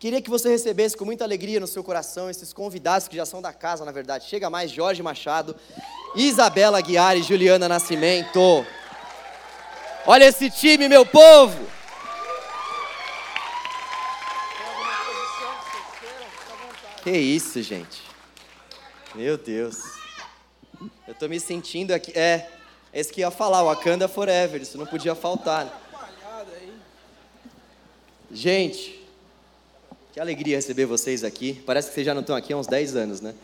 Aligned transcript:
Queria 0.00 0.22
que 0.22 0.30
você 0.30 0.48
recebesse 0.48 0.96
com 0.96 1.04
muita 1.04 1.24
alegria 1.24 1.60
no 1.60 1.66
seu 1.66 1.84
coração 1.84 2.30
esses 2.30 2.54
convidados 2.54 3.06
que 3.06 3.16
já 3.16 3.26
são 3.26 3.42
da 3.42 3.52
casa, 3.52 3.84
na 3.84 3.92
verdade. 3.92 4.24
Chega 4.24 4.48
mais 4.48 4.70
Jorge 4.70 5.02
Machado, 5.02 5.54
Isabela 6.16 6.78
Aguiar 6.78 7.18
e 7.18 7.22
Juliana 7.22 7.68
Nascimento. 7.68 8.64
Olha 10.06 10.24
esse 10.24 10.48
time, 10.50 10.88
meu 10.88 11.04
povo! 11.04 11.68
Que 17.04 17.10
isso, 17.10 17.62
gente. 17.62 18.00
Meu 19.14 19.36
Deus. 19.36 19.82
Eu 21.06 21.14
tô 21.14 21.28
me 21.28 21.38
sentindo 21.38 21.92
aqui. 21.92 22.18
É, 22.18 22.48
esse 22.90 23.12
que 23.12 23.20
ia 23.20 23.30
falar, 23.30 23.62
Wakanda 23.64 24.08
Forever, 24.08 24.62
isso 24.62 24.78
não 24.78 24.86
podia 24.86 25.14
faltar. 25.14 25.66
Né? 25.66 25.72
Gente, 28.32 28.99
que 30.20 30.22
alegria 30.22 30.56
receber 30.56 30.84
vocês 30.84 31.24
aqui. 31.24 31.62
Parece 31.64 31.88
que 31.88 31.94
vocês 31.94 32.04
já 32.04 32.12
não 32.12 32.20
estão 32.20 32.36
aqui 32.36 32.52
há 32.52 32.56
uns 32.58 32.66
10 32.66 32.94
anos, 32.94 33.22
né? 33.22 33.34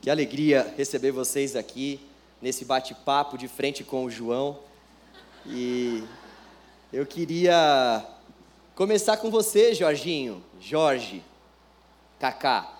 Que 0.00 0.08
alegria 0.08 0.72
receber 0.76 1.10
vocês 1.10 1.56
aqui 1.56 1.98
nesse 2.40 2.64
bate-papo 2.64 3.36
de 3.36 3.48
frente 3.48 3.82
com 3.82 4.04
o 4.04 4.10
João. 4.10 4.60
E 5.44 6.04
eu 6.92 7.04
queria 7.04 8.06
começar 8.76 9.16
com 9.16 9.28
você, 9.28 9.74
Jorginho, 9.74 10.40
Jorge, 10.60 11.20
Kaká. 12.20 12.72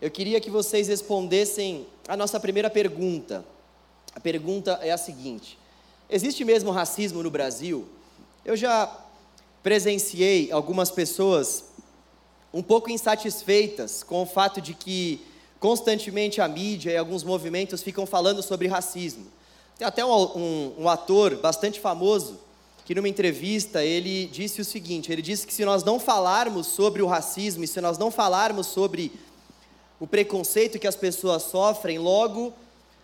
Eu 0.00 0.10
queria 0.10 0.40
que 0.40 0.48
vocês 0.48 0.88
respondessem 0.88 1.86
a 2.08 2.16
nossa 2.16 2.40
primeira 2.40 2.70
pergunta. 2.70 3.44
A 4.14 4.20
pergunta 4.20 4.80
é 4.82 4.90
a 4.90 4.96
seguinte: 4.96 5.58
Existe 6.08 6.42
mesmo 6.42 6.70
racismo 6.70 7.22
no 7.22 7.30
Brasil? 7.30 7.86
Eu 8.46 8.56
já 8.56 8.90
presenciei 9.62 10.50
algumas 10.50 10.90
pessoas 10.90 11.64
um 12.52 12.62
pouco 12.62 12.90
insatisfeitas 12.90 14.02
com 14.02 14.22
o 14.22 14.26
fato 14.26 14.60
de 14.60 14.74
que 14.74 15.20
constantemente 15.58 16.40
a 16.40 16.48
mídia 16.48 16.90
e 16.90 16.96
alguns 16.96 17.22
movimentos 17.22 17.82
ficam 17.82 18.06
falando 18.06 18.42
sobre 18.42 18.66
racismo. 18.66 19.26
Tem 19.78 19.86
até 19.86 20.04
um, 20.04 20.10
um, 20.10 20.74
um, 20.80 20.88
ator 20.88 21.36
bastante 21.36 21.78
famoso 21.78 22.40
que 22.84 22.94
numa 22.94 23.08
entrevista 23.08 23.84
ele 23.84 24.26
disse 24.26 24.60
o 24.60 24.64
seguinte: 24.64 25.12
ele 25.12 25.22
disse 25.22 25.46
que 25.46 25.54
se 25.54 25.64
nós 25.64 25.84
não 25.84 26.00
falarmos 26.00 26.66
sobre 26.66 27.02
o 27.02 27.06
racismo 27.06 27.62
e 27.62 27.68
se 27.68 27.80
nós 27.80 27.98
não 27.98 28.10
falarmos 28.10 28.66
sobre 28.66 29.12
o 30.00 30.06
preconceito 30.06 30.78
que 30.78 30.88
as 30.88 30.96
pessoas 30.96 31.44
sofrem, 31.44 31.98
logo 31.98 32.52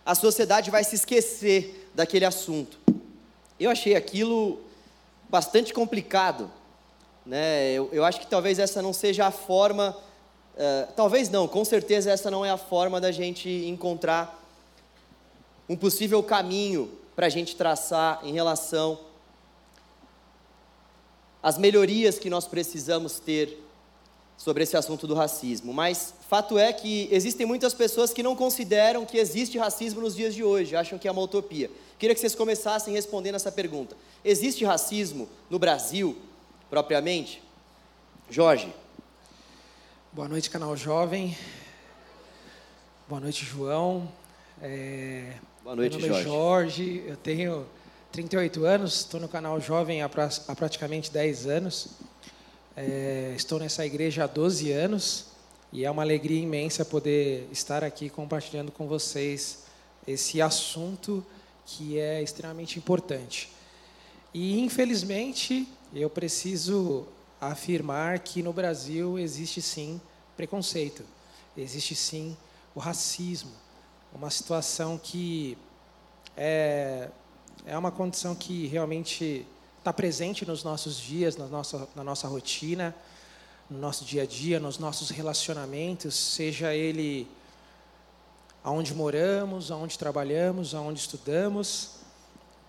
a 0.05 0.15
sociedade 0.15 0.71
vai 0.71 0.83
se 0.83 0.95
esquecer 0.95 1.89
daquele 1.93 2.25
assunto. 2.25 2.79
Eu 3.59 3.69
achei 3.69 3.95
aquilo 3.95 4.59
bastante 5.29 5.73
complicado, 5.73 6.49
né? 7.27 7.73
Eu, 7.73 7.89
eu 7.91 8.05
acho 8.05 8.21
que 8.21 8.27
talvez 8.27 8.57
essa 8.57 8.81
não 8.81 8.93
seja 8.93 9.27
a 9.27 9.31
forma, 9.31 9.95
uh, 10.55 10.91
talvez 10.95 11.29
não, 11.29 11.47
com 11.47 11.63
certeza 11.65 12.09
essa 12.09 12.31
não 12.31 12.45
é 12.45 12.49
a 12.49 12.57
forma 12.57 13.01
da 13.01 13.11
gente 13.11 13.49
encontrar 13.67 14.41
um 15.67 15.75
possível 15.75 16.23
caminho 16.23 16.89
para 17.15 17.25
a 17.25 17.29
gente 17.29 17.55
traçar 17.55 18.21
em 18.23 18.31
relação 18.31 18.99
às 21.43 21.57
melhorias 21.57 22.17
que 22.17 22.29
nós 22.29 22.47
precisamos 22.47 23.19
ter 23.19 23.61
sobre 24.37 24.63
esse 24.63 24.77
assunto 24.77 25.05
do 25.05 25.13
racismo. 25.13 25.73
Mas 25.73 26.13
fato 26.29 26.57
é 26.57 26.71
que 26.71 27.09
existem 27.11 27.45
muitas 27.45 27.73
pessoas 27.73 28.13
que 28.13 28.23
não 28.23 28.35
consideram 28.35 29.05
que 29.05 29.17
existe 29.17 29.57
racismo 29.57 29.99
nos 29.99 30.15
dias 30.15 30.33
de 30.33 30.43
hoje, 30.43 30.75
acham 30.75 30.97
que 30.97 31.07
é 31.07 31.11
uma 31.11 31.21
utopia. 31.21 31.69
Queria 31.99 32.13
que 32.13 32.21
vocês 32.21 32.35
começassem 32.35 32.93
respondendo 32.93 33.35
essa 33.35 33.51
pergunta: 33.51 33.97
existe 34.23 34.63
racismo 34.63 35.27
no 35.49 35.59
Brasil? 35.59 36.15
Propriamente? 36.69 37.41
Jorge. 38.29 38.73
Boa 40.11 40.27
noite, 40.27 40.49
canal 40.49 40.75
Jovem. 40.75 41.37
Boa 43.07 43.21
noite, 43.21 43.45
João. 43.45 44.11
É... 44.61 45.33
Boa 45.63 45.75
noite, 45.75 45.97
Meu 45.97 46.09
nome 46.09 46.23
Jorge. 46.23 46.29
É 46.29 46.31
Jorge. 46.31 47.03
Eu 47.07 47.17
tenho 47.17 47.65
38 48.11 48.65
anos, 48.65 48.95
estou 48.99 49.19
no 49.19 49.29
canal 49.29 49.61
Jovem 49.61 50.01
há, 50.01 50.09
pra... 50.09 50.29
há 50.47 50.55
praticamente 50.55 51.09
10 51.09 51.47
anos. 51.47 51.89
É... 52.75 53.33
Estou 53.35 53.59
nessa 53.59 53.85
igreja 53.85 54.25
há 54.25 54.27
12 54.27 54.71
anos 54.71 55.27
e 55.71 55.85
é 55.85 55.91
uma 55.91 56.01
alegria 56.01 56.41
imensa 56.41 56.83
poder 56.83 57.47
estar 57.51 57.83
aqui 57.83 58.09
compartilhando 58.09 58.71
com 58.73 58.87
vocês 58.87 59.63
esse 60.05 60.41
assunto 60.41 61.25
que 61.65 61.97
é 61.97 62.21
extremamente 62.21 62.77
importante. 62.77 63.49
E 64.33 64.59
infelizmente 64.59 65.67
eu 65.93 66.09
preciso 66.09 67.05
afirmar 67.39 68.19
que 68.19 68.41
no 68.41 68.51
Brasil 68.51 69.17
existe 69.17 69.61
sim 69.61 70.01
preconceito, 70.35 71.03
existe 71.55 71.95
sim 71.95 72.35
o 72.75 72.79
racismo, 72.79 73.51
uma 74.13 74.29
situação 74.29 74.97
que 74.97 75.57
é, 76.35 77.09
é 77.65 77.77
uma 77.77 77.91
condição 77.91 78.35
que 78.35 78.67
realmente 78.67 79.45
está 79.79 79.93
presente 79.93 80.45
nos 80.45 80.63
nossos 80.63 80.97
dias, 80.97 81.37
na 81.37 81.47
nossa, 81.47 81.87
na 81.95 82.03
nossa 82.03 82.27
rotina, 82.27 82.93
no 83.69 83.77
nosso 83.77 84.05
dia 84.05 84.23
a 84.23 84.25
dia, 84.25 84.59
nos 84.59 84.77
nossos 84.77 85.09
relacionamentos, 85.09 86.15
seja 86.15 86.73
ele 86.73 87.27
aonde 88.63 88.93
moramos, 88.93 89.71
aonde 89.71 89.97
trabalhamos, 89.97 90.75
aonde 90.75 90.99
estudamos. 90.99 91.91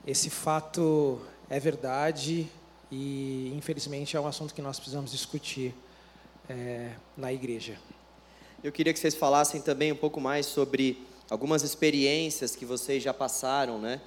Esse 0.06 0.31
fato 0.31 1.21
é 1.50 1.59
verdade 1.59 2.49
e, 2.91 3.53
infelizmente, 3.56 4.16
é 4.16 4.21
um 4.21 4.26
assunto 4.26 4.54
que 4.54 4.62
nós 4.62 4.78
precisamos 4.78 5.10
discutir 5.10 5.75
é, 6.49 6.93
na 7.16 7.32
igreja. 7.32 7.78
Eu 8.65 8.72
queria 8.72 8.93
que 8.93 8.99
vocês 8.99 9.15
falassem 9.15 9.60
também 9.60 9.93
um 9.93 9.97
pouco 9.97 10.21
mais 10.21 10.47
sobre 10.47 11.06
algumas 11.31 11.62
experiências 11.62 12.56
que 12.56 12.65
vocês 12.65 13.03
já 13.03 13.12
passaram, 13.12 13.78
né? 13.78 14.00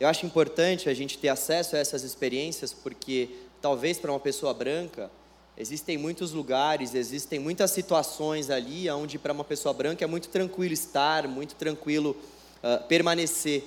Eu 0.00 0.08
acho 0.08 0.26
importante 0.26 0.88
a 0.88 0.94
gente 0.94 1.18
ter 1.18 1.28
acesso 1.28 1.76
a 1.76 1.78
essas 1.78 2.02
experiências, 2.02 2.72
porque 2.72 3.30
talvez 3.60 3.98
para 3.98 4.10
uma 4.10 4.20
pessoa 4.20 4.52
branca 4.52 5.10
existem 5.56 5.96
muitos 5.96 6.32
lugares, 6.32 6.94
existem 6.94 7.38
muitas 7.38 7.70
situações 7.70 8.50
ali 8.50 8.90
onde 8.90 9.18
para 9.18 9.32
uma 9.32 9.44
pessoa 9.44 9.72
branca 9.72 10.04
é 10.04 10.06
muito 10.06 10.28
tranquilo 10.28 10.74
estar, 10.74 11.26
muito 11.28 11.54
tranquilo 11.54 12.16
uh, 12.62 12.82
permanecer. 12.88 13.64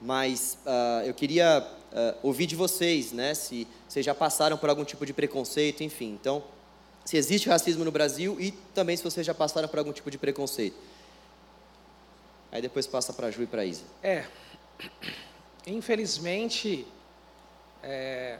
Mas 0.00 0.58
uh, 0.66 1.06
eu 1.06 1.14
queria 1.14 1.64
uh, 1.92 2.18
ouvir 2.22 2.46
de 2.46 2.56
vocês, 2.56 3.12
né? 3.12 3.34
Se 3.34 3.66
vocês 3.88 4.04
já 4.04 4.14
passaram 4.14 4.56
por 4.56 4.68
algum 4.68 4.84
tipo 4.84 5.04
de 5.06 5.12
preconceito, 5.12 5.82
enfim. 5.82 6.12
Então, 6.20 6.42
se 7.04 7.16
existe 7.16 7.48
racismo 7.48 7.84
no 7.84 7.92
Brasil 7.92 8.36
e 8.40 8.52
também 8.74 8.96
se 8.96 9.02
vocês 9.02 9.26
já 9.26 9.34
passaram 9.34 9.68
por 9.68 9.78
algum 9.78 9.92
tipo 9.92 10.10
de 10.10 10.18
preconceito. 10.18 10.76
Aí 12.50 12.60
depois 12.60 12.86
passa 12.86 13.12
para 13.12 13.28
a 13.28 13.30
Ju 13.30 13.42
e 13.42 13.46
para 13.46 13.62
a 13.62 13.64
Isa. 13.64 13.84
É. 14.02 14.24
Infelizmente, 15.66 16.86
é, 17.82 18.38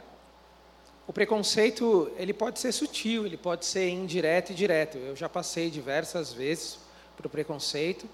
o 1.07 1.13
preconceito 1.13 2.11
ele 2.17 2.33
pode 2.33 2.59
ser 2.59 2.71
sutil, 2.71 3.25
ele 3.25 3.37
pode 3.37 3.65
ser 3.65 3.89
indireto 3.89 4.51
e 4.51 4.55
direto. 4.55 4.97
Eu 4.97 5.15
já 5.15 5.27
passei 5.27 5.69
diversas 5.69 6.31
vezes 6.31 6.77
por 7.17 7.27
preconceito 7.29 8.07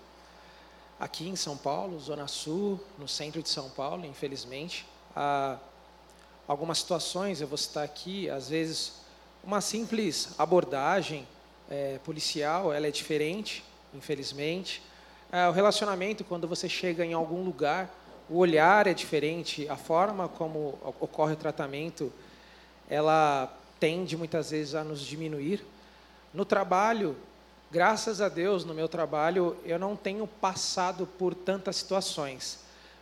aqui 1.00 1.28
em 1.28 1.36
São 1.36 1.56
Paulo, 1.56 2.00
Zona 2.00 2.28
Sul, 2.28 2.80
no 2.98 3.08
centro 3.08 3.42
de 3.42 3.50
São 3.50 3.70
Paulo, 3.70 4.06
infelizmente 4.06 4.86
algumas 6.48 6.80
situações, 6.80 7.42
eu 7.42 7.48
vou 7.48 7.58
citar 7.58 7.84
aqui, 7.84 8.30
às 8.30 8.50
vezes 8.50 8.94
uma 9.44 9.62
simples 9.62 10.30
abordagem 10.38 11.28
é, 11.70 12.00
policial, 12.04 12.74
ela 12.74 12.88
é 12.88 12.92
diferente, 12.92 13.64
infelizmente. 13.94 14.82
É, 15.32 15.48
o 15.48 15.52
relacionamento, 15.52 16.24
quando 16.24 16.48
você 16.48 16.68
chega 16.68 17.06
em 17.06 17.14
algum 17.14 17.44
lugar, 17.44 17.90
o 18.30 18.38
olhar 18.38 18.88
é 18.88 18.94
diferente, 18.94 19.68
a 19.70 19.76
forma 19.76 20.28
como 20.28 20.78
ocorre 21.00 21.34
o 21.34 21.38
tratamento, 21.38 22.12
ela 22.90 23.52
tende 23.80 24.18
muitas 24.18 24.52
vezes 24.52 24.76
a 24.76 24.84
nos 24.84 25.02
diminuir. 25.02 25.66
No 26.34 26.46
trabalho, 26.46 27.16
graças 27.72 28.22
a 28.22 28.30
Deus, 28.30 28.66
no 28.66 28.74
meu 28.74 28.88
trabalho, 28.88 29.56
eu 29.64 29.80
não 29.80 29.96
tenho 29.96 30.28
passado 30.28 31.08
por 31.08 31.34
tantas 31.34 31.78
situações. 31.78 32.60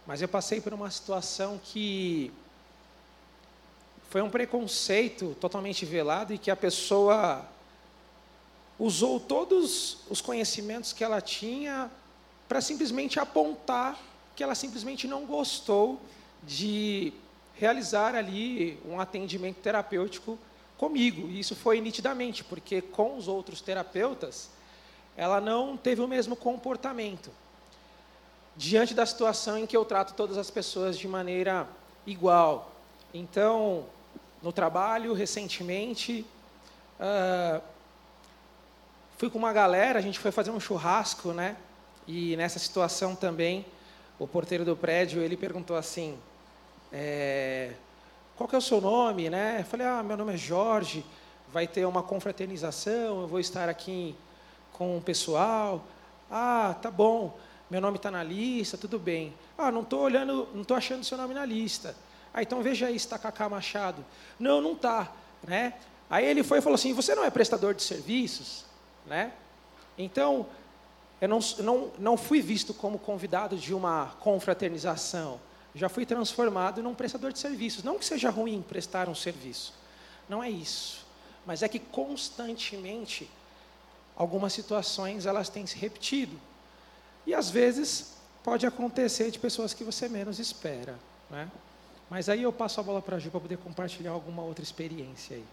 Mas 0.08 0.22
eu 0.22 0.28
passei 0.30 0.62
por 0.62 0.74
uma 0.74 0.90
situação 0.90 1.60
que 1.62 2.32
foi 4.10 4.22
um 4.22 4.30
preconceito 4.30 5.36
totalmente 5.42 5.86
velado 5.86 6.34
e 6.34 6.38
que 6.38 6.50
a 6.50 6.56
pessoa 6.56 7.46
usou 8.80 9.20
todos 9.20 9.98
os 10.10 10.22
conhecimentos 10.22 10.94
que 10.94 11.04
ela 11.04 11.20
tinha 11.20 11.92
para 12.48 12.62
simplesmente 12.62 13.20
apontar 13.20 14.00
que 14.34 14.42
ela 14.42 14.56
simplesmente 14.56 15.10
não 15.10 15.26
gostou 15.26 16.00
de 16.42 17.12
realizar 17.56 18.16
ali 18.16 18.80
um 18.86 19.02
atendimento 19.02 19.58
terapêutico 19.58 20.40
comigo. 20.78 21.28
E 21.28 21.40
isso 21.40 21.54
foi 21.54 21.82
nitidamente, 21.82 22.46
porque 22.46 22.82
com 22.82 23.18
os 23.18 23.28
outros 23.28 23.60
terapeutas, 23.60 24.50
ela 25.18 25.42
não 25.42 25.76
teve 25.76 26.02
o 26.02 26.08
mesmo 26.08 26.34
comportamento 26.34 27.30
diante 28.58 28.94
da 28.96 29.06
situação 29.06 29.58
em 29.58 29.68
que 29.68 29.78
eu 29.78 29.86
trato 29.86 30.16
todas 30.16 30.38
as 30.38 30.50
pessoas 30.50 30.98
de 30.98 31.08
maneira 31.08 31.68
igual. 32.06 32.72
Então, 33.14 33.86
no 34.42 34.52
trabalho, 34.52 35.14
recentemente, 35.14 36.26
uh, 37.00 37.62
fui 39.18 39.30
com 39.30 39.38
uma 39.38 39.54
galera, 39.54 40.00
a 40.00 40.02
gente 40.02 40.18
foi 40.18 40.32
fazer 40.32 40.50
um 40.50 40.60
churrasco, 40.60 41.32
né? 41.34 41.56
E 42.08 42.36
nessa 42.36 42.58
situação 42.58 43.16
também, 43.16 43.66
o 44.18 44.28
porteiro 44.28 44.66
do 44.66 44.76
prédio, 44.76 45.22
ele 45.22 45.38
perguntou 45.38 45.76
assim, 45.76 46.18
é, 46.92 47.74
qual 48.36 48.48
que 48.48 48.56
é 48.56 48.58
o 48.58 48.62
seu 48.62 48.82
nome, 48.82 49.30
né? 49.30 49.58
Eu 49.60 49.66
falei, 49.66 49.86
ah, 49.86 50.02
meu 50.02 50.18
nome 50.18 50.34
é 50.34 50.38
Jorge, 50.38 51.06
vai 51.52 51.68
ter 51.68 51.86
uma 51.86 52.02
confraternização, 52.02 53.22
eu 53.22 53.28
vou 53.28 53.40
estar 53.40 53.70
aqui 53.70 54.16
com 54.74 54.98
o 54.98 55.02
pessoal. 55.02 55.84
Ah, 56.32 56.76
tá 56.82 56.90
bom, 56.90 57.38
meu 57.70 57.82
nome 57.82 57.98
está 57.98 58.10
na 58.10 58.24
lista, 58.24 58.78
tudo 58.78 58.98
bem. 58.98 59.34
Ah, 59.58 59.72
não 59.72 59.82
estou 59.82 60.02
olhando, 60.02 60.48
não 60.54 60.62
estou 60.62 60.78
achando 60.78 61.04
seu 61.04 61.18
nome 61.18 61.34
na 61.34 61.46
lista. 61.46 61.96
Ah, 62.34 62.42
então 62.42 62.62
veja 62.62 62.88
aí, 62.88 62.96
está 62.96 63.18
Cacá 63.18 63.50
Machado. 63.50 64.06
Não, 64.40 64.62
não 64.62 64.74
está, 64.74 65.12
né? 65.44 65.74
Aí 66.10 66.26
ele 66.26 66.44
foi 66.44 66.60
e 66.60 66.62
falou 66.62 66.76
assim, 66.76 66.94
você 66.94 67.14
não 67.14 67.24
é 67.24 67.30
prestador 67.30 67.74
de 67.74 67.84
serviços, 67.84 68.64
né? 69.06 69.34
Então, 69.98 70.46
eu 71.20 71.28
não, 71.28 71.40
não, 71.60 71.92
não 71.98 72.18
fui 72.18 72.42
visto 72.42 72.74
como 72.74 73.00
convidado 73.00 73.58
de 73.58 73.74
uma 73.74 74.16
confraternização. 74.20 75.40
Já 75.74 75.90
fui 75.90 76.06
transformado 76.06 76.82
num 76.82 76.96
prestador 76.96 77.34
de 77.34 77.40
serviços. 77.40 77.84
Não 77.84 78.00
que 78.00 78.06
seja 78.06 78.30
ruim 78.30 78.62
prestar 78.62 79.10
um 79.10 79.16
serviço. 79.16 79.74
Não 80.30 80.44
é 80.44 80.50
isso. 80.50 81.06
Mas 81.46 81.64
é 81.64 81.68
que 81.68 81.80
constantemente 81.80 83.30
algumas 84.16 84.54
situações 84.54 85.26
elas 85.26 85.50
têm 85.50 85.66
se 85.66 85.78
repetido. 85.78 86.40
E 87.28 87.34
às 87.34 87.50
vezes 87.50 88.14
pode 88.42 88.66
acontecer 88.66 89.30
de 89.30 89.38
pessoas 89.38 89.74
que 89.74 89.84
você 89.84 90.08
menos 90.08 90.40
espera. 90.40 90.98
Né? 91.30 91.52
Mas 92.10 92.30
aí 92.30 92.44
eu 92.44 92.54
passo 92.54 92.80
a 92.80 92.84
bola 92.84 93.02
para 93.02 93.18
a 93.18 93.20
Ju 93.20 93.30
para 93.30 93.42
poder 93.42 93.58
compartilhar 93.58 94.12
alguma 94.12 94.42
outra 94.44 94.64
experiência 94.64 95.36
aí. 95.36 95.44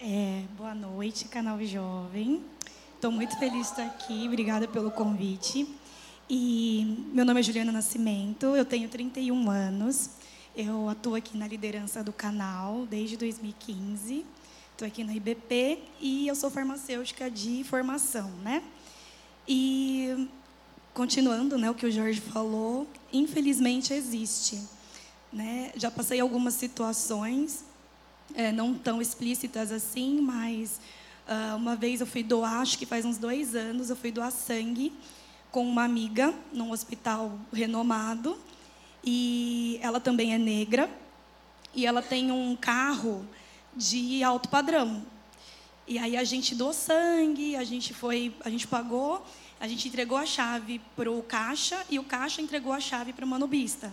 É, 0.00 0.44
boa 0.56 0.74
noite, 0.74 1.26
canal 1.26 1.62
Jovem. 1.62 2.42
Estou 2.94 3.12
muito 3.12 3.38
feliz 3.38 3.66
de 3.66 3.72
estar 3.72 3.84
aqui, 3.84 4.26
obrigada 4.26 4.66
pelo 4.66 4.90
convite. 4.90 5.68
E 6.30 7.06
meu 7.12 7.26
nome 7.26 7.40
é 7.40 7.42
Juliana 7.42 7.70
Nascimento, 7.70 8.56
eu 8.56 8.64
tenho 8.64 8.88
31 8.88 9.50
anos, 9.50 10.10
eu 10.56 10.88
atuo 10.88 11.16
aqui 11.16 11.36
na 11.36 11.46
liderança 11.46 12.02
do 12.02 12.12
canal 12.12 12.86
desde 12.86 13.16
2015, 13.16 14.24
estou 14.72 14.86
aqui 14.86 15.04
na 15.04 15.12
IBP 15.12 15.78
e 16.00 16.28
eu 16.28 16.34
sou 16.34 16.48
farmacêutica 16.48 17.30
de 17.30 17.64
formação, 17.64 18.30
né? 18.42 18.62
E 19.52 20.28
continuando, 20.94 21.58
né, 21.58 21.68
o 21.68 21.74
que 21.74 21.84
o 21.84 21.90
Jorge 21.90 22.20
falou, 22.20 22.86
infelizmente 23.12 23.92
existe, 23.92 24.62
né? 25.32 25.72
Já 25.74 25.90
passei 25.90 26.20
algumas 26.20 26.54
situações, 26.54 27.64
é, 28.32 28.52
não 28.52 28.74
tão 28.74 29.02
explícitas 29.02 29.72
assim, 29.72 30.20
mas 30.20 30.80
Uh, 31.30 31.56
uma 31.56 31.76
vez 31.76 32.00
eu 32.00 32.06
fui 32.08 32.24
doar, 32.24 32.60
acho 32.60 32.76
que 32.76 32.84
faz 32.84 33.04
uns 33.04 33.16
dois 33.16 33.54
anos, 33.54 33.88
eu 33.88 33.94
fui 33.94 34.10
doar 34.10 34.32
sangue 34.32 34.92
com 35.52 35.64
uma 35.64 35.84
amiga 35.84 36.34
num 36.52 36.72
hospital 36.72 37.38
renomado. 37.52 38.36
E 39.04 39.78
ela 39.80 40.00
também 40.00 40.34
é 40.34 40.38
negra. 40.38 40.90
E 41.72 41.86
ela 41.86 42.02
tem 42.02 42.32
um 42.32 42.56
carro 42.56 43.24
de 43.76 44.24
alto 44.24 44.48
padrão. 44.48 45.06
E 45.90 45.98
aí 45.98 46.16
a 46.16 46.22
gente 46.22 46.54
doou 46.54 46.72
sangue, 46.72 47.56
a 47.56 47.64
gente 47.64 47.92
foi, 47.92 48.32
a 48.44 48.48
gente 48.48 48.64
pagou, 48.64 49.26
a 49.58 49.66
gente 49.66 49.88
entregou 49.88 50.16
a 50.16 50.24
chave 50.24 50.80
para 50.94 51.10
o 51.10 51.20
caixa 51.20 51.84
e 51.90 51.98
o 51.98 52.04
caixa 52.04 52.40
entregou 52.40 52.72
a 52.72 52.78
chave 52.78 53.12
para 53.12 53.24
o 53.24 53.28
manobista. 53.28 53.92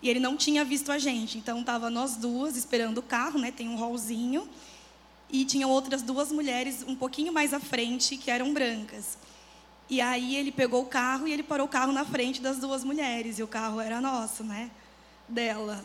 E 0.00 0.08
ele 0.08 0.20
não 0.20 0.36
tinha 0.36 0.64
visto 0.64 0.92
a 0.92 0.98
gente, 0.98 1.36
então 1.36 1.64
tava 1.64 1.90
nós 1.90 2.14
duas 2.14 2.56
esperando 2.56 2.98
o 2.98 3.02
carro, 3.02 3.40
né? 3.40 3.50
Tem 3.50 3.68
um 3.68 3.74
rolzinho 3.74 4.48
e 5.28 5.44
tinham 5.44 5.68
outras 5.70 6.02
duas 6.02 6.30
mulheres 6.30 6.84
um 6.86 6.94
pouquinho 6.94 7.32
mais 7.32 7.52
à 7.52 7.58
frente 7.58 8.16
que 8.16 8.30
eram 8.30 8.54
brancas. 8.54 9.18
E 9.90 10.00
aí 10.00 10.36
ele 10.36 10.52
pegou 10.52 10.82
o 10.82 10.86
carro 10.86 11.26
e 11.26 11.32
ele 11.32 11.42
parou 11.42 11.66
o 11.66 11.68
carro 11.68 11.90
na 11.90 12.04
frente 12.04 12.40
das 12.40 12.58
duas 12.58 12.84
mulheres 12.84 13.40
e 13.40 13.42
o 13.42 13.48
carro 13.48 13.80
era 13.80 14.00
nosso, 14.00 14.44
né? 14.44 14.70
Dela. 15.28 15.84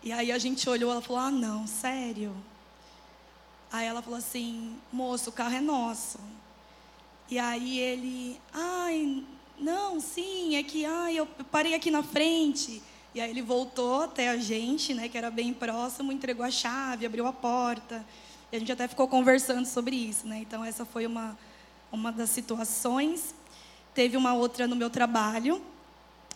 E 0.00 0.12
aí 0.12 0.30
a 0.30 0.38
gente 0.38 0.70
olhou, 0.70 0.92
ela 0.92 1.02
falou: 1.02 1.22
"Ah, 1.22 1.30
não, 1.32 1.66
sério?" 1.66 2.32
Aí 3.76 3.86
ela 3.86 4.00
falou 4.00 4.18
assim: 4.18 4.76
"Moço, 4.92 5.30
o 5.30 5.32
carro 5.32 5.54
é 5.54 5.60
nosso." 5.60 6.18
E 7.30 7.38
aí 7.38 7.78
ele: 7.78 8.40
"Ai, 8.52 9.22
não, 9.58 10.00
sim, 10.00 10.56
é 10.56 10.62
que 10.62 10.84
ai, 10.84 11.16
eu 11.16 11.26
parei 11.50 11.74
aqui 11.74 11.90
na 11.90 12.02
frente." 12.02 12.82
E 13.14 13.20
aí 13.20 13.30
ele 13.30 13.42
voltou 13.42 14.02
até 14.02 14.28
a 14.28 14.36
gente, 14.36 14.92
né, 14.92 15.08
que 15.08 15.16
era 15.16 15.30
bem 15.30 15.52
próximo, 15.52 16.12
entregou 16.12 16.44
a 16.44 16.50
chave, 16.50 17.06
abriu 17.06 17.26
a 17.26 17.32
porta. 17.32 18.04
E 18.52 18.56
a 18.56 18.58
gente 18.58 18.70
até 18.72 18.86
ficou 18.86 19.08
conversando 19.08 19.66
sobre 19.66 19.96
isso, 19.96 20.26
né? 20.26 20.38
Então 20.38 20.64
essa 20.64 20.84
foi 20.84 21.06
uma 21.06 21.36
uma 21.90 22.12
das 22.12 22.30
situações. 22.30 23.34
Teve 23.94 24.16
uma 24.16 24.34
outra 24.34 24.66
no 24.66 24.76
meu 24.76 24.90
trabalho. 24.90 25.62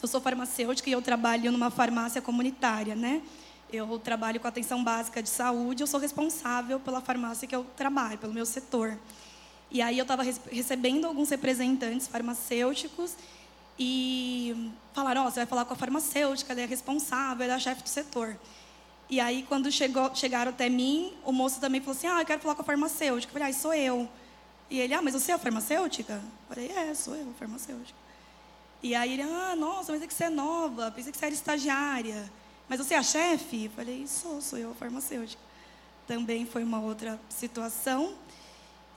Eu 0.02 0.08
sou 0.08 0.20
farmacêutica 0.20 0.88
e 0.88 0.92
eu 0.92 1.02
trabalho 1.02 1.52
numa 1.52 1.70
farmácia 1.70 2.22
comunitária, 2.22 2.94
né? 2.94 3.22
Eu 3.72 3.98
trabalho 4.00 4.40
com 4.40 4.48
atenção 4.48 4.82
básica 4.82 5.22
de 5.22 5.28
saúde, 5.28 5.82
eu 5.82 5.86
sou 5.86 6.00
responsável 6.00 6.80
pela 6.80 7.00
farmácia 7.00 7.46
que 7.46 7.54
eu 7.54 7.64
trabalho, 7.76 8.18
pelo 8.18 8.32
meu 8.32 8.44
setor. 8.44 8.98
E 9.70 9.80
aí 9.80 9.96
eu 9.96 10.02
estava 10.02 10.24
recebendo 10.24 11.06
alguns 11.06 11.30
representantes 11.30 12.08
farmacêuticos 12.08 13.14
e 13.78 14.72
falaram: 14.92 15.24
oh, 15.24 15.30
você 15.30 15.40
vai 15.40 15.46
falar 15.46 15.64
com 15.64 15.72
a 15.72 15.76
farmacêutica, 15.76 16.52
ela 16.52 16.62
é 16.62 16.66
responsável, 16.66 17.44
ela 17.44 17.52
é 17.52 17.56
a 17.56 17.60
chefe 17.60 17.82
do 17.82 17.88
setor. 17.88 18.36
E 19.08 19.20
aí, 19.20 19.44
quando 19.48 19.70
chegou, 19.70 20.14
chegaram 20.14 20.50
até 20.50 20.68
mim, 20.68 21.12
o 21.24 21.32
moço 21.32 21.60
também 21.60 21.80
falou 21.80 21.96
assim: 21.96 22.08
Ah, 22.08 22.20
eu 22.20 22.26
quero 22.26 22.40
falar 22.40 22.56
com 22.56 22.62
a 22.62 22.64
farmacêutica. 22.64 23.30
Eu 23.30 23.38
falei: 23.38 23.48
Ah, 23.48 23.56
sou 23.56 23.72
eu. 23.72 24.08
E 24.68 24.80
ele: 24.80 24.94
Ah, 24.94 25.02
mas 25.02 25.14
você 25.14 25.30
é 25.30 25.34
a 25.34 25.38
farmacêutica? 25.38 26.14
Eu 26.14 26.54
falei: 26.54 26.70
É, 26.72 26.92
sou 26.94 27.14
eu, 27.14 27.32
farmacêutica. 27.38 27.98
E 28.82 28.94
aí 28.94 29.12
ele: 29.12 29.22
Ah, 29.22 29.54
nossa, 29.56 29.92
mas 29.92 30.02
é 30.02 30.06
que 30.08 30.14
você 30.14 30.24
é 30.24 30.30
nova, 30.30 30.90
pensei 30.90 31.12
que 31.12 31.18
você 31.18 31.26
era 31.26 31.34
estagiária. 31.34 32.30
Mas 32.70 32.78
você 32.78 32.94
é 32.94 32.96
a 32.96 33.02
chefe? 33.02 33.66
Eu 33.66 33.70
falei: 33.72 34.06
Sou, 34.06 34.40
sou 34.40 34.58
eu, 34.58 34.74
farmacêutica. 34.74 35.42
Também 36.06 36.46
foi 36.46 36.64
uma 36.64 36.80
outra 36.80 37.20
situação. 37.28 38.14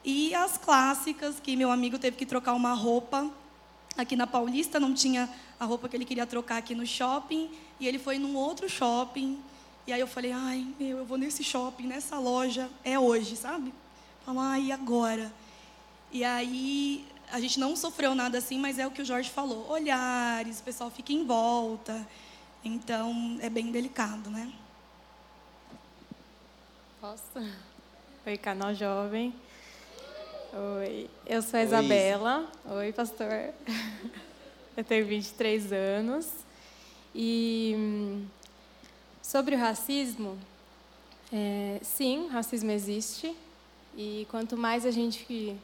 E 0.06 0.34
as 0.34 0.58
clássicas, 0.58 1.42
que 1.42 1.58
meu 1.58 1.70
amigo 1.70 2.00
teve 2.00 2.16
que 2.16 2.26
trocar 2.26 2.54
uma 2.54 2.74
roupa 2.74 3.30
aqui 3.98 4.16
na 4.16 4.26
Paulista, 4.26 4.80
não 4.80 4.94
tinha 4.94 5.30
a 5.60 5.66
roupa 5.66 5.90
que 5.90 5.98
ele 5.98 6.06
queria 6.06 6.26
trocar 6.26 6.56
aqui 6.56 6.74
no 6.74 6.88
shopping, 6.88 7.52
e 7.82 7.88
ele 7.88 8.00
foi 8.00 8.18
num 8.18 8.36
outro 8.36 8.70
shopping 8.70 9.38
e 9.86 9.92
aí 9.92 10.00
eu 10.00 10.08
falei, 10.08 10.32
ai, 10.32 10.66
meu, 10.80 11.00
eu 11.00 11.06
vou 11.06 11.18
nesse 11.18 11.44
shopping, 11.44 11.88
nessa 11.88 12.18
loja, 12.18 12.70
é 12.86 12.98
hoje, 12.98 13.36
sabe? 13.36 13.74
Falar, 14.26 14.52
ai, 14.52 14.72
agora? 14.72 15.32
E 16.10 16.24
aí 16.24 17.06
a 17.30 17.38
gente 17.42 17.60
não 17.60 17.76
sofreu 17.76 18.16
nada 18.16 18.38
assim, 18.38 18.58
mas 18.58 18.80
é 18.80 18.88
o 18.88 18.92
que 18.92 19.02
o 19.02 19.06
Jorge 19.06 19.30
falou, 19.30 19.70
olhares, 19.70 20.62
o 20.62 20.64
pessoal 20.64 20.90
fica 20.90 21.12
em 21.12 21.26
volta. 21.26 22.08
Então 22.64 23.38
é 23.42 23.50
bem 23.50 23.72
delicado, 23.72 24.30
né? 24.30 24.52
Posso? 27.02 27.24
Oi, 28.26 28.38
canal 28.38 28.74
jovem. 28.74 29.34
Oi, 30.78 31.10
eu 31.26 31.42
sou 31.42 31.60
a 31.60 31.64
Isabela. 31.64 32.50
Oi, 32.66 32.76
Oi 32.86 32.94
pastor. 32.94 33.30
Eu 34.76 34.84
tenho 34.84 35.06
23 35.06 35.72
anos. 35.72 36.28
E 37.14 37.76
hum, 37.78 38.26
Sobre 39.24 39.56
o 39.56 39.58
racismo, 39.58 40.38
é, 41.32 41.80
sim, 41.82 42.28
racismo 42.28 42.70
existe. 42.70 43.34
E 43.96 44.28
quanto 44.30 44.58
mais 44.58 44.86
a 44.86 44.92
gente 44.92 45.56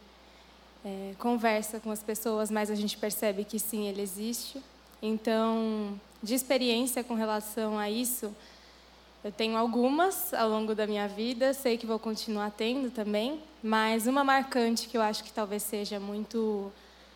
é, 0.84 1.13
conversa 1.20 1.77
com 1.77 1.91
as 1.91 2.01
pessoas, 2.01 2.50
mais 2.50 2.72
a 2.72 2.75
gente 2.75 2.98
percebe 2.98 3.44
que 3.44 3.60
sim, 3.60 3.88
ele 3.89 4.01
existe. 4.01 4.63
Então, 5.01 6.00
de 6.22 6.34
experiência 6.34 7.04
com 7.04 7.14
relação 7.14 7.78
a 7.78 7.90
isso, 7.90 8.36
eu 9.24 9.32
tenho 9.32 9.58
algumas 9.58 10.34
ao 10.34 10.50
longo 10.50 10.74
da 10.74 10.88
minha 10.88 11.08
vida, 11.08 11.54
sei 11.54 11.78
que 11.78 11.86
vou 11.86 12.00
continuar 12.00 12.52
tendo 12.52 12.90
também, 12.90 13.42
mas 13.62 14.08
uma 14.08 14.24
marcante 14.24 14.88
que 14.88 14.98
eu 14.98 15.02
acho 15.02 15.24
que 15.24 15.32
talvez 15.32 15.64
seja 15.64 16.00
muito 16.00 16.72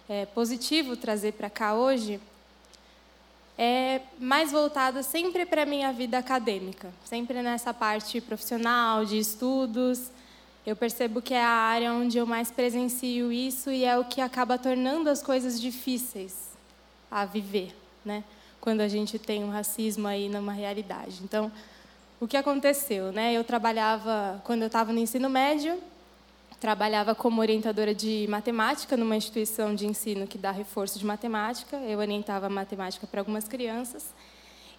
é, 0.10 0.26
positivo 0.26 0.98
trazer 0.98 1.32
para 1.34 1.50
cá 1.50 1.74
hoje 1.74 2.20
é 3.58 4.02
mais 4.20 4.52
voltada 4.52 5.04
sempre 5.04 5.46
para 5.46 5.64
a 5.64 5.66
minha 5.66 5.94
vida 5.94 6.18
acadêmica, 6.18 6.92
sempre 7.06 7.42
nessa 7.42 7.74
parte 7.74 8.20
profissional, 8.20 9.06
de 9.06 9.18
estudos. 9.18 10.10
Eu 10.66 10.76
percebo 10.76 11.22
que 11.22 11.34
é 11.34 11.44
a 11.44 11.48
área 11.48 11.94
onde 11.94 12.18
eu 12.18 12.26
mais 12.26 12.50
presencio 12.50 13.32
isso 13.32 13.70
e 13.70 13.86
é 13.86 13.98
o 13.98 14.06
que 14.06 14.22
acaba 14.22 14.58
tornando 14.58 15.10
as 15.10 15.22
coisas 15.22 15.60
difíceis 15.62 16.50
a 17.12 17.26
viver, 17.26 17.76
né? 18.04 18.24
Quando 18.63 18.79
a 18.79 18.88
gente 18.88 19.20
tem 19.20 19.43
um 19.43 19.50
racismo 19.50 20.08
aí 20.08 20.29
numa 20.29 20.53
realidade. 20.53 21.20
Então, 21.22 21.51
o 22.17 22.25
que 22.25 22.38
aconteceu, 22.38 23.12
né? 23.12 23.34
Eu 23.34 23.43
trabalhava 23.43 24.41
quando 24.46 24.62
eu 24.62 24.67
estava 24.67 24.93
no 24.93 25.00
ensino 25.00 25.29
médio, 25.29 25.77
trabalhava 26.62 27.13
como 27.13 27.41
orientadora 27.41 27.93
de 27.93 28.25
matemática 28.29 28.96
numa 28.96 29.17
instituição 29.17 29.75
de 29.75 29.86
ensino 29.86 30.25
que 30.25 30.38
dá 30.38 30.50
reforço 30.50 30.98
de 30.98 31.05
matemática. 31.05 31.75
Eu 31.75 32.00
orientava 32.00 32.48
matemática 32.48 33.05
para 33.05 33.20
algumas 33.20 33.50
crianças. 33.50 34.05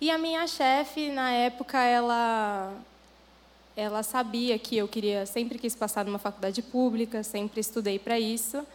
E 0.00 0.10
a 0.10 0.16
minha 0.16 0.46
chefe, 0.46 1.10
na 1.10 1.30
época, 1.32 1.78
ela 1.78 2.72
ela 3.76 4.02
sabia 4.02 4.58
que 4.58 4.78
eu 4.78 4.88
queria, 4.88 5.26
sempre 5.26 5.58
quis 5.58 5.76
passar 5.76 6.06
numa 6.06 6.18
faculdade 6.18 6.62
pública, 6.62 7.22
sempre 7.22 7.60
estudei 7.60 7.98
para 7.98 8.18
isso, 8.18 8.66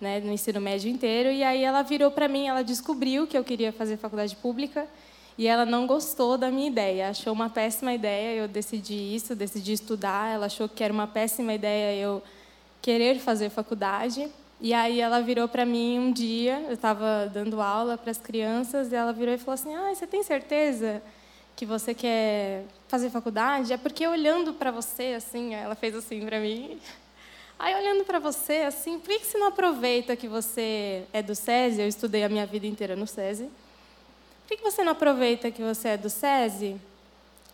né, 0.00 0.20
no 0.20 0.32
ensino 0.32 0.60
médio 0.60 0.90
inteiro. 0.90 1.30
E 1.30 1.42
aí 1.42 1.62
ela 1.62 1.82
virou 1.82 2.10
para 2.10 2.28
mim, 2.28 2.46
ela 2.46 2.62
descobriu 2.62 3.26
que 3.26 3.36
eu 3.36 3.44
queria 3.44 3.72
fazer 3.72 3.96
faculdade 3.96 4.36
pública 4.36 4.86
e 5.38 5.46
ela 5.46 5.66
não 5.66 5.86
gostou 5.86 6.38
da 6.38 6.50
minha 6.50 6.66
ideia, 6.66 7.10
achou 7.10 7.32
uma 7.32 7.50
péssima 7.50 7.92
ideia 7.92 8.38
eu 8.38 8.48
decidi 8.48 9.14
isso, 9.14 9.34
decidi 9.34 9.72
estudar. 9.72 10.32
Ela 10.32 10.46
achou 10.46 10.68
que 10.68 10.82
era 10.82 10.92
uma 10.92 11.06
péssima 11.06 11.52
ideia 11.52 11.94
eu 12.00 12.22
querer 12.80 13.18
fazer 13.18 13.50
faculdade. 13.50 14.28
E 14.60 14.72
aí 14.72 15.00
ela 15.00 15.20
virou 15.20 15.46
para 15.46 15.66
mim 15.66 15.98
um 15.98 16.12
dia, 16.12 16.64
eu 16.66 16.72
estava 16.72 17.30
dando 17.32 17.60
aula 17.60 17.98
para 17.98 18.10
as 18.10 18.16
crianças, 18.18 18.90
e 18.90 18.94
ela 18.94 19.12
virou 19.12 19.34
e 19.34 19.38
falou 19.38 19.54
assim: 19.54 19.74
"Ah, 19.74 19.94
você 19.94 20.06
tem 20.06 20.22
certeza 20.22 21.02
que 21.54 21.66
você 21.66 21.92
quer 21.94 22.64
fazer 22.88 23.10
faculdade? 23.10 23.72
É 23.72 23.76
porque 23.76 24.06
olhando 24.06 24.54
para 24.54 24.70
você 24.70 25.14
assim, 25.16 25.54
ela 25.54 25.74
fez 25.74 25.94
assim 25.94 26.24
para 26.24 26.40
mim. 26.40 26.78
Aí 27.58 27.74
olhando 27.74 28.04
para 28.04 28.18
você 28.18 28.58
assim, 28.58 28.98
por 28.98 29.08
que 29.08 29.24
você 29.24 29.38
não 29.38 29.48
aproveita 29.48 30.14
que 30.14 30.28
você 30.28 31.04
é 31.12 31.22
do 31.22 31.34
SESI? 31.34 31.80
Eu 31.80 31.88
estudei 31.88 32.22
a 32.22 32.28
minha 32.28 32.44
vida 32.44 32.66
inteira 32.66 32.94
no 32.94 33.06
SESI. 33.06 33.50
Por 34.46 34.56
que 34.56 34.62
você 34.62 34.84
não 34.84 34.92
aproveita 34.92 35.50
que 35.50 35.62
você 35.62 35.88
é 35.88 35.96
do 35.96 36.10
SESI? 36.10 36.80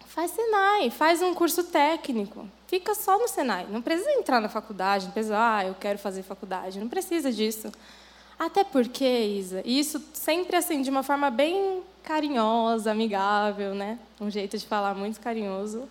Faz 0.07 0.33
Senai, 0.33 0.91
faz 0.91 1.23
um 1.23 1.33
curso 1.33 1.65
técnico. 1.65 2.47
Fica 2.67 2.95
só 2.95 3.19
no 3.19 3.29
Senai. 3.29 3.67
Não 3.71 3.81
precisa 3.81 4.11
entrar 4.13 4.41
na 4.41 4.49
faculdade, 4.49 5.07
não 5.07 5.13
precisa, 5.13 5.37
ah, 5.39 5.65
eu 5.65 5.75
quero 5.75 5.99
fazer 5.99 6.23
faculdade. 6.23 6.79
Não 6.79 6.89
precisa 6.89 7.33
disso. 7.33 7.73
Até 8.39 8.65
porque, 8.65 9.07
Isa, 9.07 9.63
isso 9.65 10.03
sempre 10.13 10.57
assim, 10.57 10.83
de 10.83 10.91
uma 10.91 11.03
forma 11.03 11.31
bem 11.31 11.83
carinhosa, 12.03 12.91
amigável, 12.91 13.75
né? 13.75 13.99
Um 14.21 14.29
jeito 14.29 14.59
de 14.59 14.67
falar 14.67 14.95
muito 14.95 15.21
carinhoso. 15.21 15.89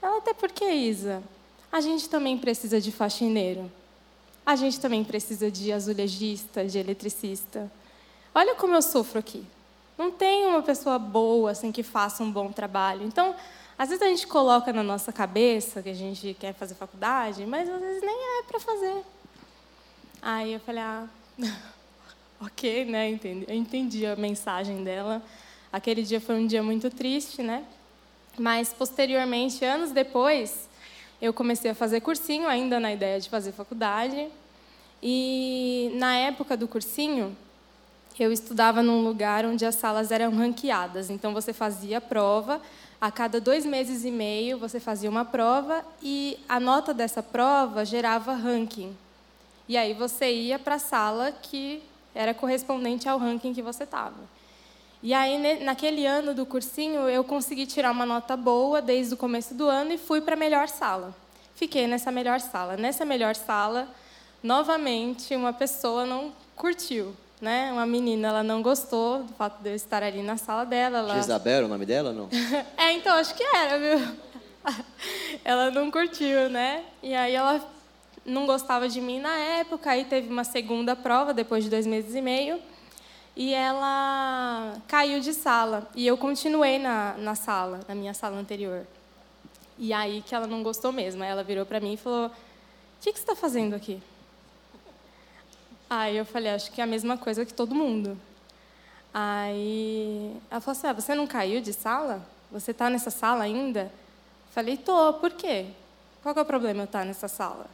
Ela, 0.00 0.18
até 0.18 0.32
porque, 0.32 0.64
Isa, 0.64 1.22
a 1.72 1.80
gente 1.80 2.08
também 2.08 2.36
precisa 2.36 2.80
de 2.80 2.90
faxineiro. 2.90 3.70
A 4.44 4.56
gente 4.56 4.80
também 4.80 5.04
precisa 5.04 5.50
de 5.50 5.72
azulejista, 5.72 6.64
de 6.64 6.78
eletricista. 6.78 7.70
Olha 8.34 8.54
como 8.54 8.74
eu 8.74 8.82
sofro 8.82 9.18
aqui. 9.18 9.44
Não 9.96 10.10
tem 10.10 10.46
uma 10.46 10.62
pessoa 10.62 10.98
boa 10.98 11.50
assim 11.50 11.70
que 11.70 11.82
faça 11.82 12.22
um 12.22 12.32
bom 12.32 12.50
trabalho. 12.50 13.04
Então, 13.04 13.34
às 13.78 13.88
vezes 13.90 14.02
a 14.02 14.08
gente 14.08 14.26
coloca 14.26 14.72
na 14.72 14.82
nossa 14.82 15.12
cabeça 15.12 15.82
que 15.82 15.88
a 15.88 15.94
gente 15.94 16.34
quer 16.40 16.54
fazer 16.54 16.74
faculdade, 16.74 17.44
mas 17.46 17.68
às 17.68 17.80
vezes 17.80 18.02
nem 18.02 18.40
é 18.40 18.42
para 18.44 18.58
fazer. 18.58 19.04
Aí 20.22 20.54
eu 20.54 20.60
falei, 20.60 20.82
ah, 20.82 21.08
ok, 22.40 22.84
né? 22.86 23.10
Entendi, 23.10 23.44
eu 23.46 23.54
entendi 23.54 24.06
a 24.06 24.16
mensagem 24.16 24.82
dela. 24.82 25.22
Aquele 25.72 26.02
dia 26.02 26.20
foi 26.20 26.34
um 26.34 26.46
dia 26.46 26.62
muito 26.62 26.90
triste, 26.90 27.42
né? 27.42 27.64
Mas 28.38 28.72
posteriormente, 28.72 29.64
anos 29.64 29.92
depois, 29.92 30.68
eu 31.20 31.32
comecei 31.32 31.70
a 31.70 31.74
fazer 31.74 32.00
cursinho, 32.00 32.48
ainda 32.48 32.80
na 32.80 32.92
ideia 32.92 33.20
de 33.20 33.28
fazer 33.28 33.52
faculdade. 33.52 34.28
E 35.02 35.90
na 35.94 36.14
época 36.16 36.56
do 36.56 36.66
cursinho, 36.66 37.36
eu 38.18 38.32
estudava 38.32 38.82
num 38.82 39.02
lugar 39.02 39.44
onde 39.44 39.64
as 39.64 39.74
salas 39.74 40.10
eram 40.10 40.30
ranqueadas. 40.34 41.10
Então, 41.10 41.32
você 41.32 41.52
fazia 41.52 41.98
a 41.98 42.00
prova, 42.00 42.60
a 43.00 43.10
cada 43.10 43.40
dois 43.40 43.64
meses 43.64 44.04
e 44.04 44.10
meio 44.10 44.58
você 44.58 44.78
fazia 44.78 45.08
uma 45.08 45.24
prova 45.24 45.82
e 46.02 46.38
a 46.48 46.60
nota 46.60 46.92
dessa 46.92 47.22
prova 47.22 47.84
gerava 47.84 48.34
ranking. 48.34 48.94
E 49.66 49.76
aí 49.76 49.94
você 49.94 50.30
ia 50.30 50.58
para 50.58 50.74
a 50.74 50.78
sala 50.78 51.32
que 51.32 51.82
era 52.14 52.34
correspondente 52.34 53.08
ao 53.08 53.18
ranking 53.18 53.54
que 53.54 53.62
você 53.62 53.84
estava. 53.84 54.39
E 55.02 55.14
aí, 55.14 55.62
naquele 55.64 56.06
ano 56.06 56.34
do 56.34 56.44
cursinho, 56.44 57.08
eu 57.08 57.24
consegui 57.24 57.66
tirar 57.66 57.90
uma 57.90 58.04
nota 58.04 58.36
boa 58.36 58.82
desde 58.82 59.14
o 59.14 59.16
começo 59.16 59.54
do 59.54 59.66
ano 59.66 59.92
e 59.92 59.98
fui 59.98 60.20
para 60.20 60.34
a 60.34 60.38
melhor 60.38 60.68
sala. 60.68 61.14
Fiquei 61.54 61.86
nessa 61.86 62.10
melhor 62.10 62.40
sala. 62.40 62.76
Nessa 62.76 63.04
melhor 63.04 63.34
sala, 63.34 63.88
novamente, 64.42 65.34
uma 65.34 65.52
pessoa 65.52 66.04
não 66.04 66.32
curtiu 66.54 67.14
né? 67.40 67.72
Uma 67.72 67.86
menina, 67.86 68.28
ela 68.28 68.42
não 68.42 68.60
gostou 68.60 69.22
do 69.22 69.32
fato 69.32 69.62
de 69.62 69.70
eu 69.70 69.74
estar 69.74 70.02
ali 70.02 70.22
na 70.22 70.36
sala 70.36 70.64
dela. 70.64 70.98
Ela... 70.98 71.14
Jezabel, 71.14 71.64
o 71.64 71.68
nome 71.68 71.86
dela, 71.86 72.12
não? 72.12 72.28
é, 72.76 72.92
então, 72.92 73.14
acho 73.16 73.34
que 73.34 73.42
era, 73.42 73.78
viu? 73.78 74.16
ela 75.42 75.70
não 75.70 75.90
curtiu, 75.90 76.50
né? 76.50 76.84
E 77.02 77.14
aí 77.14 77.34
ela 77.34 77.64
não 78.24 78.44
gostava 78.44 78.88
de 78.88 79.00
mim 79.00 79.18
na 79.18 79.34
época, 79.34 79.90
aí 79.90 80.04
teve 80.04 80.28
uma 80.28 80.44
segunda 80.44 80.94
prova, 80.94 81.32
depois 81.32 81.64
de 81.64 81.70
dois 81.70 81.86
meses 81.86 82.14
e 82.14 82.20
meio, 82.20 82.60
e 83.40 83.54
ela 83.54 84.76
caiu 84.86 85.18
de 85.18 85.32
sala. 85.32 85.88
E 85.94 86.06
eu 86.06 86.18
continuei 86.18 86.78
na, 86.78 87.14
na 87.14 87.34
sala, 87.34 87.80
na 87.88 87.94
minha 87.94 88.12
sala 88.12 88.36
anterior. 88.36 88.86
E 89.78 89.94
aí 89.94 90.20
que 90.20 90.34
ela 90.34 90.46
não 90.46 90.62
gostou 90.62 90.92
mesmo. 90.92 91.24
Ela 91.24 91.42
virou 91.42 91.64
para 91.64 91.80
mim 91.80 91.94
e 91.94 91.96
falou: 91.96 92.26
O 92.26 92.30
que, 93.00 93.10
que 93.10 93.18
você 93.18 93.22
está 93.22 93.34
fazendo 93.34 93.74
aqui? 93.74 94.02
Aí 95.88 96.18
eu 96.18 96.26
falei, 96.26 96.52
acho 96.52 96.70
que 96.70 96.82
é 96.82 96.84
a 96.84 96.86
mesma 96.86 97.16
coisa 97.16 97.46
que 97.46 97.54
todo 97.54 97.74
mundo. 97.74 98.20
Aí 99.12 100.36
ela 100.50 100.60
falou 100.60 100.78
assim, 100.78 100.86
ah, 100.88 100.92
você 100.92 101.14
não 101.14 101.26
caiu 101.26 101.62
de 101.62 101.72
sala? 101.72 102.22
Você 102.52 102.72
está 102.72 102.90
nessa 102.90 103.10
sala 103.10 103.42
ainda? 103.42 103.90
Falei, 104.50 104.76
tô, 104.76 105.14
por 105.14 105.32
quê? 105.32 105.68
Qual 106.22 106.34
é 106.36 106.40
o 106.42 106.44
problema 106.44 106.82
eu 106.82 106.84
estar 106.84 107.06
nessa 107.06 107.26
sala? 107.26 107.66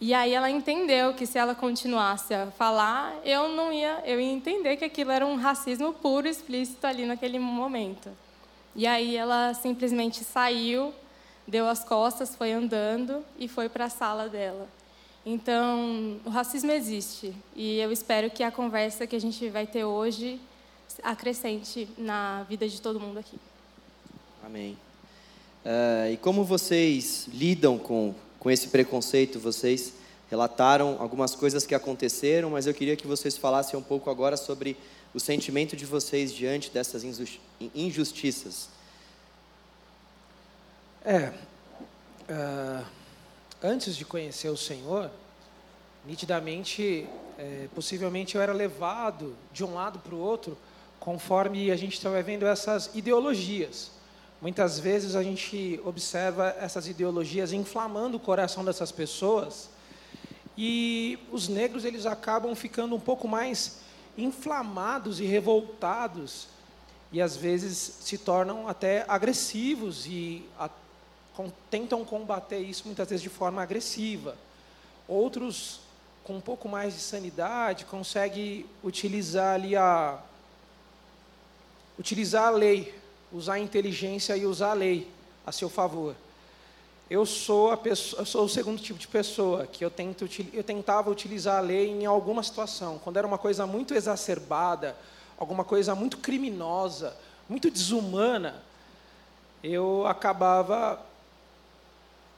E 0.00 0.14
aí 0.14 0.32
ela 0.32 0.50
entendeu 0.50 1.12
que 1.12 1.26
se 1.26 1.38
ela 1.38 1.54
continuasse 1.54 2.32
a 2.32 2.50
falar, 2.52 3.14
eu 3.22 3.50
não 3.50 3.70
ia, 3.70 4.02
eu 4.06 4.18
ia 4.18 4.32
entender 4.32 4.76
que 4.76 4.84
aquilo 4.84 5.10
era 5.10 5.26
um 5.26 5.36
racismo 5.36 5.92
puro 5.92 6.26
e 6.26 6.30
explícito 6.30 6.86
ali 6.86 7.04
naquele 7.04 7.38
momento. 7.38 8.08
E 8.74 8.86
aí 8.86 9.14
ela 9.14 9.52
simplesmente 9.52 10.24
saiu, 10.24 10.94
deu 11.46 11.68
as 11.68 11.84
costas, 11.84 12.34
foi 12.34 12.50
andando 12.52 13.22
e 13.38 13.46
foi 13.46 13.68
para 13.68 13.86
a 13.86 13.90
sala 13.90 14.28
dela. 14.28 14.66
Então, 15.26 16.18
o 16.24 16.30
racismo 16.30 16.72
existe 16.72 17.34
e 17.54 17.78
eu 17.78 17.92
espero 17.92 18.30
que 18.30 18.42
a 18.42 18.50
conversa 18.50 19.06
que 19.06 19.14
a 19.14 19.20
gente 19.20 19.50
vai 19.50 19.66
ter 19.66 19.84
hoje 19.84 20.40
acrescente 21.02 21.86
na 21.98 22.42
vida 22.44 22.66
de 22.66 22.80
todo 22.80 22.98
mundo 22.98 23.18
aqui. 23.18 23.38
Amém. 24.44 24.78
Uh, 25.64 26.12
e 26.12 26.16
como 26.16 26.42
vocês 26.42 27.28
lidam 27.32 27.78
com, 27.78 28.14
com 28.40 28.50
esse 28.50 28.66
preconceito? 28.68 29.38
Vocês 29.38 29.92
relataram 30.28 30.96
algumas 30.98 31.36
coisas 31.36 31.64
que 31.64 31.74
aconteceram, 31.76 32.50
mas 32.50 32.66
eu 32.66 32.74
queria 32.74 32.96
que 32.96 33.06
vocês 33.06 33.36
falassem 33.36 33.78
um 33.78 33.82
pouco 33.82 34.10
agora 34.10 34.36
sobre 34.36 34.76
o 35.14 35.20
sentimento 35.20 35.76
de 35.76 35.86
vocês 35.86 36.34
diante 36.34 36.70
dessas 36.72 37.04
injustiças. 37.72 38.68
É. 41.04 41.32
Uh 42.28 43.00
antes 43.62 43.96
de 43.96 44.04
conhecer 44.04 44.48
o 44.48 44.56
Senhor, 44.56 45.10
nitidamente, 46.06 47.06
é, 47.38 47.68
possivelmente 47.74 48.34
eu 48.34 48.40
era 48.40 48.52
levado 48.52 49.36
de 49.52 49.64
um 49.64 49.74
lado 49.74 49.98
para 49.98 50.14
o 50.14 50.18
outro, 50.18 50.56
conforme 50.98 51.70
a 51.70 51.76
gente 51.76 51.94
estava 51.94 52.22
vendo 52.22 52.46
essas 52.46 52.90
ideologias. 52.94 53.90
Muitas 54.40 54.78
vezes 54.78 55.14
a 55.14 55.22
gente 55.22 55.78
observa 55.84 56.56
essas 56.58 56.88
ideologias 56.88 57.52
inflamando 57.52 58.16
o 58.16 58.20
coração 58.20 58.64
dessas 58.64 58.90
pessoas 58.90 59.68
e 60.56 61.18
os 61.30 61.46
negros 61.46 61.84
eles 61.84 62.06
acabam 62.06 62.54
ficando 62.54 62.94
um 62.94 63.00
pouco 63.00 63.28
mais 63.28 63.80
inflamados 64.16 65.20
e 65.20 65.24
revoltados 65.24 66.48
e 67.12 67.20
às 67.20 67.36
vezes 67.36 67.98
se 68.00 68.16
tornam 68.16 68.66
até 68.66 69.04
agressivos 69.06 70.06
e 70.06 70.42
tentam 71.70 72.04
combater 72.04 72.58
isso 72.58 72.84
muitas 72.86 73.08
vezes 73.08 73.22
de 73.22 73.28
forma 73.28 73.62
agressiva. 73.62 74.36
Outros, 75.08 75.80
com 76.24 76.36
um 76.36 76.40
pouco 76.40 76.68
mais 76.68 76.94
de 76.94 77.00
sanidade, 77.00 77.84
conseguem 77.84 78.64
utilizar 78.82 79.54
ali 79.54 79.76
a 79.76 80.18
utilizar 81.98 82.46
a 82.46 82.50
lei, 82.50 82.99
usar 83.32 83.54
a 83.54 83.58
inteligência 83.58 84.36
e 84.36 84.46
usar 84.46 84.70
a 84.70 84.74
lei 84.74 85.08
a 85.46 85.52
seu 85.52 85.68
favor. 85.68 86.14
Eu 87.08 87.26
sou 87.26 87.70
a 87.72 87.76
pessoa, 87.76 88.22
eu 88.22 88.26
sou 88.26 88.44
o 88.44 88.48
segundo 88.48 88.80
tipo 88.80 88.98
de 88.98 89.08
pessoa 89.08 89.66
que 89.66 89.84
eu 89.84 89.90
tento 89.90 90.28
eu 90.52 90.62
tentava 90.62 91.10
utilizar 91.10 91.58
a 91.58 91.60
lei 91.60 91.88
em 91.88 92.06
alguma 92.06 92.42
situação, 92.42 92.98
quando 92.98 93.16
era 93.16 93.26
uma 93.26 93.38
coisa 93.38 93.66
muito 93.66 93.94
exacerbada, 93.94 94.96
alguma 95.36 95.64
coisa 95.64 95.94
muito 95.94 96.18
criminosa, 96.18 97.16
muito 97.48 97.70
desumana, 97.70 98.62
eu 99.62 100.06
acabava 100.06 101.00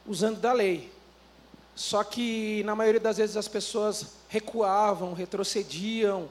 usando 0.07 0.41
da 0.41 0.53
lei. 0.53 0.91
Só 1.75 2.05
que, 2.05 2.63
na 2.65 2.75
maioria 2.75 3.01
das 3.01 3.17
vezes, 3.17 3.37
as 3.37 3.49
pessoas 3.49 4.15
recuavam, 4.29 5.15
retrocediam, 5.15 6.29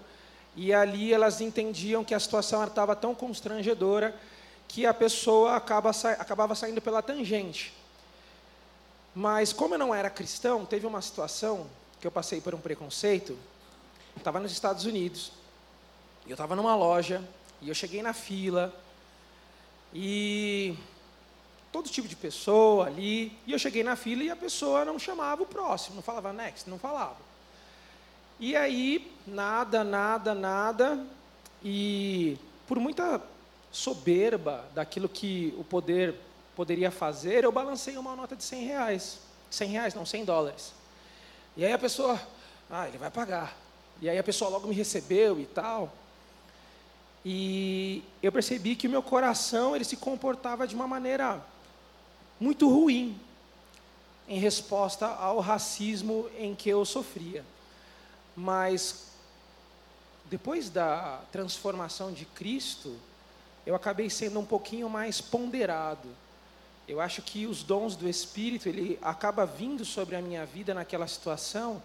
e 0.56 0.74
ali 0.74 1.14
elas 1.14 1.42
entendiam 1.42 2.04
que 2.04 2.14
a 2.14 2.20
situação 2.20 2.64
estava 2.64 2.96
tão 2.96 3.16
constrangedora 3.16 4.16
que 4.72 4.86
a 4.86 4.94
pessoa 4.94 5.58
acaba, 5.58 5.92
acabava 6.18 6.56
saindo 6.56 6.82
pela 6.82 7.02
tangente. 7.02 7.74
Mas, 9.14 9.52
como 9.52 9.74
eu 9.76 9.78
não 9.78 9.94
era 9.94 10.10
cristão, 10.10 10.66
teve 10.66 10.88
uma 10.88 11.02
situação 11.02 11.68
que 12.00 12.08
eu 12.08 12.12
passei 12.12 12.40
por 12.40 12.56
um 12.56 12.60
preconceito. 12.62 13.38
Estava 14.16 14.40
nos 14.40 14.54
Estados 14.54 14.86
Unidos, 14.86 15.34
eu 16.26 16.36
estava 16.36 16.56
numa 16.56 16.74
loja, 16.74 17.22
e 17.62 17.68
eu 17.68 17.76
cheguei 17.76 18.02
na 18.02 18.14
fila, 18.14 18.74
e 19.94 20.74
todo 21.70 21.90
tipo 21.90 22.08
de 22.08 22.16
pessoa 22.16 22.88
ali. 22.88 23.38
E 23.46 23.52
eu 23.52 23.60
cheguei 23.60 23.84
na 23.84 23.98
fila 23.98 24.24
e 24.24 24.30
a 24.30 24.38
pessoa 24.38 24.86
não 24.86 24.98
chamava 24.98 25.44
o 25.44 25.46
próximo, 25.46 25.98
não 25.98 26.04
falava 26.04 26.32
next, 26.32 26.70
não 26.70 26.80
falava. 26.80 27.18
E 28.40 28.56
aí, 28.56 29.12
nada, 29.28 29.84
nada, 29.84 30.34
nada. 30.34 31.06
E 31.62 32.38
por 32.68 32.80
muita 32.80 33.22
soberba 33.72 34.66
daquilo 34.74 35.08
que 35.08 35.54
o 35.58 35.64
poder 35.64 36.16
poderia 36.56 36.92
fazer, 36.92 37.44
eu 37.44 37.52
balancei 37.52 37.98
uma 37.98 38.16
nota 38.16 38.36
de 38.36 38.44
100 38.44 38.66
reais. 38.66 39.20
100 39.50 39.70
reais, 39.70 39.94
não, 39.94 40.06
100 40.06 40.26
dólares. 40.26 40.74
E 41.56 41.66
aí 41.66 41.74
a 41.74 41.80
pessoa, 41.80 42.22
ah, 42.70 42.88
ele 42.88 42.98
vai 42.98 43.10
pagar. 43.10 43.58
E 44.02 44.10
aí 44.10 44.18
a 44.18 44.24
pessoa 44.24 44.50
logo 44.50 44.68
me 44.68 44.76
recebeu 44.76 45.40
e 45.40 45.46
tal. 45.46 45.92
E 47.24 48.04
eu 48.22 48.32
percebi 48.32 48.76
que 48.76 48.88
o 48.88 48.90
meu 48.90 49.04
coração 49.04 49.76
ele 49.76 49.86
se 49.86 49.96
comportava 49.96 50.68
de 50.68 50.76
uma 50.76 50.88
maneira 50.88 51.44
muito 52.40 52.68
ruim 52.68 53.20
em 54.28 54.40
resposta 54.40 55.06
ao 55.06 55.40
racismo 55.40 56.30
em 56.38 56.56
que 56.56 56.70
eu 56.70 56.84
sofria. 56.84 57.46
Mas 58.36 59.12
depois 60.30 60.70
da 60.70 61.22
transformação 61.32 62.12
de 62.12 62.26
Cristo, 62.26 62.96
eu 63.66 63.76
acabei 63.76 64.10
sendo 64.10 64.40
um 64.40 64.46
pouquinho 64.46 64.90
mais 64.90 65.22
ponderado. 65.22 66.10
Eu 66.88 67.00
acho 67.00 67.22
que 67.22 67.46
os 67.46 67.64
dons 67.64 67.96
do 67.96 68.10
Espírito, 68.10 68.68
ele 68.68 68.98
acaba 69.02 69.46
vindo 69.46 69.86
sobre 69.86 70.16
a 70.16 70.22
minha 70.22 70.46
vida 70.46 70.74
naquela 70.74 71.08
situação, 71.08 71.82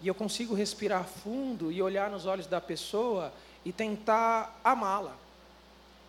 e 0.00 0.08
eu 0.08 0.14
consigo 0.14 0.54
respirar 0.54 1.04
fundo 1.04 1.72
e 1.72 1.82
olhar 1.82 2.10
nos 2.10 2.26
olhos 2.26 2.46
da 2.46 2.60
pessoa 2.60 3.32
e 3.64 3.72
tentar 3.72 4.60
amá-la, 4.62 5.16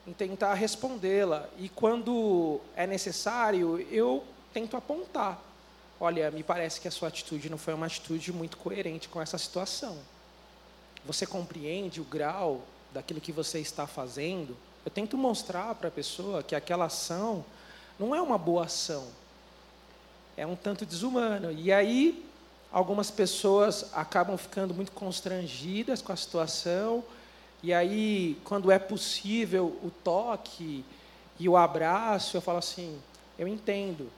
e 0.05 0.13
tentar 0.13 0.53
respondê-la. 0.53 1.49
E 1.57 1.69
quando 1.69 2.61
é 2.75 2.85
necessário, 2.85 3.79
eu 3.91 4.23
tento 4.53 4.77
apontar. 4.77 5.41
Olha, 5.99 6.29
me 6.29 6.43
parece 6.43 6.79
que 6.79 6.87
a 6.87 6.91
sua 6.91 7.07
atitude 7.07 7.49
não 7.49 7.57
foi 7.57 7.73
uma 7.73 7.87
atitude 7.87 8.31
muito 8.31 8.57
coerente 8.57 9.09
com 9.09 9.19
essa 9.21 9.37
situação. 9.37 9.97
Você 11.03 11.25
compreende 11.25 11.99
o 11.99 12.03
grau 12.03 12.61
daquilo 12.93 13.19
que 13.19 13.31
você 13.31 13.59
está 13.59 13.87
fazendo? 13.87 14.55
Eu 14.87 14.91
tento 14.91 15.17
mostrar 15.17 15.75
para 15.75 15.89
a 15.89 15.91
pessoa 15.91 16.41
que 16.41 16.55
aquela 16.55 16.85
ação 16.85 17.43
não 17.99 18.15
é 18.15 18.21
uma 18.21 18.37
boa 18.37 18.63
ação. 18.63 19.05
É 20.37 20.47
um 20.47 20.55
tanto 20.55 20.85
desumano. 20.85 21.51
E 21.51 21.73
aí, 21.73 22.25
algumas 22.71 23.11
pessoas 23.11 23.89
acabam 23.91 24.37
ficando 24.37 24.73
muito 24.73 24.93
constrangidas 24.93 26.01
com 26.01 26.13
a 26.13 26.15
situação 26.15 27.03
e 27.63 27.73
aí, 27.73 28.39
quando 28.43 28.71
é 28.71 28.77
possível 28.77 29.77
o 29.83 29.91
toque 30.03 30.85
e 31.37 31.49
o 31.49 31.57
abraço, 31.57 32.37
eu 32.37 32.41
falo 32.41 32.59
assim: 32.59 32.97
eu 33.37 33.45
entendo, 33.45 34.09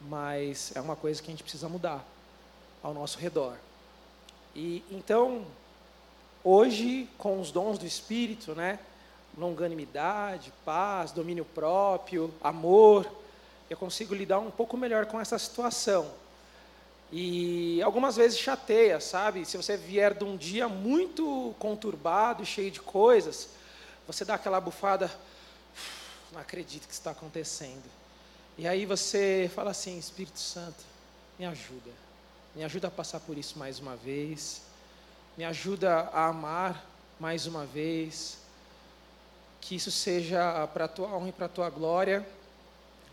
mas 0.00 0.72
é 0.76 0.80
uma 0.80 0.94
coisa 0.94 1.20
que 1.20 1.28
a 1.28 1.32
gente 1.32 1.42
precisa 1.42 1.68
mudar 1.68 2.06
ao 2.80 2.92
nosso 2.94 3.18
redor. 3.18 3.56
E 4.54 4.84
então, 4.88 5.44
hoje, 6.44 7.08
com 7.18 7.40
os 7.40 7.50
dons 7.50 7.76
do 7.76 7.86
Espírito, 7.86 8.54
né, 8.54 8.78
longanimidade, 9.36 10.52
paz, 10.64 11.12
domínio 11.12 11.44
próprio, 11.44 12.32
amor, 12.42 13.10
eu 13.68 13.76
consigo 13.76 14.14
lidar 14.14 14.38
um 14.38 14.50
pouco 14.50 14.76
melhor 14.76 15.06
com 15.06 15.20
essa 15.20 15.38
situação. 15.38 16.10
E 17.12 17.80
algumas 17.82 18.16
vezes 18.16 18.38
chateia, 18.38 18.98
sabe? 19.00 19.44
Se 19.44 19.56
você 19.56 19.76
vier 19.76 20.14
de 20.14 20.24
um 20.24 20.36
dia 20.36 20.68
muito 20.68 21.54
conturbado, 21.58 22.44
cheio 22.44 22.70
de 22.70 22.80
coisas, 22.80 23.48
você 24.06 24.24
dá 24.24 24.34
aquela 24.34 24.60
bufada, 24.60 25.10
não 26.32 26.40
acredito 26.40 26.86
que 26.86 26.94
está 26.94 27.10
acontecendo. 27.12 27.84
E 28.58 28.66
aí 28.66 28.86
você 28.86 29.50
fala 29.54 29.70
assim: 29.70 29.98
Espírito 29.98 30.40
Santo, 30.40 30.82
me 31.38 31.46
ajuda. 31.46 31.90
Me 32.54 32.64
ajuda 32.64 32.88
a 32.88 32.90
passar 32.90 33.20
por 33.20 33.36
isso 33.36 33.58
mais 33.58 33.78
uma 33.78 33.94
vez. 33.94 34.62
Me 35.36 35.44
ajuda 35.44 36.08
a 36.12 36.26
amar 36.26 36.84
mais 37.20 37.46
uma 37.46 37.66
vez. 37.66 38.38
Que 39.66 39.74
isso 39.74 39.90
seja 39.90 40.66
para 40.72 40.84
a 40.84 40.88
tua 40.88 41.08
honra 41.08 41.28
e 41.28 41.32
para 41.32 41.46
a 41.46 41.48
tua 41.48 41.70
glória, 41.70 42.26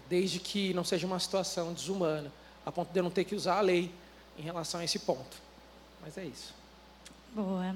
desde 0.09 0.39
que 0.39 0.73
não 0.73 0.83
seja 0.83 1.07
uma 1.07 1.19
situação 1.19 1.73
desumana 1.73 2.31
a 2.65 2.71
ponto 2.71 2.91
de 2.91 2.99
eu 2.99 3.03
não 3.03 3.11
ter 3.11 3.23
que 3.23 3.35
usar 3.35 3.57
a 3.57 3.61
lei 3.61 3.91
em 4.37 4.41
relação 4.41 4.79
a 4.79 4.83
esse 4.83 4.99
ponto. 4.99 5.37
Mas 6.01 6.17
é 6.17 6.25
isso. 6.25 6.53
Boa. 7.33 7.75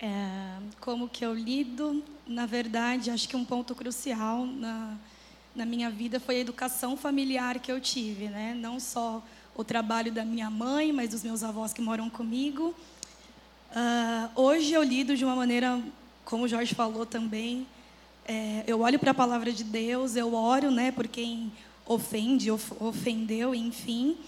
É, 0.00 0.58
como 0.80 1.08
que 1.08 1.24
eu 1.24 1.34
lido? 1.34 2.02
Na 2.26 2.46
verdade, 2.46 3.10
acho 3.10 3.28
que 3.28 3.36
um 3.36 3.44
ponto 3.44 3.74
crucial 3.74 4.46
na, 4.46 4.96
na 5.54 5.66
minha 5.66 5.90
vida 5.90 6.20
foi 6.20 6.36
a 6.36 6.38
educação 6.40 6.96
familiar 6.96 7.58
que 7.58 7.70
eu 7.70 7.80
tive, 7.80 8.28
né? 8.28 8.54
Não 8.54 8.78
só 8.78 9.22
o 9.56 9.64
trabalho 9.64 10.12
da 10.12 10.24
minha 10.24 10.48
mãe, 10.50 10.92
mas 10.92 11.10
dos 11.10 11.22
meus 11.22 11.42
avós 11.42 11.72
que 11.72 11.80
moram 11.80 12.08
comigo. 12.08 12.74
Uh, 13.70 14.40
hoje 14.40 14.72
eu 14.72 14.82
lido 14.82 15.16
de 15.16 15.24
uma 15.24 15.34
maneira, 15.34 15.82
como 16.24 16.44
o 16.44 16.48
Jorge 16.48 16.74
falou 16.74 17.04
também, 17.04 17.66
é, 18.28 18.62
eu 18.66 18.82
olho 18.82 18.98
para 18.98 19.12
a 19.12 19.14
palavra 19.14 19.50
de 19.50 19.64
Deus, 19.64 20.14
eu 20.14 20.34
oro, 20.34 20.70
né, 20.70 20.92
por 20.92 21.08
quem 21.08 21.50
ofende, 21.86 22.50
of, 22.50 22.70
ofendeu, 22.78 23.54
enfim. 23.54 24.18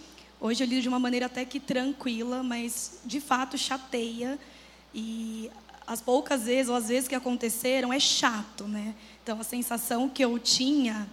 Hoje 0.41 0.65
eu 0.65 0.67
lido 0.67 0.81
de 0.81 0.89
uma 0.89 0.99
maneira 0.99 1.27
até 1.27 1.45
que 1.45 1.61
tranquila, 1.61 2.43
mas 2.43 3.01
de 3.05 3.21
fato 3.21 3.59
chateia. 3.59 4.39
E 4.95 5.51
as 5.87 6.01
poucas 6.01 6.45
vezes, 6.45 6.71
ou 6.71 6.77
as 6.77 6.89
vezes 6.89 7.07
que 7.07 7.15
aconteceram, 7.15 7.93
é 7.93 8.01
chato, 8.01 8.65
né? 8.65 8.95
Então 9.23 9.39
a 9.39 9.45
sensação 9.45 10.09
que 10.09 10.25
eu 10.25 10.39
tinha 10.39 11.07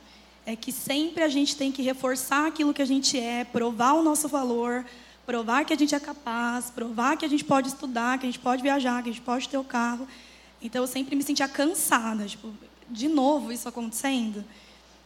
é 0.46 0.56
que 0.56 0.72
sempre 0.72 1.24
a 1.24 1.28
gente 1.28 1.58
tem 1.58 1.74
que 1.74 1.82
reforçar 1.82 2.48
aquilo 2.48 2.74
que 2.74 2.82
a 2.82 2.86
gente 2.86 3.20
é, 3.20 3.44
provar 3.44 3.96
o 3.96 4.02
nosso 4.02 4.30
valor, 4.30 4.86
provar 5.26 5.66
que 5.66 5.74
a 5.74 5.78
gente 5.78 5.94
é 5.94 6.00
capaz, 6.00 6.72
provar 6.72 7.18
que 7.18 7.26
a 7.26 7.28
gente 7.28 7.44
pode 7.44 7.68
estudar, 7.68 8.18
que 8.18 8.26
a 8.26 8.30
gente 8.30 8.40
pode 8.40 8.64
viajar, 8.64 9.04
que 9.04 9.10
a 9.10 9.12
gente 9.12 9.22
pode 9.22 9.50
ter 9.50 9.58
o 9.58 9.64
carro. 9.66 10.08
Então 10.62 10.82
eu 10.82 10.88
sempre 10.88 11.18
me 11.18 11.22
sentia 11.22 11.50
cansada, 11.50 12.26
tipo, 12.26 12.54
de 12.90 13.08
novo 13.08 13.52
isso 13.52 13.68
acontecendo. 13.68 14.44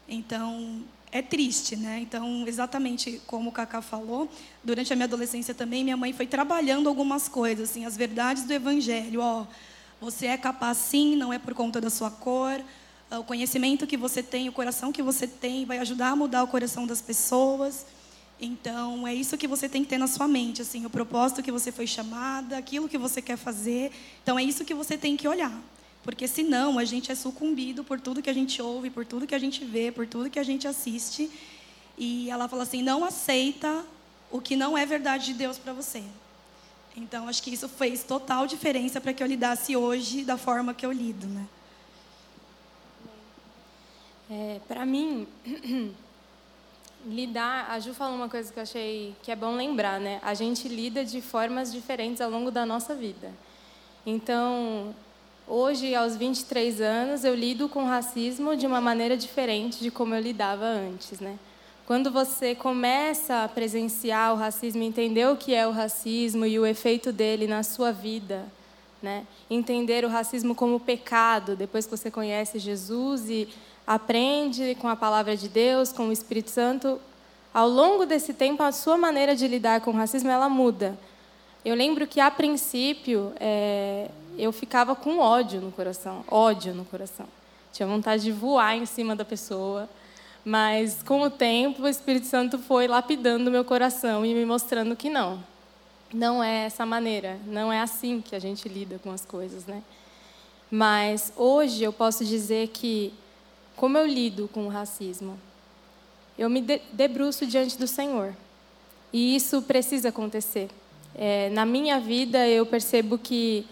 Então, 0.07 0.83
é 1.11 1.21
triste, 1.21 1.75
né? 1.75 1.99
Então, 2.01 2.45
exatamente 2.47 3.21
como 3.27 3.49
o 3.49 3.51
Cacá 3.51 3.81
falou, 3.81 4.29
durante 4.63 4.93
a 4.93 4.95
minha 4.95 5.05
adolescência 5.05 5.53
também, 5.53 5.83
minha 5.83 5.97
mãe 5.97 6.13
foi 6.13 6.25
trabalhando 6.25 6.87
algumas 6.87 7.27
coisas, 7.27 7.69
assim, 7.69 7.85
as 7.85 7.97
verdades 7.97 8.43
do 8.43 8.53
Evangelho. 8.53 9.19
Ó, 9.21 9.45
você 9.99 10.27
é 10.27 10.37
capaz 10.37 10.77
sim, 10.77 11.15
não 11.15 11.33
é 11.33 11.37
por 11.37 11.53
conta 11.53 11.81
da 11.81 11.89
sua 11.89 12.09
cor. 12.09 12.61
Ah, 13.09 13.19
o 13.19 13.23
conhecimento 13.25 13.85
que 13.85 13.97
você 13.97 14.23
tem, 14.23 14.47
o 14.47 14.53
coração 14.53 14.91
que 14.91 15.01
você 15.01 15.27
tem, 15.27 15.65
vai 15.65 15.79
ajudar 15.79 16.09
a 16.09 16.15
mudar 16.15 16.43
o 16.43 16.47
coração 16.47 16.87
das 16.87 17.01
pessoas. 17.01 17.85
Então, 18.39 19.05
é 19.05 19.13
isso 19.13 19.37
que 19.37 19.47
você 19.47 19.67
tem 19.67 19.83
que 19.83 19.89
ter 19.89 19.97
na 19.97 20.07
sua 20.07 20.27
mente, 20.27 20.61
assim, 20.61 20.85
o 20.85 20.89
propósito 20.89 21.43
que 21.43 21.51
você 21.51 21.71
foi 21.71 21.85
chamada, 21.85 22.57
aquilo 22.57 22.89
que 22.89 22.97
você 22.97 23.21
quer 23.21 23.37
fazer. 23.37 23.91
Então, 24.23 24.39
é 24.39 24.43
isso 24.43 24.63
que 24.63 24.73
você 24.73 24.97
tem 24.97 25.17
que 25.17 25.27
olhar. 25.27 25.53
Porque 26.03 26.27
senão 26.27 26.79
a 26.79 26.85
gente 26.85 27.11
é 27.11 27.15
sucumbido 27.15 27.83
por 27.83 27.99
tudo 27.99 28.21
que 28.21 28.29
a 28.29 28.33
gente 28.33 28.61
ouve, 28.61 28.89
por 28.89 29.05
tudo 29.05 29.27
que 29.27 29.35
a 29.35 29.39
gente 29.39 29.63
vê, 29.63 29.91
por 29.91 30.07
tudo 30.07 30.29
que 30.29 30.39
a 30.39 30.43
gente 30.43 30.67
assiste. 30.67 31.29
E 31.97 32.29
ela 32.29 32.47
fala 32.47 32.63
assim: 32.63 32.81
não 32.81 33.03
aceita 33.05 33.85
o 34.31 34.41
que 34.41 34.55
não 34.55 34.77
é 34.77 34.85
verdade 34.85 35.27
de 35.27 35.33
Deus 35.33 35.57
para 35.57 35.73
você. 35.73 36.03
Então 36.95 37.27
acho 37.27 37.41
que 37.43 37.53
isso 37.53 37.69
fez 37.69 38.03
total 38.03 38.47
diferença 38.47 38.99
para 38.99 39.13
que 39.13 39.21
eu 39.21 39.27
lidasse 39.27 39.75
hoje 39.75 40.25
da 40.25 40.37
forma 40.37 40.73
que 40.73 40.85
eu 40.85 40.91
lido, 40.91 41.27
né? 41.27 41.47
É, 44.29 44.59
para 44.67 44.85
mim, 44.85 45.27
lidar, 47.05 47.69
a 47.69 47.79
Ju 47.79 47.93
falou 47.93 48.15
uma 48.15 48.29
coisa 48.29 48.51
que 48.51 48.57
eu 48.57 48.63
achei 48.63 49.15
que 49.21 49.31
é 49.31 49.35
bom 49.35 49.55
lembrar, 49.55 49.99
né? 49.99 50.19
A 50.23 50.33
gente 50.33 50.67
lida 50.67 51.03
de 51.03 51.21
formas 51.21 51.71
diferentes 51.71 52.21
ao 52.21 52.29
longo 52.29 52.49
da 52.49 52.65
nossa 52.65 52.95
vida. 52.95 53.31
Então, 54.05 54.95
Hoje, 55.47 55.93
aos 55.95 56.15
23 56.15 56.79
anos, 56.79 57.23
eu 57.23 57.35
lido 57.35 57.67
com 57.67 57.83
racismo 57.83 58.55
de 58.55 58.65
uma 58.65 58.79
maneira 58.79 59.17
diferente 59.17 59.79
de 59.79 59.91
como 59.91 60.15
eu 60.15 60.21
lidava 60.21 60.65
antes, 60.65 61.19
né? 61.19 61.37
Quando 61.85 62.09
você 62.09 62.55
começa 62.55 63.43
a 63.43 63.49
presenciar 63.49 64.33
o 64.33 64.37
racismo, 64.37 64.81
entender 64.81 65.27
o 65.27 65.35
que 65.35 65.53
é 65.53 65.67
o 65.67 65.71
racismo 65.71 66.45
e 66.45 66.57
o 66.57 66.65
efeito 66.65 67.11
dele 67.11 67.47
na 67.47 67.63
sua 67.63 67.91
vida, 67.91 68.45
né? 69.01 69.25
Entender 69.49 70.05
o 70.05 70.07
racismo 70.07 70.55
como 70.55 70.79
pecado, 70.79 71.55
depois 71.55 71.85
que 71.85 71.97
você 71.97 72.09
conhece 72.09 72.59
Jesus 72.59 73.29
e 73.29 73.49
aprende 73.85 74.75
com 74.75 74.87
a 74.87 74.95
palavra 74.95 75.35
de 75.35 75.49
Deus, 75.49 75.91
com 75.91 76.07
o 76.07 76.11
Espírito 76.13 76.49
Santo, 76.49 76.97
ao 77.53 77.67
longo 77.67 78.05
desse 78.05 78.33
tempo 78.33 78.63
a 78.63 78.71
sua 78.71 78.95
maneira 78.95 79.35
de 79.35 79.47
lidar 79.47 79.81
com 79.81 79.91
o 79.91 79.95
racismo 79.95 80.29
ela 80.29 80.47
muda. 80.47 80.97
Eu 81.65 81.75
lembro 81.75 82.07
que 82.07 82.19
a 82.19 82.31
princípio 82.31 83.33
é, 83.39 84.09
eu 84.37 84.51
ficava 84.51 84.95
com 84.95 85.19
ódio 85.19 85.61
no 85.61 85.71
coração, 85.71 86.23
ódio 86.27 86.73
no 86.73 86.85
coração. 86.85 87.27
Tinha 87.71 87.87
vontade 87.87 88.23
de 88.23 88.31
voar 88.31 88.75
em 88.75 88.85
cima 88.85 89.15
da 89.15 89.23
pessoa, 89.23 89.89
mas 90.43 91.01
com 91.03 91.21
o 91.21 91.29
tempo 91.29 91.83
o 91.83 91.87
Espírito 91.87 92.25
Santo 92.25 92.57
foi 92.57 92.87
lapidando 92.87 93.51
meu 93.51 93.63
coração 93.63 94.25
e 94.25 94.33
me 94.33 94.45
mostrando 94.45 94.95
que 94.95 95.09
não. 95.09 95.43
Não 96.13 96.43
é 96.43 96.65
essa 96.65 96.85
maneira, 96.85 97.39
não 97.45 97.71
é 97.71 97.79
assim 97.79 98.21
que 98.21 98.35
a 98.35 98.39
gente 98.39 98.67
lida 98.67 98.99
com 98.99 99.11
as 99.11 99.23
coisas, 99.23 99.65
né? 99.65 99.81
Mas 100.69 101.31
hoje 101.35 101.83
eu 101.83 101.93
posso 101.93 102.25
dizer 102.25 102.69
que 102.69 103.13
como 103.75 103.97
eu 103.97 104.05
lido 104.05 104.49
com 104.53 104.65
o 104.65 104.69
racismo? 104.69 105.37
eu 106.41 106.49
me 106.49 106.61
debruço 106.91 107.45
diante 107.45 107.77
do 107.77 107.87
Senhor. 107.87 108.35
E 109.13 109.35
isso 109.35 109.61
precisa 109.61 110.09
acontecer. 110.09 110.69
É, 111.13 111.49
na 111.49 111.65
minha 111.65 111.99
vida, 111.99 112.47
eu 112.47 112.65
percebo 112.65 113.17
que 113.17 113.65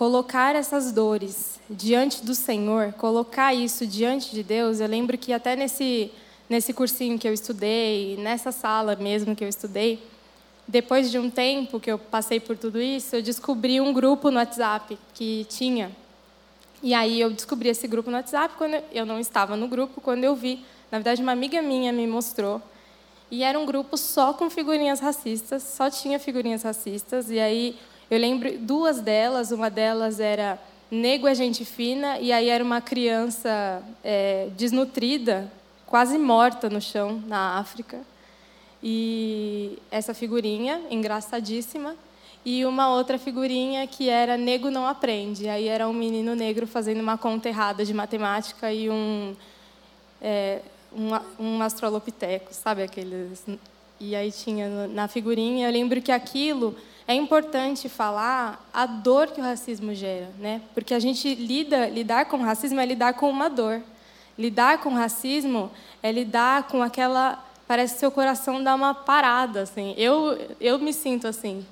colocar 0.00 0.56
essas 0.56 0.92
dores 0.92 1.60
diante 1.68 2.24
do 2.24 2.34
Senhor, 2.34 2.94
colocar 2.94 3.52
isso 3.52 3.86
diante 3.86 4.34
de 4.34 4.42
Deus, 4.42 4.80
eu 4.80 4.86
lembro 4.86 5.18
que 5.18 5.30
até 5.30 5.54
nesse, 5.54 6.10
nesse 6.48 6.72
cursinho 6.72 7.18
que 7.18 7.28
eu 7.28 7.34
estudei, 7.34 8.16
nessa 8.16 8.50
sala 8.50 8.96
mesmo 8.96 9.36
que 9.36 9.44
eu 9.44 9.48
estudei, 9.50 10.02
depois 10.66 11.10
de 11.10 11.18
um 11.18 11.28
tempo 11.28 11.78
que 11.78 11.92
eu 11.92 11.98
passei 11.98 12.40
por 12.40 12.56
tudo 12.56 12.80
isso, 12.80 13.14
eu 13.14 13.20
descobri 13.20 13.78
um 13.78 13.92
grupo 13.92 14.30
no 14.30 14.38
WhatsApp 14.38 14.98
que 15.12 15.44
tinha. 15.50 15.94
E 16.82 16.94
aí 16.94 17.20
eu 17.20 17.30
descobri 17.30 17.68
esse 17.68 17.86
grupo 17.86 18.10
no 18.10 18.16
WhatsApp 18.16 18.54
quando 18.56 18.82
eu 18.94 19.04
não 19.04 19.20
estava 19.20 19.54
no 19.54 19.68
grupo, 19.68 20.00
quando 20.00 20.24
eu 20.24 20.34
vi, 20.34 20.64
na 20.90 20.96
verdade 20.96 21.20
uma 21.20 21.32
amiga 21.32 21.60
minha 21.60 21.92
me 21.92 22.06
mostrou 22.06 22.62
e 23.30 23.44
era 23.44 23.58
um 23.58 23.66
grupo 23.66 23.98
só 23.98 24.32
com 24.32 24.48
figurinhas 24.48 24.98
racistas, 24.98 25.62
só 25.62 25.90
tinha 25.90 26.18
figurinhas 26.18 26.62
racistas. 26.62 27.30
E 27.30 27.38
aí 27.38 27.78
eu 28.10 28.18
lembro 28.18 28.58
duas 28.58 29.00
delas, 29.00 29.52
uma 29.52 29.70
delas 29.70 30.18
era 30.18 30.58
Nego 30.90 31.28
é 31.28 31.34
gente 31.34 31.64
fina, 31.64 32.18
e 32.18 32.32
aí 32.32 32.48
era 32.48 32.64
uma 32.64 32.80
criança 32.80 33.80
é, 34.02 34.48
desnutrida, 34.56 35.50
quase 35.86 36.18
morta 36.18 36.68
no 36.68 36.80
chão, 36.80 37.22
na 37.28 37.58
África. 37.58 38.00
E 38.82 39.78
essa 39.90 40.12
figurinha, 40.12 40.80
engraçadíssima. 40.90 41.94
E 42.44 42.64
uma 42.64 42.92
outra 42.92 43.18
figurinha 43.18 43.86
que 43.86 44.08
era 44.08 44.36
Nego 44.36 44.70
não 44.70 44.86
aprende. 44.86 45.48
Aí 45.48 45.68
era 45.68 45.86
um 45.86 45.92
menino 45.92 46.34
negro 46.34 46.66
fazendo 46.66 47.00
uma 47.00 47.16
conta 47.16 47.48
errada 47.48 47.84
de 47.84 47.94
matemática 47.94 48.72
e 48.72 48.90
um. 48.90 49.36
É, 50.20 50.60
um, 50.92 51.10
um 51.38 51.62
astrolopiteco, 51.62 52.52
sabe 52.52 52.82
aqueles? 52.82 53.44
E 54.00 54.16
aí 54.16 54.32
tinha 54.32 54.88
na 54.88 55.06
figurinha, 55.06 55.68
eu 55.68 55.72
lembro 55.72 56.02
que 56.02 56.10
aquilo 56.10 56.76
é 57.10 57.14
importante 57.14 57.88
falar 57.88 58.64
a 58.72 58.86
dor 58.86 59.32
que 59.32 59.40
o 59.40 59.42
racismo 59.42 59.92
gera, 59.92 60.30
né? 60.38 60.62
Porque 60.72 60.94
a 60.94 61.00
gente 61.00 61.34
lida, 61.34 61.88
lidar 61.88 62.26
com 62.26 62.36
o 62.36 62.42
racismo 62.42 62.78
é 62.78 62.86
lidar 62.86 63.14
com 63.14 63.28
uma 63.28 63.50
dor. 63.50 63.82
Lidar 64.38 64.78
com 64.78 64.90
o 64.90 64.94
racismo 64.94 65.72
é 66.04 66.12
lidar 66.12 66.68
com 66.68 66.80
aquela 66.80 67.44
parece 67.66 67.94
que 67.94 68.00
seu 68.00 68.12
coração 68.12 68.62
dá 68.62 68.76
uma 68.76 68.94
parada, 68.94 69.62
assim. 69.62 69.92
Eu 69.96 70.38
eu 70.60 70.78
me 70.78 70.92
sinto 70.92 71.26
assim, 71.26 71.66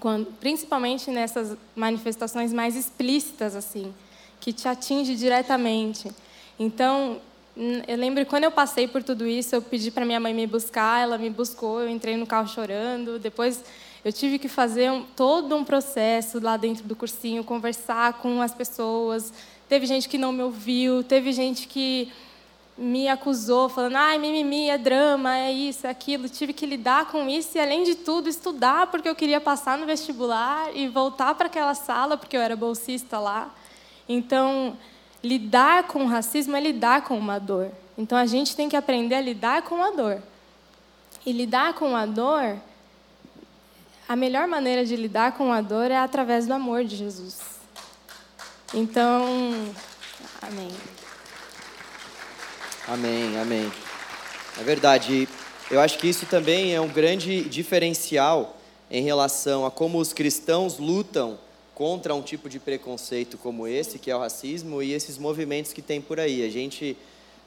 quando, 0.00 0.32
principalmente 0.40 1.10
nessas 1.10 1.54
manifestações 1.76 2.50
mais 2.50 2.74
explícitas 2.74 3.54
assim, 3.54 3.92
que 4.40 4.54
te 4.54 4.66
atinge 4.66 5.14
diretamente. 5.16 6.10
Então, 6.58 7.20
eu 7.86 7.96
lembro 7.98 8.24
quando 8.24 8.44
eu 8.44 8.50
passei 8.50 8.88
por 8.88 9.02
tudo 9.02 9.26
isso, 9.26 9.54
eu 9.54 9.60
pedi 9.60 9.90
para 9.90 10.06
minha 10.06 10.18
mãe 10.18 10.32
me 10.32 10.46
buscar, 10.46 11.02
ela 11.02 11.18
me 11.18 11.28
buscou, 11.28 11.82
eu 11.82 11.90
entrei 11.90 12.16
no 12.16 12.26
carro 12.26 12.48
chorando. 12.48 13.18
Depois 13.18 13.62
eu 14.04 14.12
tive 14.12 14.38
que 14.38 14.48
fazer 14.48 14.90
um, 14.90 15.04
todo 15.04 15.54
um 15.54 15.64
processo 15.64 16.40
lá 16.40 16.56
dentro 16.56 16.84
do 16.84 16.96
cursinho, 16.96 17.44
conversar 17.44 18.14
com 18.14 18.42
as 18.42 18.52
pessoas. 18.52 19.32
Teve 19.68 19.86
gente 19.86 20.08
que 20.08 20.18
não 20.18 20.32
me 20.32 20.42
ouviu, 20.42 21.04
teve 21.04 21.32
gente 21.32 21.68
que 21.68 22.12
me 22.76 23.08
acusou, 23.08 23.68
falando: 23.68 23.96
ai, 23.96 24.18
mimimi, 24.18 24.68
é 24.68 24.76
drama, 24.76 25.36
é 25.38 25.52
isso, 25.52 25.86
é 25.86 25.90
aquilo. 25.90 26.28
Tive 26.28 26.52
que 26.52 26.66
lidar 26.66 27.06
com 27.06 27.28
isso 27.28 27.56
e, 27.56 27.60
além 27.60 27.84
de 27.84 27.94
tudo, 27.94 28.28
estudar, 28.28 28.88
porque 28.88 29.08
eu 29.08 29.14
queria 29.14 29.40
passar 29.40 29.78
no 29.78 29.86
vestibular 29.86 30.74
e 30.74 30.88
voltar 30.88 31.34
para 31.34 31.46
aquela 31.46 31.74
sala, 31.74 32.16
porque 32.16 32.36
eu 32.36 32.40
era 32.40 32.56
bolsista 32.56 33.18
lá. 33.18 33.54
Então, 34.08 34.76
lidar 35.22 35.84
com 35.84 36.04
o 36.04 36.06
racismo 36.06 36.56
é 36.56 36.60
lidar 36.60 37.02
com 37.02 37.16
uma 37.16 37.38
dor. 37.38 37.70
Então 37.96 38.18
a 38.18 38.26
gente 38.26 38.56
tem 38.56 38.68
que 38.68 38.76
aprender 38.76 39.14
a 39.14 39.20
lidar 39.20 39.62
com 39.62 39.82
a 39.82 39.90
dor. 39.90 40.22
E 41.24 41.32
lidar 41.32 41.74
com 41.74 41.94
a 41.94 42.04
dor, 42.04 42.56
a 44.12 44.16
melhor 44.16 44.46
maneira 44.46 44.84
de 44.84 44.94
lidar 44.94 45.32
com 45.38 45.50
a 45.50 45.62
dor 45.62 45.90
é 45.90 45.96
através 45.96 46.46
do 46.46 46.52
amor 46.52 46.84
de 46.84 46.96
Jesus. 46.96 47.38
Então, 48.74 49.24
amém. 50.42 50.68
Amém, 52.86 53.38
amém. 53.40 53.72
É 54.60 54.62
verdade. 54.62 55.26
Eu 55.70 55.80
acho 55.80 55.96
que 55.96 56.06
isso 56.06 56.26
também 56.26 56.74
é 56.74 56.80
um 56.82 56.90
grande 56.90 57.40
diferencial 57.44 58.54
em 58.90 59.02
relação 59.02 59.64
a 59.64 59.70
como 59.70 59.96
os 59.98 60.12
cristãos 60.12 60.76
lutam 60.76 61.38
contra 61.74 62.14
um 62.14 62.20
tipo 62.20 62.50
de 62.50 62.58
preconceito 62.58 63.38
como 63.38 63.66
esse, 63.66 63.98
que 63.98 64.10
é 64.10 64.14
o 64.14 64.18
racismo, 64.18 64.82
e 64.82 64.92
esses 64.92 65.16
movimentos 65.16 65.72
que 65.72 65.80
tem 65.80 66.02
por 66.02 66.20
aí. 66.20 66.44
A 66.44 66.50
gente, 66.50 66.98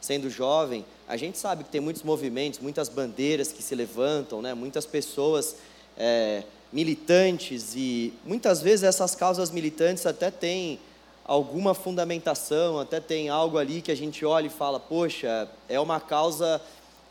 sendo 0.02 0.32
jovem, 0.32 0.84
a 1.08 1.16
gente 1.16 1.38
sabe 1.38 1.64
que 1.64 1.70
tem 1.70 1.80
muitos 1.80 2.02
movimentos, 2.02 2.60
muitas 2.60 2.90
bandeiras 2.90 3.52
que 3.52 3.62
se 3.62 3.76
levantam, 3.76 4.42
né? 4.42 4.56
muitas 4.56 4.88
pessoas 4.88 5.58
é, 5.98 6.44
militantes, 6.72 7.74
e 7.76 8.14
muitas 8.26 8.62
vezes 8.62 8.84
essas 8.84 9.16
causas 9.16 9.52
militantes 9.52 10.06
até 10.06 10.30
têm 10.30 10.80
alguma 11.24 11.74
fundamentação, 11.74 12.80
até 12.80 13.00
tem 13.00 13.30
algo 13.30 13.58
ali 13.58 13.82
que 13.82 13.92
a 13.92 13.96
gente 13.96 14.24
olha 14.24 14.48
e 14.48 14.50
fala, 14.50 14.80
poxa, 14.80 15.50
é 15.68 15.80
uma 15.80 16.00
causa 16.00 16.62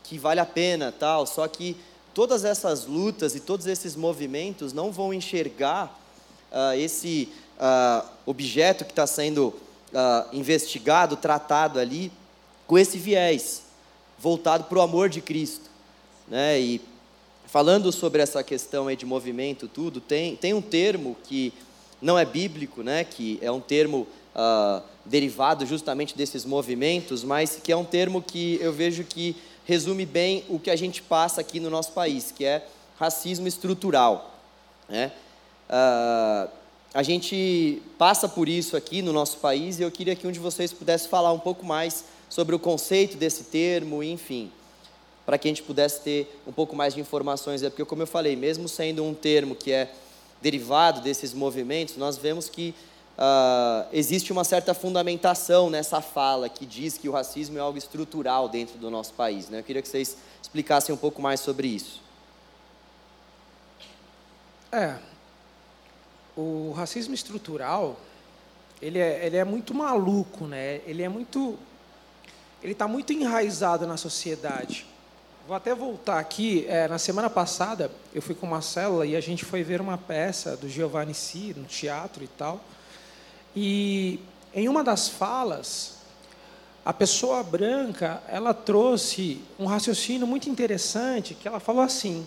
que 0.03 0.17
vale 0.17 0.39
a 0.39 0.45
pena, 0.45 0.93
tal. 0.97 1.25
Só 1.25 1.47
que 1.47 1.75
todas 2.13 2.45
essas 2.45 2.85
lutas 2.85 3.35
e 3.35 3.39
todos 3.39 3.67
esses 3.67 3.95
movimentos 3.95 4.71
não 4.71 4.91
vão 4.91 5.13
enxergar 5.13 5.99
uh, 6.51 6.77
esse 6.77 7.29
uh, 7.57 8.07
objeto 8.25 8.85
que 8.85 8.91
está 8.91 9.05
sendo 9.05 9.47
uh, 9.47 9.53
investigado, 10.31 11.17
tratado 11.17 11.77
ali, 11.79 12.11
com 12.65 12.77
esse 12.77 12.97
viés, 12.97 13.63
voltado 14.17 14.63
para 14.63 14.79
o 14.79 14.81
amor 14.81 15.09
de 15.09 15.21
Cristo. 15.21 15.69
Né? 16.27 16.59
E 16.59 16.81
falando 17.47 17.91
sobre 17.91 18.21
essa 18.21 18.43
questão 18.43 18.87
aí 18.87 18.95
de 18.95 19.05
movimento, 19.05 19.67
tudo, 19.67 19.99
tem, 20.01 20.35
tem 20.35 20.53
um 20.53 20.61
termo 20.61 21.15
que 21.23 21.53
não 22.01 22.17
é 22.17 22.25
bíblico, 22.25 22.83
né? 22.83 23.03
que 23.03 23.39
é 23.41 23.51
um 23.51 23.61
termo 23.61 24.07
derivado 25.05 25.65
justamente 25.65 26.17
desses 26.17 26.43
movimentos, 26.45 27.23
mas 27.23 27.59
que 27.63 27.71
é 27.71 27.77
um 27.77 27.85
termo 27.85 28.21
que 28.21 28.57
eu 28.61 28.73
vejo 28.73 29.03
que 29.03 29.35
resume 29.63 30.05
bem 30.05 30.43
o 30.49 30.59
que 30.59 30.69
a 30.69 30.75
gente 30.75 31.01
passa 31.01 31.41
aqui 31.41 31.59
no 31.59 31.69
nosso 31.69 31.91
país, 31.93 32.31
que 32.31 32.45
é 32.45 32.67
racismo 32.99 33.47
estrutural. 33.47 34.39
Né? 34.87 35.11
Uh, 35.69 36.49
a 36.93 37.03
gente 37.03 37.81
passa 37.97 38.29
por 38.29 38.47
isso 38.47 38.77
aqui 38.77 39.01
no 39.01 39.11
nosso 39.11 39.37
país 39.37 39.79
e 39.79 39.83
eu 39.83 39.91
queria 39.91 40.15
que 40.15 40.27
um 40.27 40.31
de 40.31 40.39
vocês 40.39 40.71
pudesse 40.71 41.07
falar 41.07 41.33
um 41.33 41.39
pouco 41.39 41.65
mais 41.65 42.05
sobre 42.29 42.55
o 42.55 42.59
conceito 42.59 43.17
desse 43.17 43.45
termo, 43.45 44.03
enfim, 44.03 44.51
para 45.25 45.37
que 45.37 45.47
a 45.47 45.51
gente 45.51 45.63
pudesse 45.63 46.01
ter 46.01 46.39
um 46.45 46.51
pouco 46.51 46.75
mais 46.75 46.93
de 46.93 47.01
informações. 47.01 47.63
É 47.63 47.69
porque, 47.69 47.83
como 47.83 48.03
eu 48.03 48.07
falei, 48.07 48.35
mesmo 48.35 48.67
sendo 48.67 49.03
um 49.03 49.13
termo 49.13 49.55
que 49.55 49.71
é 49.71 49.91
derivado 50.41 51.01
desses 51.01 51.33
movimentos, 51.33 51.97
nós 51.97 52.17
vemos 52.17 52.47
que 52.47 52.75
uh, 53.17 53.87
existe 53.91 54.31
uma 54.31 54.43
certa 54.43 54.73
fundamentação 54.73 55.69
nessa 55.69 56.01
fala 56.01 56.47
que 56.47 56.65
diz 56.65 56.97
que 56.97 57.09
o 57.09 57.11
racismo 57.11 57.57
é 57.57 57.61
algo 57.61 57.77
estrutural 57.77 58.47
dentro 58.47 58.77
do 58.77 58.89
nosso 58.89 59.13
país. 59.13 59.49
Né? 59.49 59.59
Eu 59.59 59.63
queria 59.63 59.81
que 59.81 59.87
vocês 59.87 60.17
explicassem 60.41 60.93
um 60.93 60.97
pouco 60.97 61.21
mais 61.21 61.39
sobre 61.39 61.67
isso. 61.67 62.03
É, 64.71 64.95
o 66.35 66.73
racismo 66.75 67.13
estrutural, 67.13 67.97
ele 68.81 68.99
é, 68.99 69.25
ele 69.25 69.37
é 69.37 69.43
muito 69.43 69.73
maluco, 69.73 70.45
né? 70.45 70.81
Ele 70.85 71.01
é 71.01 71.07
muito, 71.07 71.57
ele 72.61 72.73
está 72.73 72.87
muito 72.87 73.13
enraizado 73.13 73.87
na 73.87 73.95
sociedade. 73.95 74.85
Vou 75.47 75.55
até 75.55 75.75
voltar 75.75 76.17
aqui. 76.17 76.65
É, 76.67 76.87
na 76.87 76.97
semana 76.97 77.29
passada, 77.29 77.91
eu 78.15 78.19
fui 78.19 78.33
com 78.33 78.47
uma 78.47 78.63
célula 78.63 79.05
e 79.05 79.15
a 79.15 79.21
gente 79.21 79.45
foi 79.45 79.61
ver 79.61 79.79
uma 79.79 79.95
peça 79.95 80.57
do 80.57 80.67
Giovanni 80.67 81.13
Si 81.13 81.53
no 81.55 81.65
teatro 81.65 82.23
e 82.23 82.27
tal. 82.27 82.59
E 83.55 84.19
em 84.55 84.67
uma 84.67 84.83
das 84.83 85.07
falas, 85.07 85.97
a 86.83 86.91
pessoa 86.91 87.43
branca, 87.43 88.23
ela 88.27 88.55
trouxe 88.55 89.39
um 89.59 89.67
raciocínio 89.67 90.25
muito 90.25 90.49
interessante, 90.49 91.35
que 91.35 91.47
ela 91.47 91.59
falou 91.59 91.83
assim: 91.83 92.25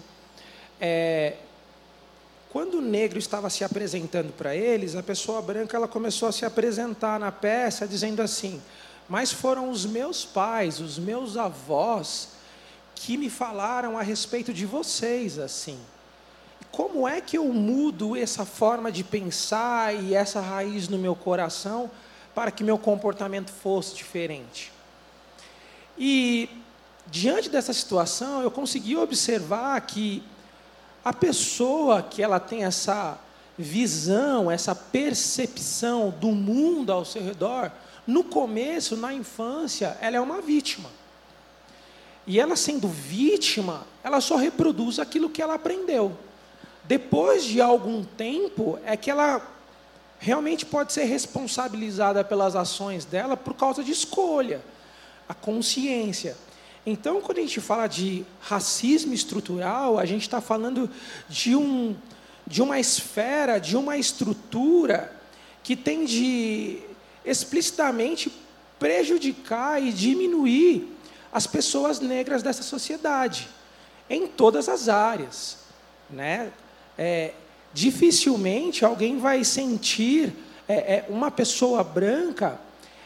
é, 0.81 1.35
quando 2.51 2.75
o 2.75 2.81
negro 2.81 3.19
estava 3.19 3.51
se 3.51 3.65
apresentando 3.65 4.33
para 4.33 4.55
eles, 4.55 4.95
a 4.95 5.03
pessoa 5.03 5.43
branca 5.43 5.77
ela 5.77 5.89
começou 5.89 6.29
a 6.29 6.33
se 6.33 6.45
apresentar 6.45 7.19
na 7.19 7.33
peça 7.33 7.85
dizendo 7.85 8.23
assim: 8.23 8.63
"Mas 9.09 9.33
foram 9.33 9.71
os 9.71 9.85
meus 9.85 10.25
pais, 10.25 10.79
os 10.79 11.01
meus 11.01 11.37
avós 11.37 12.38
que 12.99 13.17
me 13.17 13.31
falaram 13.31 13.97
a 13.97 14.03
respeito 14.03 14.53
de 14.53 14.67
vocês 14.67 15.39
assim. 15.39 15.79
Como 16.71 17.07
é 17.07 17.21
que 17.21 17.39
eu 17.39 17.45
mudo 17.53 18.17
essa 18.17 18.45
forma 18.45 18.91
de 18.91 19.05
pensar 19.05 19.95
e 19.95 20.15
essa 20.15 20.41
raiz 20.41 20.89
no 20.89 20.99
meu 20.99 21.15
coração 21.15 21.91
para 22.35 22.51
que 22.51 22.65
meu 22.65 22.77
comportamento 22.77 23.51
fosse 23.51 23.95
diferente?" 23.95 24.73
E 25.97 26.51
diante 27.07 27.49
dessa 27.49 27.73
situação, 27.73 28.43
eu 28.43 28.51
consegui 28.51 28.97
observar 28.97 29.81
que 29.83 30.23
a 31.05 31.13
pessoa 31.13 32.03
que 32.03 32.23
ela 32.23 32.41
tem 32.41 32.65
essa 32.65 33.19
visão, 33.57 34.51
essa 34.51 34.75
percepção 34.75 36.11
do 36.11 36.29
mundo 36.29 36.93
ao 36.93 37.05
seu 37.05 37.23
redor, 37.23 37.71
no 38.07 38.25
começo, 38.25 38.97
na 38.97 39.13
infância, 39.13 39.97
ela 40.01 40.17
é 40.17 40.21
uma 40.21 40.41
vítima. 40.41 40.91
E 42.29 42.39
ela 42.39 42.57
sendo 42.57 42.87
vítima, 42.89 43.87
ela 44.05 44.21
só 44.21 44.37
reproduz 44.37 44.99
aquilo 44.99 45.31
que 45.31 45.41
ela 45.41 45.55
aprendeu. 45.55 46.15
Depois 46.85 47.43
de 47.43 47.59
algum 47.59 48.05
tempo, 48.05 48.79
é 48.85 48.99
que 48.99 49.11
ela 49.11 49.41
realmente 50.19 50.67
pode 50.67 50.93
ser 50.93 51.05
responsabilizada 51.05 52.23
pelas 52.23 52.55
ações 52.55 53.07
dela 53.07 53.35
por 53.35 53.55
causa 53.55 53.83
de 53.83 53.93
escolha, 53.93 54.61
a 55.27 55.33
consciência. 55.33 56.37
Então, 56.85 57.23
quando 57.23 57.39
a 57.39 57.41
gente 57.41 57.63
fala 57.63 57.87
de 57.87 58.27
racismo 58.43 59.15
estrutural, 59.15 59.99
a 59.99 60.05
gente 60.05 60.23
está 60.23 60.43
falando 60.43 60.91
de, 61.31 61.57
um, 61.57 61.97
de 62.47 62.61
uma 62.61 62.79
esfera, 62.79 63.59
de 63.59 63.75
uma 63.75 63.97
estrutura 63.97 65.17
que 65.63 65.75
tem 65.75 66.05
de 66.05 66.79
explicitamente 67.25 68.31
prejudicar 68.79 69.83
e 69.83 69.91
diminuir 69.93 70.98
as 71.33 71.47
pessoas 71.47 72.01
negras 72.01 72.43
dessa 72.43 72.63
sociedade, 72.63 73.49
em 74.09 74.27
todas 74.27 74.69
as 74.69 74.89
áreas. 74.89 75.59
Né? 76.11 76.51
É, 76.97 77.33
dificilmente 77.73 78.85
alguém 78.85 79.19
vai 79.19 79.45
sentir, 79.45 80.33
é, 80.69 80.75
é, 80.75 81.07
uma 81.09 81.31
pessoa 81.31 81.85
branca, 81.85 82.61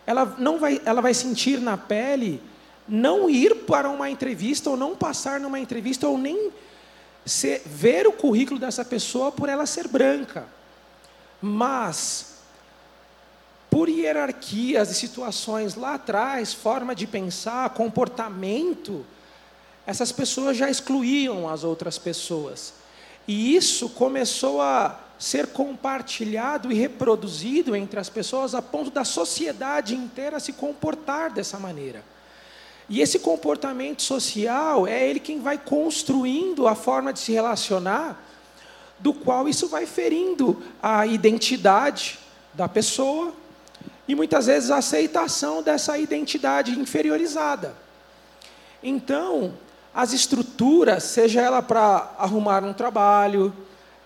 ela, 0.07 0.37
não 0.39 0.59
vai, 0.59 0.81
ela 0.85 1.01
vai 1.01 1.15
sentir 1.15 1.61
na 1.61 1.77
pele 1.77 2.41
não 2.89 3.31
ir 3.31 3.65
para 3.65 3.89
uma 3.89 4.11
entrevista 4.11 4.71
ou 4.71 4.77
não 4.77 4.97
passar 4.97 5.41
numa 5.41 5.59
entrevista 5.59 6.09
ou 6.09 6.19
nem 6.19 6.51
ser, 7.25 7.63
ver 7.65 8.07
o 8.07 8.13
currículo 8.13 8.59
dessa 8.59 8.85
pessoa 8.85 9.31
por 9.31 9.49
ela 9.49 9.67
ser 9.67 9.89
branca. 9.89 10.47
Mas, 11.41 12.32
por 13.73 13.89
hierarquias 13.89 14.91
e 14.91 14.95
situações 14.95 15.77
lá 15.77 15.95
atrás, 15.95 16.53
forma 16.53 16.95
de 16.95 17.07
pensar, 17.07 17.71
comportamento, 17.71 19.03
essas 19.87 20.13
pessoas 20.13 20.59
já 20.59 20.69
excluíam 20.69 21.49
as 21.49 21.65
outras 21.65 21.97
pessoas. 21.97 22.75
E 23.27 23.57
isso 23.57 23.89
começou 23.89 24.61
a 24.61 25.01
ser 25.19 25.47
compartilhado 25.47 26.71
e 26.71 26.75
reproduzido 26.75 27.75
entre 27.75 27.99
as 27.99 28.11
pessoas 28.11 28.55
a 28.55 28.61
ponto 28.61 28.91
da 28.91 29.05
sociedade 29.05 29.95
inteira 29.95 30.39
se 30.39 30.53
comportar 30.53 31.33
dessa 31.33 31.59
maneira. 31.59 32.05
E 32.91 33.01
esse 33.01 33.21
comportamento 33.21 34.03
social 34.03 34.87
é 34.87 35.09
ele 35.09 35.19
quem 35.19 35.41
vai 35.41 35.57
construindo 35.57 36.69
a 36.69 36.75
forma 36.75 37.11
de 37.11 37.21
se 37.21 37.33
relacionar, 37.33 38.23
do 38.99 39.15
qual 39.15 39.49
isso 39.49 39.67
vai 39.67 39.87
ferindo 39.87 40.63
a 40.83 41.07
identidade 41.07 42.19
da 42.53 42.69
pessoa 42.69 43.41
e 44.07 44.15
muitas 44.15 44.47
vezes 44.47 44.71
a 44.71 44.79
aceitação 44.79 45.63
dessa 45.63 45.97
identidade 45.97 46.79
inferiorizada. 46.79 47.75
Então, 48.83 49.55
as 49.95 50.13
estruturas, 50.13 51.05
seja 51.05 51.41
ela 51.41 51.63
para 51.63 52.15
arrumar 52.19 52.65
um 52.65 52.73
trabalho, 52.73 53.55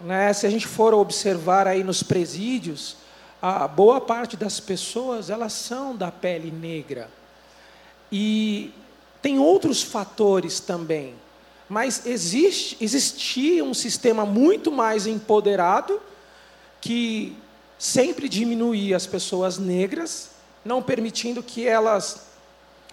né, 0.01 0.33
se 0.33 0.47
a 0.47 0.51
gente 0.51 0.67
for 0.67 0.93
observar 0.93 1.67
aí 1.67 1.83
nos 1.83 2.03
presídios, 2.03 2.97
a 3.41 3.67
boa 3.69 4.01
parte 4.01 4.37
das 4.37 4.61
pessoas 4.61 5.31
elas 5.31 5.53
são 5.53 5.97
da 5.97 6.11
pele 6.11 6.51
negra. 6.51 7.09
E 8.11 8.73
tem 9.23 9.39
outros 9.39 9.83
fatores 9.83 10.61
também, 10.61 11.15
mas 11.69 12.07
existe, 12.07 12.77
existia 12.81 13.65
um 13.65 13.75
sistema 13.75 14.25
muito 14.25 14.71
mais 14.71 15.07
empoderado 15.07 16.01
que 16.81 17.37
sempre 17.79 18.29
diminuía 18.29 18.97
as 18.97 19.07
pessoas 19.07 19.59
negras, 19.59 20.31
não 20.65 20.83
permitindo 20.83 21.43
que 21.43 21.67
elas 21.67 22.27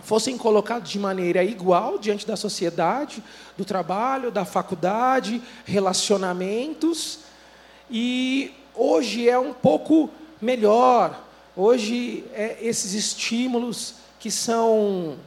fossem 0.01 0.37
colocadas 0.37 0.89
de 0.89 0.99
maneira 0.99 1.43
igual 1.43 1.97
diante 1.97 2.27
da 2.27 2.35
sociedade, 2.35 3.23
do 3.57 3.63
trabalho, 3.63 4.31
da 4.31 4.43
faculdade, 4.43 5.41
relacionamentos. 5.65 7.19
E 7.89 8.53
hoje 8.75 9.29
é 9.29 9.39
um 9.39 9.53
pouco 9.53 10.09
melhor. 10.41 11.23
Hoje 11.55 12.25
é, 12.33 12.57
esses 12.61 12.93
estímulos 12.93 13.95
que 14.19 14.31
são 14.31 15.17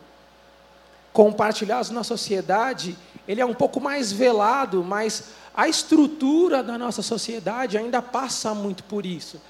compartilhados 1.13 1.91
na 1.91 2.05
sociedade, 2.05 2.97
ele 3.27 3.41
é 3.41 3.47
um 3.47 3.55
pouco 3.55 3.81
mais 3.81 4.13
velado, 4.13 4.85
mas 4.85 5.31
a 5.57 5.67
estrutura 5.67 6.63
da 6.63 6.77
nossa 6.77 7.01
sociedade 7.01 7.79
ainda 7.79 8.03
passa 8.03 8.55
muito 8.55 8.85
por 8.85 9.07
isso. 9.07 9.41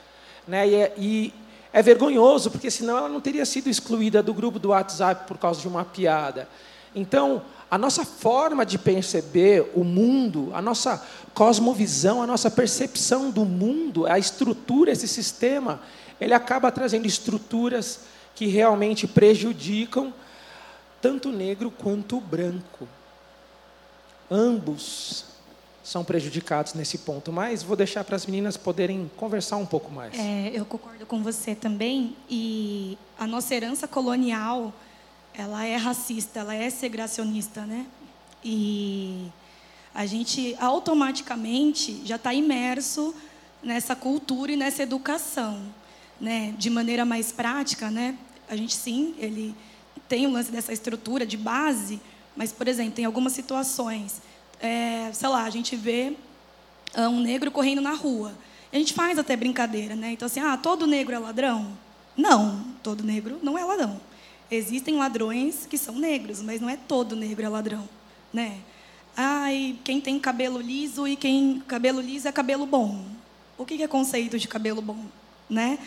Né? 0.46 0.68
E, 0.68 0.74
é, 0.76 0.94
e 0.96 1.34
é 1.72 1.82
vergonhoso, 1.82 2.50
porque 2.50 2.70
senão 2.70 2.96
ela 2.96 3.08
não 3.08 3.20
teria 3.20 3.44
sido 3.44 3.68
excluída 3.68 4.22
do 4.22 4.32
grupo 4.32 4.58
do 4.60 4.68
WhatsApp 4.68 5.26
por 5.26 5.36
causa 5.36 5.60
de 5.60 5.66
uma 5.66 5.84
piada. 5.84 6.48
Então, 6.94 7.42
a 7.68 7.76
nossa 7.76 8.04
forma 8.04 8.64
de 8.64 8.78
perceber 8.78 9.72
o 9.74 9.82
mundo, 9.82 10.52
a 10.54 10.62
nossa 10.62 11.04
cosmovisão, 11.34 12.22
a 12.22 12.26
nossa 12.26 12.50
percepção 12.50 13.30
do 13.30 13.44
mundo, 13.44 14.06
a 14.06 14.16
estrutura, 14.16 14.92
esse 14.92 15.08
sistema, 15.08 15.80
ele 16.20 16.32
acaba 16.32 16.70
trazendo 16.70 17.06
estruturas 17.06 18.00
que 18.36 18.46
realmente 18.46 19.08
prejudicam 19.08 20.14
tanto 21.02 21.30
o 21.30 21.32
negro 21.32 21.70
quanto 21.70 22.18
o 22.18 22.20
branco. 22.20 22.86
Ambos 24.30 25.35
são 25.86 26.04
prejudicados 26.04 26.74
nesse 26.74 26.98
ponto, 26.98 27.32
mas 27.32 27.62
vou 27.62 27.76
deixar 27.76 28.02
para 28.02 28.16
as 28.16 28.26
meninas 28.26 28.56
poderem 28.56 29.08
conversar 29.16 29.56
um 29.56 29.64
pouco 29.64 29.92
mais. 29.92 30.18
É, 30.18 30.50
eu 30.52 30.64
concordo 30.64 31.06
com 31.06 31.22
você 31.22 31.54
também, 31.54 32.16
e 32.28 32.98
a 33.16 33.24
nossa 33.24 33.54
herança 33.54 33.86
colonial, 33.86 34.74
ela 35.32 35.64
é 35.64 35.76
racista, 35.76 36.40
ela 36.40 36.52
é 36.52 36.68
segregacionista, 36.70 37.64
né? 37.64 37.86
E 38.44 39.28
a 39.94 40.04
gente 40.06 40.56
automaticamente 40.58 42.02
já 42.04 42.16
está 42.16 42.34
imerso 42.34 43.14
nessa 43.62 43.94
cultura 43.94 44.50
e 44.50 44.56
nessa 44.56 44.82
educação, 44.82 45.62
né? 46.20 46.52
De 46.58 46.68
maneira 46.68 47.04
mais 47.04 47.30
prática, 47.30 47.92
né? 47.92 48.18
A 48.48 48.56
gente 48.56 48.74
sim, 48.74 49.14
ele 49.18 49.54
tem 50.08 50.26
o 50.26 50.32
lance 50.32 50.50
dessa 50.50 50.72
estrutura 50.72 51.24
de 51.24 51.36
base, 51.36 52.00
mas, 52.36 52.50
por 52.50 52.66
exemplo, 52.66 53.00
em 53.00 53.04
algumas 53.04 53.34
situações 53.34 54.20
é, 54.60 55.10
sei 55.12 55.28
lá, 55.28 55.44
a 55.44 55.50
gente 55.50 55.76
vê 55.76 56.14
ah, 56.94 57.08
um 57.08 57.20
negro 57.20 57.50
correndo 57.50 57.80
na 57.80 57.92
rua. 57.92 58.32
A 58.72 58.76
gente 58.76 58.92
faz 58.92 59.18
até 59.18 59.36
brincadeira, 59.36 59.94
né? 59.94 60.12
Então, 60.12 60.26
assim, 60.26 60.40
ah, 60.40 60.56
todo 60.56 60.86
negro 60.86 61.14
é 61.14 61.18
ladrão? 61.18 61.76
Não, 62.16 62.64
todo 62.82 63.04
negro 63.04 63.38
não 63.42 63.58
é 63.58 63.64
ladrão. 63.64 64.00
Existem 64.50 64.96
ladrões 64.96 65.66
que 65.68 65.76
são 65.76 65.96
negros, 65.96 66.40
mas 66.40 66.60
não 66.60 66.68
é 66.68 66.76
todo 66.76 67.16
negro 67.16 67.44
é 67.44 67.48
ladrão, 67.48 67.88
né? 68.32 68.58
Ai, 69.16 69.76
quem 69.82 70.00
tem 70.00 70.18
cabelo 70.18 70.60
liso 70.60 71.06
e 71.08 71.16
quem 71.16 71.62
cabelo 71.66 72.00
liso 72.00 72.28
é 72.28 72.32
cabelo 72.32 72.66
bom. 72.66 73.04
O 73.58 73.64
que 73.64 73.82
é 73.82 73.88
conceito 73.88 74.38
de 74.38 74.46
cabelo 74.46 74.82
bom, 74.82 75.04
né? 75.48 75.78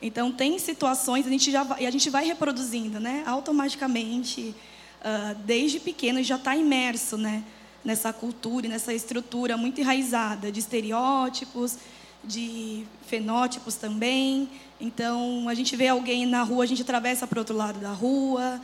Então 0.00 0.30
tem 0.30 0.58
situações 0.58 1.26
a 1.26 1.30
gente 1.30 1.50
já 1.50 1.62
vai, 1.62 1.82
e 1.82 1.86
a 1.86 1.90
gente 1.90 2.08
vai 2.08 2.24
reproduzindo, 2.24 3.00
né? 3.00 3.22
Automaticamente, 3.26 4.54
uh, 5.00 5.34
desde 5.44 5.80
pequeno 5.80 6.22
já 6.22 6.36
está 6.36 6.56
imerso, 6.56 7.16
né? 7.16 7.42
Nessa 7.86 8.12
cultura 8.12 8.66
e 8.66 8.68
nessa 8.68 8.92
estrutura 8.92 9.56
muito 9.56 9.80
enraizada 9.80 10.50
de 10.50 10.58
estereótipos, 10.58 11.78
de 12.24 12.84
fenótipos 13.06 13.76
também. 13.76 14.50
Então, 14.80 15.48
a 15.48 15.54
gente 15.54 15.76
vê 15.76 15.86
alguém 15.86 16.26
na 16.26 16.42
rua, 16.42 16.64
a 16.64 16.66
gente 16.66 16.82
atravessa 16.82 17.28
para 17.28 17.36
o 17.36 17.40
outro 17.40 17.56
lado 17.56 17.78
da 17.78 17.92
rua. 17.92 18.60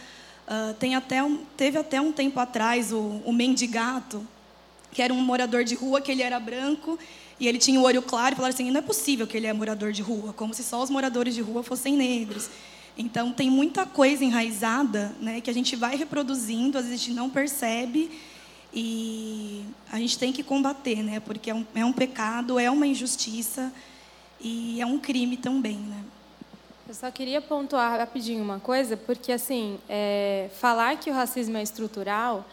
Uh, 0.49 0.75
tem 0.75 0.97
até 0.97 1.23
um, 1.23 1.39
teve 1.57 1.79
até 1.79 2.01
um 2.01 2.11
tempo 2.11 2.41
atrás 2.41 2.93
o, 2.93 3.23
o 3.25 3.33
mendigato, 3.33 4.27
que 4.91 5.01
era 5.01 5.15
um 5.15 5.23
morador 5.23 5.63
de 5.63 5.77
rua, 5.77 6.01
que 6.01 6.11
ele 6.11 6.21
era 6.23 6.41
branco 6.41 6.99
e 7.39 7.47
ele 7.47 7.59
tinha 7.59 7.79
o 7.79 7.85
olho 7.85 8.03
claro 8.03 8.35
e 8.35 8.37
falaram 8.37 8.53
assim: 8.53 8.73
não 8.73 8.81
é 8.81 8.83
possível 8.83 9.25
que 9.25 9.37
ele 9.37 9.47
é 9.47 9.53
morador 9.53 9.93
de 9.93 10.03
rua, 10.03 10.33
como 10.33 10.53
se 10.53 10.65
só 10.65 10.83
os 10.83 10.91
moradores 10.91 11.33
de 11.33 11.41
rua 11.41 11.63
fossem 11.63 11.97
negros. 11.97 12.51
Então, 12.99 13.33
tem 13.33 13.49
muita 13.49 13.87
coisa 13.87 14.25
enraizada 14.25 15.15
né, 15.21 15.41
que 15.41 15.49
a 15.49 15.55
gente 15.55 15.77
vai 15.77 15.97
reproduzindo, 15.97 16.77
às 16.77 16.85
vezes 16.85 17.01
a 17.01 17.05
gente 17.05 17.17
não 17.17 17.31
percebe 17.31 18.11
e 18.73 19.65
a 19.91 19.99
gente 19.99 20.19
tem 20.19 20.33
que 20.33 20.43
combater, 20.43 21.03
né? 21.03 21.21
Porque 21.21 21.51
é 21.51 21.55
um, 21.55 21.67
é 21.75 21.85
um 21.85 21.93
pecado, 21.93 22.59
é 22.59 22.71
uma 22.71 22.87
injustiça 22.87 23.73
e 24.41 24.81
é 24.81 24.87
um 24.87 24.99
crime 24.99 25.37
também, 25.37 25.77
né? 25.77 26.05
Eu 26.89 26.95
só 26.95 27.11
queria 27.11 27.41
pontuar 27.41 27.99
rapidinho 27.99 28.43
uma 28.43 28.59
coisa, 28.59 28.97
porque 28.97 29.33
assim, 29.33 29.79
é, 29.89 30.51
falar 30.61 30.97
que 30.97 31.11
o 31.11 31.15
racismo 31.15 31.57
é 31.57 31.63
estrutural 31.63 32.45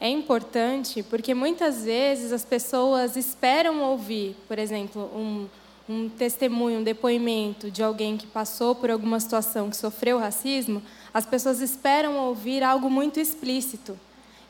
é 0.00 0.08
importante, 0.08 1.02
porque 1.02 1.34
muitas 1.34 1.84
vezes 1.84 2.32
as 2.32 2.44
pessoas 2.44 3.16
esperam 3.16 3.80
ouvir, 3.80 4.36
por 4.46 4.58
exemplo, 4.58 5.02
um, 5.16 5.48
um 5.88 6.08
testemunho, 6.08 6.80
um 6.80 6.82
depoimento 6.82 7.70
de 7.70 7.82
alguém 7.82 8.16
que 8.16 8.26
passou 8.26 8.74
por 8.74 8.90
alguma 8.90 9.18
situação 9.18 9.70
que 9.70 9.76
sofreu 9.76 10.18
racismo, 10.18 10.82
as 11.12 11.24
pessoas 11.24 11.60
esperam 11.60 12.16
ouvir 12.16 12.62
algo 12.62 12.90
muito 12.90 13.18
explícito. 13.18 13.98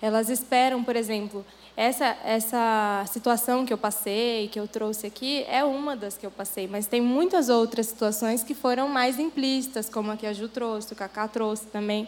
Elas 0.05 0.29
esperam, 0.29 0.85
por 0.85 0.97
exemplo, 0.97 1.43
essa, 1.75 2.15
essa 2.27 3.07
situação 3.11 3.65
que 3.65 3.73
eu 3.73 3.79
passei, 3.79 4.49
que 4.49 4.61
eu 4.61 4.69
trouxe 4.69 5.07
aqui, 5.07 5.47
é 5.49 5.65
uma 5.65 5.97
das 5.97 6.19
que 6.19 6.27
eu 6.27 6.31
passei, 6.31 6.69
mas 6.69 6.87
tem 6.87 7.01
muitas 7.01 7.49
outras 7.49 7.87
situações 7.87 8.45
que 8.45 8.55
foram 8.55 8.87
mais 8.87 9.19
implícitas, 9.19 9.89
como 9.89 10.11
a 10.11 10.17
que 10.19 10.27
a 10.27 10.35
Ju 10.35 10.47
trouxe, 10.47 10.93
o 10.93 10.97
Cacá 10.97 11.27
trouxe 11.27 11.69
também. 11.69 12.07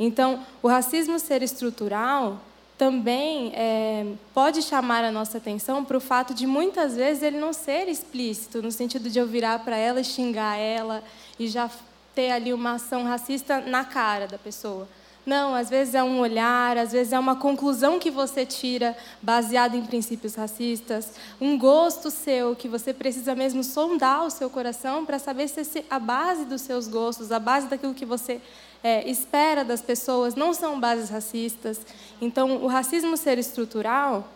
Então, 0.00 0.44
o 0.60 0.66
racismo 0.66 1.16
ser 1.20 1.40
estrutural 1.44 2.40
também 2.76 3.52
é, 3.54 4.04
pode 4.34 4.60
chamar 4.60 5.04
a 5.04 5.12
nossa 5.12 5.38
atenção 5.38 5.84
para 5.84 5.96
o 5.96 6.00
fato 6.00 6.34
de 6.34 6.44
muitas 6.44 6.96
vezes 6.96 7.22
ele 7.22 7.38
não 7.38 7.52
ser 7.52 7.86
explícito, 7.86 8.60
no 8.60 8.72
sentido 8.72 9.08
de 9.08 9.16
eu 9.16 9.28
virar 9.28 9.60
para 9.60 9.76
ela 9.76 10.02
xingar 10.02 10.56
ela 10.56 11.04
e 11.38 11.46
já 11.46 11.70
ter 12.16 12.32
ali 12.32 12.52
uma 12.52 12.72
ação 12.72 13.04
racista 13.04 13.60
na 13.60 13.84
cara 13.84 14.26
da 14.26 14.38
pessoa. 14.38 14.88
Não, 15.28 15.54
às 15.54 15.68
vezes 15.68 15.94
é 15.94 16.02
um 16.02 16.20
olhar, 16.20 16.78
às 16.78 16.92
vezes 16.92 17.12
é 17.12 17.18
uma 17.18 17.36
conclusão 17.36 17.98
que 17.98 18.10
você 18.10 18.46
tira 18.46 18.96
baseada 19.20 19.76
em 19.76 19.84
princípios 19.84 20.34
racistas, 20.34 21.12
um 21.38 21.58
gosto 21.58 22.10
seu 22.10 22.56
que 22.56 22.66
você 22.66 22.94
precisa 22.94 23.34
mesmo 23.34 23.62
sondar 23.62 24.24
o 24.24 24.30
seu 24.30 24.48
coração 24.48 25.04
para 25.04 25.18
saber 25.18 25.46
se 25.48 25.84
a 25.90 25.98
base 25.98 26.46
dos 26.46 26.62
seus 26.62 26.88
gostos, 26.88 27.30
a 27.30 27.38
base 27.38 27.66
daquilo 27.66 27.92
que 27.92 28.06
você 28.06 28.40
é, 28.82 29.06
espera 29.06 29.62
das 29.62 29.82
pessoas 29.82 30.34
não 30.34 30.54
são 30.54 30.80
bases 30.80 31.10
racistas. 31.10 31.78
Então, 32.22 32.64
o 32.64 32.66
racismo 32.66 33.14
ser 33.14 33.36
estrutural 33.36 34.26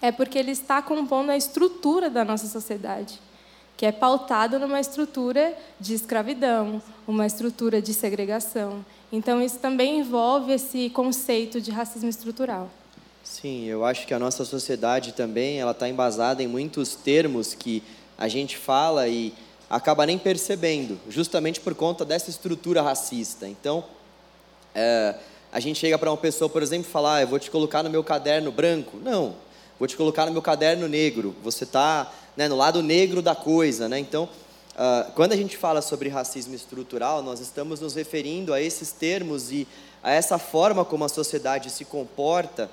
é 0.00 0.12
porque 0.12 0.38
ele 0.38 0.52
está 0.52 0.80
compondo 0.80 1.30
a 1.30 1.36
estrutura 1.36 2.08
da 2.08 2.24
nossa 2.24 2.46
sociedade, 2.46 3.20
que 3.76 3.84
é 3.84 3.90
pautada 3.90 4.60
numa 4.60 4.78
estrutura 4.78 5.58
de 5.80 5.92
escravidão, 5.92 6.80
uma 7.04 7.26
estrutura 7.26 7.82
de 7.82 7.92
segregação. 7.92 8.84
Então, 9.12 9.42
isso 9.42 9.58
também 9.58 9.98
envolve 9.98 10.52
esse 10.52 10.88
conceito 10.90 11.60
de 11.60 11.70
racismo 11.70 12.08
estrutural. 12.08 12.70
Sim, 13.24 13.64
eu 13.66 13.84
acho 13.84 14.06
que 14.06 14.14
a 14.14 14.18
nossa 14.18 14.44
sociedade 14.44 15.12
também 15.12 15.60
ela 15.60 15.72
está 15.72 15.88
embasada 15.88 16.42
em 16.42 16.46
muitos 16.46 16.94
termos 16.94 17.54
que 17.54 17.82
a 18.16 18.28
gente 18.28 18.56
fala 18.56 19.08
e 19.08 19.32
acaba 19.68 20.04
nem 20.04 20.18
percebendo, 20.18 20.98
justamente 21.08 21.60
por 21.60 21.74
conta 21.74 22.04
dessa 22.04 22.30
estrutura 22.30 22.82
racista. 22.82 23.46
Então, 23.46 23.84
é, 24.74 25.14
a 25.52 25.60
gente 25.60 25.78
chega 25.78 25.98
para 25.98 26.10
uma 26.10 26.16
pessoa, 26.16 26.48
por 26.48 26.62
exemplo, 26.62 26.88
e 26.88 26.92
fala: 26.92 27.16
ah, 27.16 27.22
eu 27.22 27.28
vou 27.28 27.38
te 27.38 27.50
colocar 27.50 27.82
no 27.82 27.90
meu 27.90 28.04
caderno 28.04 28.52
branco. 28.52 28.98
Não, 29.02 29.34
vou 29.78 29.88
te 29.88 29.96
colocar 29.96 30.26
no 30.26 30.32
meu 30.32 30.42
caderno 30.42 30.88
negro. 30.88 31.34
Você 31.42 31.64
está 31.64 32.12
né, 32.36 32.48
no 32.48 32.56
lado 32.56 32.82
negro 32.82 33.20
da 33.20 33.34
coisa. 33.34 33.88
Né? 33.88 33.98
Então, 33.98 34.28
uh, 34.80 35.12
quando 35.12 35.32
a 35.32 35.36
gente 35.36 35.56
fala 35.56 35.82
sobre 35.82 36.08
racismo 36.08 36.54
estrutural, 36.54 37.22
nós 37.22 37.38
estamos 37.38 37.80
nos 37.80 37.94
referindo 37.94 38.54
a 38.54 38.60
esses 38.60 38.90
termos 38.90 39.52
e 39.52 39.68
a 40.02 40.10
essa 40.10 40.38
forma 40.38 40.84
como 40.84 41.04
a 41.04 41.08
sociedade 41.08 41.68
se 41.68 41.84
comporta, 41.84 42.70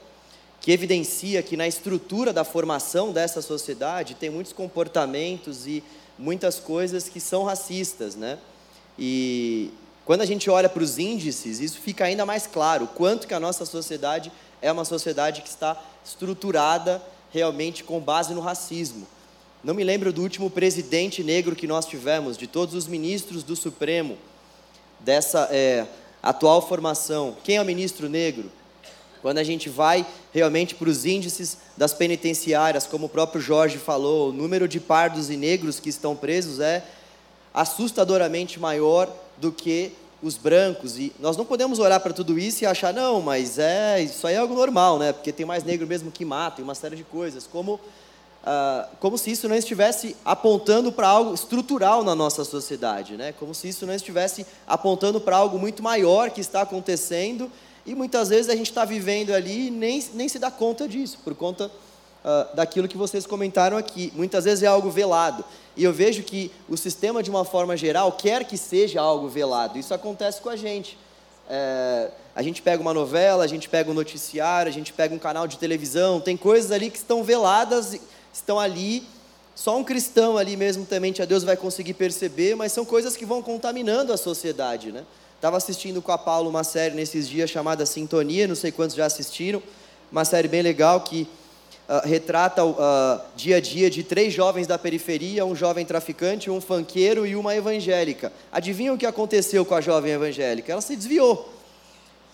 que 0.61 0.71
evidencia 0.71 1.43
que 1.43 1.57
na 1.57 1.67
estrutura 1.67 2.31
da 2.31 2.45
formação 2.45 3.11
dessa 3.11 3.41
sociedade 3.41 4.15
tem 4.15 4.29
muitos 4.29 4.53
comportamentos 4.53 5.67
e 5.67 5.83
muitas 6.17 6.59
coisas 6.59 7.09
que 7.09 7.19
são 7.19 7.43
racistas, 7.43 8.15
né? 8.15 8.39
E 8.97 9.69
quando 10.03 10.21
a 10.21 10.25
gente 10.25 10.49
olha 10.49 10.69
para 10.69 10.81
os 10.81 10.97
índices, 10.97 11.59
isso 11.59 11.79
fica 11.79 12.05
ainda 12.05 12.25
mais 12.25 12.47
claro, 12.47 12.87
quanto 12.95 13.27
que 13.27 13.33
a 13.33 13.39
nossa 13.39 13.65
sociedade 13.65 14.31
é 14.61 14.71
uma 14.71 14.85
sociedade 14.85 15.41
que 15.41 15.49
está 15.49 15.79
estruturada 16.03 17.01
realmente 17.31 17.83
com 17.83 17.99
base 17.99 18.33
no 18.33 18.41
racismo. 18.41 19.05
Não 19.63 19.73
me 19.73 19.83
lembro 19.83 20.13
do 20.13 20.21
último 20.21 20.49
presidente 20.49 21.23
negro 21.23 21.55
que 21.55 21.67
nós 21.67 21.85
tivemos, 21.85 22.37
de 22.37 22.47
todos 22.47 22.75
os 22.75 22.87
ministros 22.87 23.43
do 23.43 23.55
Supremo, 23.55 24.17
dessa 24.99 25.47
é, 25.51 25.85
atual 26.21 26.61
formação. 26.61 27.35
Quem 27.43 27.57
é 27.57 27.61
o 27.61 27.65
ministro 27.65 28.07
negro? 28.07 28.51
Quando 29.21 29.39
a 29.39 29.43
gente 29.43 29.67
vai 29.67 30.05
realmente 30.31 30.75
para 30.75 30.89
os 30.89 31.05
índices 31.05 31.57
das 31.75 31.93
penitenciárias, 31.93 32.85
como 32.85 33.07
o 33.07 33.09
próprio 33.09 33.41
Jorge 33.41 33.77
falou, 33.77 34.29
o 34.29 34.33
número 34.33 34.67
de 34.67 34.79
pardos 34.79 35.29
e 35.29 35.35
negros 35.35 35.79
que 35.79 35.89
estão 35.89 36.15
presos 36.15 36.59
é 36.59 36.85
assustadoramente 37.53 38.59
maior 38.59 39.11
do 39.37 39.51
que 39.51 39.91
os 40.21 40.37
brancos. 40.37 40.97
E 40.97 41.11
nós 41.19 41.35
não 41.35 41.45
podemos 41.45 41.79
olhar 41.79 41.99
para 41.99 42.13
tudo 42.13 42.37
isso 42.37 42.63
e 42.63 42.67
achar, 42.67 42.93
não, 42.93 43.21
mas 43.21 43.57
é, 43.57 44.01
isso 44.01 44.25
aí 44.27 44.35
é 44.35 44.37
algo 44.37 44.53
normal, 44.53 44.99
né? 44.99 45.11
Porque 45.11 45.31
tem 45.31 45.45
mais 45.45 45.63
negro 45.63 45.87
mesmo 45.87 46.11
que 46.11 46.23
mata, 46.23 46.61
e 46.61 46.63
uma 46.63 46.75
série 46.75 46.95
de 46.95 47.03
coisas. 47.03 47.47
Como, 47.47 47.79
ah, 48.49 48.87
como 49.01 49.17
se 49.17 49.29
isso 49.29 49.49
não 49.49 49.57
estivesse 49.57 50.15
apontando 50.23 50.89
para 50.89 51.05
algo 51.05 51.33
estrutural 51.33 52.01
na 52.01 52.15
nossa 52.15 52.45
sociedade, 52.45 53.17
né? 53.17 53.33
Como 53.37 53.53
se 53.53 53.67
isso 53.67 53.85
não 53.85 53.93
estivesse 53.93 54.45
apontando 54.65 55.19
para 55.19 55.35
algo 55.35 55.59
muito 55.59 55.83
maior 55.83 56.29
que 56.31 56.39
está 56.39 56.61
acontecendo 56.61 57.51
e 57.85 57.93
muitas 57.93 58.29
vezes 58.29 58.47
a 58.47 58.55
gente 58.55 58.69
está 58.69 58.85
vivendo 58.85 59.33
ali 59.33 59.67
e 59.67 59.69
nem, 59.69 60.01
nem 60.13 60.29
se 60.29 60.39
dá 60.39 60.49
conta 60.49 60.87
disso, 60.87 61.19
por 61.25 61.35
conta 61.35 61.65
uh, 61.65 62.55
daquilo 62.55 62.87
que 62.87 62.95
vocês 62.95 63.25
comentaram 63.25 63.75
aqui. 63.75 64.13
Muitas 64.15 64.45
vezes 64.45 64.63
é 64.63 64.67
algo 64.67 64.89
velado. 64.89 65.43
E 65.75 65.83
eu 65.83 65.91
vejo 65.91 66.23
que 66.23 66.49
o 66.69 66.77
sistema, 66.77 67.21
de 67.21 67.29
uma 67.29 67.43
forma 67.43 67.75
geral, 67.75 68.13
quer 68.13 68.45
que 68.45 68.57
seja 68.57 69.01
algo 69.01 69.27
velado. 69.27 69.77
Isso 69.77 69.93
acontece 69.93 70.39
com 70.39 70.47
a 70.47 70.55
gente. 70.55 70.97
É, 71.49 72.11
a 72.33 72.41
gente 72.41 72.61
pega 72.61 72.81
uma 72.81 72.93
novela, 72.93 73.43
a 73.43 73.47
gente 73.47 73.67
pega 73.67 73.91
um 73.91 73.93
noticiário, 73.93 74.69
a 74.69 74.73
gente 74.73 74.93
pega 74.93 75.13
um 75.13 75.19
canal 75.19 75.47
de 75.47 75.57
televisão, 75.57 76.21
tem 76.21 76.37
coisas 76.37 76.71
ali 76.71 76.89
que 76.89 76.97
estão 76.97 77.25
veladas, 77.25 77.99
estão 78.37 78.59
ali. 78.59 79.03
Só 79.55 79.75
um 79.75 79.83
cristão 79.83 80.37
ali 80.37 80.55
mesmo, 80.55 80.85
temente 80.85 81.21
a 81.21 81.25
Deus, 81.25 81.43
vai 81.43 81.57
conseguir 81.57 81.95
perceber, 81.95 82.55
mas 82.55 82.71
são 82.71 82.85
coisas 82.85 83.17
que 83.17 83.25
vão 83.25 83.41
contaminando 83.41 84.13
a 84.13 84.17
sociedade, 84.17 84.91
né? 84.91 85.03
Estava 85.35 85.57
assistindo 85.57 86.01
com 86.01 86.11
a 86.11 86.17
Paulo 86.17 86.49
uma 86.49 86.63
série 86.63 86.95
nesses 86.95 87.27
dias 87.27 87.49
chamada 87.49 87.85
Sintonia, 87.85 88.47
não 88.47 88.55
sei 88.55 88.71
quantos 88.71 88.95
já 88.95 89.05
assistiram, 89.05 89.61
uma 90.11 90.25
série 90.25 90.47
bem 90.47 90.61
legal 90.61 91.01
que 91.01 91.27
uh, 91.87 92.07
retrata 92.07 92.63
o 92.63 92.71
uh, 92.71 93.21
dia 93.35 93.57
a 93.57 93.59
dia 93.59 93.89
de 93.89 94.03
três 94.03 94.33
jovens 94.33 94.67
da 94.67 94.77
periferia, 94.77 95.45
um 95.45 95.55
jovem 95.55 95.85
traficante, 95.85 96.49
um 96.49 96.61
fanqueiro 96.61 97.25
e 97.25 97.35
uma 97.35 97.55
evangélica. 97.55 98.31
Adivinha 98.51 98.93
o 98.93 98.97
que 98.97 99.05
aconteceu 99.05 99.65
com 99.65 99.75
a 99.75 99.81
jovem 99.81 100.11
evangélica? 100.11 100.71
Ela 100.71 100.81
se 100.81 100.95
desviou. 100.95 101.51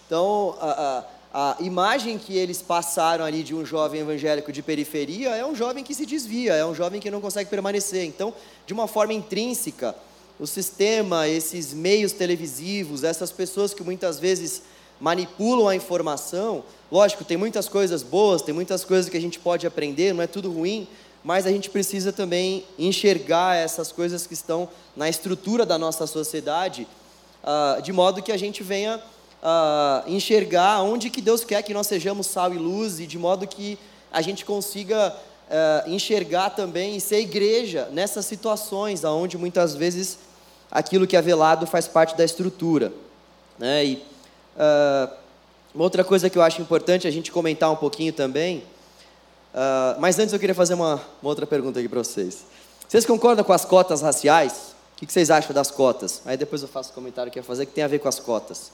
Então, 0.06 0.58
a, 0.62 1.04
a, 1.34 1.58
imagem 1.60 2.18
que 2.20 2.38
eles 2.38 2.62
passaram 2.62 3.26
ali 3.26 3.42
de 3.42 3.56
um 3.56 3.66
jovem 3.66 4.02
evangélico 4.02 4.52
de 4.52 4.62
periferia 4.62 5.30
é 5.30 5.44
um 5.44 5.56
jovem 5.56 5.84
que 5.84 5.96
se 5.96 6.06
desvia, 6.06 6.54
é 6.54 6.64
um 6.64 6.76
jovem 6.76 7.02
que 7.02 7.10
não 7.10 7.20
consegue 7.20 7.50
permanecer. 7.50 8.06
Então, 8.06 8.34
de 8.68 8.74
uma 8.74 8.88
forma 8.88 9.14
intrínseca, 9.14 9.96
o 10.40 10.46
sistema, 10.46 11.28
esses 11.28 11.74
meios 11.74 12.12
televisivos, 12.12 13.04
essas 13.04 13.32
pessoas 13.32 13.74
que 13.74 13.84
muitas 13.84 14.20
vezes 14.20 14.62
manipulam 15.00 15.68
a 15.68 15.76
informação. 15.76 16.64
Lógico, 16.92 17.24
tem 17.24 17.36
muitas 17.36 17.68
coisas 17.68 18.04
boas, 18.04 18.42
tem 18.42 18.54
muitas 18.54 18.86
coisas 18.86 19.10
que 19.10 19.18
a 19.18 19.22
gente 19.22 19.40
pode 19.40 19.66
aprender, 19.66 20.14
não 20.14 20.24
é 20.24 20.28
tudo 20.28 20.52
ruim, 20.52 20.88
mas 21.24 21.48
a 21.48 21.50
gente 21.50 21.70
precisa 21.70 22.12
também 22.12 22.64
enxergar 22.78 23.56
essas 23.56 23.92
coisas 23.92 24.28
que 24.28 24.34
estão 24.34 24.70
na 24.96 25.10
estrutura 25.10 25.66
da 25.66 25.78
nossa 25.78 26.06
sociedade, 26.06 26.88
uh, 27.44 27.82
de 27.82 27.92
modo 27.92 28.22
que 28.22 28.32
a 28.32 28.38
gente 28.38 28.62
venha 28.62 29.02
uh, 29.44 30.10
enxergar 30.10 30.82
onde 30.82 31.10
que 31.10 31.22
Deus 31.22 31.44
quer 31.44 31.62
que 31.62 31.74
nós 31.74 31.86
sejamos 31.86 32.28
sal 32.28 32.54
e 32.54 32.58
luz, 32.58 33.00
e 33.00 33.06
de 33.06 33.20
modo 33.20 33.46
que 33.46 33.78
a 34.12 34.22
gente 34.22 34.46
consiga 34.46 35.14
uh, 35.50 35.90
enxergar 35.90 36.52
também 36.52 36.96
e 36.96 37.02
ser 37.02 37.20
igreja 37.20 37.90
nessas 37.92 38.26
situações 38.26 39.04
onde 39.04 39.38
muitas 39.38 39.76
vezes 39.76 40.18
aquilo 40.72 41.06
que 41.06 41.18
é 41.18 41.22
velado 41.22 41.68
faz 41.68 41.88
parte 41.88 42.16
da 42.16 42.24
estrutura. 42.24 42.92
Né? 43.60 43.86
E, 43.86 43.94
uh, 44.56 45.14
uma 45.74 45.84
outra 45.84 46.04
coisa 46.04 46.30
que 46.30 46.38
eu 46.38 46.42
acho 46.42 46.62
importante 46.62 47.08
a 47.08 47.12
gente 47.12 47.32
comentar 47.32 47.72
um 47.72 47.76
pouquinho 47.76 48.14
também, 48.14 48.60
uh, 49.54 50.00
mas 50.00 50.18
antes 50.20 50.34
eu 50.34 50.40
queria 50.40 50.56
fazer 50.56 50.76
uma, 50.76 51.02
uma 51.22 51.30
outra 51.30 51.46
pergunta 51.46 51.80
aqui 51.80 51.90
para 51.90 52.04
vocês. 52.04 52.46
Vocês 52.88 53.06
concordam 53.06 53.44
com 53.44 53.54
as 53.54 53.66
cotas 53.66 54.02
raciais? 54.02 54.74
O 54.96 55.06
que, 55.06 55.12
vocês 55.12 55.32
acham 55.32 55.54
das 55.54 55.72
cotas? 55.72 56.22
Aí 56.26 56.38
depois 56.38 56.62
eu 56.62 56.68
faço 56.68 56.92
o 56.92 56.94
comentário 56.94 57.32
que 57.32 57.40
ia 57.40 57.44
fazer 57.44 57.66
que 57.66 57.74
tem 57.74 57.84
a 57.84 57.88
ver 57.88 58.00
com 58.00 58.08
as 58.08 58.20
cotas. 58.20 58.72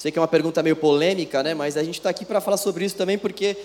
Sei 0.00 0.10
que 0.10 0.18
é 0.18 0.22
uma 0.22 0.26
pergunta 0.26 0.62
meio 0.62 0.74
polêmica, 0.74 1.42
né? 1.42 1.52
mas 1.52 1.76
a 1.76 1.84
gente 1.84 1.98
está 2.00 2.08
aqui 2.08 2.24
para 2.24 2.40
falar 2.40 2.56
sobre 2.56 2.86
isso 2.86 2.96
também 2.96 3.18
porque 3.18 3.56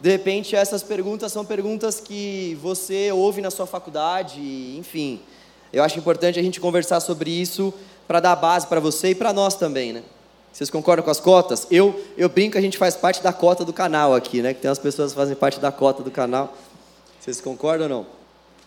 de 0.00 0.08
repente, 0.08 0.56
essas 0.56 0.82
perguntas 0.82 1.30
são 1.30 1.44
perguntas 1.44 2.00
que 2.00 2.56
você 2.62 3.12
ouve 3.12 3.42
na 3.42 3.50
sua 3.50 3.66
faculdade, 3.66 4.40
enfim. 4.78 5.20
Eu 5.70 5.82
acho 5.82 5.98
importante 5.98 6.38
a 6.38 6.42
gente 6.42 6.58
conversar 6.58 7.00
sobre 7.00 7.30
isso 7.30 7.74
para 8.08 8.18
dar 8.18 8.34
base 8.34 8.66
para 8.66 8.80
você 8.80 9.10
e 9.10 9.14
para 9.14 9.30
nós 9.32 9.56
também, 9.56 9.92
né? 9.92 10.02
Vocês 10.52 10.70
concordam 10.70 11.04
com 11.04 11.10
as 11.10 11.20
cotas? 11.20 11.66
Eu, 11.70 12.02
eu 12.16 12.30
brinco 12.30 12.52
que 12.52 12.58
a 12.58 12.62
gente 12.62 12.78
faz 12.78 12.96
parte 12.96 13.22
da 13.22 13.32
cota 13.32 13.62
do 13.62 13.72
canal 13.72 14.14
aqui, 14.14 14.40
né? 14.40 14.54
Que 14.54 14.60
tem 14.60 14.70
umas 14.70 14.78
pessoas 14.78 15.12
que 15.12 15.16
fazem 15.16 15.36
parte 15.36 15.60
da 15.60 15.70
cota 15.70 16.02
do 16.02 16.10
canal. 16.10 16.56
Vocês 17.20 17.40
concordam 17.40 17.82
ou 17.84 17.88
não? 17.88 18.19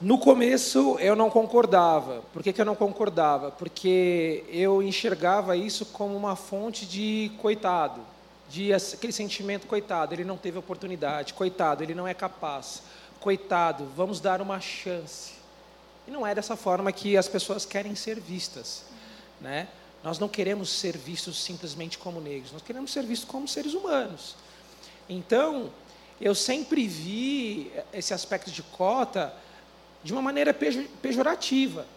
No 0.03 0.17
começo 0.17 0.97
eu 0.99 1.15
não 1.15 1.29
concordava. 1.29 2.21
Por 2.33 2.43
que, 2.43 2.51
que 2.51 2.59
eu 2.59 2.65
não 2.65 2.75
concordava? 2.75 3.51
Porque 3.51 4.43
eu 4.49 4.83
enxergava 4.83 5.55
isso 5.55 5.85
como 5.85 6.13
uma 6.17 6.35
fonte 6.35 6.85
de 6.85 7.31
coitado 7.37 8.01
de 8.49 8.73
aquele 8.73 9.13
sentimento, 9.13 9.65
coitado, 9.65 10.13
ele 10.13 10.25
não 10.25 10.35
teve 10.35 10.57
oportunidade, 10.57 11.33
coitado, 11.33 11.83
ele 11.83 11.95
não 11.95 12.05
é 12.05 12.13
capaz, 12.13 12.83
coitado, 13.21 13.89
vamos 13.95 14.19
dar 14.19 14.41
uma 14.41 14.59
chance. 14.59 15.35
E 16.05 16.11
não 16.11 16.27
é 16.27 16.35
dessa 16.35 16.57
forma 16.57 16.91
que 16.91 17.15
as 17.15 17.29
pessoas 17.29 17.65
querem 17.65 17.95
ser 17.95 18.19
vistas, 18.19 18.83
né? 19.39 19.69
Nós 20.03 20.19
não 20.19 20.27
queremos 20.27 20.69
ser 20.69 20.97
vistos 20.97 21.41
simplesmente 21.41 21.97
como 21.97 22.19
negros, 22.19 22.51
nós 22.51 22.61
queremos 22.61 22.91
ser 22.91 23.03
vistos 23.03 23.27
como 23.27 23.47
seres 23.47 23.73
humanos. 23.73 24.35
Então, 25.07 25.71
eu 26.19 26.35
sempre 26.35 26.85
vi 26.89 27.71
esse 27.93 28.13
aspecto 28.13 28.51
de 28.51 28.61
cota 28.61 29.33
de 30.03 30.11
uma 30.11 30.21
maneira 30.21 30.53
pejorativa, 31.01 31.87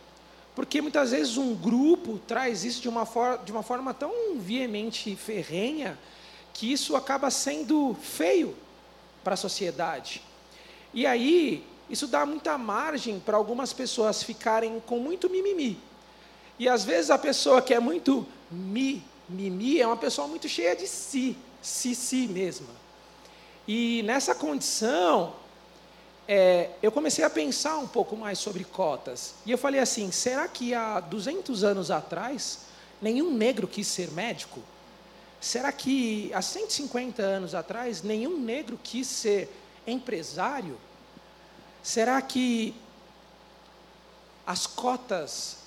porque 0.54 0.80
muitas 0.80 1.10
vezes 1.10 1.36
um 1.36 1.54
grupo 1.54 2.18
traz 2.26 2.64
isso 2.64 2.80
de 2.80 2.88
uma, 2.88 3.04
for 3.04 3.38
de 3.44 3.52
uma 3.52 3.62
forma 3.62 3.92
tão 3.92 4.12
veemente 4.36 5.14
ferrenha 5.16 5.98
que 6.54 6.72
isso 6.72 6.96
acaba 6.96 7.30
sendo 7.30 7.94
feio 8.00 8.56
para 9.22 9.34
a 9.34 9.36
sociedade. 9.36 10.22
E 10.94 11.04
aí, 11.06 11.62
isso 11.90 12.06
dá 12.06 12.24
muita 12.24 12.56
margem 12.56 13.20
para 13.20 13.36
algumas 13.36 13.72
pessoas 13.72 14.22
ficarem 14.22 14.80
com 14.86 14.98
muito 14.98 15.28
mimimi. 15.28 15.78
E 16.58 16.68
às 16.68 16.84
vezes 16.84 17.10
a 17.10 17.18
pessoa 17.18 17.60
que 17.60 17.74
é 17.74 17.80
muito 17.80 18.26
mimimi 18.50 19.80
é 19.80 19.86
uma 19.86 19.96
pessoa 19.96 20.26
muito 20.26 20.48
cheia 20.48 20.74
de 20.74 20.86
si, 20.86 21.36
si, 21.60 21.94
si 21.94 22.26
mesma. 22.26 22.68
E 23.68 24.02
nessa 24.04 24.34
condição, 24.34 25.34
é, 26.28 26.70
eu 26.82 26.90
comecei 26.90 27.24
a 27.24 27.30
pensar 27.30 27.78
um 27.78 27.86
pouco 27.86 28.16
mais 28.16 28.38
sobre 28.38 28.64
cotas. 28.64 29.34
E 29.44 29.50
eu 29.50 29.58
falei 29.58 29.80
assim: 29.80 30.10
será 30.10 30.48
que 30.48 30.74
há 30.74 30.98
200 31.00 31.62
anos 31.62 31.90
atrás 31.90 32.60
nenhum 33.00 33.32
negro 33.32 33.68
quis 33.68 33.86
ser 33.86 34.10
médico? 34.10 34.60
Será 35.40 35.70
que 35.70 36.32
há 36.34 36.42
150 36.42 37.22
anos 37.22 37.54
atrás 37.54 38.02
nenhum 38.02 38.38
negro 38.40 38.78
quis 38.82 39.06
ser 39.06 39.48
empresário? 39.86 40.76
Será 41.82 42.20
que 42.20 42.74
as 44.44 44.66
cotas 44.66 45.58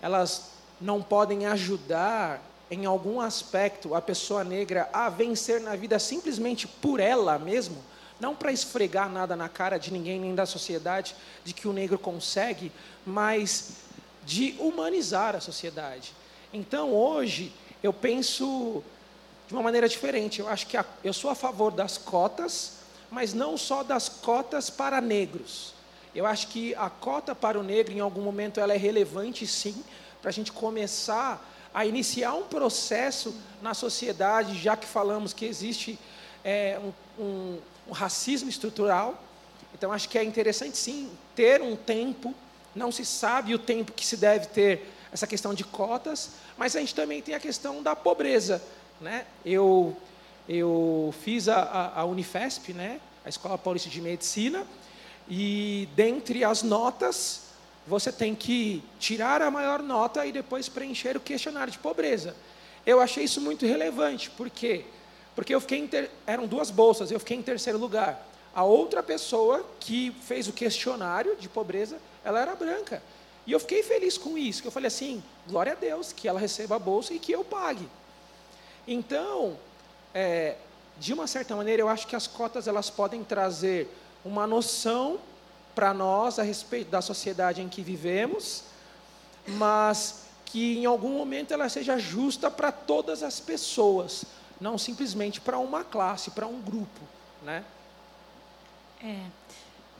elas 0.00 0.50
não 0.80 1.02
podem 1.02 1.46
ajudar 1.46 2.40
em 2.70 2.84
algum 2.84 3.20
aspecto 3.20 3.94
a 3.94 4.00
pessoa 4.00 4.44
negra 4.44 4.88
a 4.92 5.08
vencer 5.08 5.60
na 5.60 5.74
vida 5.74 5.98
simplesmente 5.98 6.68
por 6.68 7.00
ela 7.00 7.38
mesmo? 7.38 7.76
Não 8.20 8.34
para 8.34 8.52
esfregar 8.52 9.10
nada 9.10 9.34
na 9.34 9.48
cara 9.48 9.78
de 9.78 9.92
ninguém 9.92 10.20
nem 10.20 10.34
da 10.34 10.46
sociedade 10.46 11.14
de 11.44 11.52
que 11.52 11.66
o 11.66 11.72
negro 11.72 11.98
consegue, 11.98 12.70
mas 13.04 13.78
de 14.24 14.56
humanizar 14.58 15.34
a 15.34 15.40
sociedade. 15.40 16.12
Então, 16.52 16.92
hoje, 16.92 17.52
eu 17.82 17.92
penso 17.92 18.82
de 19.46 19.54
uma 19.54 19.62
maneira 19.62 19.88
diferente. 19.88 20.40
Eu 20.40 20.48
acho 20.48 20.66
que 20.66 20.76
a, 20.76 20.84
eu 21.02 21.12
sou 21.12 21.30
a 21.30 21.34
favor 21.34 21.72
das 21.72 21.98
cotas, 21.98 22.78
mas 23.10 23.34
não 23.34 23.56
só 23.58 23.82
das 23.82 24.08
cotas 24.08 24.70
para 24.70 25.00
negros. 25.00 25.74
Eu 26.14 26.26
acho 26.26 26.48
que 26.48 26.74
a 26.76 26.88
cota 26.88 27.34
para 27.34 27.58
o 27.58 27.62
negro, 27.62 27.92
em 27.92 28.00
algum 28.00 28.22
momento, 28.22 28.60
ela 28.60 28.72
é 28.72 28.76
relevante, 28.76 29.46
sim, 29.46 29.82
para 30.22 30.30
a 30.30 30.32
gente 30.32 30.52
começar 30.52 31.44
a 31.74 31.84
iniciar 31.84 32.34
um 32.34 32.44
processo 32.44 33.34
na 33.60 33.74
sociedade, 33.74 34.56
já 34.56 34.76
que 34.76 34.86
falamos 34.86 35.32
que 35.32 35.44
existe 35.44 35.98
é, 36.44 36.78
um, 37.18 37.22
um, 37.22 37.58
um 37.88 37.92
racismo 37.92 38.48
estrutural. 38.48 39.22
Então, 39.74 39.92
acho 39.92 40.08
que 40.08 40.18
é 40.18 40.24
interessante, 40.24 40.76
sim, 40.76 41.10
ter 41.34 41.60
um 41.60 41.76
tempo. 41.76 42.34
Não 42.74 42.90
se 42.90 43.04
sabe 43.04 43.54
o 43.54 43.58
tempo 43.58 43.92
que 43.92 44.06
se 44.06 44.16
deve 44.16 44.46
ter 44.46 44.90
essa 45.12 45.26
questão 45.26 45.54
de 45.54 45.62
cotas, 45.62 46.30
mas 46.56 46.74
a 46.74 46.80
gente 46.80 46.94
também 46.94 47.22
tem 47.22 47.34
a 47.34 47.40
questão 47.40 47.82
da 47.82 47.94
pobreza. 47.94 48.62
Né? 49.00 49.26
Eu, 49.44 49.96
eu 50.48 51.14
fiz 51.22 51.48
a, 51.48 51.56
a, 51.56 52.00
a 52.00 52.04
Unifesp, 52.04 52.72
né? 52.72 53.00
a 53.24 53.28
Escola 53.28 53.56
Paulista 53.56 53.88
de 53.88 54.00
Medicina, 54.00 54.66
e 55.28 55.88
dentre 55.94 56.44
as 56.44 56.62
notas, 56.62 57.44
você 57.86 58.12
tem 58.12 58.34
que 58.34 58.82
tirar 58.98 59.40
a 59.40 59.50
maior 59.50 59.82
nota 59.82 60.26
e 60.26 60.32
depois 60.32 60.68
preencher 60.68 61.16
o 61.16 61.20
questionário 61.20 61.72
de 61.72 61.78
pobreza. 61.78 62.34
Eu 62.84 63.00
achei 63.00 63.24
isso 63.24 63.40
muito 63.40 63.64
relevante, 63.64 64.30
porque 64.30 64.84
porque 65.34 65.54
eu 65.54 65.60
fiquei 65.60 65.86
ter... 65.88 66.10
eram 66.26 66.46
duas 66.46 66.70
bolsas, 66.70 67.10
eu 67.10 67.18
fiquei 67.18 67.36
em 67.36 67.42
terceiro 67.42 67.78
lugar. 67.78 68.26
A 68.54 68.62
outra 68.62 69.02
pessoa 69.02 69.66
que 69.80 70.14
fez 70.22 70.46
o 70.46 70.52
questionário 70.52 71.36
de 71.36 71.48
pobreza, 71.48 71.98
ela 72.24 72.40
era 72.40 72.54
branca. 72.54 73.02
E 73.46 73.52
eu 73.52 73.60
fiquei 73.60 73.82
feliz 73.82 74.16
com 74.16 74.38
isso, 74.38 74.62
que 74.62 74.68
eu 74.68 74.72
falei 74.72 74.88
assim, 74.88 75.22
glória 75.46 75.72
a 75.72 75.74
Deus, 75.74 76.12
que 76.12 76.28
ela 76.28 76.40
receba 76.40 76.76
a 76.76 76.78
bolsa 76.78 77.12
e 77.12 77.18
que 77.18 77.32
eu 77.32 77.44
pague. 77.44 77.88
Então, 78.86 79.58
é, 80.14 80.56
de 80.98 81.12
uma 81.12 81.26
certa 81.26 81.54
maneira, 81.56 81.82
eu 81.82 81.88
acho 81.88 82.06
que 82.06 82.16
as 82.16 82.26
cotas 82.26 82.68
elas 82.68 82.88
podem 82.88 83.24
trazer 83.24 83.88
uma 84.24 84.46
noção 84.46 85.18
para 85.74 85.92
nós 85.92 86.38
a 86.38 86.42
respeito 86.42 86.90
da 86.90 87.02
sociedade 87.02 87.60
em 87.60 87.68
que 87.68 87.82
vivemos, 87.82 88.62
mas 89.46 90.24
que 90.44 90.78
em 90.78 90.86
algum 90.86 91.10
momento 91.10 91.52
ela 91.52 91.68
seja 91.68 91.98
justa 91.98 92.50
para 92.50 92.70
todas 92.70 93.22
as 93.22 93.40
pessoas, 93.40 94.24
não 94.60 94.78
simplesmente 94.78 95.40
para 95.40 95.58
uma 95.58 95.84
classe, 95.84 96.30
para 96.30 96.46
um 96.46 96.60
grupo, 96.60 97.00
né? 97.42 97.64
É. 99.02 99.20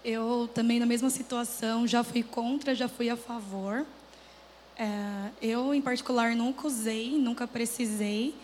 Eu 0.05 0.48
também 0.55 0.78
na 0.78 0.86
mesma 0.86 1.11
situação 1.11 1.86
já 1.86 2.05
fui 2.05 2.22
contra, 2.22 2.74
já 2.74 2.88
fui 2.88 3.09
a 3.09 3.16
favor. 3.16 3.86
É, 4.76 5.30
eu 5.40 5.74
em 5.74 5.80
particular 5.80 6.34
nunca 6.34 6.66
usei, 6.66 7.18
nunca 7.18 7.46
precisei, 7.46 8.34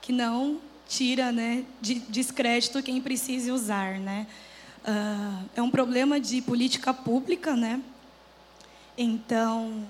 que 0.00 0.12
não 0.12 0.60
tira, 0.88 1.30
né, 1.30 1.64
de 1.80 1.94
descrédito 2.00 2.82
quem 2.82 3.00
precise 3.00 3.50
usar, 3.52 4.00
né? 4.00 4.26
Uh, 4.82 5.48
é 5.54 5.62
um 5.62 5.70
problema 5.70 6.18
de 6.18 6.40
política 6.40 6.92
pública, 6.92 7.54
né? 7.54 7.80
Então 8.96 9.86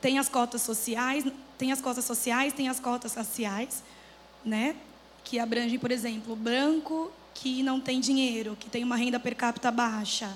tem 0.00 0.18
as 0.18 0.28
cotas 0.28 0.62
sociais, 0.62 1.24
tem 1.58 1.72
as 1.72 1.80
cotas 1.80 2.04
sociais, 2.04 2.52
tem 2.52 2.68
as 2.68 2.78
cotas 2.78 3.14
raciais 3.14 3.82
né? 4.46 4.76
Que 5.24 5.40
abrange, 5.40 5.76
por 5.76 5.90
exemplo, 5.90 6.36
branco 6.36 7.10
que 7.34 7.62
não 7.62 7.80
tem 7.80 8.00
dinheiro, 8.00 8.56
que 8.58 8.70
tem 8.70 8.84
uma 8.84 8.96
renda 8.96 9.18
per 9.18 9.34
capita 9.34 9.70
baixa, 9.70 10.28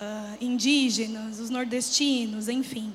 uh, 0.00 0.36
indígenas, 0.40 1.38
os 1.38 1.50
nordestinos, 1.50 2.48
enfim. 2.48 2.94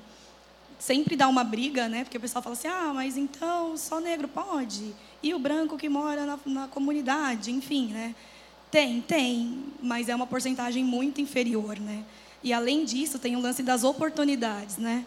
Sempre 0.80 1.16
dá 1.16 1.28
uma 1.28 1.44
briga, 1.44 1.88
né? 1.88 2.04
Porque 2.04 2.18
o 2.18 2.22
pessoal 2.22 2.42
fala 2.42 2.56
assim: 2.56 2.68
ah, 2.68 2.92
mas 2.94 3.18
então 3.18 3.78
só 3.78 4.00
negro 4.00 4.28
pode? 4.28 4.96
E 5.22 5.34
o 5.34 5.40
branco 5.40 5.78
que 5.78 5.90
mora 5.90 6.26
na, 6.26 6.40
na 6.46 6.68
comunidade, 6.68 7.52
enfim, 7.52 7.88
né? 7.88 8.16
Tem, 8.72 9.02
tem, 9.02 9.64
mas 9.82 10.10
é 10.10 10.16
uma 10.16 10.28
porcentagem 10.28 10.84
muito 10.84 11.22
inferior, 11.22 11.80
né? 11.80 12.04
E 12.44 12.52
além 12.54 12.84
disso, 12.86 13.18
tem 13.18 13.36
o 13.36 13.40
lance 13.40 13.64
das 13.64 13.84
oportunidades, 13.84 14.78
né? 14.78 15.06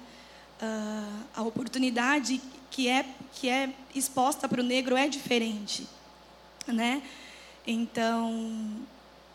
Uh, 0.61 1.25
a 1.37 1.43
oportunidade 1.43 2.41
que 2.71 2.89
é, 2.89 3.05
que 3.33 3.49
é 3.49 3.71
exposta 3.99 4.49
para 4.49 4.61
o 4.61 4.65
negro 4.65 4.97
é 4.97 5.09
diferente. 5.09 5.87
Né? 6.67 7.03
Então, 7.67 8.71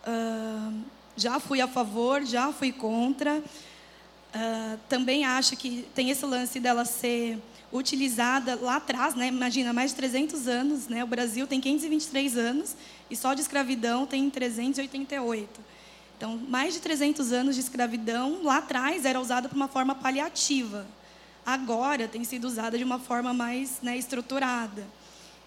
uh, 0.07 0.81
já 1.15 1.39
fui 1.39 1.61
a 1.61 1.67
favor, 1.67 2.23
já 2.25 2.51
fui 2.51 2.71
contra. 2.71 3.39
Uh, 3.39 4.79
também 4.89 5.25
acho 5.25 5.55
que 5.55 5.87
tem 5.93 6.09
esse 6.09 6.25
lance 6.25 6.59
dela 6.59 6.85
ser 6.85 7.37
utilizada 7.71 8.55
lá 8.55 8.75
atrás, 8.75 9.15
né? 9.15 9.27
imagina, 9.27 9.73
mais 9.73 9.91
de 9.91 9.97
300 9.97 10.47
anos, 10.47 10.87
né? 10.87 11.03
o 11.03 11.07
Brasil 11.07 11.47
tem 11.47 11.59
523 11.59 12.37
anos 12.37 12.75
e 13.09 13.15
só 13.15 13.33
de 13.33 13.41
escravidão 13.41 14.05
tem 14.05 14.29
388. 14.29 15.59
Então, 16.17 16.37
mais 16.47 16.75
de 16.75 16.79
300 16.79 17.31
anos 17.31 17.55
de 17.55 17.61
escravidão 17.61 18.43
lá 18.43 18.57
atrás 18.57 19.05
era 19.05 19.19
usada 19.19 19.49
por 19.49 19.55
uma 19.55 19.67
forma 19.67 19.95
paliativa 19.95 20.85
agora 21.45 22.07
tem 22.07 22.23
sido 22.23 22.45
usada 22.45 22.77
de 22.77 22.83
uma 22.83 22.99
forma 22.99 23.33
mais 23.33 23.79
né, 23.81 23.97
estruturada. 23.97 24.85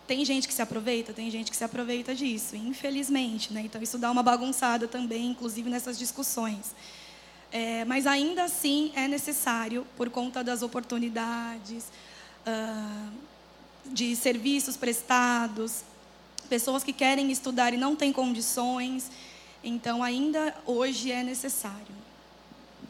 Tem 0.06 0.24
gente 0.24 0.46
que 0.46 0.54
se 0.54 0.62
aproveita, 0.62 1.12
tem 1.12 1.30
gente 1.30 1.50
que 1.50 1.56
se 1.56 1.64
aproveita 1.64 2.14
disso, 2.14 2.54
infelizmente. 2.54 3.52
Né? 3.52 3.62
Então, 3.62 3.82
isso 3.82 3.98
dá 3.98 4.10
uma 4.10 4.22
bagunçada 4.22 4.86
também, 4.86 5.26
inclusive 5.26 5.68
nessas 5.68 5.98
discussões. 5.98 6.74
É, 7.50 7.84
mas 7.84 8.06
ainda 8.06 8.44
assim 8.44 8.92
é 8.94 9.08
necessário, 9.08 9.86
por 9.96 10.10
conta 10.10 10.44
das 10.44 10.62
oportunidades, 10.62 11.84
uh, 12.46 13.12
de 13.86 14.14
serviços 14.14 14.76
prestados, 14.76 15.82
pessoas 16.48 16.84
que 16.84 16.92
querem 16.92 17.30
estudar 17.32 17.72
e 17.72 17.76
não 17.76 17.96
têm 17.96 18.12
condições. 18.12 19.10
Então, 19.62 20.02
ainda 20.02 20.54
hoje 20.64 21.10
é 21.10 21.22
necessário. 21.22 21.96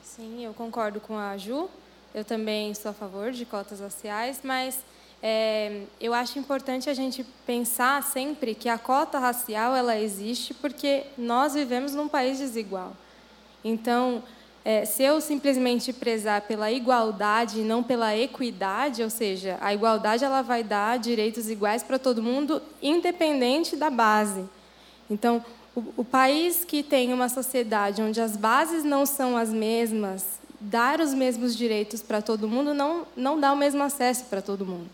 Sim, 0.04 0.44
eu 0.44 0.52
concordo 0.52 1.00
com 1.00 1.16
a 1.16 1.36
Ju. 1.36 1.70
Eu 2.16 2.24
também 2.24 2.72
sou 2.72 2.92
a 2.92 2.94
favor 2.94 3.30
de 3.30 3.44
cotas 3.44 3.78
raciais, 3.78 4.40
mas 4.42 4.78
é, 5.22 5.82
eu 6.00 6.14
acho 6.14 6.38
importante 6.38 6.88
a 6.88 6.94
gente 6.94 7.22
pensar 7.46 8.02
sempre 8.02 8.54
que 8.54 8.70
a 8.70 8.78
cota 8.78 9.18
racial 9.18 9.76
ela 9.76 9.98
existe 9.98 10.54
porque 10.54 11.04
nós 11.18 11.52
vivemos 11.52 11.94
num 11.94 12.08
país 12.08 12.38
desigual. 12.38 12.96
Então, 13.62 14.22
é, 14.64 14.86
se 14.86 15.02
eu 15.02 15.20
simplesmente 15.20 15.92
prezar 15.92 16.40
pela 16.40 16.72
igualdade 16.72 17.60
e 17.60 17.64
não 17.64 17.82
pela 17.82 18.16
equidade, 18.16 19.02
ou 19.02 19.10
seja, 19.10 19.58
a 19.60 19.74
igualdade 19.74 20.24
ela 20.24 20.40
vai 20.40 20.64
dar 20.64 20.98
direitos 20.98 21.50
iguais 21.50 21.82
para 21.82 21.98
todo 21.98 22.22
mundo, 22.22 22.62
independente 22.82 23.76
da 23.76 23.90
base. 23.90 24.42
Então, 25.10 25.44
o, 25.74 25.84
o 25.98 26.04
país 26.04 26.64
que 26.64 26.82
tem 26.82 27.12
uma 27.12 27.28
sociedade 27.28 28.00
onde 28.00 28.22
as 28.22 28.38
bases 28.38 28.84
não 28.84 29.04
são 29.04 29.36
as 29.36 29.50
mesmas 29.50 30.45
dar 30.61 31.00
os 31.00 31.12
mesmos 31.14 31.57
direitos 31.57 32.02
para 32.02 32.22
todo 32.22 32.48
mundo 32.48 32.74
não, 32.74 33.07
não 33.16 33.38
dá 33.38 33.52
o 33.52 33.57
mesmo 33.57 33.82
acesso 33.82 34.24
para 34.24 34.40
todo 34.40 34.66
mundo. 34.66 34.88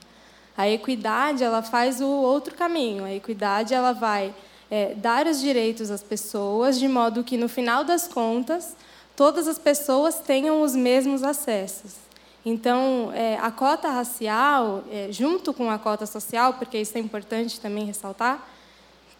A 0.56 0.68
equidade 0.68 1.42
ela 1.42 1.62
faz 1.62 2.00
o 2.00 2.06
outro 2.06 2.54
caminho. 2.54 3.04
A 3.04 3.12
equidade 3.12 3.72
ela 3.72 3.92
vai 3.92 4.34
é, 4.70 4.94
dar 4.94 5.26
os 5.26 5.40
direitos 5.40 5.90
às 5.90 6.02
pessoas 6.02 6.78
de 6.78 6.88
modo 6.88 7.24
que 7.24 7.36
no 7.36 7.48
final 7.48 7.84
das 7.84 8.06
contas 8.06 8.76
todas 9.16 9.46
as 9.46 9.58
pessoas 9.58 10.20
tenham 10.20 10.62
os 10.62 10.74
mesmos 10.74 11.22
acessos. 11.22 11.96
Então, 12.44 13.12
é, 13.14 13.38
a 13.40 13.50
cota 13.50 13.88
racial, 13.88 14.82
é, 14.90 15.08
junto 15.12 15.54
com 15.54 15.70
a 15.70 15.78
cota 15.78 16.06
social, 16.06 16.54
porque 16.54 16.78
isso 16.78 16.96
é 16.98 17.00
importante 17.00 17.60
também 17.60 17.84
ressaltar, 17.84 18.48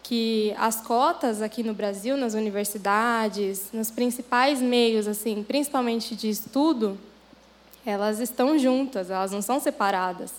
que 0.03 0.53
as 0.57 0.81
cotas 0.81 1.41
aqui 1.41 1.63
no 1.63 1.73
Brasil, 1.73 2.17
nas 2.17 2.33
universidades, 2.33 3.69
nos 3.71 3.89
principais 3.89 4.61
meios, 4.61 5.07
assim, 5.07 5.43
principalmente 5.43 6.13
de 6.13 6.29
estudo, 6.29 6.97
elas 7.85 8.19
estão 8.19 8.59
juntas, 8.59 9.09
elas 9.09 9.31
não 9.31 9.41
são 9.41 9.59
separadas. 9.61 10.33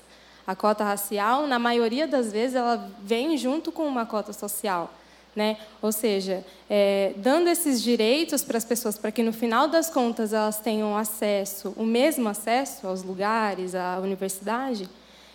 A 0.47 0.55
cota 0.55 0.85
racial, 0.85 1.47
na 1.47 1.59
maioria 1.59 2.07
das 2.07 2.31
vezes, 2.31 2.55
ela 2.55 2.91
vem 3.03 3.37
junto 3.39 3.73
com 3.73 3.87
uma 3.87 4.05
cota 4.05 4.33
social. 4.35 4.93
Né? 5.35 5.57
Ou 5.83 5.91
seja, 5.91 6.45
é, 6.71 7.13
dando 7.17 7.49
esses 7.49 7.83
direitos 7.83 8.45
para 8.45 8.57
as 8.57 8.65
pessoas, 8.65 8.97
para 8.97 9.11
que 9.11 9.23
no 9.23 9.33
final 9.33 9.67
das 9.67 9.91
contas 9.91 10.33
elas 10.33 10.59
tenham 10.59 10.97
acesso, 10.97 11.75
o 11.77 11.85
mesmo 11.85 12.29
acesso 12.29 12.87
aos 12.87 13.03
lugares, 13.03 13.75
à 13.75 13.99
universidade, 14.01 14.89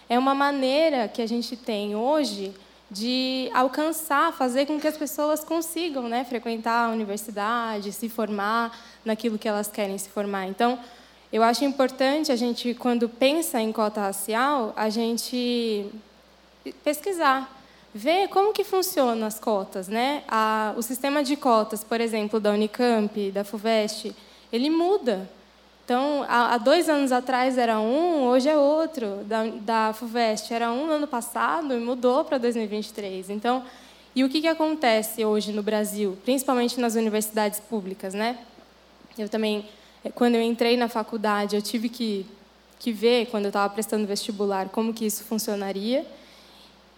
é 0.07 0.17
uma 0.17 0.33
maneira 0.33 1.07
que 1.09 1.21
a 1.21 1.27
gente 1.27 1.57
tem 1.57 1.95
hoje 1.95 2.53
de 2.91 3.49
alcançar, 3.53 4.33
fazer 4.33 4.65
com 4.65 4.79
que 4.79 4.87
as 4.87 4.97
pessoas 4.97 5.43
consigam 5.43 6.09
né, 6.09 6.23
frequentar 6.23 6.87
a 6.87 6.91
universidade, 6.91 7.91
se 7.91 8.09
formar 8.09 8.77
naquilo 9.05 9.37
que 9.37 9.47
elas 9.47 9.67
querem 9.67 9.97
se 9.97 10.09
formar. 10.09 10.47
Então, 10.47 10.79
eu 11.31 11.43
acho 11.43 11.63
importante 11.63 12.31
a 12.31 12.35
gente, 12.35 12.73
quando 12.73 13.07
pensa 13.07 13.61
em 13.61 13.71
cota 13.71 14.01
racial, 14.01 14.73
a 14.75 14.89
gente 14.89 15.87
pesquisar, 16.83 17.55
ver 17.93 18.27
como 18.29 18.53
que 18.53 18.63
funcionam 18.63 19.27
as 19.27 19.39
cotas, 19.39 19.87
né? 19.87 20.23
A, 20.27 20.73
o 20.75 20.81
sistema 20.81 21.23
de 21.23 21.35
cotas, 21.35 21.83
por 21.83 22.01
exemplo, 22.01 22.39
da 22.39 22.51
Unicamp, 22.51 23.31
da 23.31 23.43
Fuvest, 23.43 24.11
ele 24.51 24.69
muda. 24.69 25.29
Então, 25.89 26.23
há, 26.29 26.55
dois 26.59 26.87
anos 26.87 27.11
atrás 27.11 27.57
era 27.57 27.79
um, 27.79 28.25
hoje 28.25 28.47
é 28.47 28.55
outro. 28.55 29.23
Da, 29.25 29.45
da 29.45 29.91
Fuvest 29.91 30.53
era 30.53 30.71
um 30.71 30.85
no 30.85 30.93
ano 30.93 31.07
passado 31.07 31.73
e 31.73 31.79
mudou 31.79 32.23
para 32.23 32.37
2023. 32.37 33.31
Então, 33.31 33.63
e 34.15 34.23
o 34.23 34.29
que, 34.29 34.39
que 34.39 34.47
acontece 34.47 35.25
hoje 35.25 35.51
no 35.51 35.63
Brasil, 35.63 36.15
principalmente 36.23 36.79
nas 36.79 36.93
universidades 36.93 37.59
públicas, 37.59 38.13
né? 38.13 38.37
Eu 39.17 39.27
também, 39.27 39.67
quando 40.13 40.35
eu 40.35 40.43
entrei 40.43 40.77
na 40.77 40.87
faculdade, 40.87 41.55
eu 41.55 41.61
tive 41.63 41.89
que, 41.89 42.23
que 42.77 42.91
ver, 42.91 43.25
quando 43.31 43.45
eu 43.45 43.49
estava 43.49 43.73
prestando 43.73 44.05
vestibular, 44.05 44.69
como 44.69 44.93
que 44.93 45.07
isso 45.07 45.23
funcionaria. 45.23 46.05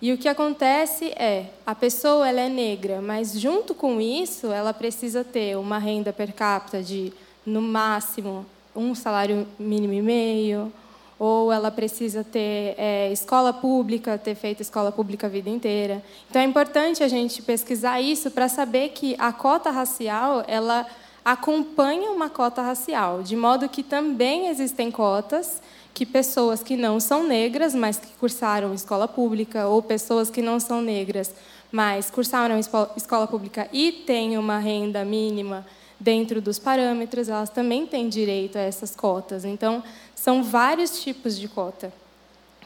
E 0.02 0.12
o 0.12 0.18
que 0.18 0.28
acontece 0.28 1.12
é, 1.12 1.46
a 1.66 1.74
pessoa 1.74 2.28
ela 2.28 2.42
é 2.42 2.50
negra, 2.50 3.02
mas 3.02 3.40
junto 3.40 3.74
com 3.74 4.02
isso, 4.02 4.48
ela 4.48 4.74
precisa 4.74 5.24
ter 5.24 5.58
uma 5.58 5.78
renda 5.78 6.12
per 6.12 6.34
capita 6.34 6.84
de, 6.84 7.14
no 7.46 7.62
máximo, 7.62 8.46
um 8.76 8.96
salário 8.96 9.48
mínimo 9.60 9.94
e 9.94 10.02
meio, 10.02 10.72
ou 11.20 11.52
ela 11.52 11.70
precisa 11.70 12.24
ter 12.24 12.74
é, 12.80 13.12
escola 13.12 13.54
pública, 13.54 14.18
ter 14.18 14.34
feito 14.34 14.62
escola 14.62 14.92
pública 14.92 15.28
a 15.28 15.30
vida 15.30 15.50
inteira. 15.50 16.04
Então 16.30 16.42
é 16.42 16.46
importante 16.46 17.04
a 17.04 17.08
gente 17.08 17.44
pesquisar 17.44 18.02
isso 18.02 18.32
para 18.32 18.50
saber 18.50 18.90
que 18.90 19.16
a 19.20 19.32
cota 19.32 19.70
racial 19.70 20.44
ela 20.48 20.86
acompanha 21.24 22.10
uma 22.10 22.28
cota 22.28 22.64
racial, 22.64 23.22
de 23.22 23.36
modo 23.36 23.70
que 23.70 23.84
também 23.84 24.48
existem 24.48 24.90
cotas 24.90 25.62
que 25.94 26.06
pessoas 26.06 26.64
que 26.64 26.76
não 26.76 27.00
são 27.00 27.24
negras, 27.24 27.76
mas 27.76 27.98
que 27.98 28.14
cursaram 28.18 28.74
escola 28.74 29.08
pública, 29.08 29.68
ou 29.68 29.84
pessoas 29.84 30.30
que 30.30 30.42
não 30.42 30.60
são 30.60 30.82
negras, 30.82 31.36
mas 31.72 32.10
cursaram 32.10 32.58
escola 32.60 33.28
pública 33.28 33.68
e 33.72 33.92
têm 33.92 34.38
uma 34.38 34.58
renda 34.58 35.06
mínima 35.06 35.66
dentro 36.02 36.42
dos 36.42 36.58
parâmetros, 36.58 37.30
elas 37.30 37.50
também 37.50 37.86
têm 37.86 38.10
direito 38.10 38.58
a 38.58 38.62
essas 38.62 38.96
cotas. 38.96 39.46
Então, 39.46 39.84
são 40.16 40.44
vários 40.44 41.02
tipos 41.04 41.40
de 41.40 41.48
cota. 41.48 41.94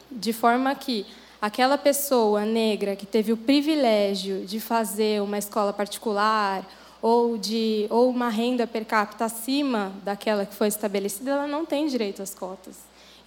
De 0.10 0.32
forma 0.32 0.74
que 0.74 1.06
aquela 1.42 1.78
pessoa 1.78 2.46
negra 2.46 2.96
que 2.96 3.06
teve 3.06 3.34
o 3.34 3.38
privilégio 3.38 4.46
de 4.46 4.60
fazer 4.62 5.22
uma 5.22 5.38
escola 5.38 5.74
particular 5.74 6.66
ou 7.02 7.38
de 7.38 7.88
ou 7.90 8.10
uma 8.10 8.30
renda 8.30 8.66
per 8.66 8.86
capita 8.86 9.26
acima 9.26 9.92
daquela 10.04 10.46
que 10.46 10.56
foi 10.56 10.70
estabelecida, 10.70 11.32
ela 11.32 11.48
não 11.48 11.66
tem 11.66 11.88
direito 11.88 12.24
às 12.24 12.34
cotas. 12.34 12.78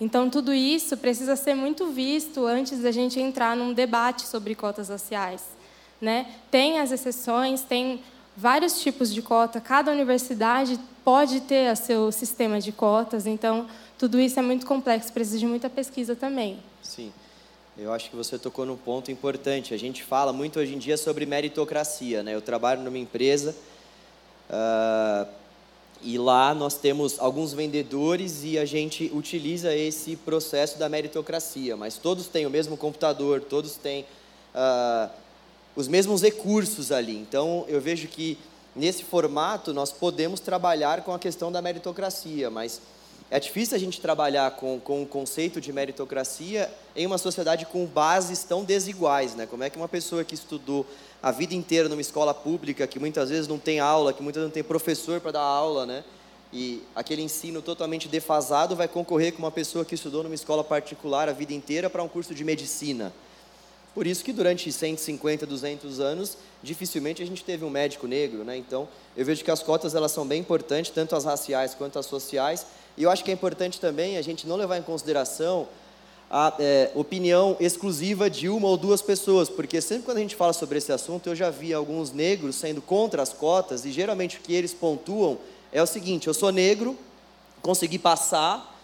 Então, 0.01 0.31
tudo 0.31 0.55
isso 0.55 0.97
precisa 0.97 1.37
ser 1.37 1.55
muito 1.55 1.89
visto 1.89 2.47
antes 2.47 2.79
da 2.79 2.91
gente 2.91 3.21
entrar 3.21 3.55
num 3.55 3.75
debate 3.75 4.27
sobre 4.27 4.55
cotas 4.55 4.89
raciais. 4.89 5.45
Né? 6.01 6.27
Tem 6.51 6.79
as 6.79 6.93
exceções, 6.93 7.61
tem 7.61 8.01
vários 8.39 8.81
tipos 8.81 9.13
de 9.13 9.21
cota, 9.21 9.61
cada 9.61 9.91
universidade 9.91 10.79
pode 11.05 11.41
ter 11.41 11.73
o 11.73 11.77
seu 11.77 12.13
sistema 12.13 12.61
de 12.61 12.71
cotas, 12.71 13.27
então, 13.27 13.67
tudo 13.99 14.21
isso 14.21 14.39
é 14.39 14.43
muito 14.43 14.65
complexo, 14.65 15.13
precisa 15.13 15.41
de 15.41 15.47
muita 15.47 15.69
pesquisa 15.69 16.15
também. 16.15 16.61
Sim. 16.81 17.13
Eu 17.77 17.93
acho 17.93 18.11
que 18.11 18.17
você 18.17 18.39
tocou 18.39 18.65
num 18.65 18.77
ponto 18.77 19.11
importante. 19.11 19.73
A 19.73 19.77
gente 19.77 20.03
fala 20.03 20.33
muito 20.33 20.59
hoje 20.59 20.75
em 20.75 20.79
dia 20.79 20.97
sobre 20.97 21.25
meritocracia. 21.27 22.25
Né? 22.25 22.35
Eu 22.35 22.43
trabalho 22.43 22.83
numa 22.83 22.99
empresa 22.99 23.55
uh, 24.51 25.29
e 26.03 26.19
lá 26.19 26.53
nós 26.55 26.75
temos 26.75 27.21
alguns 27.21 27.53
vendedores 27.53 28.43
e 28.43 28.59
a 28.59 28.65
gente 28.65 29.11
utiliza 29.15 29.75
esse 29.75 30.17
processo 30.17 30.77
da 30.77 30.89
meritocracia, 30.89 31.77
mas 31.77 31.99
todos 31.99 32.27
têm 32.27 32.47
o 32.47 32.51
mesmo 32.51 32.77
computador, 32.77 33.41
todos 33.41 33.77
têm 33.77 34.05
uh, 34.55 35.09
os 35.79 35.87
mesmos 35.87 36.23
recursos 36.23 36.91
ali. 36.91 37.17
Então 37.17 37.65
eu 37.69 37.81
vejo 37.81 38.09
que 38.09 38.37
nesse 38.75 39.05
formato 39.05 39.73
nós 39.73 39.93
podemos 39.93 40.41
trabalhar 40.41 41.03
com 41.03 41.15
a 41.15 41.19
questão 41.21 41.53
da 41.53 41.63
meritocracia, 41.63 42.51
mas 42.51 42.81
é 43.31 43.39
difícil 43.39 43.77
a 43.77 43.79
gente 43.79 44.01
trabalhar 44.01 44.51
com, 44.57 44.81
com 44.81 45.05
o 45.05 45.07
conceito 45.07 45.61
de 45.61 45.73
meritocracia 45.73 46.69
em 46.97 47.07
uma 47.07 47.17
sociedade 47.17 47.65
com 47.65 47.87
bases 47.87 48.43
tão 48.43 48.65
desiguais. 48.65 49.37
Né? 49.37 49.47
Como 49.47 49.63
é 49.63 49.71
que 49.71 49.77
uma 49.77 49.87
pessoa 49.87 50.25
que 50.25 50.35
estudou 50.35 50.85
a 51.23 51.31
vida 51.31 51.55
inteira 51.55 51.89
numa 51.89 52.01
escola 52.01 52.35
pública, 52.35 52.85
que 52.85 52.99
muitas 52.99 53.31
vezes 53.31 53.47
não 53.47 53.59
tem 53.59 53.79
aula, 53.79 54.13
que 54.13 54.21
muitas 54.23 54.41
vezes 54.41 54.49
não 54.49 54.55
tem 54.55 54.65
professor 54.65 55.21
para 55.21 55.31
dar 55.31 55.43
aula, 55.43 55.87
né? 55.87 56.03
e 56.53 56.83
aquele 56.93 57.23
ensino 57.23 57.63
totalmente 57.63 58.09
defasado 58.09 58.75
vai 58.75 58.89
concorrer 58.89 59.33
com 59.33 59.39
uma 59.39 59.53
pessoa 59.53 59.85
que 59.85 59.95
estudou 59.95 60.25
numa 60.25 60.35
escola 60.35 60.65
particular 60.65 61.29
a 61.29 61.33
vida 61.33 61.53
inteira 61.53 61.89
para 61.89 62.03
um 62.03 62.09
curso 62.09 62.35
de 62.35 62.43
medicina. 62.43 63.13
Por 63.99 64.07
isso 64.07 64.23
que 64.23 64.33
durante 64.33 64.71
150, 64.71 65.45
200 65.45 65.99
anos, 65.99 66.39
dificilmente 66.63 67.21
a 67.21 67.27
gente 67.27 67.43
teve 67.43 67.65
um 67.65 67.69
médico 67.69 68.07
negro, 68.07 68.45
né? 68.45 68.57
Então, 68.57 68.87
eu 69.17 69.27
vejo 69.27 69.43
que 69.43 69.51
as 69.51 69.61
cotas 69.61 69.93
elas 69.93 70.13
são 70.13 70.25
bem 70.25 70.41
importantes, 70.41 70.93
tanto 70.93 71.17
as 71.17 71.25
raciais 71.25 71.75
quanto 71.75 71.99
as 71.99 72.07
sociais, 72.07 72.65
e 72.97 73.03
eu 73.03 73.11
acho 73.11 73.25
que 73.25 73.31
é 73.33 73.35
importante 73.35 73.81
também 73.81 74.17
a 74.17 74.23
gente 74.23 74.47
não 74.47 74.55
levar 74.55 74.79
em 74.79 74.83
consideração 74.83 75.67
a 76.31 76.55
é, 76.61 76.93
opinião 76.95 77.57
exclusiva 77.59 78.31
de 78.31 78.49
uma 78.49 78.69
ou 78.69 78.77
duas 78.77 79.03
pessoas, 79.03 79.49
porque 79.49 79.81
sempre 79.81 80.05
quando 80.05 80.19
a 80.19 80.21
gente 80.21 80.37
fala 80.37 80.53
sobre 80.53 80.79
esse 80.79 80.93
assunto, 80.93 81.29
eu 81.29 81.35
já 81.35 81.51
vi 81.51 81.75
alguns 81.75 82.13
negros 82.13 82.55
sendo 82.55 82.81
contra 82.81 83.21
as 83.21 83.33
cotas, 83.33 83.85
e 83.85 83.91
geralmente 83.91 84.37
o 84.37 84.41
que 84.41 84.55
eles 84.55 84.73
pontuam 84.73 85.39
é 85.73 85.83
o 85.83 85.87
seguinte: 85.89 86.29
eu 86.29 86.35
sou 86.35 86.53
negro, 86.53 86.97
consegui 87.63 87.99
passar, 87.99 88.78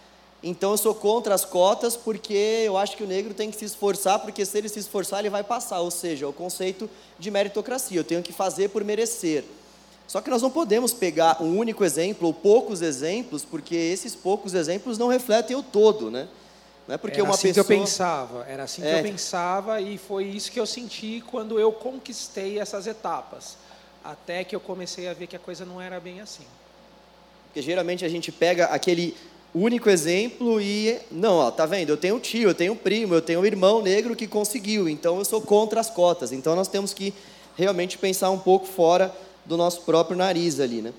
então 0.47 0.73
eu 0.73 0.77
sou 0.77 0.95
contra 0.95 1.35
as 1.35 1.45
cotas 1.45 1.97
porque 1.97 2.35
eu 2.67 2.77
acho 2.77 2.97
que 2.97 3.03
o 3.03 3.07
negro 3.07 3.33
tem 3.33 3.51
que 3.51 3.57
se 3.57 3.65
esforçar, 3.65 4.19
porque 4.19 4.45
se 4.45 4.59
ele 4.59 4.69
se 4.69 4.79
esforçar, 4.79 5.21
ele 5.21 5.31
vai 5.31 5.43
passar. 5.43 5.81
Ou 5.81 5.91
seja, 5.91 6.29
o 6.29 6.33
conceito 6.35 6.89
de 7.19 7.31
meritocracia, 7.31 7.99
eu 7.99 8.05
tenho 8.05 8.23
que 8.23 8.33
fazer 8.33 8.69
por 8.69 8.85
merecer. 8.85 9.43
Só 10.07 10.21
que 10.21 10.29
nós 10.29 10.43
não 10.43 10.51
podemos 10.51 10.93
pegar 10.93 11.43
um 11.43 11.57
único 11.59 11.83
exemplo 11.83 12.27
ou 12.27 12.35
poucos 12.35 12.83
exemplos, 12.83 13.43
porque 13.43 13.75
esses 13.75 14.15
poucos 14.15 14.53
exemplos 14.53 14.99
não 14.99 15.09
refletem 15.09 15.57
o 15.57 15.63
todo, 15.63 16.11
né? 16.11 16.29
Não 16.87 16.95
é 16.95 16.99
porque 16.99 17.17
era 17.17 17.25
uma 17.25 17.35
assim 17.35 17.49
pessoa... 17.49 17.65
que 17.65 17.73
eu 17.73 17.79
pensava, 17.79 18.45
era 18.47 18.65
assim 18.65 18.83
É. 18.83 18.93
que 18.93 18.99
eu 18.99 19.03
pensava 19.03 19.81
e 19.81 19.97
foi 19.97 20.25
isso 20.27 20.53
que 20.53 20.61
eu 20.61 20.67
senti 20.67 21.25
quando 21.27 21.59
eu 21.59 21.73
conquistei 21.73 22.59
essas 22.59 22.87
etapas. 22.87 23.57
Até 24.05 24.45
que 24.45 24.55
eu 24.55 24.61
comecei 24.61 25.09
a 25.09 25.15
ver 25.15 25.27
que 25.27 25.35
a 25.35 25.39
coisa 25.39 25.65
não 25.65 25.81
era 25.81 25.99
bem 25.99 26.21
assim. 26.21 26.45
Porque 27.47 27.63
geralmente 27.63 28.05
a 28.05 28.09
gente 28.11 28.31
pega 28.31 28.67
aquele 28.67 29.17
único 29.61 29.89
exemplo 29.89 30.61
e 30.61 30.99
não, 31.11 31.37
ó, 31.37 31.51
tá 31.51 31.65
vendo? 31.65 31.91
Eu 31.91 31.97
tenho 31.97 32.17
um 32.17 32.21
tio, 32.21 32.49
eu 32.49 32.55
tenho 32.55 32.73
um 32.73 32.77
primo, 32.77 33.15
eu 33.15 33.23
tenho 33.23 33.41
um 33.41 33.47
irmão 33.47 33.81
negro 33.81 34.17
que 34.17 34.27
conseguiu, 34.27 34.89
então 34.89 35.19
eu 35.19 35.25
sou 35.25 35.41
contra 35.41 35.81
as 35.81 35.89
cotas. 35.89 36.33
Então 36.33 36.57
nós 36.57 36.69
temos 36.69 36.93
que 36.93 37.15
realmente 37.57 37.97
pensar 37.97 38.31
um 38.31 38.39
pouco 38.39 38.67
fora 38.67 39.15
do 39.45 39.57
nosso 39.57 39.83
próprio 39.83 40.17
nariz 40.17 40.59
ali, 40.59 40.83
né? 40.83 40.93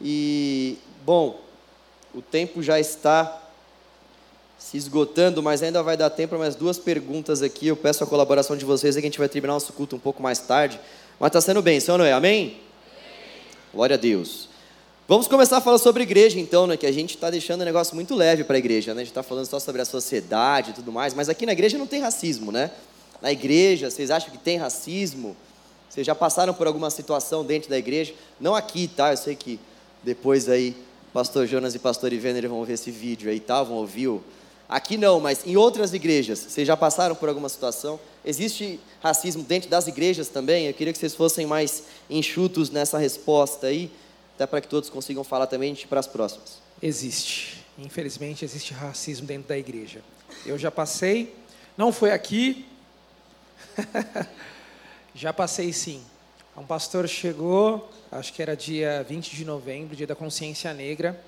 E 0.00 0.76
bom, 1.04 1.40
o 2.14 2.22
tempo 2.22 2.62
já 2.62 2.78
está 2.78 3.42
se 4.58 4.76
esgotando, 4.76 5.42
mas 5.42 5.62
ainda 5.62 5.82
vai 5.82 5.96
dar 5.96 6.10
tempo 6.10 6.30
para 6.30 6.38
mais 6.38 6.54
duas 6.54 6.78
perguntas 6.78 7.42
aqui. 7.42 7.66
Eu 7.66 7.76
peço 7.76 8.04
a 8.04 8.06
colaboração 8.06 8.56
de 8.56 8.64
vocês, 8.64 8.96
aí 8.96 9.02
que 9.02 9.06
a 9.06 9.10
gente 9.10 9.18
vai 9.18 9.28
terminar 9.28 9.54
nosso 9.54 9.72
culto 9.72 9.96
um 9.96 9.98
pouco 9.98 10.22
mais 10.22 10.38
tarde. 10.38 10.80
Mas 11.18 11.28
está 11.28 11.40
sendo 11.40 11.62
bem, 11.62 11.80
senhor 11.80 11.98
Noé, 11.98 12.12
amém? 12.12 12.58
Glória 13.72 13.94
a 13.94 13.98
Deus. 13.98 14.48
Vamos 15.08 15.28
começar 15.28 15.58
a 15.58 15.60
falar 15.60 15.78
sobre 15.78 16.02
igreja, 16.02 16.40
então, 16.40 16.66
né? 16.66 16.76
Que 16.76 16.84
a 16.84 16.90
gente 16.90 17.14
está 17.14 17.30
deixando 17.30 17.60
o 17.60 17.64
negócio 17.64 17.94
muito 17.94 18.12
leve 18.12 18.42
para 18.42 18.56
a 18.56 18.58
igreja, 18.58 18.92
né? 18.92 19.02
A 19.02 19.04
gente 19.04 19.12
está 19.12 19.22
falando 19.22 19.46
só 19.46 19.60
sobre 19.60 19.80
a 19.80 19.84
sociedade 19.84 20.70
e 20.70 20.74
tudo 20.74 20.90
mais, 20.90 21.14
mas 21.14 21.28
aqui 21.28 21.46
na 21.46 21.52
igreja 21.52 21.78
não 21.78 21.86
tem 21.86 22.00
racismo, 22.00 22.50
né? 22.50 22.72
Na 23.22 23.30
igreja, 23.30 23.88
vocês 23.88 24.10
acham 24.10 24.30
que 24.30 24.38
tem 24.38 24.56
racismo? 24.56 25.36
Vocês 25.88 26.04
já 26.04 26.12
passaram 26.12 26.52
por 26.52 26.66
alguma 26.66 26.90
situação 26.90 27.44
dentro 27.44 27.70
da 27.70 27.78
igreja? 27.78 28.14
Não 28.40 28.56
aqui, 28.56 28.88
tá? 28.88 29.12
Eu 29.12 29.16
sei 29.16 29.36
que 29.36 29.60
depois 30.02 30.48
aí 30.48 30.74
pastor 31.12 31.46
Jonas 31.46 31.76
e 31.76 31.78
pastor 31.78 32.12
Ivener 32.12 32.48
vão 32.48 32.64
ver 32.64 32.72
esse 32.72 32.90
vídeo 32.90 33.30
aí, 33.30 33.38
tá? 33.38 33.62
Vão 33.62 33.76
ouvir 33.76 34.08
o... 34.08 34.24
Aqui 34.68 34.96
não, 34.96 35.20
mas 35.20 35.46
em 35.46 35.56
outras 35.56 35.94
igrejas, 35.94 36.40
vocês 36.40 36.66
já 36.66 36.76
passaram 36.76 37.14
por 37.14 37.28
alguma 37.28 37.48
situação? 37.48 38.00
Existe 38.24 38.80
racismo 39.00 39.44
dentro 39.44 39.70
das 39.70 39.86
igrejas 39.86 40.26
também? 40.26 40.66
Eu 40.66 40.74
queria 40.74 40.92
que 40.92 40.98
vocês 40.98 41.14
fossem 41.14 41.46
mais 41.46 41.84
enxutos 42.10 42.70
nessa 42.70 42.98
resposta 42.98 43.68
aí, 43.68 43.88
até 44.36 44.46
para 44.46 44.60
que 44.60 44.68
todos 44.68 44.90
consigam 44.90 45.24
falar 45.24 45.46
também 45.46 45.74
para 45.88 45.98
as 45.98 46.06
próximas. 46.06 46.58
Existe. 46.82 47.64
Infelizmente, 47.78 48.44
existe 48.44 48.74
racismo 48.74 49.26
dentro 49.26 49.48
da 49.48 49.56
igreja. 49.56 50.02
Eu 50.44 50.58
já 50.58 50.70
passei, 50.70 51.34
não 51.76 51.90
foi 51.90 52.12
aqui, 52.12 52.66
já 55.14 55.32
passei 55.32 55.72
sim. 55.72 56.02
Um 56.54 56.64
pastor 56.64 57.08
chegou, 57.08 57.90
acho 58.12 58.32
que 58.32 58.42
era 58.42 58.54
dia 58.54 59.04
20 59.08 59.34
de 59.34 59.44
novembro, 59.44 59.96
dia 59.96 60.06
da 60.06 60.14
consciência 60.14 60.72
negra, 60.74 61.18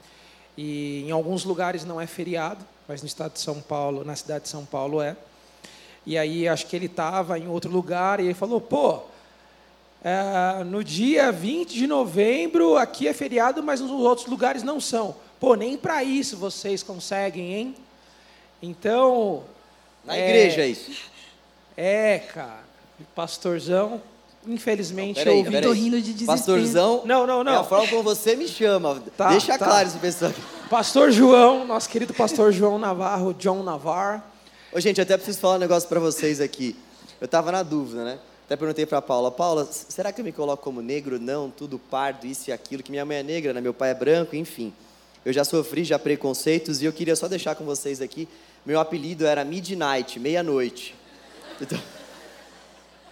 e 0.57 1.05
em 1.07 1.11
alguns 1.11 1.45
lugares 1.45 1.85
não 1.85 1.99
é 1.99 2.07
feriado, 2.07 2.65
mas 2.87 3.01
no 3.01 3.07
estado 3.07 3.33
de 3.33 3.41
São 3.41 3.61
Paulo, 3.61 4.05
na 4.05 4.17
cidade 4.17 4.45
de 4.45 4.51
São 4.51 4.67
Paulo 4.67 5.01
é. 5.01 5.17
E 6.05 6.19
aí 6.19 6.47
acho 6.47 6.67
que 6.67 6.77
ele 6.77 6.87
estava 6.87 7.39
em 7.39 7.49
outro 7.49 7.71
lugar 7.71 8.21
e 8.21 8.25
ele 8.25 8.35
falou, 8.35 8.61
pô, 8.61 9.03
é, 10.03 10.65
no 10.65 10.85
dia 10.85 11.33
20 11.33 11.75
de 11.75 11.87
novembro 11.87 12.77
aqui 12.77 13.09
é 13.09 13.13
feriado, 13.13 13.63
mas 13.63 13.81
nos 13.81 13.91
outros 13.91 14.27
lugares 14.27 14.63
não 14.63 14.81
são. 14.81 15.17
Pô, 15.41 15.55
nem 15.55 15.77
para 15.77 16.03
isso 16.05 16.37
vocês 16.37 16.83
conseguem, 16.83 17.55
hein? 17.55 17.75
Então. 18.63 19.45
Na 20.05 20.17
é, 20.17 20.29
igreja 20.29 20.63
é 20.63 20.69
isso. 20.69 20.91
É, 21.77 22.19
cara. 22.19 22.69
Pastorzão, 23.15 24.03
infelizmente, 24.47 25.25
não, 25.25 25.45
peraí, 25.45 25.63
Tô 25.63 25.73
rindo 25.73 25.97
de 26.01 26.13
desespero. 26.13 26.39
Pastorzão. 26.39 27.03
Não, 27.05 27.27
não, 27.27 27.45
não. 27.45 27.53
É 27.53 27.57
a 27.57 27.65
forma 27.65 27.87
como 27.87 28.03
você 28.03 28.35
me 28.35 28.49
chama. 28.49 29.01
Tá, 29.17 29.29
Deixa 29.31 29.57
tá. 29.57 29.65
claro 29.65 29.87
isso, 29.87 29.99
pessoal. 29.99 30.33
Pastor 30.69 31.13
João, 31.13 31.65
nosso 31.65 31.89
querido 31.89 32.13
pastor 32.13 32.53
João 32.53 32.79
Navarro, 32.79 33.33
John 33.35 33.63
Navar. 33.63 34.29
Ô, 34.73 34.81
gente, 34.81 34.99
eu 34.99 35.03
até 35.03 35.17
preciso 35.17 35.39
falar 35.39 35.55
um 35.55 35.59
negócio 35.59 35.89
para 35.89 36.01
vocês 36.01 36.41
aqui. 36.41 36.77
Eu 37.21 37.27
estava 37.27 37.53
na 37.53 37.63
dúvida, 37.63 38.05
né? 38.05 38.19
Até 38.49 38.57
perguntei 38.57 38.87
para 38.87 39.03
Paula, 39.03 39.31
Paula, 39.31 39.69
será 39.71 40.11
que 40.11 40.23
eu 40.23 40.25
me 40.25 40.33
coloco 40.33 40.63
como 40.63 40.81
negro? 40.81 41.21
Não, 41.21 41.51
tudo 41.51 41.79
pardo, 41.79 42.27
isso 42.27 42.49
e 42.49 42.53
aquilo, 42.53 42.83
que 42.83 42.91
minha 42.91 43.05
mãe 43.05 43.19
é 43.19 43.23
negra, 43.23 43.53
né? 43.53 43.61
meu 43.61 43.75
pai 43.75 43.91
é 43.91 43.95
branco, 43.95 44.35
enfim. 44.35 44.73
Eu 45.23 45.35
já 45.35 45.45
sofri 45.45 45.85
já 45.85 45.99
preconceitos 45.99 46.81
e 46.81 46.87
eu 46.87 46.93
queria 46.95 47.15
só 47.15 47.29
deixar 47.29 47.55
com 47.57 47.67
vocês 47.67 48.01
aqui, 48.01 48.27
meu 48.65 48.81
apelido 48.81 49.27
era 49.27 49.45
Midnight, 49.45 50.19
meia-noite. 50.19 50.95
Então... 51.61 51.79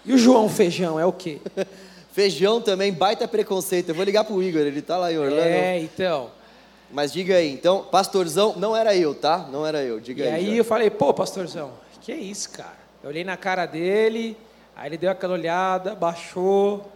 E 0.06 0.14
o 0.14 0.16
João 0.16 0.48
Feijão 0.48 0.98
é 0.98 1.04
o 1.04 1.12
quê? 1.12 1.38
Feijão 2.14 2.62
também, 2.62 2.90
baita 2.90 3.28
preconceito. 3.28 3.90
Eu 3.90 3.94
vou 3.94 4.04
ligar 4.04 4.24
pro 4.24 4.42
Igor, 4.42 4.62
ele 4.62 4.80
tá 4.80 4.96
lá 4.96 5.12
em 5.12 5.18
Orlando. 5.18 5.42
É, 5.42 5.78
então. 5.78 6.30
Mas 6.90 7.12
diga 7.12 7.36
aí, 7.36 7.52
então, 7.52 7.84
pastorzão, 7.84 8.54
não 8.56 8.74
era 8.74 8.96
eu, 8.96 9.14
tá? 9.14 9.46
Não 9.52 9.66
era 9.66 9.82
eu, 9.82 10.00
diga 10.00 10.24
e 10.24 10.28
aí. 10.28 10.32
E 10.32 10.34
aí 10.36 10.50
já. 10.52 10.56
eu 10.56 10.64
falei, 10.64 10.88
pô, 10.88 11.12
pastorzão, 11.12 11.72
que 12.00 12.10
é 12.10 12.16
isso, 12.16 12.48
cara? 12.52 12.78
Eu 13.02 13.10
olhei 13.10 13.22
na 13.22 13.36
cara 13.36 13.66
dele, 13.66 14.34
aí 14.76 14.90
ele 14.90 14.98
deu 14.98 15.10
aquela 15.10 15.32
olhada, 15.32 15.94
baixou, 15.94 16.92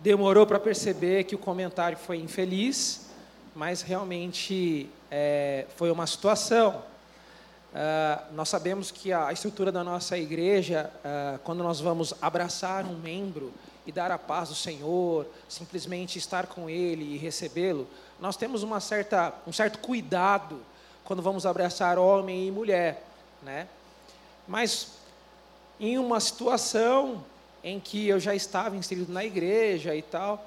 demorou 0.00 0.46
para 0.46 0.58
perceber 0.58 1.24
que 1.24 1.34
o 1.34 1.38
comentário 1.38 1.98
foi 1.98 2.16
infeliz, 2.16 3.10
mas 3.54 3.82
realmente 3.82 4.88
é, 5.10 5.66
foi 5.76 5.90
uma 5.90 6.06
situação. 6.06 6.82
Uh, 7.76 8.34
nós 8.34 8.48
sabemos 8.48 8.90
que 8.90 9.12
a 9.12 9.30
estrutura 9.32 9.70
da 9.70 9.84
nossa 9.84 10.16
igreja, 10.16 10.90
uh, 11.04 11.38
quando 11.40 11.62
nós 11.62 11.78
vamos 11.78 12.14
abraçar 12.22 12.86
um 12.86 12.96
membro 12.96 13.52
e 13.86 13.92
dar 13.92 14.10
a 14.10 14.16
paz 14.16 14.48
do 14.48 14.54
Senhor, 14.54 15.26
simplesmente 15.46 16.18
estar 16.18 16.46
com 16.46 16.70
Ele 16.70 17.14
e 17.14 17.18
recebê-lo, 17.18 17.86
nós 18.18 18.34
temos 18.34 18.62
uma 18.62 18.80
certa, 18.80 19.34
um 19.46 19.52
certo 19.52 19.78
cuidado 19.80 20.58
quando 21.04 21.20
vamos 21.20 21.44
abraçar 21.44 21.98
homem 21.98 22.46
e 22.48 22.50
mulher, 22.50 23.04
né? 23.42 23.68
Mas 24.48 24.92
em 25.78 25.98
uma 25.98 26.20
situação 26.20 27.22
em 27.62 27.80
que 27.80 28.06
eu 28.06 28.20
já 28.20 28.34
estava 28.34 28.76
inserido 28.76 29.12
na 29.12 29.24
igreja 29.24 29.94
e 29.94 30.02
tal, 30.02 30.46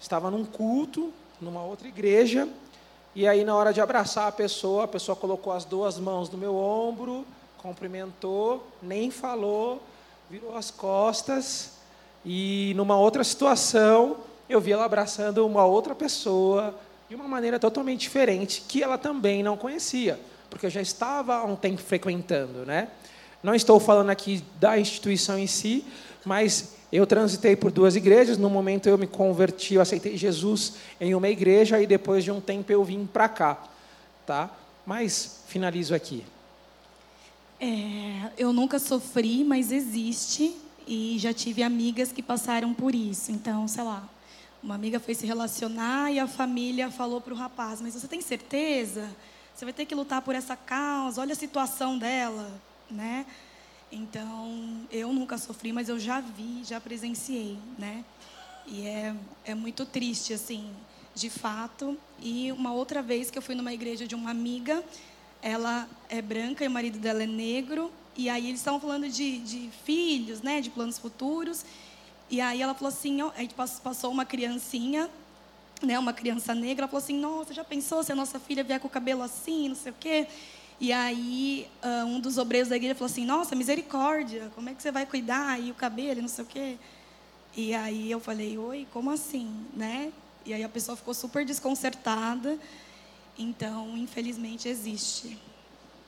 estava 0.00 0.30
num 0.30 0.44
culto, 0.44 1.12
numa 1.40 1.62
outra 1.62 1.88
igreja, 1.88 2.48
e 3.14 3.26
aí 3.26 3.44
na 3.44 3.56
hora 3.56 3.72
de 3.72 3.80
abraçar 3.80 4.28
a 4.28 4.32
pessoa, 4.32 4.84
a 4.84 4.88
pessoa 4.88 5.16
colocou 5.16 5.52
as 5.52 5.64
duas 5.64 5.98
mãos 5.98 6.30
no 6.30 6.36
meu 6.36 6.54
ombro, 6.54 7.24
cumprimentou, 7.56 8.66
nem 8.82 9.10
falou, 9.10 9.82
virou 10.30 10.56
as 10.56 10.70
costas, 10.70 11.72
e 12.24 12.72
numa 12.76 12.96
outra 12.98 13.24
situação, 13.24 14.18
eu 14.48 14.60
vi 14.60 14.72
ela 14.72 14.84
abraçando 14.84 15.46
uma 15.46 15.64
outra 15.64 15.94
pessoa, 15.94 16.74
de 17.08 17.14
uma 17.14 17.26
maneira 17.26 17.58
totalmente 17.58 18.00
diferente, 18.00 18.62
que 18.68 18.82
ela 18.82 18.98
também 18.98 19.42
não 19.42 19.56
conhecia, 19.56 20.20
porque 20.50 20.66
eu 20.66 20.70
já 20.70 20.82
estava 20.82 21.36
há 21.36 21.44
um 21.44 21.56
tempo 21.56 21.80
frequentando, 21.80 22.66
né? 22.66 22.88
Não 23.42 23.54
estou 23.54 23.78
falando 23.78 24.10
aqui 24.10 24.42
da 24.58 24.78
instituição 24.78 25.38
em 25.38 25.46
si, 25.46 25.84
mas 26.24 26.74
eu 26.92 27.06
transitei 27.06 27.54
por 27.54 27.70
duas 27.70 27.94
igrejas. 27.96 28.38
No 28.38 28.50
momento 28.50 28.88
eu 28.88 28.98
me 28.98 29.06
converti, 29.06 29.74
eu 29.74 29.80
aceitei 29.80 30.16
Jesus 30.16 30.74
em 31.00 31.14
uma 31.14 31.28
igreja 31.28 31.80
e 31.80 31.86
depois 31.86 32.24
de 32.24 32.30
um 32.30 32.40
tempo 32.40 32.72
eu 32.72 32.82
vim 32.82 33.06
para 33.06 33.28
cá, 33.28 33.62
tá? 34.26 34.50
Mas 34.84 35.42
finalizo 35.46 35.94
aqui. 35.94 36.24
É, 37.60 38.30
eu 38.36 38.52
nunca 38.52 38.78
sofri, 38.78 39.44
mas 39.44 39.72
existe 39.72 40.56
e 40.86 41.16
já 41.18 41.32
tive 41.32 41.62
amigas 41.62 42.10
que 42.10 42.22
passaram 42.22 42.72
por 42.72 42.94
isso. 42.94 43.30
Então, 43.30 43.68
sei 43.68 43.84
lá, 43.84 44.08
uma 44.62 44.74
amiga 44.74 44.98
foi 44.98 45.14
se 45.14 45.26
relacionar 45.26 46.10
e 46.10 46.18
a 46.18 46.26
família 46.26 46.90
falou 46.90 47.20
para 47.20 47.34
o 47.34 47.36
rapaz: 47.36 47.80
Mas 47.80 47.94
você 47.94 48.08
tem 48.08 48.20
certeza? 48.20 49.08
Você 49.54 49.64
vai 49.64 49.74
ter 49.74 49.84
que 49.86 49.94
lutar 49.94 50.22
por 50.22 50.34
essa 50.34 50.56
causa. 50.56 51.20
Olha 51.20 51.32
a 51.32 51.36
situação 51.36 51.98
dela, 51.98 52.48
né? 52.90 53.26
Então, 53.90 54.86
eu 54.90 55.12
nunca 55.12 55.38
sofri, 55.38 55.72
mas 55.72 55.88
eu 55.88 55.98
já 55.98 56.20
vi, 56.20 56.62
já 56.64 56.80
presenciei, 56.80 57.58
né? 57.78 58.04
E 58.66 58.86
é, 58.86 59.14
é 59.46 59.54
muito 59.54 59.86
triste, 59.86 60.32
assim, 60.34 60.70
de 61.14 61.30
fato. 61.30 61.96
E 62.20 62.52
uma 62.52 62.72
outra 62.72 63.02
vez 63.02 63.30
que 63.30 63.38
eu 63.38 63.42
fui 63.42 63.54
numa 63.54 63.72
igreja 63.72 64.06
de 64.06 64.14
uma 64.14 64.30
amiga, 64.30 64.84
ela 65.40 65.88
é 66.08 66.20
branca 66.20 66.64
e 66.64 66.68
o 66.68 66.70
marido 66.70 66.98
dela 66.98 67.22
é 67.22 67.26
negro. 67.26 67.90
E 68.16 68.28
aí 68.28 68.48
eles 68.48 68.60
estavam 68.60 68.80
falando 68.80 69.08
de, 69.08 69.38
de 69.38 69.70
filhos, 69.84 70.42
né? 70.42 70.60
De 70.60 70.68
planos 70.68 70.98
futuros. 70.98 71.64
E 72.30 72.40
aí 72.42 72.60
ela 72.60 72.74
falou 72.74 72.88
assim, 72.88 73.22
ó, 73.22 73.30
a 73.34 73.40
gente 73.40 73.54
passou 73.54 74.10
uma 74.10 74.26
criancinha, 74.26 75.08
né, 75.82 75.98
uma 75.98 76.12
criança 76.12 76.54
negra, 76.54 76.82
ela 76.84 76.88
falou 76.88 77.02
assim, 77.02 77.18
nossa, 77.18 77.54
já 77.54 77.64
pensou 77.64 78.02
se 78.02 78.12
a 78.12 78.14
nossa 78.14 78.38
filha 78.38 78.62
vier 78.62 78.78
com 78.78 78.86
o 78.86 78.90
cabelo 78.90 79.22
assim, 79.22 79.68
não 79.68 79.76
sei 79.76 79.92
o 79.92 79.94
quê? 79.98 80.26
E 80.80 80.92
aí 80.92 81.68
uh, 81.82 82.06
um 82.06 82.20
dos 82.20 82.38
obreiros 82.38 82.68
da 82.68 82.76
igreja 82.76 82.94
falou 82.94 83.10
assim, 83.10 83.24
nossa, 83.24 83.56
misericórdia, 83.56 84.50
como 84.54 84.68
é 84.68 84.74
que 84.74 84.82
você 84.82 84.92
vai 84.92 85.04
cuidar 85.04 85.60
e 85.60 85.70
o 85.70 85.74
cabelo, 85.74 86.22
não 86.22 86.28
sei 86.28 86.44
o 86.44 86.46
quê? 86.46 86.78
E 87.56 87.74
aí 87.74 88.10
eu 88.10 88.20
falei, 88.20 88.56
oi, 88.56 88.86
como 88.92 89.10
assim, 89.10 89.66
né? 89.74 90.12
E 90.46 90.54
aí 90.54 90.62
a 90.62 90.68
pessoa 90.68 90.96
ficou 90.96 91.14
super 91.14 91.44
desconcertada. 91.44 92.58
Então, 93.36 93.96
infelizmente, 93.96 94.68
existe. 94.68 95.38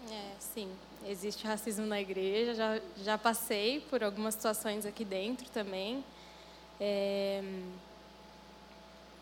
É, 0.08 0.32
sim 0.38 0.68
existe 1.06 1.46
racismo 1.46 1.86
na 1.86 2.00
igreja, 2.00 2.54
já, 2.54 2.80
já 3.02 3.18
passei 3.18 3.80
por 3.80 4.02
algumas 4.02 4.34
situações 4.34 4.84
aqui 4.84 5.04
dentro 5.04 5.48
também. 5.50 6.04
É, 6.78 7.42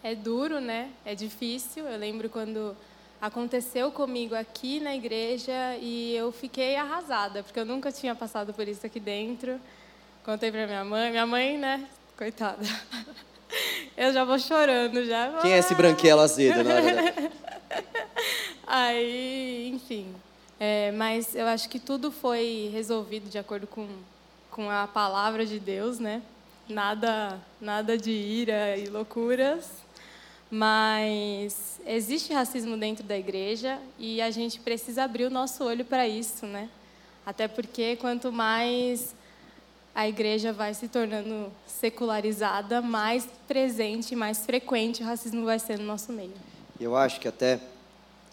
é 0.03 0.15
duro, 0.15 0.61
né? 0.61 0.91
É 1.05 1.15
difícil. 1.15 1.87
Eu 1.87 1.99
lembro 1.99 2.29
quando 2.29 2.77
aconteceu 3.21 3.91
comigo 3.91 4.35
aqui 4.35 4.81
na 4.81 4.95
igreja 4.95 5.77
e 5.81 6.15
eu 6.15 6.31
fiquei 6.33 6.77
arrasada, 6.77 7.43
porque 7.43 7.59
eu 7.59 7.65
nunca 7.65 7.91
tinha 7.91 8.15
passado 8.15 8.55
por 8.55 8.67
isso 8.67 8.87
aqui 8.87 9.01
dentro. 9.01 9.61
Contei 10.25 10.51
para 10.51 10.67
minha 10.67 10.85
mãe, 10.85 11.11
minha 11.11 11.27
mãe, 11.27 11.59
né? 11.59 11.89
Coitada. 12.17 12.63
Eu 13.97 14.13
já 14.13 14.25
vou 14.25 14.39
chorando 14.39 15.05
já. 15.05 15.39
Quem 15.41 15.53
é 15.53 15.59
esse 15.59 15.75
branquelo 15.75 16.21
azedo, 16.21 16.63
né? 16.63 17.31
Aí, 18.67 19.71
enfim, 19.75 20.15
é, 20.61 20.93
mas 20.93 21.35
eu 21.35 21.47
acho 21.47 21.69
que 21.69 21.79
tudo 21.79 22.13
foi 22.13 22.71
resolvido 22.73 23.31
de 23.31 23.39
acordo 23.39 23.67
com, 23.67 23.89
com 24.51 24.69
a 24.69 24.87
palavra 24.87 25.47
de 25.47 25.59
Deus, 25.59 25.99
né? 25.99 26.21
Nada, 26.69 27.41
nada 27.59 27.97
de 27.97 28.11
ira 28.11 28.77
e 28.77 28.87
loucuras. 28.87 29.71
Mas 30.51 31.81
existe 31.87 32.33
racismo 32.33 32.77
dentro 32.77 33.05
da 33.05 33.17
igreja 33.19 33.79
e 33.99 34.21
a 34.21 34.31
gente 34.31 34.61
precisa 34.61 35.05
abrir 35.05 35.25
o 35.25 35.31
nosso 35.31 35.63
olho 35.65 35.85
para 35.85 36.09
isso, 36.09 36.47
né? 36.47 36.69
Até 37.27 37.47
porque 37.47 37.97
quanto 37.97 38.33
mais 38.33 39.15
a 39.95 40.09
igreja 40.09 40.53
vai 40.53 40.73
se 40.73 40.89
tornando 40.89 41.53
secularizada, 41.67 42.81
mais 42.81 43.29
presente, 43.47 44.17
mais 44.17 44.47
frequente 44.47 45.03
o 45.03 45.07
racismo 45.07 45.45
vai 45.45 45.59
ser 45.59 45.79
no 45.79 45.85
nosso 45.85 46.13
meio. 46.13 46.33
Eu 46.81 46.97
acho 46.97 47.21
que 47.21 47.29
até 47.29 47.61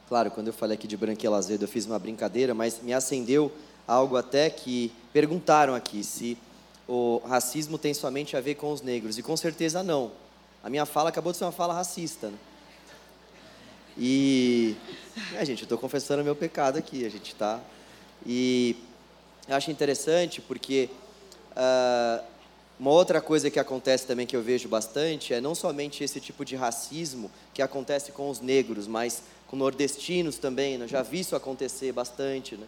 Claro, 0.08 0.30
quando 0.30 0.48
eu 0.48 0.54
falei 0.54 0.76
aqui 0.76 0.88
de 0.88 0.96
Branquela 0.96 1.38
Azedo, 1.38 1.64
eu 1.64 1.68
fiz 1.68 1.88
uma 1.88 1.98
brincadeira, 1.98 2.54
mas 2.54 2.80
me 2.82 2.94
acendeu 2.94 3.52
algo 3.88 4.16
até 4.16 4.52
que 4.52 4.92
perguntaram 5.12 5.74
aqui 5.74 6.04
se 6.04 6.38
o 6.88 7.18
racismo 7.26 7.80
tem 7.80 7.92
somente 7.92 8.38
a 8.38 8.42
ver 8.42 8.54
com 8.54 8.72
os 8.72 8.84
negros. 8.84 9.18
E 9.18 9.24
com 9.24 9.36
certeza 9.36 9.82
não. 9.82 10.12
A 10.66 10.70
minha 10.70 10.84
fala 10.88 11.10
acabou 11.10 11.32
de 11.32 11.38
ser 11.38 11.44
uma 11.44 11.52
fala 11.52 11.76
racista. 11.76 12.30
Né? 12.30 12.38
E, 13.96 14.76
é, 15.36 15.46
gente, 15.46 15.60
eu 15.62 15.66
estou 15.66 15.78
confessando 15.78 16.24
meu 16.24 16.36
pecado 16.36 16.80
aqui, 16.80 17.06
a 17.06 17.10
gente 17.10 17.34
está. 17.34 17.62
E 18.26 18.76
eu 19.48 19.56
acho 19.56 19.70
interessante 19.70 20.42
porque 20.42 20.90
uh, 21.52 22.26
uma 22.80 22.90
outra 22.90 23.22
coisa 23.22 23.52
que 23.52 23.60
acontece 23.60 24.08
também 24.08 24.26
que 24.26 24.36
eu 24.36 24.42
vejo 24.42 24.68
bastante 24.68 25.36
é 25.36 25.40
não 25.40 25.54
somente 25.54 26.04
esse 26.04 26.20
tipo 26.20 26.44
de 26.44 26.56
racismo 26.56 27.30
que 27.54 27.62
acontece 27.62 28.12
com 28.12 28.28
os 28.28 28.42
negros, 28.42 28.88
mas 28.88 29.22
com 29.46 29.56
nordestinos 29.56 30.40
também. 30.40 30.80
Né? 30.80 30.88
Já 30.88 31.04
vi 31.04 31.20
isso 31.20 31.36
acontecer 31.36 31.92
bastante. 31.92 32.56
Né? 32.56 32.66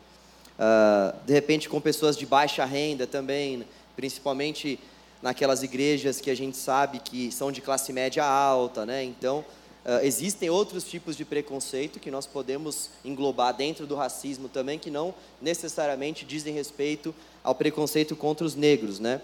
Uh, 0.60 1.18
de 1.26 1.34
repente 1.34 1.68
com 1.68 1.82
pessoas 1.82 2.16
de 2.16 2.28
baixa 2.28 2.64
renda 2.64 3.08
também, 3.08 3.58
né? 3.58 3.66
principalmente 3.95 4.80
naquelas 5.22 5.63
igrejas 5.63 6.22
que 6.22 6.30
a 6.30 6.36
gente 6.36 6.57
sabe 6.57 6.99
que 6.99 7.32
são 7.32 7.51
de 7.51 7.61
classe 7.61 7.91
média 7.91 8.26
alta, 8.26 8.86
né? 8.86 9.03
Então 9.03 9.43
Uh, 9.88 10.03
existem 10.03 10.49
outros 10.49 10.84
tipos 10.84 11.15
de 11.15 11.24
preconceito 11.24 11.97
que 11.97 12.11
nós 12.11 12.28
podemos 12.28 12.89
englobar 13.05 13.53
dentro 13.55 13.88
do 13.88 13.95
racismo 13.95 14.49
também, 14.49 14.78
que 14.78 14.91
não 14.91 15.13
necessariamente 15.41 16.26
dizem 16.26 16.53
respeito 16.53 17.15
ao 17.41 17.55
preconceito 17.55 18.13
contra 18.13 18.45
os 18.45 18.53
negros, 18.53 18.99
né? 18.99 19.22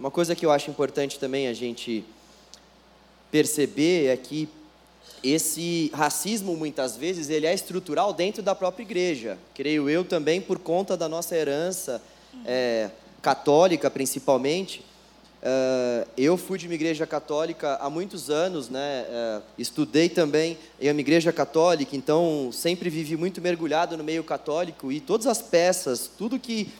Uma 0.00 0.10
coisa 0.10 0.34
que 0.34 0.46
eu 0.46 0.50
acho 0.50 0.70
importante 0.70 1.18
também 1.18 1.48
a 1.48 1.52
gente 1.52 2.02
perceber 3.30 4.06
é 4.06 4.16
que 4.16 4.48
esse 5.22 5.90
racismo 5.92 6.56
muitas 6.56 6.96
vezes 6.96 7.28
ele 7.28 7.46
é 7.46 7.52
estrutural 7.52 8.14
dentro 8.14 8.42
da 8.42 8.54
própria 8.54 8.84
igreja. 8.84 9.36
Creio 9.54 9.90
eu 9.90 10.02
também 10.02 10.40
por 10.40 10.58
conta 10.58 10.96
da 10.96 11.10
nossa 11.10 11.36
herança 11.36 12.00
é, 12.46 12.90
católica, 13.20 13.90
principalmente. 13.90 14.82
Uh, 15.40 16.08
eu 16.16 16.36
fui 16.36 16.58
de 16.58 16.66
uma 16.66 16.74
igreja 16.74 17.06
católica 17.06 17.76
há 17.76 17.88
muitos 17.88 18.28
anos, 18.28 18.68
né? 18.68 19.04
Uh, 19.08 19.42
estudei 19.56 20.08
também 20.08 20.58
em 20.80 20.90
uma 20.90 21.00
igreja 21.00 21.32
católica, 21.32 21.94
então 21.94 22.50
sempre 22.52 22.90
vivi 22.90 23.16
muito 23.16 23.40
mergulhado 23.40 23.96
no 23.96 24.02
meio 24.02 24.24
católico 24.24 24.90
e 24.90 24.98
todas 24.98 25.28
as 25.28 25.40
peças, 25.40 26.10
tudo 26.18 26.40
que 26.40 26.72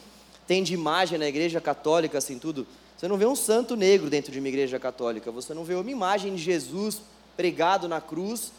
tem 0.45 0.61
de 0.61 0.73
imagem 0.73 1.17
na 1.17 1.27
igreja 1.27 1.61
católica, 1.61 2.17
assim, 2.17 2.37
tudo. 2.37 2.67
Você 2.97 3.07
não 3.07 3.17
vê 3.17 3.25
um 3.25 3.35
santo 3.35 3.77
negro 3.77 4.09
dentro 4.09 4.29
de 4.29 4.39
uma 4.39 4.47
igreja 4.49 4.77
católica, 4.77 5.31
você 5.31 5.53
não 5.53 5.63
vê 5.63 5.75
uma 5.75 5.89
imagem 5.89 6.35
de 6.35 6.41
Jesus 6.41 7.01
pregado 7.37 7.87
na 7.87 8.01
cruz 8.01 8.51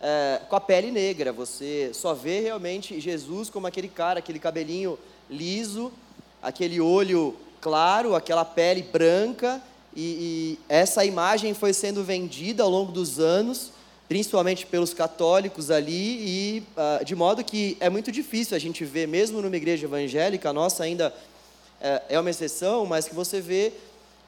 uh, 0.00 0.46
com 0.46 0.54
a 0.54 0.60
pele 0.60 0.92
negra, 0.92 1.32
você 1.32 1.90
só 1.92 2.14
vê 2.14 2.38
realmente 2.38 3.00
Jesus 3.00 3.50
como 3.50 3.66
aquele 3.66 3.88
cara, 3.88 4.20
aquele 4.20 4.38
cabelinho 4.38 4.96
liso, 5.28 5.92
aquele 6.40 6.80
olho 6.80 7.34
claro, 7.60 8.14
aquela 8.14 8.44
pele 8.44 8.82
branca, 8.82 9.60
e, 9.94 10.00
e, 10.00 10.58
essa 10.68 11.04
imagem 11.04 11.54
foi 11.54 11.72
sendo 11.72 12.04
vendida 12.04 12.62
ao 12.62 12.70
longo 12.70 12.92
dos 12.92 13.18
anos, 13.18 13.72
principalmente 14.08 14.64
pelos 14.64 14.94
católicos 14.94 15.70
ali, 15.70 15.92
e 15.92 16.62
uh, 16.76 17.04
de 17.04 17.14
modo 17.14 17.42
que 17.44 17.76
é 17.80 17.90
muito 17.90 18.12
difícil 18.12 18.56
a 18.56 18.60
gente 18.60 18.84
ver, 18.84 19.08
mesmo 19.08 19.42
numa 19.42 19.56
igreja 19.56 19.86
evangélica, 19.86 20.50
a 20.50 20.52
nossa 20.52 20.84
ainda 20.84 21.08
uh, 21.80 22.02
é 22.08 22.18
uma 22.18 22.30
exceção, 22.30 22.86
mas 22.86 23.08
que 23.08 23.14
você 23.14 23.40
vê 23.40 23.72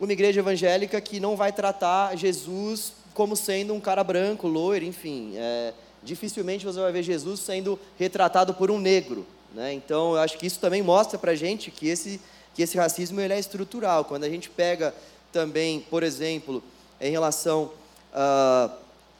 uma 0.00 0.12
igreja 0.12 0.40
evangélica 0.40 1.00
que 1.00 1.20
não 1.20 1.36
vai 1.36 1.52
tratar 1.52 2.16
Jesus 2.16 2.94
como 3.14 3.36
sendo 3.36 3.74
um 3.74 3.80
cara 3.80 4.02
branco, 4.02 4.48
loiro, 4.48 4.84
enfim. 4.84 5.34
É, 5.36 5.74
dificilmente 6.02 6.64
você 6.64 6.80
vai 6.80 6.90
ver 6.90 7.02
Jesus 7.02 7.40
sendo 7.40 7.78
retratado 7.98 8.54
por 8.54 8.70
um 8.70 8.78
negro. 8.78 9.26
Né? 9.54 9.74
Então, 9.74 10.12
eu 10.12 10.20
acho 10.20 10.38
que 10.38 10.46
isso 10.46 10.58
também 10.58 10.82
mostra 10.82 11.18
para 11.18 11.34
gente 11.34 11.70
que 11.70 11.88
esse 11.88 12.20
que 12.54 12.62
esse 12.62 12.76
racismo 12.76 13.20
ele 13.20 13.32
é 13.32 13.38
estrutural. 13.38 14.04
Quando 14.04 14.24
a 14.24 14.28
gente 14.28 14.50
pega 14.50 14.94
também, 15.32 15.80
por 15.88 16.02
exemplo, 16.02 16.62
em 17.00 17.10
relação 17.10 17.70
uh, 18.12 18.70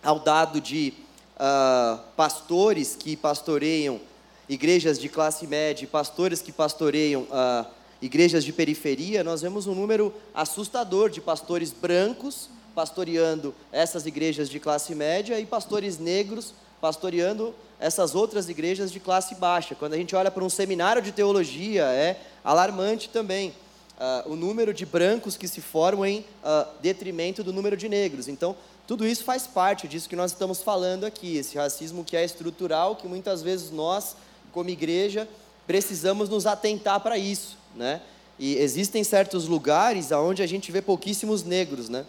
ao 0.03 0.19
dado 0.19 0.61
de 0.61 0.93
uh, 1.37 2.01
pastores 2.17 2.97
que 2.97 3.17
pastoreiam 3.17 4.01
igrejas 4.49 4.99
de 4.99 5.09
classe 5.09 5.47
média, 5.47 5.87
pastores 5.91 6.43
que 6.43 6.53
pastoreiam 6.53 7.23
uh, 7.23 7.67
igrejas 8.03 8.45
de 8.45 8.53
periferia, 8.53 9.23
nós 9.23 9.43
vemos 9.43 9.67
um 9.67 9.75
número 9.75 10.13
assustador 10.35 11.11
de 11.11 11.21
pastores 11.21 11.73
brancos 11.73 12.49
pastoreando 12.75 13.55
essas 13.73 14.07
igrejas 14.07 14.49
de 14.49 14.59
classe 14.59 14.95
média 14.95 15.39
e 15.39 15.47
pastores 15.47 15.99
negros 15.99 16.55
pastoreando 16.81 17.55
essas 17.81 18.15
outras 18.15 18.49
igrejas 18.49 18.93
de 18.93 19.01
classe 19.01 19.35
baixa. 19.35 19.75
Quando 19.75 19.95
a 19.95 19.97
gente 19.97 20.15
olha 20.15 20.31
para 20.31 20.45
um 20.45 20.51
seminário 20.51 21.01
de 21.01 21.11
teologia, 21.11 21.85
é 21.85 22.21
alarmante 22.45 23.09
também 23.09 23.55
uh, 23.99 24.31
o 24.31 24.37
número 24.37 24.75
de 24.75 24.85
brancos 24.85 25.37
que 25.37 25.49
se 25.49 25.63
formam 25.63 26.05
em 26.05 26.21
uh, 26.21 26.67
detrimento 26.83 27.43
do 27.43 27.53
número 27.53 27.79
de 27.79 27.89
negros. 27.89 28.29
Então, 28.29 28.55
tudo 28.87 29.07
isso 29.07 29.25
faz 29.25 29.47
parte 29.47 29.89
disso 29.89 30.09
que 30.09 30.17
nós 30.17 30.33
estamos 30.33 30.63
falando 30.63 31.05
aqui, 31.05 31.39
esse 31.39 31.57
racismo 31.57 32.05
que 32.05 32.17
é 32.17 32.25
estrutural, 32.25 32.97
que 32.97 33.09
muitas 33.09 33.43
vezes 33.43 33.71
nós, 33.71 34.15
como 34.53 34.69
igreja, 34.69 35.27
precisamos 35.67 36.29
nos 36.29 36.47
atentar 36.47 37.01
para 37.01 37.17
isso, 37.17 37.57
né? 37.75 38.03
E 38.39 38.57
existem 38.57 39.05
certos 39.05 39.47
lugares 39.47 40.11
onde 40.11 40.43
a 40.43 40.47
gente 40.47 40.73
vê 40.73 40.83
pouquíssimos 40.83 41.45
negros, 41.45 41.89
né? 41.89 42.05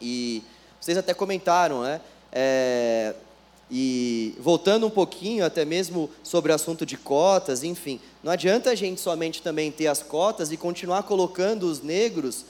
E 0.00 0.42
vocês 0.80 0.98
até 0.98 1.14
comentaram, 1.14 1.82
né? 1.82 2.00
É, 2.32 3.14
e 3.70 4.34
voltando 4.40 4.86
um 4.86 4.90
pouquinho, 4.90 5.44
até 5.44 5.64
mesmo 5.64 6.10
sobre 6.22 6.50
o 6.50 6.54
assunto 6.54 6.84
de 6.84 6.96
cotas, 6.96 7.62
enfim, 7.62 8.00
não 8.22 8.32
adianta 8.32 8.70
a 8.70 8.74
gente 8.74 9.00
somente 9.00 9.40
também 9.40 9.70
ter 9.70 9.86
as 9.86 10.02
cotas 10.02 10.50
e 10.50 10.56
continuar 10.56 11.04
colocando 11.04 11.64
os 11.64 11.80
negros 11.80 12.44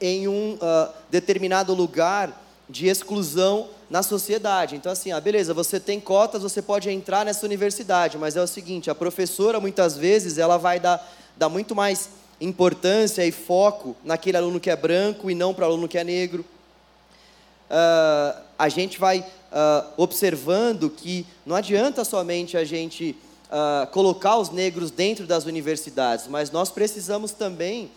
em 0.00 0.28
um 0.28 0.54
uh, 0.54 0.92
determinado 1.10 1.74
lugar 1.74 2.44
de 2.68 2.86
exclusão 2.86 3.68
na 3.88 4.02
sociedade. 4.02 4.76
Então, 4.76 4.92
assim, 4.92 5.10
ah, 5.10 5.20
beleza, 5.20 5.54
você 5.54 5.80
tem 5.80 5.98
cotas, 5.98 6.42
você 6.42 6.60
pode 6.60 6.90
entrar 6.90 7.24
nessa 7.24 7.46
universidade, 7.46 8.18
mas 8.18 8.36
é 8.36 8.42
o 8.42 8.46
seguinte: 8.46 8.90
a 8.90 8.94
professora 8.94 9.58
muitas 9.58 9.96
vezes 9.96 10.36
ela 10.36 10.58
vai 10.58 10.78
dar, 10.78 11.10
dar 11.36 11.48
muito 11.48 11.74
mais 11.74 12.10
importância 12.40 13.24
e 13.24 13.32
foco 13.32 13.96
naquele 14.04 14.36
aluno 14.36 14.60
que 14.60 14.70
é 14.70 14.76
branco 14.76 15.30
e 15.30 15.34
não 15.34 15.54
para 15.54 15.64
o 15.64 15.68
aluno 15.68 15.88
que 15.88 15.98
é 15.98 16.04
negro. 16.04 16.44
Uh, 17.68 18.40
a 18.58 18.68
gente 18.68 18.98
vai 18.98 19.20
uh, 19.20 19.86
observando 19.96 20.88
que 20.88 21.26
não 21.44 21.54
adianta 21.54 22.02
somente 22.02 22.56
a 22.56 22.64
gente 22.64 23.14
uh, 23.50 23.86
colocar 23.88 24.38
os 24.38 24.50
negros 24.50 24.90
dentro 24.90 25.26
das 25.26 25.44
universidades, 25.44 26.26
mas 26.28 26.50
nós 26.50 26.70
precisamos 26.70 27.32
também 27.32 27.90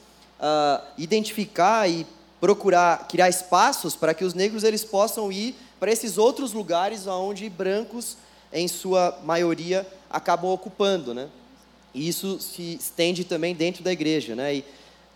identificar 0.97 1.87
e 1.87 2.03
procurar 2.39 3.07
criar 3.07 3.29
espaços 3.29 3.95
para 3.95 4.11
que 4.11 4.25
os 4.25 4.33
negros 4.33 4.63
eles 4.63 4.83
possam 4.83 5.31
ir 5.31 5.55
para 5.79 5.91
esses 5.91 6.17
outros 6.17 6.51
lugares 6.51 7.05
onde 7.05 7.47
brancos, 7.47 8.17
em 8.51 8.67
sua 8.67 9.19
maioria, 9.23 9.85
acabam 10.09 10.49
ocupando, 10.49 11.13
né? 11.13 11.29
E 11.93 12.07
isso 12.07 12.39
se 12.39 12.73
estende 12.73 13.23
também 13.23 13.53
dentro 13.53 13.83
da 13.83 13.91
igreja, 13.91 14.35
né? 14.35 14.55
E, 14.55 14.65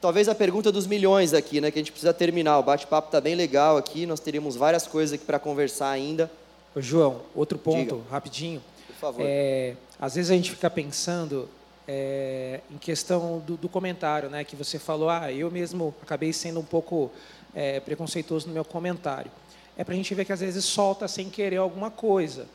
talvez 0.02 0.28
a 0.28 0.36
pergunta 0.36 0.72
dos 0.72 0.88
milhões 0.88 1.34
aqui, 1.34 1.60
né, 1.60 1.72
que 1.72 1.80
a 1.80 1.82
gente 1.82 1.92
precisa 1.92 2.14
terminar. 2.14 2.60
O 2.60 2.64
bate-papo 2.64 3.08
está 3.08 3.20
bem 3.20 3.36
legal 3.36 3.78
aqui, 3.78 4.06
nós 4.06 4.20
teríamos 4.20 4.56
várias 4.56 4.88
coisas 4.88 5.14
aqui 5.14 5.26
para 5.26 5.40
conversar 5.40 5.90
ainda. 5.90 6.32
Ô, 6.76 6.82
João, 6.82 7.22
outro 7.34 7.58
ponto, 7.58 7.96
Diga. 7.96 8.10
rapidinho. 8.12 8.62
Por 8.88 8.96
favor. 8.96 9.26
É, 9.26 9.76
às 10.00 10.16
vezes 10.16 10.32
a 10.32 10.36
gente 10.36 10.52
fica 10.52 10.70
pensando 10.70 11.50
é, 11.88 12.62
em 12.70 12.78
questão 12.78 13.40
do, 13.46 13.58
do, 13.58 13.70
comentário, 13.70 14.30
né, 14.30 14.44
que 14.44 14.56
você 14.56 14.78
falou, 14.78 15.10
ah, 15.10 15.32
eu 15.32 15.50
mesmo 15.50 15.94
acabei 16.02 16.34
sendo 16.34 16.60
um 16.60 16.66
pouco 16.66 17.12
é, 17.54 17.80
preconceituoso 17.80 18.48
no 18.48 18.54
meu 18.54 18.66
comentário. 18.66 19.32
É 19.78 19.84
para 19.84 19.94
a 19.94 19.98
gente 19.98 20.14
ver 20.14 20.26
que 20.26 20.34
às 20.34 20.40
vezes 20.40 20.66
solta 20.66 21.08
sem 21.08 21.30
querer 21.30 21.58
alguma 21.58 21.92
coisa. 21.92 22.48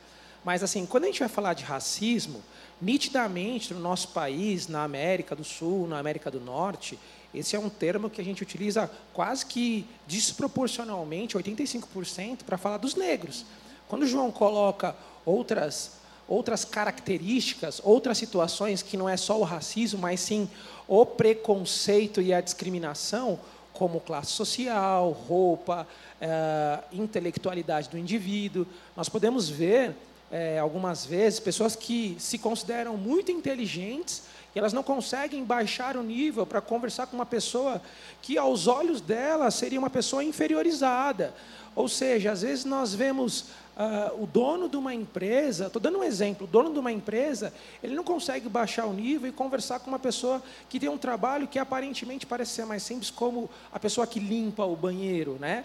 Mas 0.45 0.63
assim, 0.63 0.87
quando 0.87 1.05
a 1.05 1.07
gente 1.07 1.21
vai 1.21 1.29
falar 1.29 1.55
de 1.55 1.65
racismo, 1.65 2.43
nitidamente 2.81 3.75
no 3.75 3.81
nosso 3.81 4.09
país, 4.09 4.69
na 4.69 4.85
América 4.85 5.37
do 5.37 5.45
Sul, 5.45 5.87
na 5.87 5.99
América 5.99 6.31
do 6.31 6.41
Norte, 6.41 6.99
esse 7.35 7.55
é 7.55 7.59
um 7.59 7.69
termo 7.69 8.11
que 8.11 8.21
a 8.21 8.25
gente 8.25 8.43
utiliza 8.43 8.91
quase 9.13 9.47
que 9.47 9.87
desproporcionalmente, 10.07 11.37
85%, 11.37 12.45
para 12.45 12.59
falar 12.59 12.79
dos 12.79 12.95
negros. 12.95 13.45
Quando 13.89 14.07
João 14.07 14.31
coloca 14.33 14.97
outras, 15.25 15.93
outras 16.29 16.65
características, 16.65 17.81
outras 17.85 18.19
situações 18.19 18.83
que 18.83 18.97
não 18.97 19.09
é 19.09 19.17
só 19.17 19.39
o 19.39 19.45
racismo, 19.45 20.01
mas 20.01 20.21
sim 20.21 20.49
o 20.89 21.07
preconceito 21.07 22.21
e 22.21 22.35
a 22.35 22.41
discriminação, 22.41 23.39
como 23.73 24.01
classe 24.01 24.33
social, 24.33 25.11
roupa, 25.13 25.87
eh, 26.21 26.81
intelectualidade 26.93 27.89
do 27.89 27.97
indivíduo, 27.97 28.67
nós 28.97 29.09
podemos 29.09 29.49
ver 29.49 29.95
eh, 30.31 30.59
algumas 30.59 31.07
vezes 31.07 31.41
pessoas 31.41 31.75
que 31.75 32.17
se 32.19 32.39
consideram 32.39 32.97
muito 32.97 33.33
inteligentes 33.33 34.23
e 34.55 34.59
elas 34.59 34.73
não 34.73 34.83
conseguem 34.83 35.45
baixar 35.45 35.97
o 35.97 36.03
nível 36.03 36.45
para 36.45 36.61
conversar 36.61 37.07
com 37.07 37.17
uma 37.17 37.27
pessoa 37.27 37.81
que, 38.21 38.37
aos 38.37 38.67
olhos 38.67 39.01
dela, 39.01 39.51
seria 39.51 39.79
uma 39.79 39.91
pessoa 39.91 40.25
inferiorizada. 40.25 41.35
Ou 41.75 41.89
seja, 41.89 42.33
às 42.33 42.43
vezes 42.43 42.65
nós 42.65 42.93
vemos 42.93 43.43
uh, 43.77 44.23
o 44.23 44.27
dono 44.27 44.69
de 44.69 44.77
uma 44.77 44.93
empresa, 44.93 45.67
estou 45.67 45.81
dando 45.81 45.99
um 45.99 46.05
exemplo, 46.05 46.47
o 46.47 46.51
dono 46.51 46.73
de 46.73 46.79
uma 46.79 46.91
empresa, 46.91 47.53
ele 47.83 47.95
não 47.95 48.03
consegue 48.03 48.49
baixar 48.49 48.87
o 48.87 48.93
nível 48.93 49.29
e 49.29 49.33
conversar 49.33 49.79
com 49.79 49.89
uma 49.89 49.99
pessoa 49.99 50.43
que 50.69 50.81
tem 50.81 50.89
um 50.89 50.99
trabalho 50.99 51.47
que 51.47 51.59
aparentemente 51.59 52.27
parece 52.27 52.53
ser 52.53 52.67
mais 52.67 52.83
simples, 52.83 53.11
como 53.11 53.49
a 53.73 53.79
pessoa 53.79 54.07
que 54.07 54.19
limpa 54.19 54.65
o 54.65 54.75
banheiro, 54.75 55.37
né? 55.41 55.65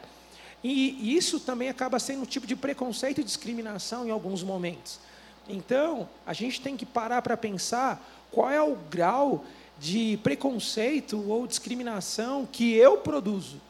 E 0.63 1.15
isso 1.15 1.39
também 1.39 1.69
acaba 1.69 1.99
sendo 1.99 2.23
um 2.23 2.25
tipo 2.25 2.47
de 2.47 2.55
preconceito 2.55 3.21
e 3.21 3.23
discriminação 3.23 4.07
em 4.07 4.09
alguns 4.09 4.41
momentos. 4.41 4.99
Então, 5.47 6.09
a 6.25 6.33
gente 6.33 6.59
tem 6.59 6.75
que 6.75 6.87
parar 6.87 7.21
para 7.21 7.37
pensar 7.37 8.03
qual 8.35 8.51
é 8.51 8.61
o 8.61 8.75
grau 8.91 9.45
de 9.79 10.19
preconceito 10.21 11.23
ou 11.29 11.47
discriminação 11.47 12.45
que 12.45 12.73
eu 12.73 12.97
produzo 12.97 13.61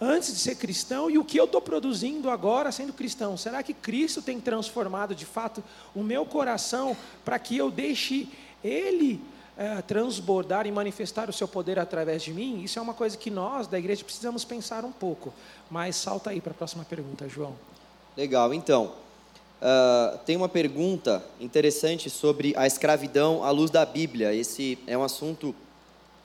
antes 0.00 0.32
de 0.32 0.38
ser 0.38 0.54
cristão 0.54 1.10
e 1.10 1.18
o 1.18 1.24
que 1.24 1.36
eu 1.36 1.46
estou 1.46 1.60
produzindo 1.60 2.30
agora 2.30 2.70
sendo 2.70 2.92
cristão. 2.92 3.36
Será 3.36 3.62
que 3.62 3.74
Cristo 3.74 4.22
tem 4.22 4.40
transformado 4.40 5.16
de 5.16 5.26
fato 5.26 5.64
o 5.94 6.02
meu 6.02 6.24
coração 6.24 6.96
para 7.24 7.38
que 7.40 7.56
eu 7.56 7.68
deixe 7.70 8.28
Ele 8.62 9.20
é, 9.56 9.82
transbordar 9.82 10.64
e 10.66 10.70
manifestar 10.70 11.28
o 11.28 11.32
seu 11.32 11.48
poder 11.48 11.78
através 11.78 12.22
de 12.22 12.32
mim? 12.32 12.62
Isso 12.62 12.78
é 12.78 12.82
uma 12.82 12.94
coisa 12.94 13.16
que 13.16 13.30
nós 13.30 13.66
da 13.66 13.78
igreja 13.78 14.04
precisamos 14.04 14.44
pensar 14.44 14.84
um 14.84 14.92
pouco. 14.92 15.34
Mas 15.68 15.96
salta 15.96 16.30
aí 16.30 16.40
para 16.40 16.52
a 16.52 16.54
próxima 16.54 16.84
pergunta, 16.84 17.28
João. 17.28 17.54
Legal, 18.16 18.54
então. 18.54 19.05
Uh, 19.60 20.18
tem 20.26 20.36
uma 20.36 20.48
pergunta 20.48 21.24
interessante 21.40 22.10
sobre 22.10 22.52
a 22.56 22.66
escravidão 22.66 23.42
à 23.42 23.50
luz 23.50 23.70
da 23.70 23.86
Bíblia. 23.86 24.34
Esse 24.34 24.78
é 24.86 24.96
um 24.98 25.02
assunto 25.02 25.54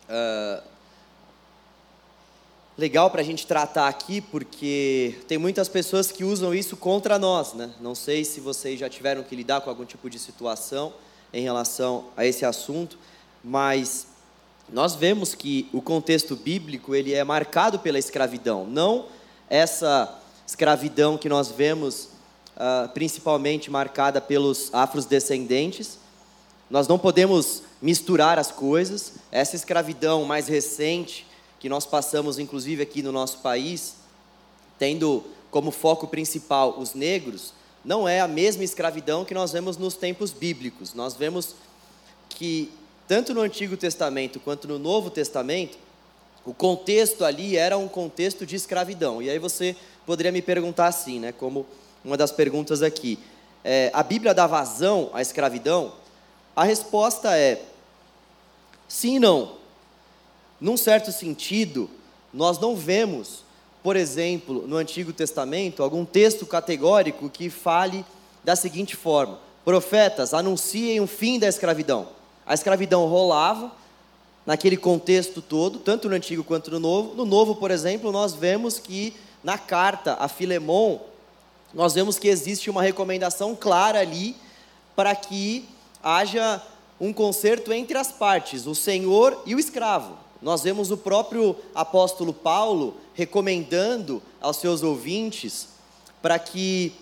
uh, 0.09 0.61
legal 2.77 3.09
para 3.09 3.21
a 3.21 3.23
gente 3.23 3.47
tratar 3.47 3.87
aqui, 3.87 4.19
porque 4.19 5.15
tem 5.27 5.37
muitas 5.37 5.69
pessoas 5.69 6.11
que 6.11 6.25
usam 6.25 6.53
isso 6.53 6.75
contra 6.75 7.17
nós. 7.17 7.53
Né? 7.53 7.71
Não 7.79 7.95
sei 7.95 8.25
se 8.25 8.41
vocês 8.41 8.79
já 8.79 8.89
tiveram 8.89 9.23
que 9.23 9.35
lidar 9.35 9.61
com 9.61 9.69
algum 9.69 9.85
tipo 9.85 10.09
de 10.09 10.19
situação 10.19 10.93
em 11.33 11.41
relação 11.41 12.05
a 12.17 12.25
esse 12.25 12.43
assunto, 12.43 12.97
mas 13.41 14.07
nós 14.67 14.93
vemos 14.93 15.33
que 15.33 15.69
o 15.71 15.81
contexto 15.81 16.35
bíblico 16.35 16.93
ele 16.93 17.13
é 17.13 17.23
marcado 17.23 17.79
pela 17.79 17.97
escravidão, 17.97 18.65
não 18.65 19.05
essa 19.49 20.19
escravidão 20.45 21.17
que 21.17 21.29
nós 21.29 21.49
vemos 21.49 22.09
uh, 22.55 22.89
principalmente 22.89 23.69
marcada 23.69 24.19
pelos 24.21 24.73
afrodescendentes. 24.73 25.97
Nós 26.69 26.87
não 26.87 26.97
podemos 26.97 27.63
misturar 27.81 28.39
as 28.39 28.51
coisas. 28.51 29.13
Essa 29.31 29.55
escravidão 29.55 30.23
mais 30.23 30.47
recente 30.47 31.25
que 31.59 31.69
nós 31.69 31.85
passamos, 31.85 32.39
inclusive 32.39 32.81
aqui 32.81 33.03
no 33.03 33.11
nosso 33.11 33.39
país, 33.39 33.95
tendo 34.79 35.23
como 35.51 35.69
foco 35.69 36.07
principal 36.07 36.79
os 36.79 36.93
negros, 36.93 37.53
não 37.83 38.07
é 38.07 38.19
a 38.19 38.27
mesma 38.27 38.63
escravidão 38.63 39.25
que 39.25 39.33
nós 39.33 39.51
vemos 39.51 39.77
nos 39.77 39.95
tempos 39.95 40.31
bíblicos. 40.31 40.93
Nós 40.93 41.15
vemos 41.15 41.55
que 42.29 42.71
tanto 43.07 43.33
no 43.33 43.41
Antigo 43.41 43.75
Testamento 43.75 44.39
quanto 44.39 44.67
no 44.67 44.79
Novo 44.79 45.09
Testamento, 45.09 45.77
o 46.45 46.53
contexto 46.53 47.25
ali 47.25 47.57
era 47.57 47.77
um 47.77 47.87
contexto 47.87 48.45
de 48.45 48.55
escravidão. 48.55 49.21
E 49.21 49.29
aí 49.29 49.37
você 49.37 49.75
poderia 50.05 50.31
me 50.31 50.41
perguntar 50.41 50.87
assim, 50.87 51.19
né, 51.19 51.31
como 51.31 51.65
uma 52.03 52.17
das 52.17 52.31
perguntas 52.31 52.81
aqui. 52.81 53.19
É, 53.63 53.91
a 53.93 54.01
Bíblia 54.01 54.33
dá 54.33 54.47
vazão 54.47 55.09
à 55.13 55.21
escravidão? 55.21 55.93
A 56.55 56.63
resposta 56.63 57.37
é 57.37 57.61
sim 58.87 59.15
e 59.15 59.19
não. 59.19 59.53
Num 60.59 60.77
certo 60.77 61.11
sentido, 61.11 61.89
nós 62.33 62.59
não 62.59 62.75
vemos, 62.75 63.43
por 63.81 63.95
exemplo, 63.95 64.67
no 64.67 64.77
Antigo 64.77 65.13
Testamento, 65.13 65.81
algum 65.81 66.05
texto 66.05 66.45
categórico 66.45 67.29
que 67.29 67.49
fale 67.49 68.05
da 68.43 68.55
seguinte 68.55 68.95
forma: 68.95 69.39
profetas 69.63 70.33
anunciem 70.33 70.99
o 70.99 71.07
fim 71.07 71.39
da 71.39 71.47
escravidão. 71.47 72.07
A 72.45 72.53
escravidão 72.53 73.07
rolava 73.07 73.71
naquele 74.45 74.77
contexto 74.77 75.41
todo, 75.41 75.79
tanto 75.79 76.09
no 76.09 76.15
Antigo 76.15 76.43
quanto 76.43 76.71
no 76.71 76.79
Novo. 76.79 77.15
No 77.15 77.25
Novo, 77.25 77.55
por 77.55 77.71
exemplo, 77.71 78.11
nós 78.11 78.33
vemos 78.33 78.79
que 78.79 79.13
na 79.43 79.57
carta 79.57 80.15
a 80.19 80.27
Filemon, 80.27 80.99
nós 81.73 81.93
vemos 81.93 82.19
que 82.19 82.27
existe 82.27 82.69
uma 82.69 82.81
recomendação 82.81 83.55
clara 83.55 83.99
ali 83.99 84.35
para 84.95 85.15
que 85.15 85.65
haja 86.03 86.61
um 86.99 87.13
conserto 87.13 87.71
entre 87.71 87.97
as 87.97 88.11
partes, 88.11 88.65
o 88.65 88.75
senhor 88.75 89.41
e 89.45 89.55
o 89.55 89.59
escravo. 89.59 90.17
Nós 90.41 90.63
vemos 90.63 90.91
o 90.91 90.97
próprio 90.97 91.55
apóstolo 91.73 92.33
Paulo 92.33 92.97
recomendando 93.13 94.21
aos 94.39 94.57
seus 94.57 94.83
ouvintes 94.83 95.67
para 96.21 96.37
que 96.37 96.93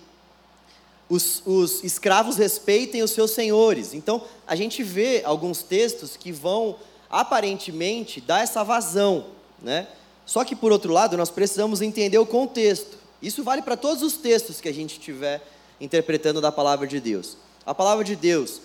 os, 1.09 1.41
os 1.45 1.83
escravos 1.83 2.37
respeitem 2.37 3.01
os 3.01 3.11
seus 3.11 3.31
senhores. 3.31 3.93
Então, 3.93 4.21
a 4.45 4.55
gente 4.55 4.83
vê 4.83 5.23
alguns 5.25 5.63
textos 5.63 6.15
que 6.15 6.31
vão 6.31 6.75
aparentemente 7.09 8.21
dar 8.21 8.43
essa 8.43 8.63
vazão, 8.63 9.25
né? 9.61 9.87
Só 10.25 10.45
que 10.45 10.55
por 10.55 10.71
outro 10.71 10.93
lado, 10.93 11.17
nós 11.17 11.31
precisamos 11.31 11.81
entender 11.81 12.19
o 12.19 12.25
contexto. 12.25 12.98
Isso 13.21 13.43
vale 13.43 13.61
para 13.61 13.75
todos 13.75 14.01
os 14.01 14.13
textos 14.13 14.61
que 14.61 14.69
a 14.69 14.73
gente 14.73 14.93
estiver 14.99 15.45
interpretando 15.79 16.39
da 16.41 16.51
palavra 16.51 16.87
de 16.87 16.99
Deus. 16.99 17.37
A 17.65 17.73
palavra 17.73 18.03
de 18.03 18.15
Deus, 18.15 18.61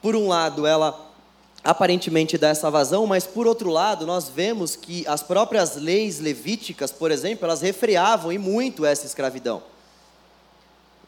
por 0.00 0.16
um 0.16 0.28
lado, 0.28 0.66
ela 0.66 1.08
aparentemente 1.62 2.38
dá 2.38 2.48
essa 2.48 2.70
vazão, 2.70 3.06
mas 3.06 3.26
por 3.26 3.46
outro 3.46 3.70
lado, 3.70 4.06
nós 4.06 4.28
vemos 4.28 4.74
que 4.74 5.06
as 5.06 5.22
próprias 5.22 5.76
leis 5.76 6.18
levíticas, 6.18 6.90
por 6.90 7.10
exemplo, 7.10 7.44
elas 7.44 7.60
refreavam 7.60 8.32
e 8.32 8.38
muito 8.38 8.84
essa 8.84 9.06
escravidão. 9.06 9.62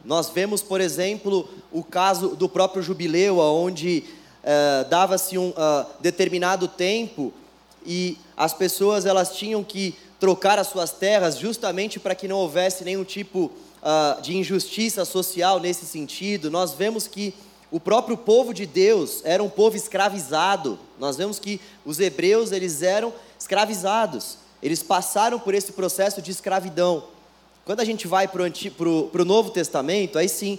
Nós 0.04 0.28
vemos, 0.28 0.62
por 0.62 0.80
exemplo, 0.80 1.48
o 1.70 1.82
caso 1.82 2.30
do 2.30 2.48
próprio 2.48 2.82
jubileu, 2.82 3.38
onde 3.38 4.04
uh, 4.42 4.88
dava-se 4.90 5.38
um 5.38 5.50
uh, 5.50 5.86
determinado 6.00 6.68
tempo 6.68 7.32
e 7.86 8.18
as 8.36 8.52
pessoas 8.52 9.06
elas 9.06 9.36
tinham 9.36 9.62
que 9.64 9.96
trocar 10.22 10.56
as 10.56 10.68
suas 10.68 10.92
terras 10.92 11.36
justamente 11.36 11.98
para 11.98 12.14
que 12.14 12.28
não 12.28 12.36
houvesse 12.36 12.84
nenhum 12.84 13.02
tipo 13.02 13.50
uh, 13.82 14.22
de 14.22 14.36
injustiça 14.36 15.04
social 15.04 15.58
nesse 15.58 15.84
sentido. 15.84 16.48
Nós 16.48 16.74
vemos 16.74 17.08
que 17.08 17.34
o 17.72 17.80
próprio 17.80 18.16
povo 18.16 18.54
de 18.54 18.64
Deus 18.64 19.20
era 19.24 19.42
um 19.42 19.50
povo 19.50 19.76
escravizado. 19.76 20.78
Nós 20.96 21.16
vemos 21.16 21.40
que 21.40 21.60
os 21.84 21.98
hebreus 21.98 22.52
eles 22.52 22.82
eram 22.82 23.12
escravizados. 23.36 24.38
Eles 24.62 24.80
passaram 24.80 25.40
por 25.40 25.54
esse 25.54 25.72
processo 25.72 26.22
de 26.22 26.30
escravidão. 26.30 27.02
Quando 27.64 27.80
a 27.80 27.84
gente 27.84 28.06
vai 28.06 28.28
para 28.28 28.44
o 28.44 29.24
Novo 29.24 29.50
Testamento, 29.50 30.20
aí 30.20 30.28
sim, 30.28 30.56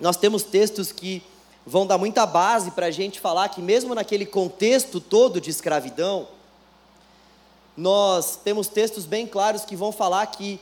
nós 0.00 0.16
temos 0.16 0.42
textos 0.42 0.90
que 0.90 1.22
vão 1.64 1.86
dar 1.86 1.96
muita 1.96 2.26
base 2.26 2.72
para 2.72 2.86
a 2.86 2.90
gente 2.90 3.20
falar 3.20 3.48
que, 3.50 3.62
mesmo 3.62 3.94
naquele 3.94 4.26
contexto 4.26 4.98
todo 4.98 5.40
de 5.40 5.48
escravidão, 5.48 6.26
nós 7.76 8.36
temos 8.42 8.68
textos 8.68 9.04
bem 9.04 9.26
claros 9.26 9.64
que 9.64 9.74
vão 9.74 9.90
falar 9.90 10.26
que, 10.26 10.60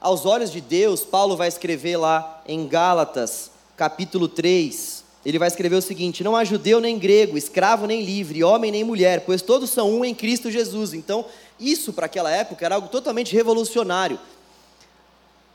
aos 0.00 0.26
olhos 0.26 0.50
de 0.50 0.60
Deus, 0.60 1.02
Paulo 1.02 1.36
vai 1.36 1.48
escrever 1.48 1.96
lá 1.96 2.42
em 2.46 2.66
Gálatas, 2.66 3.50
capítulo 3.76 4.28
3, 4.28 5.02
ele 5.24 5.38
vai 5.38 5.48
escrever 5.48 5.76
o 5.76 5.82
seguinte: 5.82 6.24
Não 6.24 6.36
há 6.36 6.44
judeu 6.44 6.80
nem 6.80 6.98
grego, 6.98 7.38
escravo 7.38 7.86
nem 7.86 8.02
livre, 8.02 8.42
homem 8.42 8.70
nem 8.70 8.84
mulher, 8.84 9.22
pois 9.24 9.40
todos 9.40 9.70
são 9.70 9.90
um 9.90 10.04
em 10.04 10.14
Cristo 10.14 10.50
Jesus. 10.50 10.92
Então, 10.92 11.24
isso 11.58 11.92
para 11.92 12.06
aquela 12.06 12.30
época 12.30 12.64
era 12.64 12.74
algo 12.74 12.88
totalmente 12.88 13.32
revolucionário. 13.32 14.18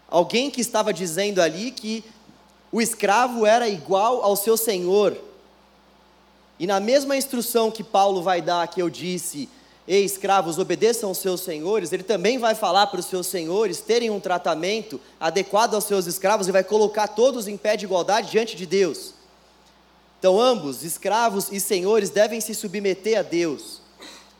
Alguém 0.10 0.50
que 0.50 0.62
estava 0.62 0.94
dizendo 0.94 1.42
ali 1.42 1.72
que 1.72 2.04
o 2.72 2.82
escravo 2.82 3.46
era 3.46 3.68
igual 3.68 4.24
ao 4.24 4.36
seu 4.36 4.56
senhor. 4.56 5.18
E 6.60 6.66
na 6.66 6.80
mesma 6.80 7.16
instrução 7.18 7.70
que 7.70 7.84
Paulo 7.84 8.24
vai 8.24 8.42
dar, 8.42 8.68
que 8.68 8.82
eu 8.82 8.90
disse, 8.90 9.50
ei 9.88 10.04
escravos, 10.04 10.60
obedeçam 10.60 11.10
aos 11.10 11.20
seus 11.20 11.42
senhores, 11.42 11.94
ele 11.94 12.04
também 12.04 12.38
vai 12.38 12.54
falar 12.54 12.88
para 12.88 13.00
os 13.00 13.06
seus 13.06 13.28
senhores 13.28 13.80
terem 13.80 14.10
um 14.10 14.20
tratamento 14.20 15.00
adequado 15.20 15.76
aos 15.76 15.86
seus 15.86 16.06
escravos 16.06 16.48
e 16.48 16.52
vai 16.52 16.64
colocar 16.64 17.08
todos 17.08 17.48
em 17.48 17.56
pé 17.56 17.78
de 17.78 17.86
igualdade 17.86 18.30
diante 18.30 18.56
de 18.56 18.66
Deus. 18.66 19.14
Então, 20.20 20.42
ambos, 20.42 20.84
escravos 20.84 21.52
e 21.52 21.60
senhores, 21.60 22.10
devem 22.10 22.42
se 22.42 22.54
submeter 22.54 23.20
a 23.20 23.22
Deus. 23.22 23.82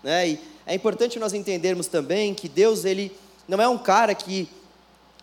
Né? 0.04 0.30
E 0.30 0.40
é 0.66 0.76
importante 0.76 1.20
nós 1.20 1.34
entendermos 1.34 1.88
também 1.88 2.34
que 2.34 2.50
Deus, 2.50 2.84
ele 2.84 3.16
não 3.48 3.62
é 3.62 3.68
um 3.68 3.78
cara 3.78 4.14
que 4.14 4.50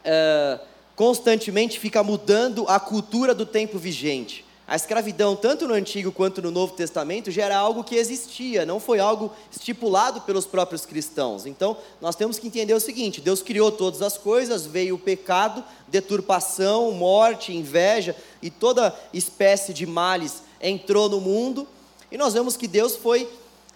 é, 0.04 0.58
constantemente 0.96 1.78
fica 1.78 2.02
mudando 2.02 2.64
a 2.68 2.80
cultura 2.80 3.34
do 3.34 3.44
tempo 3.44 3.78
vigente. 3.78 4.44
A 4.66 4.76
escravidão, 4.76 5.36
tanto 5.36 5.68
no 5.68 5.74
Antigo 5.74 6.10
quanto 6.10 6.40
no 6.40 6.50
Novo 6.50 6.72
Testamento, 6.72 7.30
já 7.30 7.44
era 7.44 7.56
algo 7.56 7.84
que 7.84 7.96
existia, 7.96 8.64
não 8.64 8.80
foi 8.80 8.98
algo 8.98 9.30
estipulado 9.50 10.22
pelos 10.22 10.46
próprios 10.46 10.86
cristãos. 10.86 11.44
Então, 11.44 11.76
nós 12.00 12.16
temos 12.16 12.38
que 12.38 12.46
entender 12.46 12.72
o 12.72 12.80
seguinte: 12.80 13.20
Deus 13.20 13.42
criou 13.42 13.70
todas 13.70 14.00
as 14.00 14.16
coisas, 14.16 14.64
veio 14.64 14.94
o 14.94 14.98
pecado, 14.98 15.62
deturpação, 15.86 16.92
morte, 16.92 17.54
inveja 17.54 18.16
e 18.40 18.48
toda 18.48 18.98
espécie 19.12 19.74
de 19.74 19.84
males 19.84 20.42
entrou 20.62 21.10
no 21.10 21.20
mundo, 21.20 21.68
e 22.10 22.16
nós 22.16 22.32
vemos 22.32 22.56
que 22.56 22.66
Deus 22.66 22.96
foi 22.96 23.28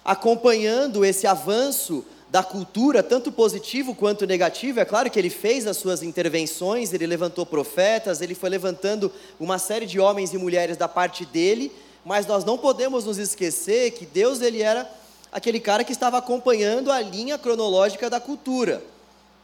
acompanhando 0.02 1.04
esse 1.04 1.26
avanço 1.26 2.02
da 2.30 2.42
cultura, 2.42 3.02
tanto 3.02 3.32
positivo 3.32 3.94
quanto 3.94 4.26
negativo. 4.26 4.80
É 4.80 4.84
claro 4.84 5.10
que 5.10 5.18
ele 5.18 5.30
fez 5.30 5.66
as 5.66 5.78
suas 5.78 6.02
intervenções, 6.02 6.92
ele 6.92 7.06
levantou 7.06 7.46
profetas, 7.46 8.20
ele 8.20 8.34
foi 8.34 8.50
levantando 8.50 9.10
uma 9.40 9.58
série 9.58 9.86
de 9.86 9.98
homens 9.98 10.32
e 10.34 10.38
mulheres 10.38 10.76
da 10.76 10.86
parte 10.86 11.24
dele, 11.24 11.72
mas 12.04 12.26
nós 12.26 12.44
não 12.44 12.58
podemos 12.58 13.06
nos 13.06 13.18
esquecer 13.18 13.92
que 13.92 14.04
Deus 14.04 14.42
ele 14.42 14.62
era 14.62 14.88
aquele 15.32 15.58
cara 15.58 15.84
que 15.84 15.92
estava 15.92 16.18
acompanhando 16.18 16.92
a 16.92 17.00
linha 17.00 17.38
cronológica 17.38 18.10
da 18.10 18.20
cultura. 18.20 18.82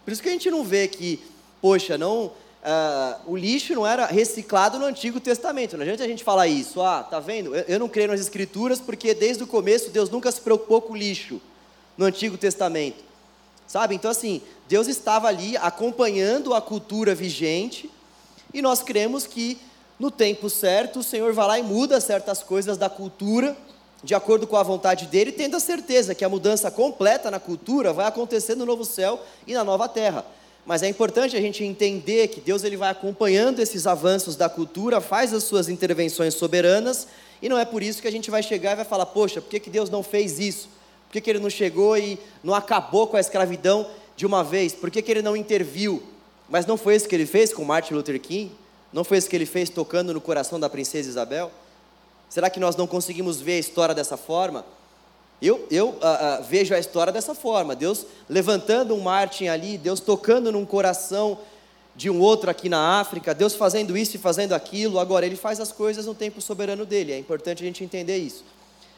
Por 0.04 0.12
isso 0.12 0.22
que 0.22 0.28
a 0.28 0.32
gente 0.32 0.50
não 0.50 0.62
vê 0.62 0.86
que, 0.86 1.22
poxa, 1.62 1.96
não, 1.96 2.26
uh, 2.26 2.32
o 3.26 3.34
lixo 3.34 3.74
não 3.74 3.86
era 3.86 4.04
reciclado 4.04 4.78
no 4.78 4.84
Antigo 4.84 5.20
Testamento. 5.20 5.76
Não 5.76 5.82
adianta 5.82 6.04
a 6.04 6.08
gente 6.08 6.22
falar 6.22 6.48
isso. 6.48 6.82
Ah, 6.82 7.02
tá 7.02 7.18
vendo? 7.18 7.54
Eu, 7.54 7.64
eu 7.66 7.78
não 7.78 7.88
creio 7.88 8.08
nas 8.08 8.20
Escrituras 8.20 8.78
porque 8.78 9.14
desde 9.14 9.42
o 9.42 9.46
começo 9.46 9.90
Deus 9.90 10.10
nunca 10.10 10.30
se 10.30 10.40
preocupou 10.42 10.82
com 10.82 10.92
o 10.92 10.96
lixo 10.96 11.40
no 11.96 12.04
Antigo 12.04 12.36
Testamento. 12.36 13.02
Sabe? 13.66 13.94
Então, 13.94 14.10
assim, 14.10 14.42
Deus 14.68 14.86
estava 14.86 15.28
ali 15.28 15.56
acompanhando 15.56 16.54
a 16.54 16.60
cultura 16.60 17.14
vigente 17.14 17.90
e 18.52 18.60
nós 18.60 18.82
cremos 18.82 19.26
que 19.26 19.58
no 19.98 20.10
tempo 20.10 20.50
certo 20.50 21.00
o 21.00 21.02
Senhor 21.02 21.32
vai 21.32 21.46
lá 21.46 21.58
e 21.58 21.62
muda 21.62 22.00
certas 22.00 22.42
coisas 22.42 22.76
da 22.76 22.88
cultura 22.88 23.56
de 24.04 24.14
acordo 24.14 24.46
com 24.46 24.56
a 24.56 24.62
vontade 24.62 25.06
dele, 25.06 25.32
tendo 25.32 25.56
a 25.56 25.60
certeza 25.60 26.14
que 26.14 26.24
a 26.24 26.28
mudança 26.28 26.70
completa 26.70 27.30
na 27.30 27.40
cultura 27.40 27.90
vai 27.90 28.06
acontecer 28.06 28.54
no 28.54 28.66
novo 28.66 28.84
céu 28.84 29.18
e 29.46 29.54
na 29.54 29.64
nova 29.64 29.88
terra. 29.88 30.26
Mas 30.66 30.82
é 30.82 30.88
importante 30.88 31.36
a 31.36 31.40
gente 31.40 31.64
entender 31.64 32.28
que 32.28 32.40
Deus 32.40 32.64
ele 32.64 32.76
vai 32.76 32.90
acompanhando 32.90 33.60
esses 33.60 33.86
avanços 33.86 34.36
da 34.36 34.48
cultura, 34.48 35.00
faz 35.00 35.32
as 35.32 35.44
suas 35.44 35.70
intervenções 35.70 36.34
soberanas, 36.34 37.08
e 37.40 37.48
não 37.48 37.58
é 37.58 37.64
por 37.64 37.82
isso 37.82 38.02
que 38.02 38.08
a 38.08 38.12
gente 38.12 38.30
vai 38.30 38.42
chegar 38.42 38.72
e 38.72 38.76
vai 38.76 38.84
falar, 38.84 39.06
poxa, 39.06 39.40
por 39.40 39.48
que, 39.48 39.58
que 39.58 39.70
Deus 39.70 39.88
não 39.88 40.02
fez 40.02 40.38
isso? 40.38 40.68
Que, 41.14 41.20
que 41.20 41.30
ele 41.30 41.38
não 41.38 41.48
chegou 41.48 41.96
e 41.96 42.18
não 42.42 42.52
acabou 42.52 43.06
com 43.06 43.16
a 43.16 43.20
escravidão 43.20 43.86
de 44.16 44.26
uma 44.26 44.42
vez? 44.42 44.72
Por 44.74 44.90
que, 44.90 45.00
que 45.00 45.12
ele 45.12 45.22
não 45.22 45.36
interviu? 45.36 46.02
Mas 46.48 46.66
não 46.66 46.76
foi 46.76 46.96
isso 46.96 47.08
que 47.08 47.14
ele 47.14 47.24
fez 47.24 47.54
com 47.54 47.64
Martin 47.64 47.94
Luther 47.94 48.20
King? 48.20 48.50
Não 48.92 49.04
foi 49.04 49.18
isso 49.18 49.30
que 49.30 49.36
ele 49.36 49.46
fez 49.46 49.70
tocando 49.70 50.12
no 50.12 50.20
coração 50.20 50.58
da 50.58 50.68
princesa 50.68 51.08
Isabel? 51.08 51.52
Será 52.28 52.50
que 52.50 52.58
nós 52.58 52.74
não 52.74 52.88
conseguimos 52.88 53.40
ver 53.40 53.52
a 53.52 53.58
história 53.60 53.94
dessa 53.94 54.16
forma? 54.16 54.66
Eu, 55.40 55.64
eu 55.70 55.90
uh, 55.90 55.92
uh, 55.92 56.44
vejo 56.48 56.74
a 56.74 56.80
história 56.80 57.12
dessa 57.12 57.32
forma: 57.32 57.76
Deus 57.76 58.04
levantando 58.28 58.92
um 58.92 59.00
Martin 59.00 59.46
ali, 59.46 59.78
Deus 59.78 60.00
tocando 60.00 60.50
num 60.50 60.66
coração 60.66 61.38
de 61.94 62.10
um 62.10 62.20
outro 62.20 62.50
aqui 62.50 62.68
na 62.68 62.98
África, 62.98 63.32
Deus 63.32 63.54
fazendo 63.54 63.96
isso 63.96 64.16
e 64.16 64.18
fazendo 64.18 64.52
aquilo. 64.52 64.98
Agora, 64.98 65.24
Ele 65.24 65.36
faz 65.36 65.60
as 65.60 65.70
coisas 65.70 66.06
no 66.06 66.14
tempo 66.14 66.40
soberano 66.40 66.84
dele, 66.84 67.12
é 67.12 67.18
importante 67.20 67.62
a 67.62 67.66
gente 67.66 67.84
entender 67.84 68.16
isso. 68.16 68.44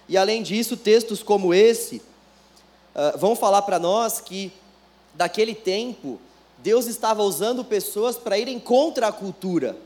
E 0.08 0.16
além 0.16 0.42
disso, 0.42 0.76
textos 0.76 1.22
como 1.22 1.52
esse 1.52 1.96
uh, 2.94 3.18
vão 3.18 3.34
falar 3.34 3.62
para 3.62 3.78
nós 3.78 4.20
que, 4.20 4.52
daquele 5.14 5.54
tempo, 5.54 6.20
Deus 6.58 6.86
estava 6.86 7.22
usando 7.22 7.64
pessoas 7.64 8.16
para 8.16 8.38
irem 8.38 8.58
contra 8.58 9.08
a 9.08 9.12
cultura. 9.12 9.76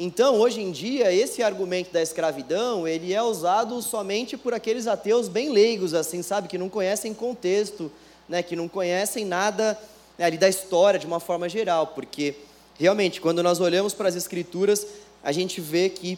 Então, 0.00 0.36
hoje 0.36 0.60
em 0.60 0.70
dia, 0.70 1.12
esse 1.12 1.42
argumento 1.42 1.92
da 1.92 2.00
escravidão, 2.00 2.86
ele 2.86 3.12
é 3.12 3.20
usado 3.20 3.82
somente 3.82 4.36
por 4.36 4.54
aqueles 4.54 4.86
ateus 4.86 5.26
bem 5.26 5.50
leigos, 5.50 5.92
assim, 5.92 6.22
sabe, 6.22 6.46
que 6.46 6.56
não 6.56 6.68
conhecem 6.68 7.12
contexto, 7.12 7.90
né, 8.28 8.40
que 8.40 8.54
não 8.54 8.68
conhecem 8.68 9.24
nada 9.24 9.76
né, 10.16 10.26
ali 10.26 10.38
da 10.38 10.48
história 10.48 11.00
de 11.00 11.06
uma 11.06 11.18
forma 11.18 11.48
geral, 11.48 11.88
porque 11.88 12.36
realmente, 12.78 13.20
quando 13.20 13.42
nós 13.42 13.58
olhamos 13.58 13.92
para 13.92 14.08
as 14.08 14.14
escrituras, 14.14 14.86
a 15.22 15.32
gente 15.32 15.60
vê 15.60 15.88
que 15.88 16.16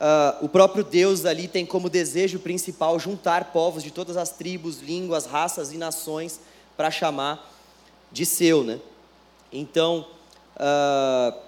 uh, 0.00 0.44
o 0.44 0.48
próprio 0.48 0.82
Deus 0.82 1.24
ali 1.24 1.46
tem 1.46 1.66
como 1.66 1.90
desejo 1.90 2.38
principal 2.38 2.98
juntar 2.98 3.52
povos 3.52 3.82
de 3.82 3.90
todas 3.90 4.16
as 4.16 4.30
tribos, 4.30 4.80
línguas, 4.80 5.26
raças 5.26 5.72
e 5.72 5.76
nações 5.76 6.40
para 6.76 6.90
chamar 6.90 7.52
de 8.10 8.24
seu, 8.24 8.64
né? 8.64 8.80
Então, 9.52 10.06
uh, 10.56 11.38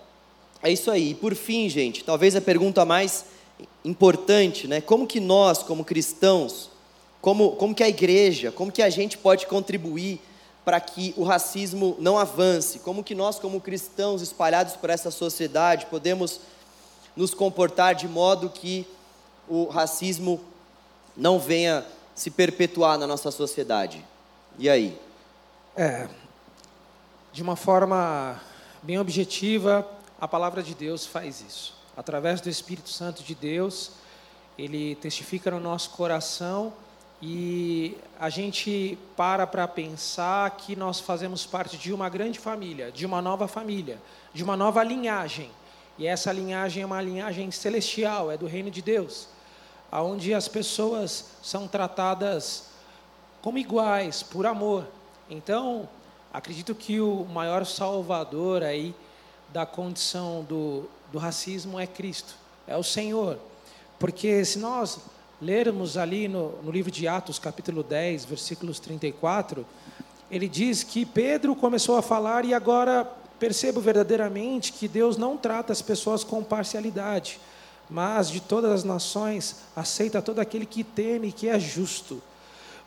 é 0.62 0.70
isso 0.70 0.90
aí. 0.90 1.10
E 1.10 1.14
por 1.14 1.34
fim, 1.34 1.68
gente, 1.68 2.04
talvez 2.04 2.36
a 2.36 2.40
pergunta 2.40 2.84
mais 2.84 3.24
importante, 3.84 4.68
né? 4.68 4.80
Como 4.80 5.06
que 5.06 5.18
nós, 5.18 5.62
como 5.62 5.84
cristãos, 5.84 6.70
como, 7.20 7.52
como 7.52 7.74
que 7.74 7.82
a 7.82 7.88
igreja, 7.88 8.52
como 8.52 8.70
que 8.70 8.82
a 8.82 8.90
gente 8.90 9.16
pode 9.16 9.46
contribuir 9.46 10.20
para 10.64 10.80
que 10.80 11.14
o 11.16 11.24
racismo 11.24 11.96
não 11.98 12.18
avance? 12.18 12.80
Como 12.80 13.02
que 13.02 13.14
nós, 13.14 13.38
como 13.38 13.60
cristãos 13.60 14.22
espalhados 14.22 14.76
por 14.76 14.90
essa 14.90 15.10
sociedade, 15.10 15.86
podemos 15.86 16.40
nos 17.16 17.34
comportar 17.34 17.94
de 17.94 18.08
modo 18.08 18.48
que 18.48 18.86
o 19.48 19.66
racismo 19.66 20.40
não 21.16 21.38
venha 21.38 21.84
se 22.14 22.30
perpetuar 22.30 22.98
na 22.98 23.06
nossa 23.06 23.30
sociedade? 23.30 24.04
E 24.58 24.68
aí? 24.68 24.98
É, 25.76 26.08
de 27.32 27.42
uma 27.42 27.56
forma 27.56 28.40
bem 28.82 28.98
objetiva, 28.98 29.86
a 30.20 30.28
palavra 30.28 30.62
de 30.62 30.74
Deus 30.74 31.06
faz 31.06 31.40
isso. 31.40 31.74
Através 31.96 32.40
do 32.40 32.48
Espírito 32.48 32.90
Santo 32.90 33.22
de 33.22 33.34
Deus, 33.34 33.92
ele 34.58 34.94
testifica 34.96 35.50
no 35.50 35.60
nosso 35.60 35.90
coração 35.90 36.72
e 37.20 37.96
a 38.18 38.28
gente 38.28 38.98
para 39.16 39.46
para 39.46 39.66
pensar 39.68 40.50
que 40.52 40.74
nós 40.74 41.00
fazemos 41.00 41.46
parte 41.46 41.76
de 41.76 41.92
uma 41.92 42.08
grande 42.08 42.38
família, 42.38 42.90
de 42.90 43.06
uma 43.06 43.22
nova 43.22 43.46
família, 43.46 43.98
de 44.34 44.42
uma 44.42 44.56
nova 44.56 44.82
linhagem. 44.82 45.50
E 45.98 46.06
essa 46.06 46.32
linhagem 46.32 46.82
é 46.82 46.86
uma 46.86 47.02
linhagem 47.02 47.50
celestial, 47.50 48.30
é 48.30 48.36
do 48.36 48.46
reino 48.46 48.70
de 48.70 48.80
Deus, 48.80 49.28
aonde 49.90 50.32
as 50.32 50.48
pessoas 50.48 51.26
são 51.42 51.68
tratadas 51.68 52.70
como 53.40 53.58
iguais, 53.58 54.22
por 54.22 54.46
amor. 54.46 54.86
Então, 55.28 55.88
acredito 56.32 56.74
que 56.74 57.00
o 57.00 57.24
maior 57.26 57.66
salvador 57.66 58.62
aí 58.62 58.94
da 59.52 59.66
condição 59.66 60.44
do, 60.44 60.88
do 61.10 61.18
racismo 61.18 61.78
é 61.78 61.86
Cristo, 61.86 62.34
é 62.66 62.76
o 62.76 62.82
Senhor. 62.82 63.38
Porque 63.98 64.44
se 64.44 64.58
nós 64.58 64.98
lermos 65.40 65.96
ali 65.96 66.28
no, 66.28 66.62
no 66.62 66.70
livro 66.70 66.90
de 66.90 67.06
Atos, 67.06 67.38
capítulo 67.38 67.82
10, 67.82 68.24
versículos 68.24 68.80
34, 68.80 69.66
ele 70.30 70.48
diz 70.48 70.82
que 70.82 71.04
Pedro 71.04 71.54
começou 71.54 71.96
a 71.96 72.02
falar 72.02 72.44
e 72.44 72.54
agora 72.54 73.10
percebo 73.42 73.80
verdadeiramente 73.80 74.72
que 74.72 74.86
Deus 74.86 75.16
não 75.16 75.36
trata 75.36 75.72
as 75.72 75.82
pessoas 75.82 76.22
com 76.22 76.44
parcialidade, 76.44 77.40
mas 77.90 78.30
de 78.30 78.40
todas 78.40 78.70
as 78.70 78.84
nações 78.84 79.56
aceita 79.74 80.22
todo 80.22 80.38
aquele 80.38 80.64
que 80.64 80.84
teme 80.84 81.26
e 81.26 81.32
que 81.32 81.48
é 81.48 81.58
justo. 81.58 82.22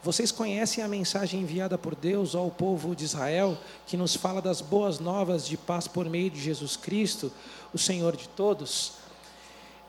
Vocês 0.02 0.32
conhecem 0.32 0.82
a 0.82 0.88
mensagem 0.88 1.42
enviada 1.42 1.78
por 1.78 1.94
Deus 1.94 2.36
ao 2.36 2.50
povo 2.50 2.96
de 2.96 3.04
Israel, 3.04 3.58
que 3.86 3.98
nos 3.98 4.16
fala 4.16 4.42
das 4.42 4.62
boas 4.62 4.98
novas 4.98 5.46
de 5.46 5.58
paz 5.58 5.90
por 5.90 6.10
meio 6.10 6.30
de 6.30 6.40
Jesus 6.40 6.78
Cristo, 6.78 7.30
o 7.74 7.78
Senhor 7.78 8.16
de 8.16 8.30
todos? 8.30 8.94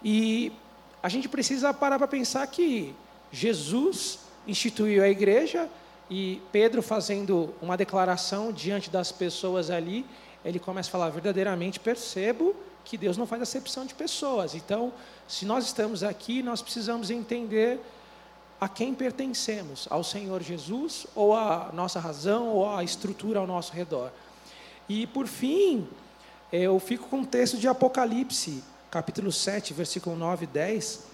E 0.03 0.51
a 1.01 1.09
gente 1.09 1.29
precisa 1.29 1.73
parar 1.73 1.97
para 1.97 2.09
pensar 2.09 2.45
que 2.49 2.93
Jesus 3.31 4.19
instituiu 4.49 5.05
a 5.05 5.09
igreja 5.09 5.69
e 6.11 6.43
Pedro 6.51 6.83
fazendo 6.83 7.55
uma 7.63 7.77
declaração 7.77 8.51
diante 8.51 8.91
das 8.91 9.13
pessoas 9.13 9.71
ali, 9.71 10.05
ele 10.47 10.61
começa 10.61 10.89
a 10.89 10.93
falar: 10.93 11.11
verdadeiramente 11.11 11.81
percebo 11.81 12.55
que 12.85 12.97
Deus 12.97 13.17
não 13.17 13.27
faz 13.27 13.43
acepção 13.43 13.85
de 13.85 13.95
pessoas. 13.95 14.55
Então, 14.55 14.93
se 15.27 15.45
nós 15.45 15.67
estamos 15.67 16.05
aqui, 16.05 16.43
nós 16.43 16.63
precisamos 16.63 17.11
entender 17.11 17.81
a 18.61 18.69
quem 18.69 18.95
pertencemos, 18.95 19.87
ao 19.91 20.05
Senhor 20.05 20.41
Jesus, 20.41 21.07
ou 21.15 21.35
à 21.35 21.71
nossa 21.75 21.99
razão, 21.99 22.47
ou 22.49 22.71
à 22.75 22.85
estrutura 22.85 23.41
ao 23.41 23.47
nosso 23.47 23.73
redor. 23.73 24.13
E 24.89 25.07
por 25.09 25.27
fim, 25.27 25.87
eu 26.53 26.79
fico 26.79 27.09
com 27.09 27.23
o 27.23 27.27
texto 27.27 27.59
de 27.59 27.67
Apocalipse, 27.67 28.63
capítulo 28.89 29.33
7, 29.33 29.75
versículo 29.75 30.17
9 30.17 30.45
e 30.45 30.47
10, 30.47 31.07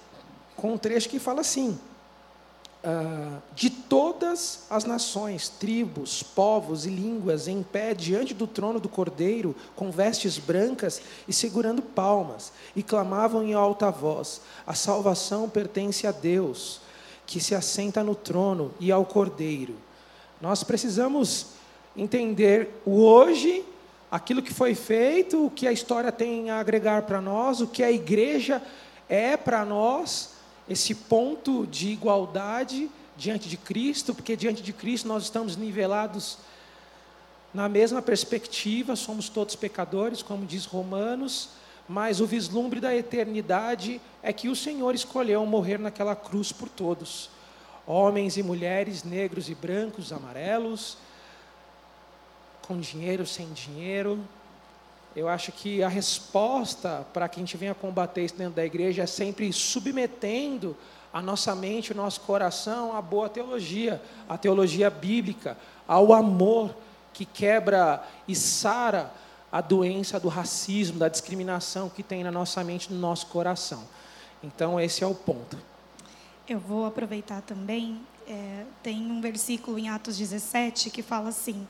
com 0.54 0.74
um 0.74 0.78
trecho 0.78 1.08
que 1.08 1.18
fala 1.18 1.40
assim: 1.40 1.80
ah, 2.84 3.38
De 3.54 3.70
todas 3.70 4.64
as 4.70 4.84
nações, 4.84 5.48
tribos, 5.48 6.22
povos 6.22 6.86
e 6.86 6.90
línguas, 6.90 7.48
em 7.48 7.62
pé 7.62 7.94
diante 7.94 8.34
do 8.34 8.46
trono 8.46 8.80
do 8.80 8.88
Cordeiro, 8.88 9.54
com 9.76 9.90
vestes 9.90 10.38
brancas 10.38 11.00
e 11.26 11.32
segurando 11.32 11.82
palmas, 11.82 12.52
e 12.74 12.82
clamavam 12.82 13.42
em 13.42 13.54
alta 13.54 13.90
voz: 13.90 14.40
A 14.66 14.74
salvação 14.74 15.48
pertence 15.48 16.06
a 16.06 16.12
Deus 16.12 16.80
que 17.26 17.40
se 17.40 17.54
assenta 17.54 18.02
no 18.02 18.14
trono 18.14 18.72
e 18.78 18.92
ao 18.92 19.06
Cordeiro. 19.06 19.74
Nós 20.40 20.62
precisamos 20.62 21.46
entender 21.96 22.82
o 22.84 23.02
hoje, 23.02 23.64
aquilo 24.10 24.42
que 24.42 24.52
foi 24.52 24.74
feito, 24.74 25.46
o 25.46 25.50
que 25.50 25.66
a 25.66 25.72
história 25.72 26.10
tem 26.10 26.50
a 26.50 26.58
agregar 26.58 27.02
para 27.02 27.20
nós, 27.20 27.60
o 27.60 27.66
que 27.66 27.82
a 27.82 27.90
igreja 27.90 28.62
é 29.08 29.36
para 29.36 29.64
nós, 29.64 30.31
esse 30.68 30.94
ponto 30.94 31.66
de 31.66 31.88
igualdade 31.88 32.90
diante 33.16 33.48
de 33.48 33.56
Cristo, 33.56 34.14
porque 34.14 34.36
diante 34.36 34.62
de 34.62 34.72
Cristo 34.72 35.08
nós 35.08 35.24
estamos 35.24 35.56
nivelados 35.56 36.38
na 37.52 37.68
mesma 37.68 38.00
perspectiva, 38.00 38.96
somos 38.96 39.28
todos 39.28 39.54
pecadores, 39.54 40.22
como 40.22 40.46
diz 40.46 40.64
Romanos, 40.64 41.50
mas 41.86 42.20
o 42.20 42.26
vislumbre 42.26 42.80
da 42.80 42.96
eternidade 42.96 44.00
é 44.22 44.32
que 44.32 44.48
o 44.48 44.56
Senhor 44.56 44.94
escolheu 44.94 45.44
morrer 45.44 45.78
naquela 45.78 46.16
cruz 46.16 46.50
por 46.50 46.68
todos. 46.68 47.28
Homens 47.86 48.36
e 48.38 48.42
mulheres, 48.42 49.04
negros 49.04 49.50
e 49.50 49.54
brancos, 49.54 50.12
amarelos, 50.12 50.96
com 52.62 52.78
dinheiro, 52.80 53.26
sem 53.26 53.52
dinheiro. 53.52 54.18
Eu 55.14 55.28
acho 55.28 55.52
que 55.52 55.82
a 55.82 55.88
resposta 55.88 57.06
para 57.12 57.28
que 57.28 57.38
a 57.38 57.42
gente 57.42 57.56
venha 57.56 57.74
combater 57.74 58.24
isso 58.24 58.34
dentro 58.34 58.54
da 58.54 58.64
igreja 58.64 59.02
é 59.02 59.06
sempre 59.06 59.52
submetendo 59.52 60.76
a 61.12 61.20
nossa 61.20 61.54
mente, 61.54 61.92
o 61.92 61.94
nosso 61.94 62.22
coração 62.22 62.96
à 62.96 63.02
boa 63.02 63.28
teologia, 63.28 64.00
à 64.26 64.38
teologia 64.38 64.88
bíblica, 64.88 65.58
ao 65.86 66.12
amor 66.14 66.74
que 67.12 67.26
quebra 67.26 68.02
e 68.26 68.34
sara 68.34 69.12
a 69.50 69.60
doença 69.60 70.18
do 70.18 70.28
racismo, 70.28 70.98
da 70.98 71.10
discriminação 71.10 71.90
que 71.90 72.02
tem 72.02 72.24
na 72.24 72.32
nossa 72.32 72.64
mente, 72.64 72.90
no 72.90 72.98
nosso 72.98 73.26
coração. 73.26 73.84
Então, 74.42 74.80
esse 74.80 75.04
é 75.04 75.06
o 75.06 75.14
ponto. 75.14 75.58
Eu 76.48 76.58
vou 76.58 76.86
aproveitar 76.86 77.42
também. 77.42 78.00
É, 78.26 78.64
tem 78.82 79.10
um 79.10 79.20
versículo 79.20 79.78
em 79.78 79.90
Atos 79.90 80.16
17 80.16 80.88
que 80.88 81.02
fala 81.02 81.28
assim. 81.28 81.68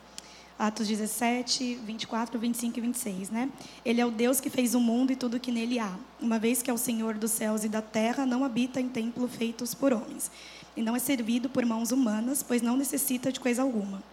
Atos 0.62 0.86
17, 0.86 1.80
24, 1.84 2.38
25 2.38 2.78
e 2.78 2.82
26, 2.82 3.30
né? 3.30 3.50
Ele 3.84 4.00
é 4.00 4.06
o 4.06 4.12
Deus 4.12 4.40
que 4.40 4.48
fez 4.48 4.76
o 4.76 4.80
mundo 4.80 5.10
e 5.10 5.16
tudo 5.16 5.40
que 5.40 5.50
nele 5.50 5.80
há. 5.80 5.92
Uma 6.20 6.38
vez 6.38 6.62
que 6.62 6.70
é 6.70 6.72
o 6.72 6.78
Senhor 6.78 7.14
dos 7.14 7.32
céus 7.32 7.64
e 7.64 7.68
da 7.68 7.82
terra, 7.82 8.24
não 8.24 8.44
habita 8.44 8.80
em 8.80 8.88
templo 8.88 9.26
feitos 9.26 9.74
por 9.74 9.92
homens. 9.92 10.30
E 10.76 10.80
não 10.80 10.94
é 10.94 11.00
servido 11.00 11.48
por 11.48 11.66
mãos 11.66 11.90
humanas, 11.90 12.44
pois 12.44 12.62
não 12.62 12.76
necessita 12.76 13.32
de 13.32 13.40
coisa 13.40 13.60
alguma. 13.60 14.04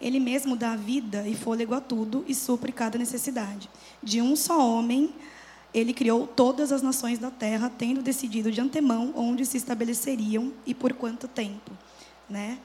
Ele 0.00 0.18
mesmo 0.18 0.56
dá 0.56 0.74
vida 0.74 1.24
e 1.28 1.36
fôlego 1.36 1.72
a 1.72 1.80
tudo 1.80 2.24
e 2.26 2.34
supre 2.34 2.72
cada 2.72 2.98
necessidade. 2.98 3.70
De 4.02 4.20
um 4.20 4.34
só 4.34 4.58
homem, 4.58 5.14
ele 5.72 5.92
criou 5.92 6.26
todas 6.26 6.72
as 6.72 6.82
nações 6.82 7.20
da 7.20 7.30
terra, 7.30 7.70
tendo 7.70 8.02
decidido 8.02 8.50
de 8.50 8.60
antemão 8.60 9.12
onde 9.14 9.46
se 9.46 9.56
estabeleceriam 9.56 10.52
e 10.66 10.74
por 10.74 10.94
quanto 10.94 11.28
tempo. 11.28 11.70
Né? 12.28 12.58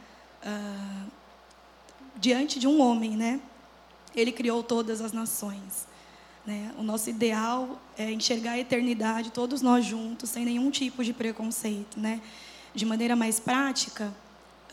Ah, 0.43 1.05
diante 2.19 2.59
de 2.59 2.67
um 2.67 2.81
homem, 2.81 3.11
né? 3.11 3.39
Ele 4.15 4.31
criou 4.31 4.63
todas 4.63 5.01
as 5.01 5.11
nações. 5.11 5.87
Né? 6.45 6.71
O 6.77 6.83
nosso 6.83 7.09
ideal 7.09 7.79
é 7.97 8.09
enxergar 8.11 8.51
a 8.51 8.59
eternidade 8.59 9.31
todos 9.31 9.61
nós 9.61 9.85
juntos, 9.85 10.29
sem 10.29 10.45
nenhum 10.45 10.71
tipo 10.71 11.03
de 11.03 11.13
preconceito, 11.13 11.99
né? 11.99 12.21
De 12.73 12.85
maneira 12.85 13.15
mais 13.15 13.39
prática, 13.39 14.13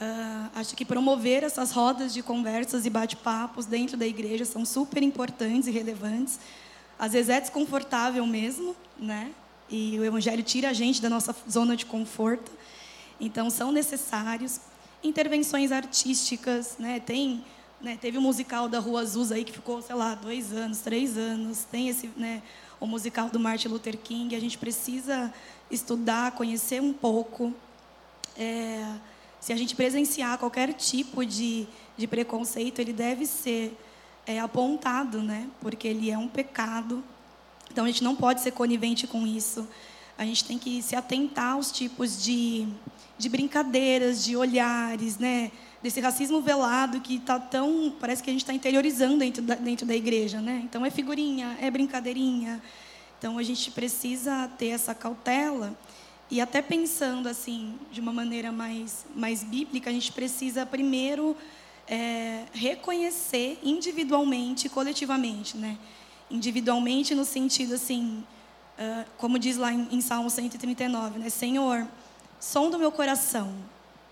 uh, 0.01 0.51
acho 0.55 0.77
que 0.77 0.85
promover 0.85 1.43
essas 1.43 1.73
rodas 1.73 2.15
de 2.15 2.23
conversas 2.23 2.87
e 2.87 2.91
bate-papos 2.91 3.67
dentro 3.67 3.97
da 3.97 4.07
igreja 4.07 4.45
são 4.45 4.65
super 4.65 5.03
importantes 5.03 5.67
e 5.67 5.71
relevantes. 5.71 6.39
Às 6.99 7.13
vezes 7.13 7.29
é 7.29 7.41
desconfortável 7.41 8.25
mesmo, 8.27 8.77
né? 8.99 9.33
E 9.69 9.99
o 9.99 10.05
evangelho 10.05 10.43
tira 10.43 10.71
a 10.71 10.73
gente 10.73 11.03
da 11.03 11.11
nossa 11.11 11.35
zona 11.51 11.77
de 11.77 11.87
conforto. 11.87 12.53
Então 13.21 13.51
são 13.51 13.73
necessários 13.73 14.61
intervenções 15.05 15.71
artísticas, 15.71 16.77
né? 16.79 16.99
Tem, 16.99 17.45
né, 17.81 17.99
teve 18.01 18.17
o 18.19 18.21
musical 18.21 18.69
da 18.69 18.79
Rua 18.79 19.03
Azusa 19.03 19.35
aí 19.35 19.45
que 19.45 19.53
ficou, 19.53 19.83
sei 19.83 19.95
lá, 19.95 20.15
dois 20.15 20.53
anos, 20.53 20.81
três 20.81 21.19
anos. 21.19 21.65
Tem 21.65 21.89
esse, 21.89 22.11
né, 22.17 22.43
o 22.81 22.87
musical 22.87 23.29
do 23.29 23.39
Martin 23.39 23.69
Luther 23.69 23.97
King. 23.99 24.35
A 24.35 24.41
gente 24.41 24.57
precisa 24.57 25.33
estudar, 25.71 26.33
conhecer 26.33 26.81
um 26.81 26.93
pouco. 26.93 27.53
É, 28.37 28.95
se 29.39 29.53
a 29.53 29.57
gente 29.57 29.77
presenciar 29.77 30.39
qualquer 30.39 30.73
tipo 30.73 31.25
de, 31.25 31.69
de 31.97 32.07
preconceito, 32.07 32.79
ele 32.79 32.93
deve 32.93 33.27
ser 33.27 33.79
é, 34.27 34.41
apontado, 34.41 35.23
né? 35.23 35.49
Porque 35.61 35.87
ele 35.87 36.11
é 36.11 36.17
um 36.17 36.29
pecado. 36.29 37.05
Então 37.71 37.85
a 37.85 37.89
gente 37.89 38.03
não 38.03 38.17
pode 38.17 38.41
ser 38.41 38.53
conivente 38.53 39.07
com 39.07 39.27
isso. 39.27 39.69
A 40.17 40.25
gente 40.25 40.45
tem 40.45 40.59
que 40.59 40.81
se 40.83 40.95
atentar 40.95 41.53
aos 41.53 41.73
tipos 41.73 42.23
de 42.23 42.69
de 43.17 43.29
brincadeiras, 43.29 44.25
de 44.25 44.37
olhares, 44.37 45.19
né? 45.19 45.51
Desse 45.83 46.01
racismo 46.01 46.41
velado 46.41 47.01
que 47.01 47.17
está 47.17 47.39
tão. 47.39 47.95
Parece 48.01 48.23
que 48.23 48.31
a 48.31 48.33
gente 48.33 48.43
está 48.43 48.53
interiorizando 48.53 49.19
dentro 49.19 49.43
da, 49.43 49.55
dentro 49.55 49.87
da 49.87 49.95
igreja, 49.95 50.41
né? 50.41 50.63
Então 50.65 50.85
é 50.85 50.91
figurinha, 50.91 51.57
é 51.61 51.71
brincadeirinha. 51.71 52.63
Então 53.19 53.39
a 53.39 53.43
gente 53.43 53.71
precisa 53.71 54.49
ter 54.59 54.69
essa 54.69 54.95
cautela. 54.95 55.77
E 56.31 56.41
até 56.41 56.63
pensando 56.63 57.29
assim, 57.29 57.79
de 57.93 58.01
uma 58.01 58.13
maneira 58.13 58.51
mais, 58.51 59.07
mais 59.15 59.45
bíblica, 59.45 59.91
a 59.91 59.93
gente 59.93 60.11
precisa 60.11 60.65
primeiro 60.65 61.37
é, 61.87 62.45
reconhecer 62.53 63.59
individualmente 63.63 64.67
e 64.67 64.71
coletivamente, 64.71 65.57
né? 65.57 65.79
Individualmente 66.31 67.15
no 67.15 67.27
sentido 67.27 67.75
assim, 67.75 68.25
uh, 68.79 69.05
como 69.19 69.39
diz 69.39 69.57
lá 69.57 69.73
em, 69.73 69.89
em 69.91 70.01
Salmo 70.01 70.31
139, 70.31 71.19
né? 71.19 71.29
Senhor, 71.31 71.87
som 72.41 72.71
do 72.71 72.79
meu 72.79 72.93
coração, 72.93 73.55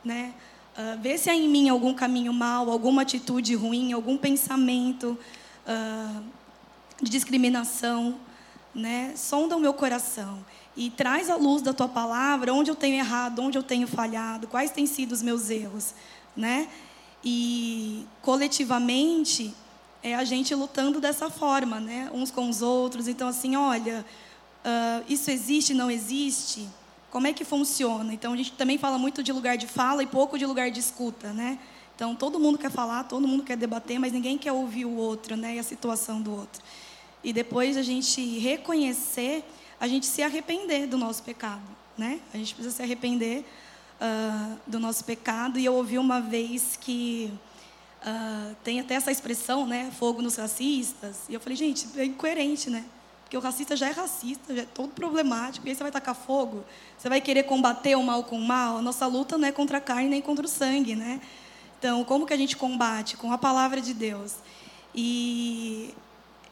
né? 0.04 0.34
Uh, 0.76 1.00
vê 1.00 1.18
se 1.18 1.28
há 1.28 1.34
em 1.34 1.48
mim 1.48 1.68
algum 1.68 1.92
caminho 1.92 2.32
mal, 2.32 2.70
alguma 2.70 3.02
atitude 3.02 3.54
ruim, 3.54 3.92
algum 3.92 4.16
pensamento 4.16 5.18
uh, 5.66 6.22
de 7.00 7.10
discriminação, 7.10 8.18
né? 8.74 9.12
Sonda 9.16 9.56
o 9.56 9.60
meu 9.60 9.74
coração 9.74 10.44
e 10.76 10.90
traz 10.90 11.28
à 11.28 11.36
luz 11.36 11.60
da 11.60 11.72
tua 11.72 11.88
palavra 11.88 12.52
onde 12.54 12.70
eu 12.70 12.74
tenho 12.74 12.96
errado, 12.96 13.40
onde 13.40 13.58
eu 13.58 13.62
tenho 13.62 13.86
falhado, 13.86 14.48
quais 14.48 14.70
têm 14.70 14.86
sido 14.86 15.12
os 15.12 15.22
meus 15.22 15.50
erros, 15.50 15.94
né? 16.36 16.68
E 17.24 18.06
coletivamente 18.22 19.54
é 20.02 20.14
a 20.14 20.24
gente 20.24 20.54
lutando 20.54 21.00
dessa 21.00 21.30
forma, 21.30 21.78
né? 21.78 22.10
Uns 22.12 22.30
com 22.30 22.48
os 22.48 22.62
outros. 22.62 23.06
Então 23.06 23.28
assim, 23.28 23.54
olha, 23.56 24.04
uh, 24.64 25.04
isso 25.08 25.30
existe, 25.30 25.74
não 25.74 25.90
existe? 25.90 26.68
Como 27.10 27.26
é 27.26 27.32
que 27.32 27.44
funciona? 27.44 28.12
Então, 28.14 28.32
a 28.32 28.36
gente 28.36 28.52
também 28.52 28.78
fala 28.78 28.98
muito 28.98 29.22
de 29.22 29.32
lugar 29.32 29.56
de 29.56 29.66
fala 29.66 30.02
e 30.02 30.06
pouco 30.06 30.38
de 30.38 30.46
lugar 30.46 30.70
de 30.70 30.80
escuta, 30.80 31.32
né? 31.32 31.58
Então, 31.94 32.14
todo 32.14 32.40
mundo 32.40 32.56
quer 32.58 32.70
falar, 32.70 33.04
todo 33.04 33.28
mundo 33.28 33.42
quer 33.42 33.56
debater, 33.56 33.98
mas 33.98 34.12
ninguém 34.12 34.38
quer 34.38 34.52
ouvir 34.52 34.86
o 34.86 34.96
outro, 34.96 35.36
né? 35.36 35.56
E 35.56 35.58
a 35.58 35.62
situação 35.62 36.20
do 36.20 36.32
outro. 36.32 36.62
E 37.22 37.32
depois 37.32 37.76
a 37.76 37.82
gente 37.82 38.38
reconhecer, 38.38 39.44
a 39.78 39.86
gente 39.86 40.06
se 40.06 40.22
arrepender 40.22 40.86
do 40.86 40.96
nosso 40.96 41.22
pecado, 41.22 41.62
né? 41.96 42.20
A 42.32 42.38
gente 42.38 42.54
precisa 42.54 42.74
se 42.74 42.82
arrepender 42.82 43.44
uh, 44.00 44.58
do 44.66 44.80
nosso 44.80 45.04
pecado. 45.04 45.58
E 45.58 45.64
eu 45.64 45.74
ouvi 45.74 45.98
uma 45.98 46.20
vez 46.20 46.76
que 46.80 47.32
uh, 48.04 48.56
tem 48.64 48.80
até 48.80 48.94
essa 48.94 49.12
expressão, 49.12 49.66
né? 49.66 49.92
Fogo 49.98 50.22
nos 50.22 50.36
racistas. 50.36 51.16
E 51.28 51.34
eu 51.34 51.40
falei, 51.40 51.56
gente, 51.56 51.86
é 51.96 52.04
incoerente, 52.04 52.70
né? 52.70 52.84
Porque 53.32 53.38
o 53.38 53.40
racista 53.40 53.74
já 53.74 53.88
é 53.88 53.92
racista, 53.92 54.54
já 54.54 54.60
é 54.60 54.66
todo 54.66 54.90
problemático, 54.90 55.66
e 55.66 55.70
aí 55.70 55.74
você 55.74 55.82
vai 55.82 55.90
tacar 55.90 56.14
fogo, 56.14 56.62
você 56.98 57.08
vai 57.08 57.18
querer 57.18 57.44
combater 57.44 57.96
o 57.96 58.02
mal 58.02 58.24
com 58.24 58.36
o 58.36 58.46
mal. 58.46 58.76
A 58.76 58.82
nossa 58.82 59.06
luta 59.06 59.38
não 59.38 59.48
é 59.48 59.50
contra 59.50 59.78
a 59.78 59.80
carne 59.80 60.06
nem 60.06 60.20
contra 60.20 60.44
o 60.44 60.48
sangue, 60.48 60.94
né? 60.94 61.18
Então, 61.78 62.04
como 62.04 62.26
que 62.26 62.34
a 62.34 62.36
gente 62.36 62.58
combate? 62.58 63.16
Com 63.16 63.32
a 63.32 63.38
palavra 63.38 63.80
de 63.80 63.94
Deus. 63.94 64.34
E 64.94 65.94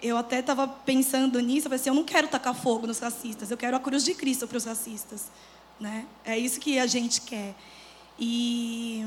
eu 0.02 0.16
até 0.16 0.38
estava 0.38 0.66
pensando 0.66 1.38
nisso, 1.40 1.58
eu 1.58 1.62
falei 1.64 1.80
assim, 1.80 1.90
eu 1.90 1.94
não 1.94 2.04
quero 2.04 2.28
tacar 2.28 2.54
fogo 2.54 2.86
nos 2.86 2.98
racistas, 2.98 3.50
eu 3.50 3.58
quero 3.58 3.76
a 3.76 3.80
cruz 3.80 4.02
de 4.02 4.14
Cristo 4.14 4.48
para 4.48 4.56
os 4.56 4.64
racistas. 4.64 5.26
Né? 5.78 6.06
É 6.24 6.38
isso 6.38 6.58
que 6.58 6.78
a 6.78 6.86
gente 6.86 7.20
quer. 7.20 7.54
E 8.18 9.04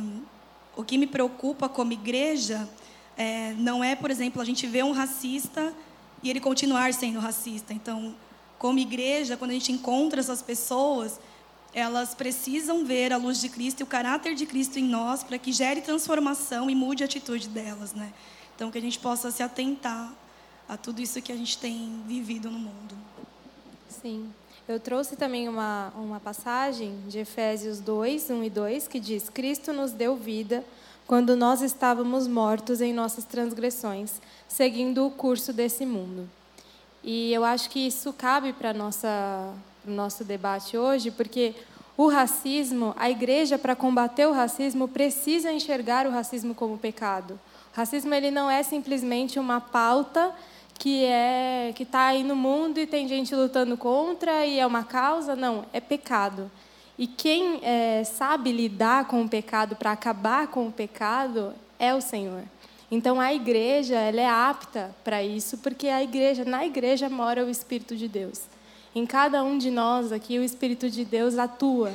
o 0.78 0.84
que 0.84 0.96
me 0.96 1.08
preocupa 1.08 1.68
como 1.68 1.92
igreja 1.92 2.70
é, 3.18 3.54
não 3.54 3.84
é, 3.84 3.96
por 3.96 4.12
exemplo, 4.12 4.40
a 4.40 4.46
gente 4.46 4.68
ver 4.68 4.84
um 4.86 4.92
racista 4.92 5.74
e 6.24 6.30
ele 6.30 6.40
continuar 6.40 6.94
sendo 6.94 7.20
racista. 7.20 7.74
Então, 7.74 8.16
como 8.58 8.80
igreja, 8.80 9.36
quando 9.36 9.52
a 9.52 9.54
gente 9.54 9.72
encontra 9.72 10.20
essas 10.20 10.42
pessoas, 10.42 11.20
elas 11.74 12.16
precisam 12.16 12.86
ver 12.86 13.12
a 13.12 13.18
luz 13.18 13.42
de 13.42 13.50
Cristo 13.50 13.82
e 13.82 13.84
o 13.84 13.88
caráter 13.88 14.34
de 14.34 14.46
Cristo 14.46 14.80
em 14.80 14.84
nós 14.84 15.24
para 15.24 15.38
que 15.38 15.52
gere 15.52 15.82
transformação 15.82 16.70
e 16.70 16.76
mude 16.76 17.04
a 17.04 17.06
atitude 17.06 17.50
delas, 17.50 17.94
né? 17.94 18.14
Então, 18.56 18.72
que 18.72 18.78
a 18.78 18.82
gente 18.82 19.00
possa 19.00 19.30
se 19.32 19.44
atentar 19.44 20.14
a 20.70 20.78
tudo 20.78 21.02
isso 21.02 21.22
que 21.22 21.32
a 21.32 21.36
gente 21.36 21.58
tem 21.58 22.02
vivido 22.08 22.50
no 22.50 22.60
mundo. 22.60 22.96
Sim. 23.90 24.32
Eu 24.68 24.80
trouxe 24.80 25.18
também 25.18 25.50
uma, 25.50 25.92
uma 25.96 26.20
passagem 26.22 26.98
de 27.10 27.20
Efésios 27.20 27.82
2, 27.82 28.30
1 28.30 28.44
e 28.44 28.50
2, 28.50 28.88
que 28.88 29.00
diz: 29.00 29.30
Cristo 29.30 29.74
nos 29.74 29.92
deu 29.92 30.16
vida 30.16 30.64
quando 31.06 31.36
nós 31.36 31.62
estávamos 31.62 32.28
mortos 32.28 32.80
em 32.80 32.94
nossas 32.94 33.26
transgressões, 33.26 34.22
seguindo 34.54 35.08
o 35.08 35.10
curso 35.10 35.52
desse 35.52 35.84
mundo. 35.84 36.30
E 37.04 37.34
eu 37.34 37.44
acho 37.44 37.72
que 37.72 37.88
isso 37.88 38.14
cabe 38.14 38.54
para 38.54 38.72
o 38.72 39.92
nosso 39.92 40.24
debate 40.24 40.78
hoje, 40.78 41.10
porque 41.10 41.56
o 41.98 42.08
racismo, 42.08 42.94
a 42.96 43.10
igreja, 43.10 43.58
para 43.58 43.76
combater 43.76 44.28
o 44.28 44.32
racismo, 44.32 44.88
precisa 44.88 45.52
enxergar 45.52 46.06
o 46.06 46.12
racismo 46.12 46.54
como 46.54 46.78
pecado. 46.78 47.40
O 47.74 47.78
racismo 47.78 48.14
ele 48.14 48.30
não 48.30 48.50
é 48.50 48.62
simplesmente 48.62 49.40
uma 49.40 49.60
pauta 49.60 50.32
que 50.78 51.04
é 51.04 51.72
que 51.76 51.84
está 51.84 52.06
aí 52.08 52.24
no 52.24 52.36
mundo 52.36 52.80
e 52.80 52.86
tem 52.86 53.08
gente 53.08 53.36
lutando 53.36 53.76
contra 53.76 54.46
e 54.46 54.60
é 54.60 54.68
uma 54.68 54.84
causa, 54.84 55.36
não, 55.36 55.66
é 55.74 55.80
pecado. 55.80 56.50
E 56.98 57.08
quem 57.08 57.60
é, 57.64 58.04
sabe 58.04 58.52
lidar 58.52 59.06
com 59.06 59.24
o 59.24 59.30
pecado 59.30 59.76
para 59.76 59.92
acabar 59.92 60.48
com 60.48 60.68
o 60.68 60.72
pecado 60.72 61.54
é 61.80 61.94
o 61.94 62.02
Senhor. 62.02 62.44
Então 62.92 63.20
a 63.20 63.34
igreja 63.34 63.96
ela 63.96 64.22
é 64.22 64.30
apta 64.30 64.96
para 65.04 65.24
isso, 65.24 65.58
porque 65.58 65.88
a 65.88 66.04
igreja, 66.04 66.46
na 66.46 66.66
igreja 66.66 67.10
mora 67.10 67.44
o 67.44 67.50
Espírito 67.50 67.96
de 67.96 68.08
Deus. 68.08 68.42
Em 68.96 69.06
cada 69.06 69.44
um 69.44 69.58
de 69.58 69.72
nós 69.72 70.12
aqui 70.12 70.38
o 70.38 70.44
Espírito 70.44 70.90
de 70.90 71.04
Deus 71.04 71.38
atua. 71.38 71.92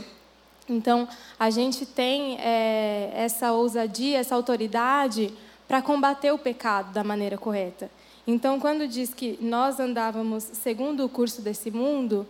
Então 0.68 1.08
a 1.38 1.50
gente 1.50 1.86
tem 1.86 2.38
é, 2.40 3.12
essa 3.14 3.52
ousadia, 3.52 4.18
essa 4.18 4.34
autoridade 4.34 5.32
para 5.66 5.80
combater 5.80 6.32
o 6.32 6.38
pecado 6.38 6.92
da 6.92 7.04
maneira 7.04 7.38
correta. 7.38 7.90
Então 8.26 8.58
quando 8.58 8.88
diz 8.88 9.14
que 9.14 9.38
nós 9.40 9.78
andávamos 9.78 10.44
segundo 10.44 11.04
o 11.04 11.08
curso 11.08 11.40
desse 11.40 11.70
mundo, 11.70 12.26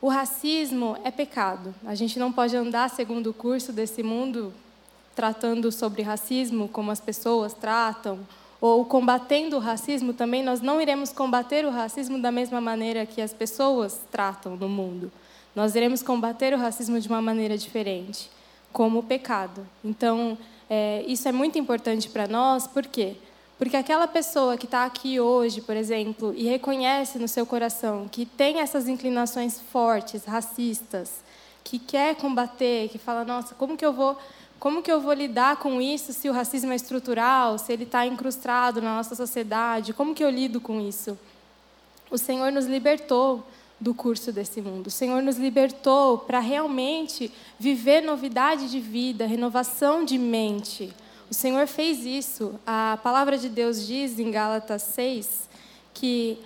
o 0.00 0.08
racismo 0.08 0.96
é 1.04 1.10
pecado. 1.10 1.74
A 1.84 1.94
gente 1.94 2.18
não 2.18 2.32
pode 2.32 2.56
andar 2.56 2.90
segundo 2.90 3.30
o 3.30 3.34
curso 3.34 3.72
desse 3.72 4.02
mundo 4.02 4.52
tratando 5.20 5.70
sobre 5.70 6.00
racismo, 6.00 6.66
como 6.66 6.90
as 6.90 6.98
pessoas 6.98 7.52
tratam, 7.52 8.20
ou 8.58 8.86
combatendo 8.86 9.56
o 9.56 9.58
racismo 9.58 10.14
também, 10.14 10.42
nós 10.42 10.62
não 10.62 10.80
iremos 10.80 11.12
combater 11.12 11.66
o 11.66 11.70
racismo 11.70 12.18
da 12.18 12.32
mesma 12.32 12.58
maneira 12.58 13.04
que 13.04 13.20
as 13.20 13.30
pessoas 13.30 14.00
tratam 14.10 14.56
no 14.56 14.66
mundo. 14.66 15.12
Nós 15.54 15.74
iremos 15.74 16.02
combater 16.02 16.54
o 16.54 16.56
racismo 16.56 16.98
de 16.98 17.06
uma 17.06 17.20
maneira 17.20 17.58
diferente, 17.58 18.30
como 18.72 19.00
o 19.00 19.02
pecado. 19.02 19.66
Então, 19.84 20.38
é, 20.70 21.04
isso 21.06 21.28
é 21.28 21.32
muito 21.32 21.58
importante 21.58 22.08
para 22.08 22.26
nós, 22.26 22.66
por 22.66 22.86
quê? 22.86 23.14
Porque 23.58 23.76
aquela 23.76 24.08
pessoa 24.08 24.56
que 24.56 24.64
está 24.64 24.86
aqui 24.86 25.20
hoje, 25.20 25.60
por 25.60 25.76
exemplo, 25.76 26.32
e 26.34 26.44
reconhece 26.44 27.18
no 27.18 27.28
seu 27.28 27.44
coração 27.44 28.08
que 28.10 28.24
tem 28.24 28.60
essas 28.60 28.88
inclinações 28.88 29.60
fortes, 29.60 30.24
racistas, 30.24 31.20
que 31.62 31.78
quer 31.78 32.16
combater, 32.16 32.88
que 32.88 32.96
fala, 32.96 33.22
nossa, 33.22 33.54
como 33.54 33.76
que 33.76 33.84
eu 33.84 33.92
vou 33.92 34.16
como 34.60 34.82
que 34.82 34.92
eu 34.92 35.00
vou 35.00 35.14
lidar 35.14 35.56
com 35.56 35.80
isso 35.80 36.12
se 36.12 36.28
o 36.28 36.32
racismo 36.32 36.70
é 36.70 36.76
estrutural, 36.76 37.56
se 37.56 37.72
ele 37.72 37.84
está 37.84 38.04
incrustado 38.04 38.82
na 38.82 38.94
nossa 38.94 39.14
sociedade? 39.14 39.94
Como 39.94 40.14
que 40.14 40.22
eu 40.22 40.28
lido 40.28 40.60
com 40.60 40.78
isso? 40.86 41.18
O 42.10 42.18
Senhor 42.18 42.52
nos 42.52 42.66
libertou 42.66 43.42
do 43.80 43.94
curso 43.94 44.30
desse 44.30 44.60
mundo. 44.60 44.88
O 44.88 44.90
Senhor 44.90 45.22
nos 45.22 45.38
libertou 45.38 46.18
para 46.18 46.40
realmente 46.40 47.32
viver 47.58 48.02
novidade 48.02 48.70
de 48.70 48.78
vida, 48.78 49.26
renovação 49.26 50.04
de 50.04 50.18
mente. 50.18 50.92
O 51.30 51.34
Senhor 51.34 51.66
fez 51.66 52.04
isso. 52.04 52.54
A 52.66 52.98
palavra 53.02 53.38
de 53.38 53.48
Deus 53.48 53.86
diz 53.86 54.18
em 54.18 54.30
Gálatas 54.30 54.82
6 54.82 55.48
que 55.94 56.38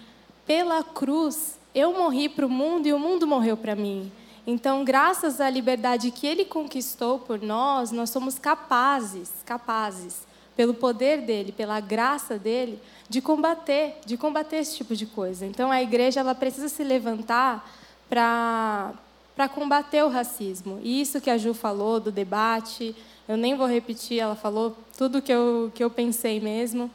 pela 0.47 0.85
cruz 0.85 1.59
eu 1.75 1.93
morri 1.93 2.29
para 2.29 2.47
o 2.47 2.51
mundo 2.51 2.87
e 2.87 2.93
o 2.93 2.99
mundo 2.99 3.27
morreu 3.27 3.57
para 3.57 3.75
mim. 3.75 4.13
Então, 4.47 4.85
graças 4.85 5.41
à 5.41 5.49
liberdade 5.49 6.11
que 6.11 6.27
ele 6.27 6.45
conquistou 6.45 7.19
por 7.19 7.41
nós, 7.41 7.91
nós 7.91 8.11
somos 8.11 8.39
capazes, 8.39 9.31
capazes, 9.45 10.27
pelo 10.55 10.75
poder 10.75 11.23
dele, 11.23 11.51
pela 11.51 11.81
graça 11.81 12.39
dele, 12.39 12.79
de 13.09 13.21
combater, 13.21 13.97
de 14.05 14.17
combater 14.17 14.57
esse 14.57 14.77
tipo 14.77 14.95
de 14.95 15.07
coisa. 15.07 15.47
Então, 15.47 15.71
a 15.71 15.83
igreja 15.83 16.21
ela 16.21 16.35
precisa 16.35 16.69
se 16.69 16.85
levantar 16.85 17.69
para 18.09 18.93
para 19.35 19.49
combater 19.49 20.05
o 20.05 20.09
racismo. 20.09 20.79
E 20.83 21.01
isso 21.01 21.21
que 21.21 21.29
a 21.29 21.37
Ju 21.37 21.55
falou 21.55 21.99
do 21.99 22.13
debate, 22.13 22.95
eu 23.27 23.37
nem 23.37 23.57
vou 23.57 23.67
repetir, 23.67 24.21
ela 24.21 24.37
falou 24.37 24.77
tudo 24.97 25.21
que 25.21 25.33
eu 25.33 25.73
que 25.75 25.83
eu 25.83 25.91
pensei 25.91 26.41
mesmo, 26.41 26.91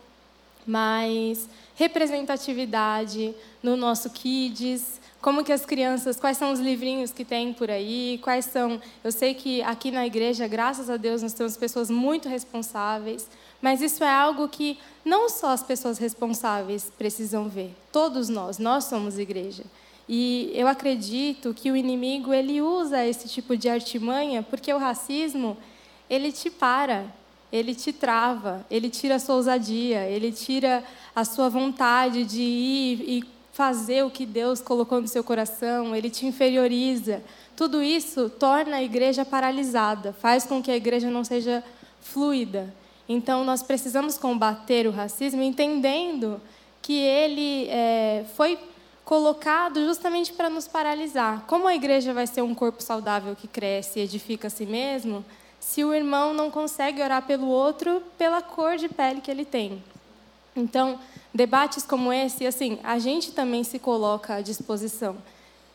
mas 0.66 1.50
representatividade 1.76 3.34
no 3.62 3.76
nosso 3.76 4.10
kids, 4.10 4.99
como 5.22 5.44
que 5.44 5.52
as 5.52 5.66
crianças, 5.66 6.18
quais 6.18 6.38
são 6.38 6.52
os 6.52 6.60
livrinhos 6.60 7.12
que 7.12 7.26
tem 7.26 7.54
por 7.54 7.70
aí, 7.70 8.20
quais 8.24 8.46
são. 8.46 8.82
Eu 9.04 9.12
sei 9.12 9.34
que 9.34 9.62
aqui 9.64 9.92
na 9.92 10.06
igreja, 10.06 10.48
graças 10.48 10.90
a 10.90 10.98
Deus, 10.98 11.22
nós 11.22 11.34
temos 11.34 11.58
pessoas 11.58 11.90
muito 11.90 12.30
responsáveis, 12.30 13.28
mas 13.62 13.82
isso 13.82 14.04
é 14.04 14.12
algo 14.12 14.48
que 14.48 14.78
não 15.04 15.28
só 15.28 15.50
as 15.50 15.64
pessoas 15.64 15.98
responsáveis 15.98 16.92
precisam 16.98 17.50
ver, 17.50 17.76
todos 17.92 18.30
nós, 18.30 18.58
nós 18.58 18.86
somos 18.86 19.20
igreja. 19.20 19.64
E 20.08 20.52
eu 20.56 20.68
acredito 20.68 21.54
que 21.54 21.70
o 21.70 21.76
inimigo 21.76 22.34
ele 22.34 22.62
usa 22.62 23.06
esse 23.06 23.28
tipo 23.28 23.56
de 23.56 23.70
artimanha 23.70 24.42
porque 24.42 24.74
o 24.74 24.80
racismo 24.80 25.56
ele 26.10 26.32
te 26.32 26.50
para, 26.50 27.06
ele 27.52 27.76
te 27.76 27.94
trava, 27.94 28.66
ele 28.72 28.90
tira 28.90 29.16
a 29.16 29.20
sua 29.20 29.36
ousadia, 29.36 30.06
ele 30.06 30.32
tira 30.32 30.84
a 31.16 31.24
sua 31.24 31.48
vontade 31.48 32.26
de 32.26 32.42
ir 32.42 33.02
e 33.08 33.39
fazer 33.60 34.06
o 34.06 34.10
que 34.10 34.26
Deus 34.26 34.62
colocou 34.62 35.02
no 35.02 35.08
seu 35.10 35.22
coração, 35.22 35.94
ele 35.94 36.10
te 36.10 36.26
inferioriza. 36.26 37.22
Tudo 37.58 37.84
isso 37.84 38.30
torna 38.30 38.78
a 38.78 38.82
igreja 38.82 39.26
paralisada, 39.26 40.14
faz 40.14 40.46
com 40.46 40.64
que 40.64 40.72
a 40.72 40.78
igreja 40.78 41.12
não 41.12 41.26
seja 41.26 41.62
fluida. 42.00 42.74
Então, 43.10 43.44
nós 43.44 43.62
precisamos 43.62 44.18
combater 44.18 44.88
o 44.88 44.92
racismo 44.92 45.44
entendendo 45.44 46.40
que 46.82 46.94
ele 46.94 47.68
é, 47.68 48.24
foi 48.38 48.58
colocado 49.04 49.84
justamente 49.84 50.32
para 50.32 50.50
nos 50.50 50.66
paralisar. 50.66 51.44
Como 51.46 51.68
a 51.68 51.76
igreja 51.76 52.14
vai 52.14 52.28
ser 52.28 52.42
um 52.42 52.56
corpo 52.56 52.82
saudável 52.82 53.36
que 53.36 53.46
cresce 53.46 54.00
e 54.00 54.04
edifica 54.04 54.48
a 54.48 54.50
si 54.50 54.66
mesmo, 54.66 55.26
se 55.60 55.84
o 55.84 55.94
irmão 55.94 56.34
não 56.34 56.50
consegue 56.50 57.02
orar 57.02 57.24
pelo 57.24 57.48
outro 57.48 58.02
pela 58.18 58.42
cor 58.42 58.78
de 58.78 58.88
pele 58.88 59.20
que 59.20 59.30
ele 59.30 59.44
tem? 59.44 59.84
Então, 60.56 60.98
debates 61.34 61.84
como 61.84 62.12
esse, 62.12 62.46
assim, 62.46 62.80
a 62.84 63.00
gente 63.00 63.32
também 63.32 63.64
se 63.64 63.80
coloca 63.80 64.36
à 64.36 64.42
disposição. 64.42 65.18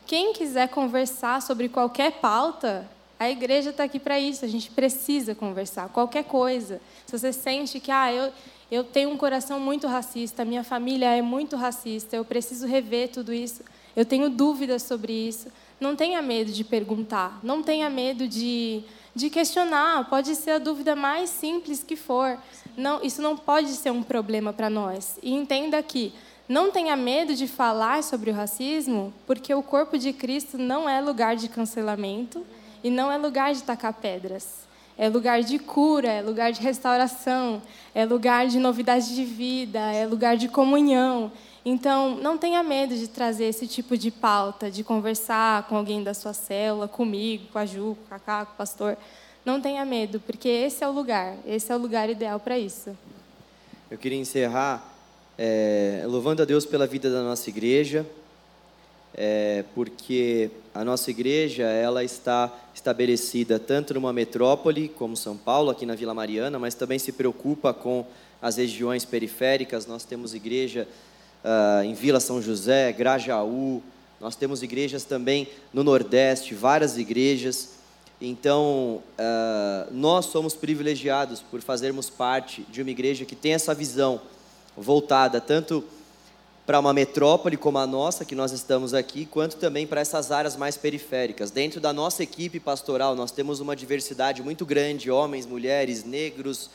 Quem 0.05 0.33
quiser 0.33 0.69
conversar 0.69 1.41
sobre 1.41 1.67
qualquer 1.67 2.13
pauta, 2.13 2.87
a 3.19 3.29
igreja 3.29 3.71
está 3.71 3.83
aqui 3.83 3.99
para 3.99 4.19
isso. 4.19 4.45
A 4.45 4.47
gente 4.47 4.69
precisa 4.69 5.33
conversar, 5.33 5.89
qualquer 5.89 6.25
coisa. 6.25 6.81
Se 7.05 7.17
você 7.17 7.33
sente 7.33 7.79
que, 7.79 7.91
ah, 7.91 8.11
eu, 8.11 8.31
eu 8.69 8.83
tenho 8.83 9.09
um 9.09 9.17
coração 9.17 9.59
muito 9.59 9.87
racista, 9.87 10.45
minha 10.45 10.63
família 10.63 11.15
é 11.15 11.21
muito 11.21 11.55
racista, 11.55 12.15
eu 12.15 12.25
preciso 12.25 12.67
rever 12.67 13.09
tudo 13.09 13.33
isso, 13.33 13.63
eu 13.95 14.05
tenho 14.05 14.29
dúvidas 14.29 14.83
sobre 14.83 15.13
isso, 15.13 15.47
não 15.79 15.95
tenha 15.95 16.21
medo 16.21 16.51
de 16.51 16.63
perguntar, 16.63 17.39
não 17.41 17.63
tenha 17.63 17.89
medo 17.89 18.27
de, 18.27 18.83
de 19.15 19.29
questionar. 19.29 20.09
Pode 20.09 20.35
ser 20.35 20.51
a 20.51 20.59
dúvida 20.59 20.95
mais 20.95 21.29
simples 21.29 21.83
que 21.83 21.95
for 21.95 22.37
não, 22.77 23.03
isso 23.03 23.21
não 23.21 23.37
pode 23.37 23.69
ser 23.69 23.91
um 23.91 24.03
problema 24.03 24.53
para 24.53 24.69
nós. 24.69 25.17
E 25.21 25.33
entenda 25.33 25.81
que 25.81 26.13
não 26.47 26.71
tenha 26.71 26.95
medo 26.95 27.33
de 27.33 27.47
falar 27.47 28.03
sobre 28.03 28.29
o 28.29 28.33
racismo, 28.33 29.13
porque 29.25 29.53
o 29.53 29.63
corpo 29.63 29.97
de 29.97 30.13
Cristo 30.13 30.57
não 30.57 30.87
é 30.87 31.01
lugar 31.01 31.35
de 31.35 31.49
cancelamento 31.49 32.45
e 32.83 32.89
não 32.89 33.11
é 33.11 33.17
lugar 33.17 33.53
de 33.53 33.63
tacar 33.63 33.93
pedras. 33.93 34.65
É 34.97 35.09
lugar 35.09 35.41
de 35.41 35.59
cura, 35.59 36.07
é 36.07 36.21
lugar 36.21 36.53
de 36.53 36.61
restauração, 36.61 37.61
é 37.93 38.05
lugar 38.05 38.47
de 38.47 38.59
novidade 38.59 39.13
de 39.13 39.25
vida, 39.25 39.79
é 39.91 40.05
lugar 40.05 40.37
de 40.37 40.47
comunhão. 40.47 41.31
Então, 41.65 42.15
não 42.15 42.37
tenha 42.37 42.61
medo 42.61 42.95
de 42.95 43.07
trazer 43.07 43.45
esse 43.45 43.67
tipo 43.67 43.97
de 43.97 44.11
pauta, 44.11 44.69
de 44.69 44.83
conversar 44.83 45.63
com 45.63 45.75
alguém 45.75 46.03
da 46.03 46.13
sua 46.13 46.31
célula, 46.31 46.87
comigo, 46.87 47.47
com 47.51 47.57
a 47.57 47.65
Ju, 47.65 47.97
com 48.07 48.15
a 48.15 48.19
Cacá, 48.19 48.45
com 48.45 48.53
o 48.53 48.55
pastor. 48.55 48.95
Não 49.45 49.61
tenha 49.61 49.85
medo, 49.85 50.19
porque 50.19 50.49
esse 50.49 50.83
é 50.83 50.87
o 50.87 50.91
lugar, 50.91 51.37
esse 51.45 51.71
é 51.71 51.75
o 51.75 51.77
lugar 51.77 52.09
ideal 52.09 52.39
para 52.39 52.57
isso. 52.57 52.97
Eu 53.91 53.97
queria 53.97 54.17
encerrar 54.17 54.83
é, 55.37 56.03
louvando 56.07 56.41
a 56.41 56.45
Deus 56.45 56.65
pela 56.65 56.87
vida 56.87 57.11
da 57.11 57.21
nossa 57.21 57.47
igreja, 57.49 58.03
é, 59.13 59.63
porque 59.75 60.49
a 60.73 60.83
nossa 60.83 61.11
igreja 61.11 61.63
ela 61.63 62.03
está 62.03 62.51
estabelecida 62.73 63.59
tanto 63.59 63.93
numa 63.93 64.11
metrópole 64.11 64.89
como 64.89 65.15
São 65.15 65.37
Paulo, 65.37 65.69
aqui 65.69 65.85
na 65.85 65.93
Vila 65.93 66.13
Mariana, 66.13 66.57
mas 66.57 66.73
também 66.73 66.97
se 66.97 67.11
preocupa 67.11 67.71
com 67.71 68.03
as 68.41 68.57
regiões 68.57 69.05
periféricas. 69.05 69.85
Nós 69.85 70.03
temos 70.03 70.33
igreja 70.33 70.87
uh, 71.43 71.83
em 71.83 71.93
Vila 71.93 72.19
São 72.19 72.41
José, 72.41 72.91
Grajaú, 72.91 73.81
nós 74.19 74.35
temos 74.35 74.63
igrejas 74.63 75.03
também 75.03 75.47
no 75.71 75.83
Nordeste, 75.83 76.55
várias 76.55 76.97
igrejas. 76.97 77.74
Então, 78.27 79.03
uh, 79.19 79.93
nós 79.93 80.25
somos 80.25 80.55
privilegiados 80.55 81.41
por 81.41 81.61
fazermos 81.61 82.09
parte 82.09 82.63
de 82.63 82.81
uma 82.81 82.89
igreja 82.89 83.23
que 83.23 83.35
tem 83.35 83.53
essa 83.53 83.73
visão 83.73 84.19
voltada 84.75 85.39
tanto 85.39 85.83
para 86.65 86.79
uma 86.79 86.91
metrópole 86.91 87.55
como 87.55 87.77
a 87.77 87.85
nossa, 87.85 88.25
que 88.25 88.33
nós 88.33 88.51
estamos 88.51 88.95
aqui, 88.95 89.27
quanto 89.27 89.57
também 89.57 89.85
para 89.85 90.01
essas 90.01 90.31
áreas 90.31 90.57
mais 90.57 90.75
periféricas. 90.75 91.51
Dentro 91.51 91.79
da 91.79 91.93
nossa 91.93 92.23
equipe 92.23 92.59
pastoral, 92.59 93.15
nós 93.15 93.29
temos 93.29 93.59
uma 93.59 93.75
diversidade 93.75 94.41
muito 94.41 94.65
grande: 94.65 95.11
homens, 95.11 95.45
mulheres, 95.45 96.03
negros, 96.03 96.71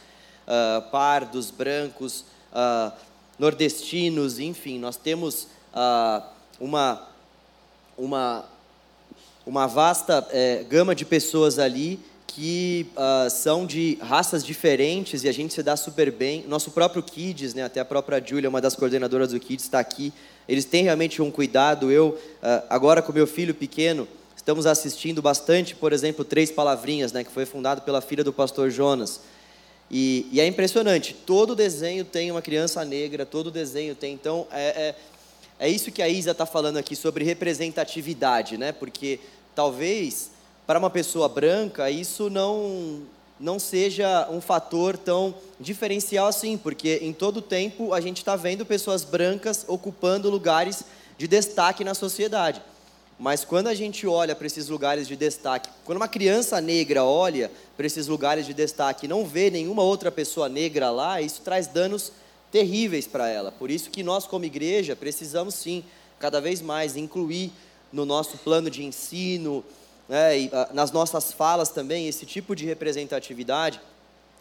uh, 0.46 0.88
pardos, 0.92 1.50
brancos, 1.50 2.24
uh, 2.52 2.92
nordestinos, 3.36 4.38
enfim, 4.38 4.78
nós 4.78 4.96
temos 4.96 5.48
uma, 6.60 7.08
uma 7.96 8.44
uma 9.50 9.66
vasta 9.66 10.24
é, 10.30 10.62
gama 10.70 10.94
de 10.94 11.04
pessoas 11.04 11.58
ali 11.58 11.98
que 12.24 12.86
uh, 12.92 13.28
são 13.28 13.66
de 13.66 13.98
raças 14.00 14.44
diferentes 14.44 15.24
e 15.24 15.28
a 15.28 15.32
gente 15.32 15.52
se 15.52 15.60
dá 15.60 15.76
super 15.76 16.12
bem. 16.12 16.44
Nosso 16.46 16.70
próprio 16.70 17.02
Kids, 17.02 17.52
né, 17.52 17.64
até 17.64 17.80
a 17.80 17.84
própria 17.84 18.22
Julia, 18.24 18.48
uma 18.48 18.60
das 18.60 18.76
coordenadoras 18.76 19.32
do 19.32 19.40
Kids, 19.40 19.64
está 19.64 19.80
aqui. 19.80 20.12
Eles 20.48 20.64
têm 20.64 20.84
realmente 20.84 21.20
um 21.20 21.32
cuidado. 21.32 21.90
Eu, 21.90 22.10
uh, 22.10 22.64
agora 22.70 23.02
com 23.02 23.12
meu 23.12 23.26
filho 23.26 23.52
pequeno, 23.52 24.06
estamos 24.36 24.66
assistindo 24.66 25.20
bastante, 25.20 25.74
por 25.74 25.92
exemplo, 25.92 26.24
Três 26.24 26.52
Palavrinhas, 26.52 27.12
né, 27.12 27.24
que 27.24 27.32
foi 27.32 27.44
fundado 27.44 27.82
pela 27.82 28.00
filha 28.00 28.22
do 28.22 28.32
pastor 28.32 28.70
Jonas. 28.70 29.20
E, 29.90 30.28
e, 30.30 30.40
é 30.40 30.46
impressionante, 30.46 31.12
todo 31.26 31.56
desenho 31.56 32.04
tem 32.04 32.30
uma 32.30 32.40
criança 32.40 32.84
negra, 32.84 33.26
todo 33.26 33.50
desenho 33.50 33.96
tem. 33.96 34.14
Então, 34.14 34.46
é, 34.52 34.94
é, 35.58 35.66
é 35.66 35.68
isso 35.68 35.90
que 35.90 36.00
a 36.00 36.08
Isa 36.08 36.30
está 36.30 36.46
falando 36.46 36.76
aqui 36.76 36.94
sobre 36.94 37.24
representatividade, 37.24 38.56
né? 38.56 38.70
Porque 38.70 39.18
talvez 39.54 40.30
para 40.66 40.78
uma 40.78 40.90
pessoa 40.90 41.28
branca 41.28 41.90
isso 41.90 42.30
não 42.30 43.02
não 43.40 43.58
seja 43.58 44.28
um 44.30 44.40
fator 44.40 44.98
tão 44.98 45.34
diferencial 45.58 46.26
assim, 46.26 46.58
porque 46.58 46.98
em 47.00 47.12
todo 47.12 47.40
tempo 47.40 47.94
a 47.94 48.00
gente 48.00 48.18
está 48.18 48.36
vendo 48.36 48.66
pessoas 48.66 49.02
brancas 49.02 49.64
ocupando 49.66 50.28
lugares 50.28 50.84
de 51.16 51.26
destaque 51.26 51.82
na 51.82 51.94
sociedade. 51.94 52.60
Mas 53.18 53.44
quando 53.44 53.66
a 53.66 53.74
gente 53.74 54.06
olha 54.06 54.34
para 54.34 54.46
esses 54.46 54.68
lugares 54.68 55.08
de 55.08 55.16
destaque, 55.16 55.68
quando 55.84 55.96
uma 55.96 56.08
criança 56.08 56.60
negra 56.60 57.04
olha 57.04 57.50
para 57.76 57.86
esses 57.86 58.06
lugares 58.06 58.46
de 58.46 58.54
destaque 58.54 59.06
e 59.06 59.08
não 59.08 59.24
vê 59.26 59.50
nenhuma 59.50 59.82
outra 59.82 60.10
pessoa 60.10 60.48
negra 60.48 60.90
lá, 60.90 61.20
isso 61.20 61.40
traz 61.42 61.66
danos 61.66 62.12
terríveis 62.50 63.06
para 63.06 63.28
ela. 63.28 63.52
Por 63.52 63.70
isso 63.70 63.90
que 63.90 64.02
nós, 64.02 64.26
como 64.26 64.44
igreja, 64.44 64.96
precisamos 64.96 65.54
sim, 65.54 65.84
cada 66.18 66.40
vez 66.40 66.62
mais, 66.62 66.96
incluir 66.96 67.52
no 67.92 68.04
nosso 68.04 68.38
plano 68.38 68.70
de 68.70 68.84
ensino, 68.84 69.64
né, 70.08 70.38
e, 70.38 70.46
uh, 70.46 70.74
nas 70.74 70.90
nossas 70.92 71.32
falas 71.32 71.68
também, 71.68 72.08
esse 72.08 72.26
tipo 72.26 72.54
de 72.54 72.66
representatividade, 72.66 73.80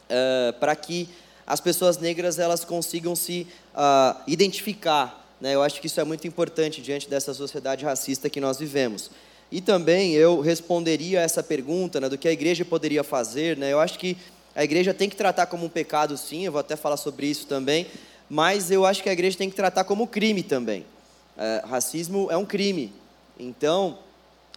uh, 0.10 0.54
para 0.60 0.76
que 0.76 1.10
as 1.46 1.60
pessoas 1.60 1.98
negras 1.98 2.38
elas 2.38 2.64
consigam 2.64 3.16
se 3.16 3.48
uh, 3.74 4.20
identificar. 4.28 5.28
Né? 5.42 5.56
Eu 5.56 5.64
acho 5.64 5.82
que 5.82 5.88
isso 5.88 6.00
é 6.00 6.04
muito 6.04 6.28
importante 6.28 6.82
diante 6.82 7.10
dessa 7.10 7.34
sociedade 7.34 7.84
racista 7.84 8.30
que 8.30 8.40
nós 8.40 8.60
vivemos. 8.60 9.10
E 9.52 9.62
também 9.62 10.14
eu 10.14 10.42
responderia 10.42 11.22
a 11.22 11.24
essa 11.24 11.42
pergunta 11.42 12.00
né, 12.00 12.08
do 12.08 12.18
que 12.18 12.28
a 12.28 12.32
igreja 12.32 12.64
poderia 12.64 13.04
fazer. 13.04 13.58
Né? 13.58 13.74
Eu 13.74 13.80
acho 13.80 13.98
que 13.98 14.16
a 14.56 14.64
igreja 14.64 14.94
tem 14.94 15.10
que 15.10 15.16
tratar 15.16 15.48
como 15.48 15.66
um 15.66 15.70
pecado, 15.70 16.18
sim, 16.18 16.46
eu 16.46 16.52
vou 16.52 16.60
até 16.60 16.76
falar 16.76 16.98
sobre 16.98 17.28
isso 17.28 17.48
também, 17.48 17.88
mas 18.30 18.70
eu 18.70 18.86
acho 18.86 19.02
que 19.02 19.10
a 19.10 19.14
igreja 19.14 19.38
tem 19.38 19.50
que 19.50 19.56
tratar 19.56 19.84
como 19.86 20.06
crime 20.06 20.44
também. 20.44 20.86
É, 21.38 21.64
racismo 21.66 22.28
é 22.30 22.38
um 22.38 22.46
crime. 22.46 22.94
Então, 23.40 24.00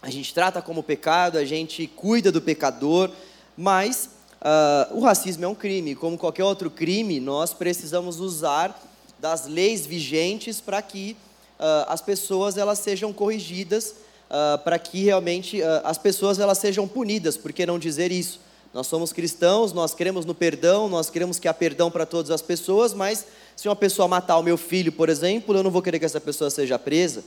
a 0.01 0.09
gente 0.09 0.33
trata 0.33 0.61
como 0.61 0.83
pecado, 0.83 1.37
a 1.37 1.45
gente 1.45 1.87
cuida 1.87 2.29
do 2.29 2.41
pecador, 2.41 3.09
mas 3.55 4.09
uh, 4.41 4.97
o 4.97 4.99
racismo 4.99 5.45
é 5.45 5.47
um 5.47 5.55
crime. 5.55 5.95
Como 5.95 6.17
qualquer 6.17 6.43
outro 6.43 6.69
crime, 6.69 7.21
nós 7.21 7.53
precisamos 7.53 8.19
usar 8.19 8.77
das 9.17 9.47
leis 9.47 9.85
vigentes 9.85 10.59
para 10.59 10.81
que 10.81 11.15
uh, 11.57 11.87
as 11.87 12.01
pessoas 12.01 12.57
elas 12.57 12.79
sejam 12.79 13.13
corrigidas 13.13 13.95
uh, 14.29 14.57
para 14.65 14.77
que 14.77 15.05
realmente 15.05 15.61
as 15.85 15.97
pessoas 15.97 16.37
elas 16.37 16.57
sejam 16.57 16.85
punidas, 16.85 17.37
por 17.37 17.53
que 17.53 17.65
não 17.65 17.79
dizer 17.79 18.11
isso? 18.11 18.41
Nós 18.73 18.87
somos 18.87 19.13
cristãos, 19.13 19.71
nós 19.71 19.93
queremos 19.93 20.25
no 20.25 20.35
perdão, 20.35 20.89
nós 20.89 21.09
queremos 21.09 21.39
que 21.39 21.47
há 21.47 21.53
perdão 21.53 21.89
para 21.89 22.05
todas 22.05 22.31
as 22.31 22.41
pessoas, 22.41 22.93
mas 22.93 23.25
se 23.55 23.69
uma 23.69 23.75
pessoa 23.75 24.09
matar 24.09 24.37
o 24.37 24.43
meu 24.43 24.57
filho, 24.57 24.91
por 24.91 25.07
exemplo, 25.07 25.55
eu 25.55 25.63
não 25.63 25.71
vou 25.71 25.81
querer 25.81 25.99
que 25.99 26.05
essa 26.05 26.19
pessoa 26.19 26.49
seja 26.49 26.77
presa. 26.77 27.23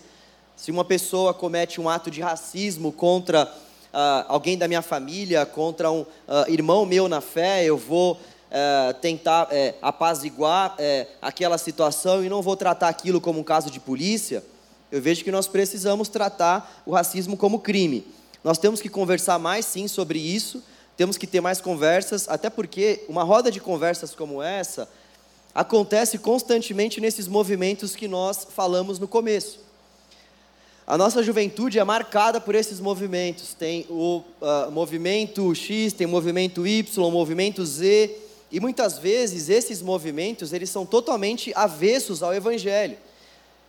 Se 0.57 0.71
uma 0.71 0.85
pessoa 0.85 1.35
comete 1.35 1.81
um 1.81 1.89
ato 1.89 2.11
de 2.11 2.21
racismo 2.21 2.91
contra 2.91 3.45
uh, 3.45 4.25
alguém 4.27 4.57
da 4.57 4.67
minha 4.67 4.83
família, 4.83 5.45
contra 5.47 5.91
um 5.91 6.01
uh, 6.01 6.07
irmão 6.49 6.85
meu 6.87 7.09
na 7.09 7.21
fé, 7.21 7.65
eu 7.65 7.77
vou 7.77 8.15
uh, 8.15 8.95
tentar 9.01 9.49
eh, 9.51 9.75
apaziguar 9.83 10.75
eh, 10.79 11.07
aquela 11.21 11.59
situação 11.59 12.25
e 12.25 12.29
não 12.29 12.41
vou 12.41 12.57
tratar 12.57 12.89
aquilo 12.89 13.21
como 13.21 13.39
um 13.41 13.45
caso 13.45 13.71
de 13.71 13.79
polícia 13.79 14.43
eu 14.91 15.03
vejo 15.03 15.25
que 15.25 15.33
nós 15.33 15.49
precisamos 15.49 16.09
tratar 16.09 16.83
o 16.87 16.93
racismo 16.93 17.37
como 17.37 17.59
crime. 17.59 18.07
Nós 18.45 18.59
temos 18.59 18.81
que 18.81 18.89
conversar 18.89 19.39
mais, 19.39 19.67
sim, 19.67 19.89
sobre 19.89 20.19
isso, 20.19 20.63
temos 20.97 21.19
que 21.19 21.27
ter 21.27 21.41
mais 21.41 21.61
conversas, 21.61 22.29
até 22.29 22.49
porque 22.49 23.05
uma 23.09 23.25
roda 23.25 23.51
de 23.51 23.61
conversas 23.61 24.15
como 24.15 24.41
essa 24.41 24.89
acontece 25.55 26.19
constantemente 26.19 27.01
nesses 27.01 27.27
movimentos 27.27 27.97
que 27.97 28.07
nós 28.07 28.47
falamos 28.51 28.99
no 28.99 29.09
começo. 29.09 29.66
A 30.87 30.97
nossa 30.97 31.21
juventude 31.21 31.81
é 31.81 31.85
marcada 31.85 32.41
por 32.41 32.55
esses 32.55 32.79
movimentos. 32.79 33.55
Tem 33.55 33.85
o 33.91 34.23
uh, 34.41 34.71
movimento 34.71 35.53
X, 35.53 35.93
tem 35.93 36.07
o 36.07 36.11
movimento 36.11 36.65
Y, 36.65 37.05
o 37.05 37.11
movimento 37.11 37.67
Z, 37.67 38.17
e 38.53 38.61
muitas 38.61 38.97
vezes 38.97 39.49
esses 39.49 39.83
movimentos 39.83 40.53
eles 40.53 40.71
são 40.71 40.87
totalmente 40.87 41.53
avessos 41.57 42.23
ao 42.23 42.33
Evangelho. 42.33 42.97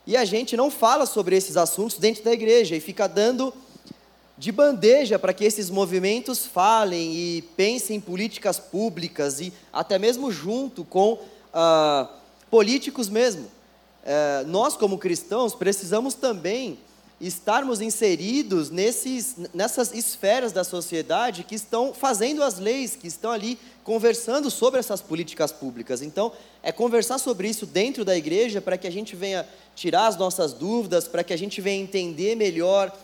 E 0.05 0.15
a 0.15 0.23
gente 0.25 0.55
não 0.55 0.69
fala 0.69 1.07
sobre 1.07 1.35
esses 1.35 1.57
assuntos 1.57 1.97
dentro 1.97 2.23
da 2.23 2.31
igreja 2.31 2.75
e 2.75 2.79
fica 2.79 3.07
dando 3.07 3.51
de 4.37 4.51
bandeja 4.51 5.17
para 5.17 5.33
que 5.33 5.43
esses 5.43 5.71
movimentos 5.71 6.45
falem 6.45 7.15
e 7.15 7.41
pensem 7.57 7.97
em 7.97 7.99
políticas 7.99 8.59
públicas 8.59 9.41
e 9.41 9.51
até 9.73 9.97
mesmo 9.97 10.31
junto 10.31 10.85
com 10.85 11.17
ah, 11.51 12.07
políticos 12.51 13.09
mesmo. 13.09 13.47
Eh, 14.05 14.45
nós, 14.45 14.77
como 14.77 14.99
cristãos, 14.99 15.55
precisamos 15.55 16.13
também 16.13 16.77
estarmos 17.19 17.81
inseridos 17.81 18.69
nesses, 18.69 19.35
nessas 19.53 19.91
esferas 19.93 20.51
da 20.51 20.63
sociedade 20.63 21.43
que 21.43 21.55
estão 21.55 21.93
fazendo 21.93 22.43
as 22.43 22.59
leis, 22.59 22.95
que 22.95 23.07
estão 23.07 23.31
ali 23.31 23.57
conversando 23.83 24.51
sobre 24.51 24.79
essas 24.79 25.01
políticas 25.01 25.51
públicas. 25.51 26.01
Então, 26.01 26.31
é 26.61 26.71
conversar 26.71 27.17
sobre 27.17 27.49
isso 27.49 27.65
dentro 27.65 28.05
da 28.05 28.15
igreja 28.15 28.61
para 28.61 28.77
que 28.77 28.85
a 28.85 28.91
gente 28.91 29.15
venha 29.15 29.47
tirar 29.75 30.07
as 30.07 30.17
nossas 30.17 30.53
dúvidas, 30.53 31.07
para 31.07 31.23
que 31.23 31.33
a 31.33 31.37
gente 31.37 31.59
venha 31.59 31.81
entender 31.81 32.35
melhor 32.35 32.95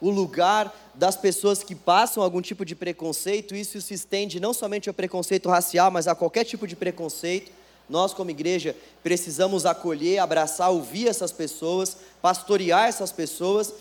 o 0.00 0.10
lugar 0.10 0.74
das 0.94 1.16
pessoas 1.16 1.62
que 1.62 1.74
passam 1.74 2.22
algum 2.22 2.42
tipo 2.42 2.64
de 2.64 2.74
preconceito. 2.74 3.54
Isso 3.54 3.80
se 3.80 3.94
estende 3.94 4.38
não 4.38 4.52
somente 4.52 4.88
ao 4.88 4.94
preconceito 4.94 5.48
racial, 5.48 5.90
mas 5.90 6.06
a 6.06 6.14
qualquer 6.14 6.44
tipo 6.44 6.66
de 6.66 6.76
preconceito. 6.76 7.50
Nós, 7.88 8.14
como 8.14 8.30
igreja, 8.30 8.74
precisamos 9.02 9.66
acolher, 9.66 10.18
abraçar, 10.18 10.70
ouvir 10.70 11.08
essas 11.08 11.32
pessoas, 11.32 11.96
pastorear 12.22 12.88
essas 12.88 13.12
pessoas, 13.12 13.72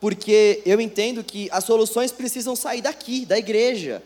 porque 0.00 0.62
eu 0.66 0.80
entendo 0.80 1.24
que 1.24 1.48
as 1.50 1.64
soluções 1.64 2.12
precisam 2.12 2.54
sair 2.54 2.82
daqui, 2.82 3.24
da 3.24 3.38
igreja. 3.38 4.02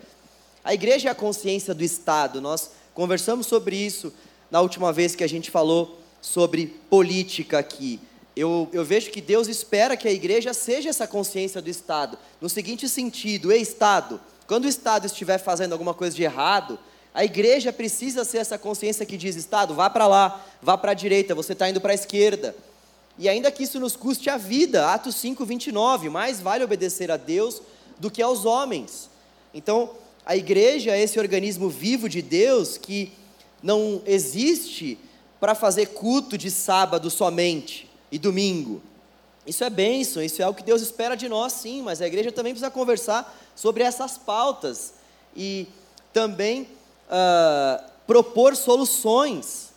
A 0.64 0.72
igreja 0.72 1.08
é 1.08 1.12
a 1.12 1.14
consciência 1.14 1.74
do 1.74 1.82
Estado. 1.82 2.40
Nós 2.40 2.70
conversamos 2.94 3.46
sobre 3.46 3.76
isso 3.76 4.12
na 4.50 4.60
última 4.60 4.92
vez 4.92 5.14
que 5.14 5.24
a 5.24 5.28
gente 5.28 5.50
falou 5.50 5.98
sobre 6.20 6.66
política 6.88 7.58
aqui. 7.58 8.00
Eu, 8.36 8.68
eu, 8.72 8.84
vejo 8.84 9.10
que 9.10 9.20
Deus 9.20 9.48
espera 9.48 9.96
que 9.96 10.06
a 10.06 10.12
igreja 10.12 10.54
seja 10.54 10.88
essa 10.88 11.06
consciência 11.06 11.60
do 11.60 11.68
Estado, 11.68 12.16
no 12.40 12.48
seguinte 12.48 12.88
sentido: 12.88 13.50
ei, 13.50 13.60
Estado, 13.60 14.20
quando 14.46 14.64
o 14.64 14.68
Estado 14.68 15.06
estiver 15.06 15.38
fazendo 15.38 15.72
alguma 15.72 15.92
coisa 15.92 16.14
de 16.14 16.22
errado, 16.22 16.78
a 17.14 17.24
igreja 17.24 17.72
precisa 17.72 18.24
ser 18.24 18.38
essa 18.38 18.58
consciência 18.58 19.04
que 19.04 19.16
diz: 19.16 19.36
Estado, 19.36 19.74
vá 19.74 19.90
para 19.90 20.06
lá, 20.06 20.44
vá 20.62 20.78
para 20.78 20.92
a 20.92 20.94
direita, 20.94 21.34
você 21.34 21.52
está 21.52 21.68
indo 21.68 21.80
para 21.80 21.92
a 21.92 21.94
esquerda. 21.94 22.54
E 23.18 23.28
ainda 23.28 23.50
que 23.50 23.64
isso 23.64 23.80
nos 23.80 23.96
custe 23.96 24.30
a 24.30 24.36
vida, 24.36 24.92
Atos 24.92 25.16
5, 25.16 25.44
29, 25.44 26.08
mais 26.08 26.40
vale 26.40 26.64
obedecer 26.64 27.10
a 27.10 27.16
Deus 27.16 27.60
do 27.98 28.10
que 28.10 28.22
aos 28.22 28.44
homens. 28.44 29.10
Então, 29.52 29.90
a 30.24 30.36
igreja 30.36 30.92
é 30.92 31.02
esse 31.02 31.18
organismo 31.18 31.68
vivo 31.68 32.08
de 32.08 32.22
Deus 32.22 32.78
que 32.78 33.12
não 33.62 34.00
existe 34.06 34.98
para 35.38 35.54
fazer 35.54 35.86
culto 35.88 36.38
de 36.38 36.50
sábado 36.50 37.10
somente 37.10 37.90
e 38.10 38.18
domingo. 38.18 38.80
Isso 39.46 39.64
é 39.64 39.70
bênção, 39.70 40.22
isso 40.22 40.40
é 40.40 40.46
o 40.46 40.54
que 40.54 40.62
Deus 40.62 40.80
espera 40.80 41.16
de 41.16 41.28
nós, 41.28 41.54
sim, 41.54 41.82
mas 41.82 42.00
a 42.00 42.06
igreja 42.06 42.30
também 42.30 42.52
precisa 42.52 42.70
conversar 42.70 43.36
sobre 43.56 43.82
essas 43.82 44.16
pautas 44.16 44.94
e 45.34 45.66
também 46.12 46.68
uh, 47.10 47.90
propor 48.06 48.56
soluções 48.56 49.70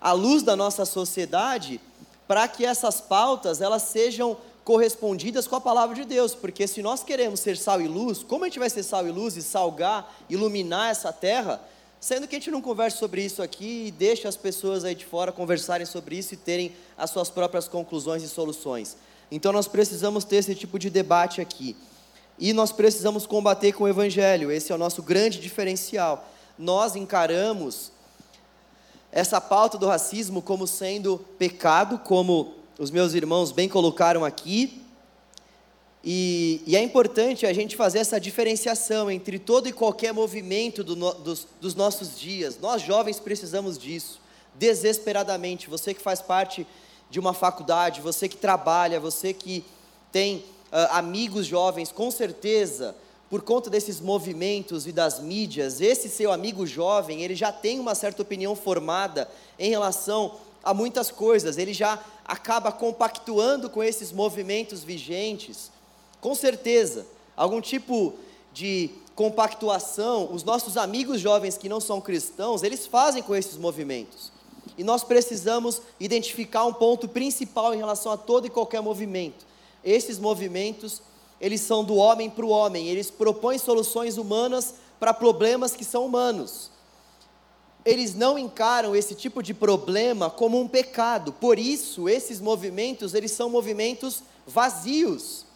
à 0.00 0.12
luz 0.12 0.42
da 0.42 0.56
nossa 0.56 0.84
sociedade 0.84 1.80
para 2.26 2.46
que 2.48 2.64
essas 2.64 3.00
pautas 3.00 3.60
elas 3.60 3.82
sejam 3.82 4.36
correspondidas 4.64 5.46
com 5.46 5.56
a 5.56 5.60
palavra 5.60 5.94
de 5.94 6.04
Deus, 6.04 6.34
porque 6.34 6.66
se 6.66 6.82
nós 6.82 7.02
queremos 7.02 7.40
ser 7.40 7.56
sal 7.56 7.80
e 7.80 7.88
luz, 7.88 8.22
como 8.22 8.44
a 8.44 8.48
gente 8.48 8.58
vai 8.58 8.68
ser 8.68 8.82
sal 8.82 9.06
e 9.06 9.10
luz 9.10 9.34
e 9.34 9.42
salgar, 9.42 10.14
iluminar 10.28 10.90
essa 10.90 11.10
terra, 11.10 11.58
sendo 11.98 12.28
que 12.28 12.36
a 12.36 12.38
gente 12.38 12.50
não 12.50 12.60
conversa 12.60 12.98
sobre 12.98 13.24
isso 13.24 13.42
aqui 13.42 13.86
e 13.86 13.90
deixa 13.90 14.28
as 14.28 14.36
pessoas 14.36 14.84
aí 14.84 14.94
de 14.94 15.06
fora 15.06 15.32
conversarem 15.32 15.86
sobre 15.86 16.16
isso 16.16 16.34
e 16.34 16.36
terem 16.36 16.76
as 16.98 17.08
suas 17.10 17.30
próprias 17.30 17.66
conclusões 17.66 18.22
e 18.22 18.28
soluções. 18.28 18.98
Então 19.30 19.52
nós 19.52 19.66
precisamos 19.66 20.24
ter 20.24 20.36
esse 20.36 20.54
tipo 20.54 20.78
de 20.78 20.90
debate 20.90 21.40
aqui. 21.40 21.74
E 22.38 22.52
nós 22.52 22.70
precisamos 22.70 23.26
combater 23.26 23.72
com 23.72 23.84
o 23.84 23.88
evangelho, 23.88 24.52
esse 24.52 24.70
é 24.70 24.74
o 24.74 24.78
nosso 24.78 25.02
grande 25.02 25.40
diferencial 25.40 26.28
nós 26.58 26.96
encaramos 26.96 27.92
essa 29.12 29.40
pauta 29.40 29.78
do 29.78 29.86
racismo 29.86 30.42
como 30.42 30.66
sendo 30.66 31.18
pecado, 31.38 31.98
como 31.98 32.54
os 32.78 32.90
meus 32.90 33.14
irmãos 33.14 33.52
bem 33.52 33.68
colocaram 33.68 34.24
aqui. 34.24 34.82
E, 36.04 36.62
e 36.66 36.76
é 36.76 36.82
importante 36.82 37.46
a 37.46 37.52
gente 37.52 37.76
fazer 37.76 37.98
essa 37.98 38.20
diferenciação 38.20 39.10
entre 39.10 39.38
todo 39.38 39.68
e 39.68 39.72
qualquer 39.72 40.12
movimento 40.12 40.84
do 40.84 40.94
no, 40.94 41.12
dos, 41.14 41.46
dos 41.60 41.74
nossos 41.74 42.18
dias. 42.18 42.58
Nós 42.60 42.82
jovens 42.82 43.18
precisamos 43.18 43.78
disso, 43.78 44.20
desesperadamente. 44.54 45.68
Você 45.68 45.94
que 45.94 46.00
faz 46.00 46.20
parte 46.20 46.66
de 47.10 47.18
uma 47.18 47.32
faculdade, 47.32 48.00
você 48.00 48.28
que 48.28 48.36
trabalha, 48.36 49.00
você 49.00 49.32
que 49.32 49.64
tem 50.12 50.36
uh, 50.72 50.92
amigos 50.92 51.46
jovens, 51.46 51.90
com 51.90 52.10
certeza 52.10 52.94
por 53.30 53.42
conta 53.42 53.68
desses 53.68 54.00
movimentos 54.00 54.86
e 54.86 54.92
das 54.92 55.20
mídias, 55.20 55.80
esse 55.80 56.08
seu 56.08 56.32
amigo 56.32 56.66
jovem, 56.66 57.22
ele 57.22 57.34
já 57.34 57.52
tem 57.52 57.78
uma 57.78 57.94
certa 57.94 58.22
opinião 58.22 58.56
formada 58.56 59.28
em 59.58 59.68
relação 59.68 60.36
a 60.64 60.72
muitas 60.72 61.10
coisas, 61.10 61.58
ele 61.58 61.74
já 61.74 62.02
acaba 62.24 62.72
compactuando 62.72 63.68
com 63.68 63.82
esses 63.82 64.12
movimentos 64.12 64.82
vigentes. 64.82 65.70
Com 66.20 66.34
certeza, 66.34 67.06
algum 67.36 67.60
tipo 67.60 68.14
de 68.52 68.90
compactuação, 69.14 70.32
os 70.32 70.42
nossos 70.42 70.76
amigos 70.76 71.20
jovens 71.20 71.58
que 71.58 71.68
não 71.68 71.80
são 71.80 72.00
cristãos, 72.00 72.62
eles 72.62 72.86
fazem 72.86 73.22
com 73.22 73.34
esses 73.34 73.56
movimentos. 73.56 74.32
E 74.76 74.84
nós 74.84 75.02
precisamos 75.02 75.82
identificar 75.98 76.64
um 76.64 76.72
ponto 76.72 77.08
principal 77.08 77.74
em 77.74 77.78
relação 77.78 78.12
a 78.12 78.16
todo 78.16 78.46
e 78.46 78.50
qualquer 78.50 78.80
movimento. 78.80 79.46
Esses 79.84 80.18
movimentos 80.18 81.02
eles 81.40 81.60
são 81.60 81.84
do 81.84 81.94
homem 81.94 82.28
para 82.28 82.44
o 82.44 82.48
homem, 82.48 82.88
eles 82.88 83.10
propõem 83.10 83.58
soluções 83.58 84.18
humanas 84.18 84.74
para 84.98 85.14
problemas 85.14 85.76
que 85.76 85.84
são 85.84 86.04
humanos. 86.04 86.70
eles 87.84 88.14
não 88.14 88.38
encaram 88.38 88.94
esse 88.94 89.14
tipo 89.14 89.42
de 89.42 89.54
problema 89.54 90.28
como 90.28 90.60
um 90.60 90.68
pecado. 90.68 91.32
Por 91.32 91.58
isso, 91.58 92.06
esses 92.06 92.38
movimentos, 92.38 93.14
eles 93.14 93.30
são 93.30 93.48
movimentos 93.48 94.22
vazios. 94.46 95.46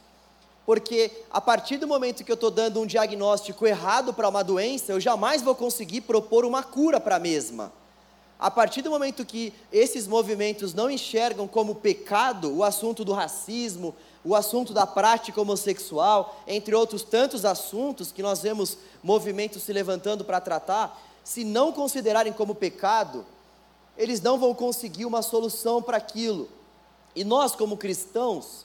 Porque 0.64 1.10
a 1.30 1.40
partir 1.40 1.76
do 1.76 1.86
momento 1.86 2.24
que 2.24 2.30
eu 2.30 2.34
estou 2.34 2.50
dando 2.50 2.80
um 2.80 2.86
diagnóstico 2.86 3.66
errado 3.66 4.14
para 4.14 4.28
uma 4.28 4.42
doença, 4.42 4.92
eu 4.92 5.00
jamais 5.00 5.42
vou 5.42 5.54
conseguir 5.54 6.02
propor 6.02 6.44
uma 6.44 6.62
cura 6.62 6.98
para 6.98 7.16
a 7.16 7.20
mesma. 7.20 7.70
A 8.38 8.50
partir 8.50 8.80
do 8.80 8.90
momento 8.90 9.26
que 9.26 9.52
esses 9.70 10.06
movimentos 10.06 10.72
não 10.72 10.90
enxergam 10.90 11.46
como 11.46 11.74
pecado 11.74 12.56
o 12.56 12.64
assunto 12.64 13.04
do 13.04 13.12
racismo, 13.12 13.94
o 14.24 14.35
assunto 14.35 14.73
da 14.73 14.86
prática 14.86 15.40
homossexual, 15.40 16.43
entre 16.47 16.74
outros 16.74 17.03
tantos 17.03 17.44
assuntos 17.44 18.12
que 18.12 18.23
nós 18.23 18.43
vemos 18.43 18.78
movimentos 19.03 19.62
se 19.62 19.73
levantando 19.73 20.24
para 20.24 20.40
tratar, 20.40 21.01
se 21.24 21.44
não 21.44 21.73
considerarem 21.73 22.32
como 22.32 22.55
pecado, 22.55 23.24
eles 23.97 24.20
não 24.20 24.39
vão 24.39 24.55
conseguir 24.55 25.05
uma 25.05 25.23
solução 25.23 25.82
para 25.82 25.97
aquilo. 25.97 26.49
E 27.15 27.24
nós, 27.24 27.55
como 27.55 27.77
cristãos, 27.77 28.65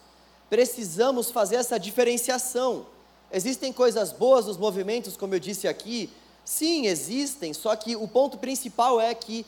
precisamos 0.49 1.31
fazer 1.31 1.57
essa 1.57 1.79
diferenciação. 1.79 2.85
Existem 3.31 3.73
coisas 3.73 4.11
boas 4.11 4.45
nos 4.45 4.57
movimentos, 4.57 5.17
como 5.17 5.35
eu 5.35 5.39
disse 5.39 5.67
aqui? 5.67 6.09
Sim, 6.45 6.85
existem, 6.85 7.53
só 7.53 7.75
que 7.75 7.95
o 7.95 8.07
ponto 8.07 8.37
principal 8.37 9.01
é 9.01 9.13
que 9.13 9.45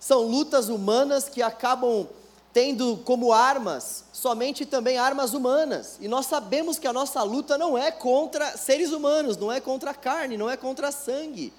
são 0.00 0.22
lutas 0.22 0.68
humanas 0.68 1.28
que 1.28 1.40
acabam 1.40 2.08
tendo 2.56 2.96
como 3.04 3.34
armas 3.34 4.04
somente 4.14 4.64
também 4.64 4.96
armas 4.96 5.34
humanas. 5.34 5.98
E 6.00 6.08
nós 6.08 6.24
sabemos 6.24 6.78
que 6.78 6.86
a 6.86 6.92
nossa 6.92 7.22
luta 7.22 7.58
não 7.58 7.76
é 7.76 7.90
contra 7.90 8.56
seres 8.56 8.92
humanos, 8.92 9.36
não 9.36 9.52
é 9.52 9.60
contra 9.60 9.90
a 9.90 9.94
carne, 9.94 10.38
não 10.38 10.48
é 10.48 10.56
contra 10.56 10.90
sangue. 10.90 11.52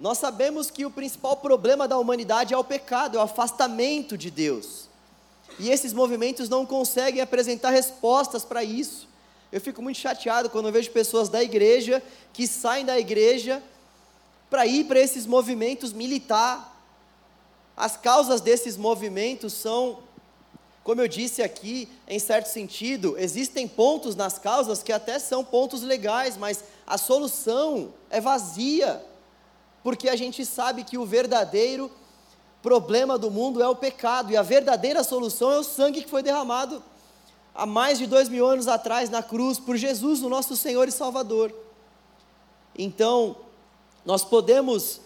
Nós 0.00 0.18
sabemos 0.18 0.72
que 0.72 0.84
o 0.84 0.90
principal 0.90 1.36
problema 1.36 1.86
da 1.86 1.96
humanidade 1.96 2.52
é 2.52 2.58
o 2.58 2.64
pecado, 2.64 3.16
é 3.16 3.20
o 3.20 3.22
afastamento 3.22 4.18
de 4.18 4.28
Deus. 4.28 4.88
E 5.56 5.70
esses 5.70 5.92
movimentos 5.92 6.48
não 6.48 6.66
conseguem 6.66 7.22
apresentar 7.22 7.70
respostas 7.70 8.44
para 8.44 8.64
isso. 8.64 9.06
Eu 9.52 9.60
fico 9.60 9.80
muito 9.80 10.00
chateado 10.00 10.50
quando 10.50 10.66
eu 10.66 10.72
vejo 10.72 10.90
pessoas 10.90 11.28
da 11.28 11.44
igreja 11.44 12.02
que 12.32 12.48
saem 12.48 12.84
da 12.84 12.98
igreja 12.98 13.62
para 14.50 14.66
ir 14.66 14.82
para 14.86 14.98
esses 14.98 15.26
movimentos 15.26 15.92
militar. 15.92 16.74
As 17.76 17.96
causas 17.96 18.40
desses 18.40 18.76
movimentos 18.76 19.52
são, 19.52 20.00
como 20.88 21.02
eu 21.02 21.06
disse 21.06 21.42
aqui, 21.42 21.86
em 22.08 22.18
certo 22.18 22.46
sentido, 22.46 23.14
existem 23.18 23.68
pontos 23.68 24.16
nas 24.16 24.38
causas 24.38 24.82
que 24.82 24.90
até 24.90 25.18
são 25.18 25.44
pontos 25.44 25.82
legais, 25.82 26.34
mas 26.34 26.64
a 26.86 26.96
solução 26.96 27.92
é 28.08 28.22
vazia 28.22 29.04
porque 29.82 30.08
a 30.08 30.16
gente 30.16 30.46
sabe 30.46 30.84
que 30.84 30.96
o 30.96 31.04
verdadeiro 31.04 31.90
problema 32.62 33.18
do 33.18 33.30
mundo 33.30 33.62
é 33.62 33.68
o 33.68 33.76
pecado, 33.76 34.32
e 34.32 34.36
a 34.38 34.40
verdadeira 34.40 35.04
solução 35.04 35.52
é 35.52 35.58
o 35.58 35.62
sangue 35.62 36.00
que 36.00 36.08
foi 36.08 36.22
derramado 36.22 36.82
há 37.54 37.66
mais 37.66 37.98
de 37.98 38.06
dois 38.06 38.30
mil 38.30 38.46
anos 38.46 38.66
atrás 38.66 39.10
na 39.10 39.22
cruz 39.22 39.58
por 39.58 39.76
Jesus, 39.76 40.22
o 40.22 40.28
nosso 40.30 40.56
Senhor 40.56 40.88
e 40.88 40.92
Salvador. 40.92 41.54
Então, 42.74 43.36
nós 44.06 44.24
podemos 44.24 45.02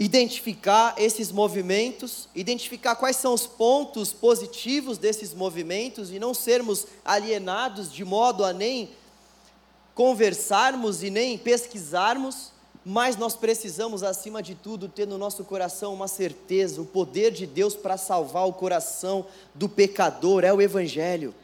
identificar 0.00 0.94
esses 0.96 1.30
movimentos, 1.30 2.26
identificar 2.34 2.96
quais 2.96 3.16
são 3.16 3.34
os 3.34 3.46
pontos 3.46 4.14
positivos 4.14 4.96
desses 4.96 5.34
movimentos 5.34 6.10
e 6.10 6.18
não 6.18 6.32
sermos 6.32 6.86
alienados 7.04 7.92
de 7.92 8.02
modo 8.02 8.42
a 8.42 8.50
nem 8.50 8.88
conversarmos 9.94 11.02
e 11.02 11.10
nem 11.10 11.36
pesquisarmos 11.36 12.50
mas 12.82 13.14
nós 13.14 13.36
precisamos, 13.36 14.02
acima 14.02 14.42
de 14.42 14.54
tudo, 14.54 14.88
ter 14.88 15.06
no 15.06 15.18
nosso 15.18 15.44
coração 15.44 15.92
uma 15.92 16.08
certeza: 16.08 16.80
o 16.80 16.86
poder 16.86 17.30
de 17.30 17.46
Deus 17.46 17.74
para 17.74 17.98
salvar 17.98 18.46
o 18.48 18.54
coração 18.54 19.26
do 19.54 19.68
pecador 19.68 20.44
é 20.44 20.52
o 20.52 20.62
Evangelho. 20.62 21.34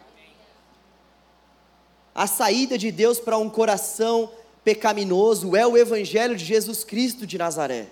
A 2.15 2.27
saída 2.27 2.79
de 2.79 2.91
Deus 2.91 3.21
para 3.21 3.37
um 3.37 3.51
coração 3.51 4.31
pecaminoso 4.65 5.55
é 5.55 5.67
o 5.67 5.77
Evangelho 5.77 6.35
de 6.35 6.45
Jesus 6.45 6.83
Cristo 6.83 7.27
de 7.27 7.37
Nazaré. 7.37 7.89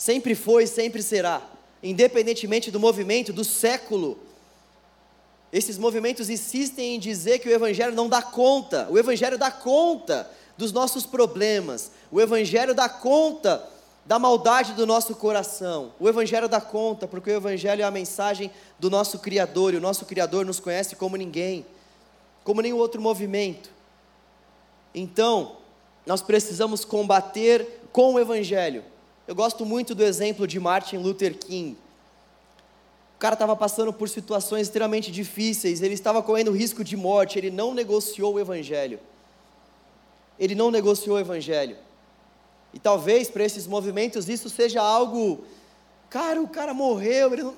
Sempre 0.00 0.34
foi, 0.34 0.66
sempre 0.66 1.02
será, 1.02 1.42
independentemente 1.82 2.70
do 2.70 2.80
movimento, 2.80 3.34
do 3.34 3.44
século. 3.44 4.18
Esses 5.52 5.76
movimentos 5.76 6.30
insistem 6.30 6.94
em 6.94 6.98
dizer 6.98 7.38
que 7.38 7.50
o 7.50 7.52
Evangelho 7.52 7.94
não 7.94 8.08
dá 8.08 8.22
conta, 8.22 8.88
o 8.90 8.98
Evangelho 8.98 9.36
dá 9.36 9.50
conta 9.50 10.26
dos 10.56 10.72
nossos 10.72 11.04
problemas. 11.04 11.90
O 12.10 12.18
Evangelho 12.18 12.74
dá 12.74 12.88
conta 12.88 13.62
da 14.06 14.18
maldade 14.18 14.72
do 14.72 14.86
nosso 14.86 15.14
coração. 15.14 15.92
O 16.00 16.08
Evangelho 16.08 16.48
dá 16.48 16.62
conta, 16.62 17.06
porque 17.06 17.30
o 17.30 17.36
Evangelho 17.36 17.82
é 17.82 17.84
a 17.84 17.90
mensagem 17.90 18.50
do 18.78 18.88
nosso 18.88 19.18
Criador, 19.18 19.74
e 19.74 19.76
o 19.76 19.82
nosso 19.82 20.06
Criador 20.06 20.46
nos 20.46 20.58
conhece 20.58 20.96
como 20.96 21.14
ninguém, 21.14 21.66
como 22.42 22.62
nenhum 22.62 22.78
outro 22.78 23.02
movimento. 23.02 23.68
Então, 24.94 25.56
nós 26.06 26.22
precisamos 26.22 26.86
combater 26.86 27.82
com 27.92 28.14
o 28.14 28.18
Evangelho. 28.18 28.82
Eu 29.30 29.34
gosto 29.36 29.64
muito 29.64 29.94
do 29.94 30.02
exemplo 30.02 30.44
de 30.46 30.58
Martin 30.58 30.96
Luther 30.96 31.38
King. 31.38 31.78
O 33.16 33.18
cara 33.20 33.34
estava 33.34 33.54
passando 33.54 33.92
por 33.92 34.08
situações 34.08 34.66
extremamente 34.66 35.12
difíceis, 35.12 35.80
ele 35.82 35.94
estava 35.94 36.22
correndo 36.22 36.50
risco 36.50 36.82
de 36.82 36.96
morte, 36.96 37.38
ele 37.38 37.50
não 37.50 37.72
negociou 37.72 38.34
o 38.34 38.40
Evangelho 38.40 38.98
ele 40.40 40.54
não 40.54 40.70
negociou 40.70 41.16
o 41.16 41.20
evangelho. 41.20 41.76
E 42.72 42.78
talvez 42.78 43.28
para 43.28 43.44
esses 43.44 43.66
movimentos 43.66 44.26
isso 44.26 44.48
seja 44.48 44.80
algo, 44.80 45.44
cara, 46.08 46.40
o 46.40 46.48
cara 46.48 46.72
morreu. 46.72 47.36
Não... 47.36 47.54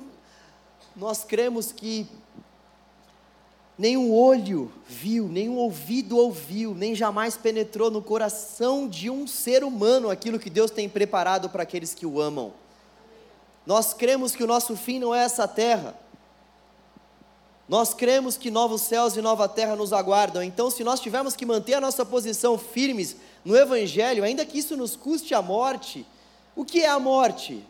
Nós 0.97 1.23
cremos 1.23 1.71
que 1.71 2.09
nenhum 3.83 4.15
olho 4.15 4.71
viu, 4.87 5.27
nenhum 5.27 5.57
ouvido 5.57 6.17
ouviu, 6.17 6.73
nem 6.73 6.95
jamais 6.95 7.37
penetrou 7.37 7.91
no 7.91 8.01
coração 8.01 8.87
de 8.87 9.11
um 9.11 9.27
ser 9.27 9.65
humano 9.65 10.09
aquilo 10.09 10.39
que 10.39 10.49
Deus 10.49 10.71
tem 10.71 10.89
preparado 10.89 11.49
para 11.49 11.65
aqueles 11.65 11.93
que 11.93 12.07
o 12.07 12.21
amam. 12.21 12.53
Nós 13.67 13.93
cremos 13.93 14.37
que 14.37 14.45
o 14.45 14.47
nosso 14.47 14.77
fim 14.77 15.01
não 15.01 15.13
é 15.13 15.25
essa 15.25 15.49
terra. 15.49 15.99
Nós 17.69 17.93
cremos 17.93 18.37
que 18.37 18.53
novos 18.53 18.83
céus 18.83 19.17
e 19.17 19.21
nova 19.21 19.49
terra 19.49 19.75
nos 19.75 19.93
aguardam, 19.93 20.45
então, 20.45 20.71
se 20.71 20.85
nós 20.85 21.01
tivermos 21.01 21.35
que 21.35 21.45
manter 21.45 21.75
a 21.75 21.81
nossa 21.81 22.07
posição 22.07 22.57
firmes 22.57 23.17
no 23.45 23.57
Evangelho, 23.57 24.23
ainda 24.23 24.47
que 24.47 24.59
isso 24.61 24.77
nos 24.77 24.95
custe 24.95 25.35
a 25.35 25.43
morte, 25.43 26.07
o 26.55 26.65
que 26.65 26.83
é 26.83 26.89
a 26.89 27.01
morte? 27.01 27.67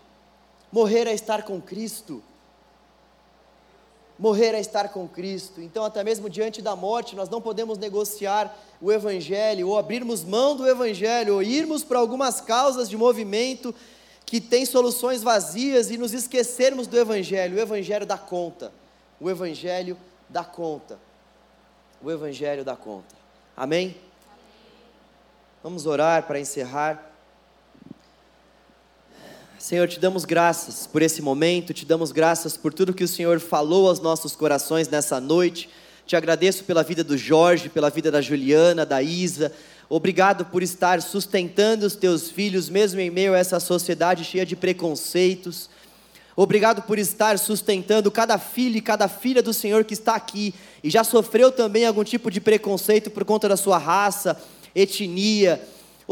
Morrer 0.70 1.06
é 1.06 1.14
estar 1.14 1.42
com 1.42 1.58
Cristo. 1.58 2.22
Morrer 4.22 4.54
é 4.54 4.60
estar 4.60 4.90
com 4.90 5.08
Cristo. 5.08 5.60
Então, 5.60 5.84
até 5.84 6.04
mesmo 6.04 6.30
diante 6.30 6.62
da 6.62 6.76
morte, 6.76 7.16
nós 7.16 7.28
não 7.28 7.40
podemos 7.40 7.76
negociar 7.76 8.56
o 8.80 8.92
Evangelho, 8.92 9.66
ou 9.66 9.76
abrirmos 9.76 10.22
mão 10.22 10.54
do 10.54 10.64
Evangelho, 10.64 11.34
ou 11.34 11.42
irmos 11.42 11.82
para 11.82 11.98
algumas 11.98 12.40
causas 12.40 12.88
de 12.88 12.96
movimento 12.96 13.74
que 14.24 14.40
tem 14.40 14.64
soluções 14.64 15.24
vazias 15.24 15.90
e 15.90 15.98
nos 15.98 16.14
esquecermos 16.14 16.86
do 16.86 16.96
Evangelho. 16.96 17.56
O 17.56 17.60
Evangelho 17.60 18.06
dá 18.06 18.16
conta. 18.16 18.72
O 19.20 19.28
Evangelho 19.28 19.96
dá 20.28 20.44
conta. 20.44 21.00
O 22.00 22.08
Evangelho 22.08 22.64
dá 22.64 22.76
conta. 22.76 23.16
Amém? 23.56 23.96
Vamos 25.64 25.84
orar 25.84 26.28
para 26.28 26.38
encerrar. 26.38 27.11
Senhor, 29.62 29.86
te 29.86 30.00
damos 30.00 30.24
graças 30.24 30.88
por 30.88 31.02
esse 31.02 31.22
momento, 31.22 31.72
te 31.72 31.86
damos 31.86 32.10
graças 32.10 32.56
por 32.56 32.74
tudo 32.74 32.92
que 32.92 33.04
o 33.04 33.08
Senhor 33.08 33.38
falou 33.38 33.88
aos 33.88 34.00
nossos 34.00 34.34
corações 34.34 34.88
nessa 34.88 35.20
noite. 35.20 35.70
Te 36.04 36.16
agradeço 36.16 36.64
pela 36.64 36.82
vida 36.82 37.04
do 37.04 37.16
Jorge, 37.16 37.68
pela 37.68 37.88
vida 37.88 38.10
da 38.10 38.20
Juliana, 38.20 38.84
da 38.84 39.00
Isa. 39.00 39.52
Obrigado 39.88 40.46
por 40.46 40.64
estar 40.64 41.00
sustentando 41.00 41.86
os 41.86 41.94
teus 41.94 42.28
filhos, 42.28 42.68
mesmo 42.68 42.98
em 42.98 43.08
meio 43.08 43.34
a 43.34 43.38
essa 43.38 43.60
sociedade 43.60 44.24
cheia 44.24 44.44
de 44.44 44.56
preconceitos. 44.56 45.70
Obrigado 46.34 46.82
por 46.82 46.98
estar 46.98 47.38
sustentando 47.38 48.10
cada 48.10 48.38
filho 48.38 48.78
e 48.78 48.80
cada 48.80 49.06
filha 49.06 49.44
do 49.44 49.54
Senhor 49.54 49.84
que 49.84 49.94
está 49.94 50.16
aqui 50.16 50.52
e 50.82 50.90
já 50.90 51.04
sofreu 51.04 51.52
também 51.52 51.86
algum 51.86 52.02
tipo 52.02 52.32
de 52.32 52.40
preconceito 52.40 53.12
por 53.12 53.24
conta 53.24 53.48
da 53.48 53.56
sua 53.56 53.78
raça, 53.78 54.36
etnia. 54.74 55.62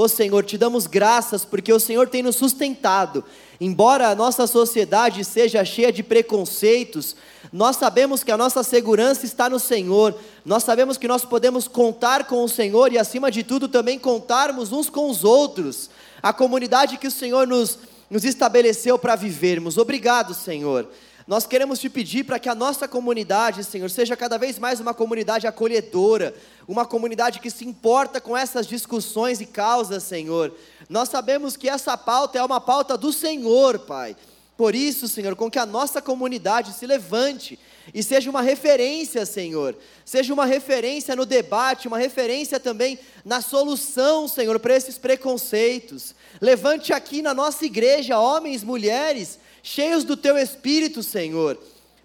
Ô 0.01 0.09
Senhor, 0.09 0.43
te 0.47 0.57
damos 0.57 0.87
graças 0.87 1.45
porque 1.45 1.71
o 1.71 1.79
Senhor 1.79 2.09
tem 2.09 2.23
nos 2.23 2.37
sustentado. 2.37 3.23
Embora 3.61 4.09
a 4.09 4.15
nossa 4.15 4.47
sociedade 4.47 5.23
seja 5.27 5.63
cheia 5.63 5.93
de 5.93 6.03
preconceitos, 6.03 7.15
nós 7.53 7.77
sabemos 7.77 8.25
que 8.25 8.33
a 8.33 8.37
nossa 8.39 8.63
segurança 8.63 9.27
está 9.27 9.51
no 9.51 9.59
Senhor. 9.59 10.15
Nós 10.43 10.65
sabemos 10.65 10.97
que 10.97 11.07
nós 11.07 11.27
podemos 11.27 11.69
contar 11.69 12.25
com 12.25 12.43
o 12.43 12.49
Senhor 12.49 12.91
e, 12.91 12.97
acima 12.97 13.31
de 13.31 13.43
tudo, 13.43 13.69
também 13.69 13.99
contarmos 13.99 14.73
uns 14.73 14.89
com 14.89 15.11
os 15.11 15.23
outros. 15.23 15.91
A 16.23 16.33
comunidade 16.33 16.97
que 16.97 17.09
o 17.09 17.11
Senhor 17.11 17.47
nos 17.47 17.79
nos 18.11 18.25
estabeleceu 18.25 18.99
para 18.99 19.15
vivermos. 19.15 19.79
Obrigado, 19.79 20.35
Senhor. 20.35 20.89
Nós 21.31 21.47
queremos 21.47 21.79
te 21.79 21.89
pedir 21.89 22.25
para 22.25 22.41
que 22.41 22.49
a 22.49 22.57
nossa 22.57 22.89
comunidade, 22.89 23.63
Senhor, 23.63 23.89
seja 23.89 24.17
cada 24.17 24.37
vez 24.37 24.59
mais 24.59 24.81
uma 24.81 24.93
comunidade 24.93 25.47
acolhedora, 25.47 26.35
uma 26.67 26.85
comunidade 26.85 27.39
que 27.39 27.53
se 27.53 27.65
importa 27.65 28.21
com 28.21 28.37
essas 28.37 28.67
discussões 28.67 29.41
e 29.41 29.47
causas, 29.47 30.03
Senhor. 30.03 30.53
Nós 30.89 31.09
sabemos 31.09 31.57
que 31.57 31.69
essa 31.69 31.97
pauta 31.97 32.37
é 32.37 32.43
uma 32.43 32.61
pauta 32.61 32.99
do 32.99 33.13
Senhor, 33.13 33.79
Pai. 33.79 34.17
Por 34.57 34.75
isso, 34.75 35.07
Senhor, 35.07 35.37
com 35.37 35.49
que 35.49 35.61
a 35.61 35.65
nossa 35.65 36.03
comunidade 36.03 36.73
se 36.73 36.85
levante 36.85 37.57
e 37.95 38.03
seja 38.03 38.29
uma 38.29 38.43
referência, 38.43 39.25
Senhor. 39.25 39.77
Seja 40.05 40.35
uma 40.35 40.45
referência 40.45 41.15
no 41.15 41.25
debate, 41.25 41.87
uma 41.87 41.97
referência 41.97 42.59
também 42.59 42.99
na 43.25 43.41
solução, 43.41 44.27
Senhor, 44.27 44.59
para 44.59 44.75
esses 44.75 44.99
preconceitos. 44.99 46.13
Levante 46.41 46.93
aqui 46.93 47.23
na 47.23 47.33
nossa 47.33 47.65
igreja 47.65 48.19
homens, 48.19 48.65
mulheres, 48.65 49.39
cheios 49.63 50.05
do 50.05 50.17
teu 50.17 50.37
espírito, 50.37 51.03
Senhor, 51.03 51.59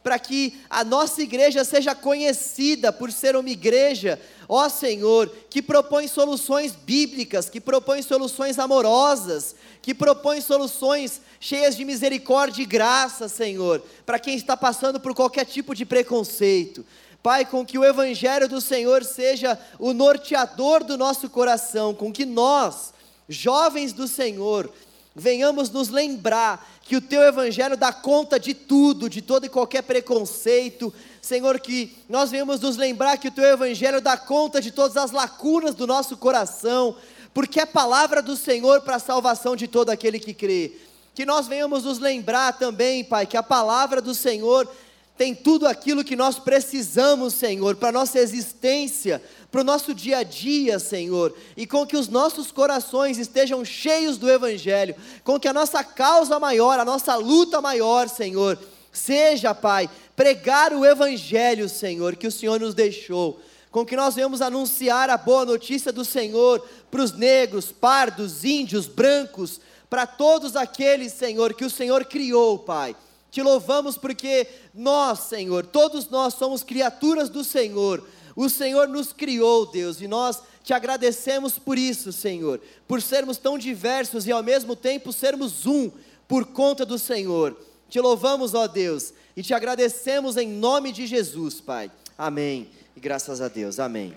para 0.03 0.19
que 0.19 0.59
a 0.69 0.83
nossa 0.83 1.23
igreja 1.23 1.63
seja 1.63 1.95
conhecida 1.95 2.93
por 2.93 3.11
ser 3.11 3.35
uma 3.35 3.49
igreja, 3.49 4.21
ó 4.47 4.69
Senhor, 4.69 5.31
que 5.49 5.63
propõe 5.63 6.07
soluções 6.07 6.73
bíblicas, 6.75 7.49
que 7.49 7.59
propõe 7.59 8.03
soluções 8.03 8.59
amorosas, 8.59 9.55
que 9.81 9.95
propõe 9.95 10.41
soluções 10.41 11.21
cheias 11.39 11.75
de 11.75 11.83
misericórdia 11.83 12.61
e 12.61 12.67
graça, 12.67 13.27
Senhor, 13.27 13.81
para 14.05 14.19
quem 14.19 14.35
está 14.35 14.55
passando 14.55 14.99
por 14.99 15.15
qualquer 15.15 15.45
tipo 15.45 15.73
de 15.73 15.85
preconceito. 15.85 16.85
Pai, 17.23 17.43
com 17.43 17.65
que 17.65 17.79
o 17.79 17.83
Evangelho 17.83 18.47
do 18.47 18.61
Senhor 18.61 19.03
seja 19.03 19.59
o 19.79 19.93
norteador 19.93 20.83
do 20.83 20.95
nosso 20.95 21.27
coração, 21.27 21.91
com 21.91 22.11
que 22.11 22.23
nós, 22.23 22.93
jovens 23.27 23.91
do 23.91 24.07
Senhor, 24.07 24.71
venhamos 25.15 25.69
nos 25.69 25.87
lembrar 25.87 26.67
que 26.81 26.97
o 26.97 27.01
teu 27.01 27.21
evangelho 27.21 27.77
dá 27.77 27.93
conta 27.93 28.37
de 28.37 28.53
tudo, 28.53 29.09
de 29.09 29.21
todo 29.21 29.45
e 29.45 29.49
qualquer 29.49 29.81
preconceito. 29.81 30.93
Senhor, 31.21 31.59
que 31.59 31.95
nós 32.09 32.29
venhamos 32.29 32.59
nos 32.59 32.75
lembrar 32.75 33.17
que 33.17 33.29
o 33.29 33.31
teu 33.31 33.45
evangelho 33.45 34.01
dá 34.01 34.17
conta 34.17 34.59
de 34.59 34.71
todas 34.71 34.97
as 34.97 35.11
lacunas 35.11 35.73
do 35.73 35.87
nosso 35.87 36.17
coração, 36.17 36.97
porque 37.33 37.61
é 37.61 37.65
palavra 37.65 38.21
do 38.21 38.35
Senhor 38.35 38.81
para 38.81 38.97
a 38.97 38.99
salvação 38.99 39.55
de 39.55 39.67
todo 39.67 39.89
aquele 39.89 40.19
que 40.19 40.33
crê. 40.33 40.73
Que 41.15 41.25
nós 41.25 41.47
venhamos 41.47 41.85
nos 41.85 41.97
lembrar 41.97 42.57
também, 42.57 43.01
Pai, 43.01 43.25
que 43.25 43.37
a 43.37 43.43
palavra 43.43 44.01
do 44.01 44.13
Senhor 44.13 44.69
tem 45.17 45.33
tudo 45.33 45.65
aquilo 45.65 46.03
que 46.03 46.15
nós 46.15 46.37
precisamos, 46.37 47.33
Senhor, 47.33 47.75
para 47.75 47.89
a 47.89 47.91
nossa 47.91 48.19
existência, 48.19 49.21
para 49.49 49.61
o 49.61 49.63
nosso 49.63 49.93
dia 49.93 50.17
a 50.17 50.23
dia, 50.23 50.77
Senhor, 50.77 51.33
e 51.55 51.65
com 51.65 51.85
que 51.85 51.95
os 51.95 52.09
nossos 52.09 52.51
corações 52.51 53.17
estejam 53.17 53.63
cheios 53.63 54.17
do 54.17 54.29
Evangelho, 54.29 54.95
com 55.23 55.39
que 55.39 55.47
a 55.47 55.53
nossa 55.53 55.83
causa 55.83 56.37
maior, 56.37 56.79
a 56.79 56.85
nossa 56.85 57.15
luta 57.15 57.61
maior, 57.61 58.09
Senhor, 58.09 58.59
seja, 58.91 59.55
Pai, 59.55 59.89
pregar 60.17 60.73
o 60.73 60.85
Evangelho, 60.85 61.69
Senhor, 61.69 62.17
que 62.17 62.27
o 62.27 62.31
Senhor 62.31 62.59
nos 62.59 62.73
deixou, 62.73 63.39
com 63.71 63.85
que 63.85 63.95
nós 63.95 64.15
venhamos 64.15 64.41
anunciar 64.41 65.09
a 65.09 65.17
boa 65.17 65.45
notícia 65.45 65.93
do 65.93 66.03
Senhor 66.03 66.61
para 66.91 67.01
os 67.01 67.13
negros, 67.13 67.71
pardos, 67.71 68.43
índios, 68.43 68.85
brancos, 68.85 69.61
para 69.89 70.05
todos 70.05 70.57
aqueles, 70.57 71.13
Senhor, 71.13 71.53
que 71.53 71.63
o 71.63 71.69
Senhor 71.69 72.03
criou, 72.03 72.59
Pai. 72.59 72.95
Te 73.35 73.41
louvamos 73.41 73.97
porque 73.97 74.47
nós, 74.73 75.19
Senhor, 75.19 75.65
todos 75.65 76.07
nós 76.09 76.35
somos 76.35 76.63
criaturas 76.63 77.27
do 77.27 77.43
Senhor 77.43 78.01
o 78.35 78.49
Senhor 78.49 78.87
nos 78.89 79.13
criou, 79.13 79.65
Deus, 79.65 80.01
e 80.01 80.07
nós 80.07 80.41
te 80.61 80.73
agradecemos 80.73 81.57
por 81.57 81.77
isso, 81.77 82.11
Senhor, 82.11 82.59
por 82.85 83.01
sermos 83.01 83.37
tão 83.37 83.57
diversos 83.57 84.27
e 84.27 84.31
ao 84.31 84.43
mesmo 84.43 84.75
tempo 84.75 85.13
sermos 85.13 85.65
um 85.65 85.89
por 86.27 86.47
conta 86.47 86.85
do 86.85 86.99
Senhor. 86.99 87.55
Te 87.89 87.99
louvamos, 87.99 88.53
ó 88.53 88.67
Deus, 88.67 89.13
e 89.37 89.41
te 89.41 89.53
agradecemos 89.53 90.35
em 90.35 90.49
nome 90.49 90.91
de 90.91 91.07
Jesus, 91.07 91.61
Pai. 91.61 91.89
Amém. 92.17 92.69
E 92.93 92.99
graças 92.99 93.39
a 93.39 93.47
Deus. 93.47 93.79
Amém. 93.79 94.13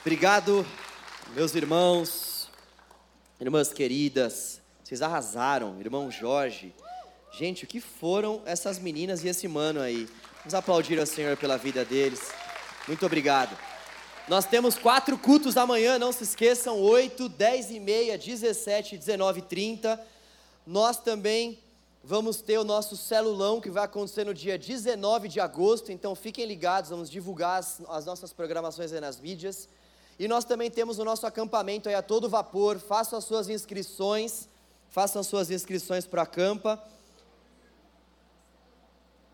Obrigado, 0.00 0.64
meus 1.34 1.54
irmãos, 1.54 2.48
irmãs 3.38 3.70
queridas. 3.70 4.65
Vocês 4.86 5.02
arrasaram, 5.02 5.80
irmão 5.80 6.12
Jorge. 6.12 6.72
Gente, 7.32 7.64
o 7.64 7.66
que 7.66 7.80
foram 7.80 8.40
essas 8.46 8.78
meninas 8.78 9.24
e 9.24 9.28
esse 9.28 9.48
mano 9.48 9.80
aí? 9.80 10.08
Vamos 10.38 10.54
aplaudir 10.54 10.96
ao 11.00 11.06
Senhor 11.06 11.36
pela 11.36 11.56
vida 11.56 11.84
deles. 11.84 12.30
Muito 12.86 13.04
obrigado. 13.04 13.58
Nós 14.28 14.44
temos 14.44 14.78
quatro 14.78 15.18
cultos 15.18 15.56
amanhã, 15.56 15.98
não 15.98 16.12
se 16.12 16.22
esqueçam, 16.22 16.80
8, 16.80 17.28
10 17.28 17.72
e 17.72 17.80
meia, 17.80 18.16
17, 18.16 18.96
19 18.96 19.40
e 19.40 19.42
30. 19.42 20.00
Nós 20.64 20.98
também 20.98 21.58
vamos 22.04 22.40
ter 22.40 22.56
o 22.56 22.62
nosso 22.62 22.96
celulão 22.96 23.60
que 23.60 23.68
vai 23.68 23.86
acontecer 23.86 24.22
no 24.22 24.32
dia 24.32 24.56
19 24.56 25.26
de 25.26 25.40
agosto, 25.40 25.90
então 25.90 26.14
fiquem 26.14 26.46
ligados, 26.46 26.90
vamos 26.90 27.10
divulgar 27.10 27.58
as, 27.58 27.82
as 27.88 28.06
nossas 28.06 28.32
programações 28.32 28.92
aí 28.92 29.00
nas 29.00 29.18
mídias. 29.18 29.68
E 30.16 30.28
nós 30.28 30.44
também 30.44 30.70
temos 30.70 31.00
o 31.00 31.04
nosso 31.04 31.26
acampamento 31.26 31.88
aí 31.88 31.96
a 31.96 32.02
todo 32.02 32.28
vapor, 32.28 32.78
façam 32.78 33.18
as 33.18 33.24
suas 33.24 33.48
inscrições, 33.48 34.48
façam 34.90 35.20
as 35.20 35.26
suas 35.26 35.50
inscrições 35.50 36.06
para 36.06 36.22
a 36.22 36.26
campa. 36.26 36.82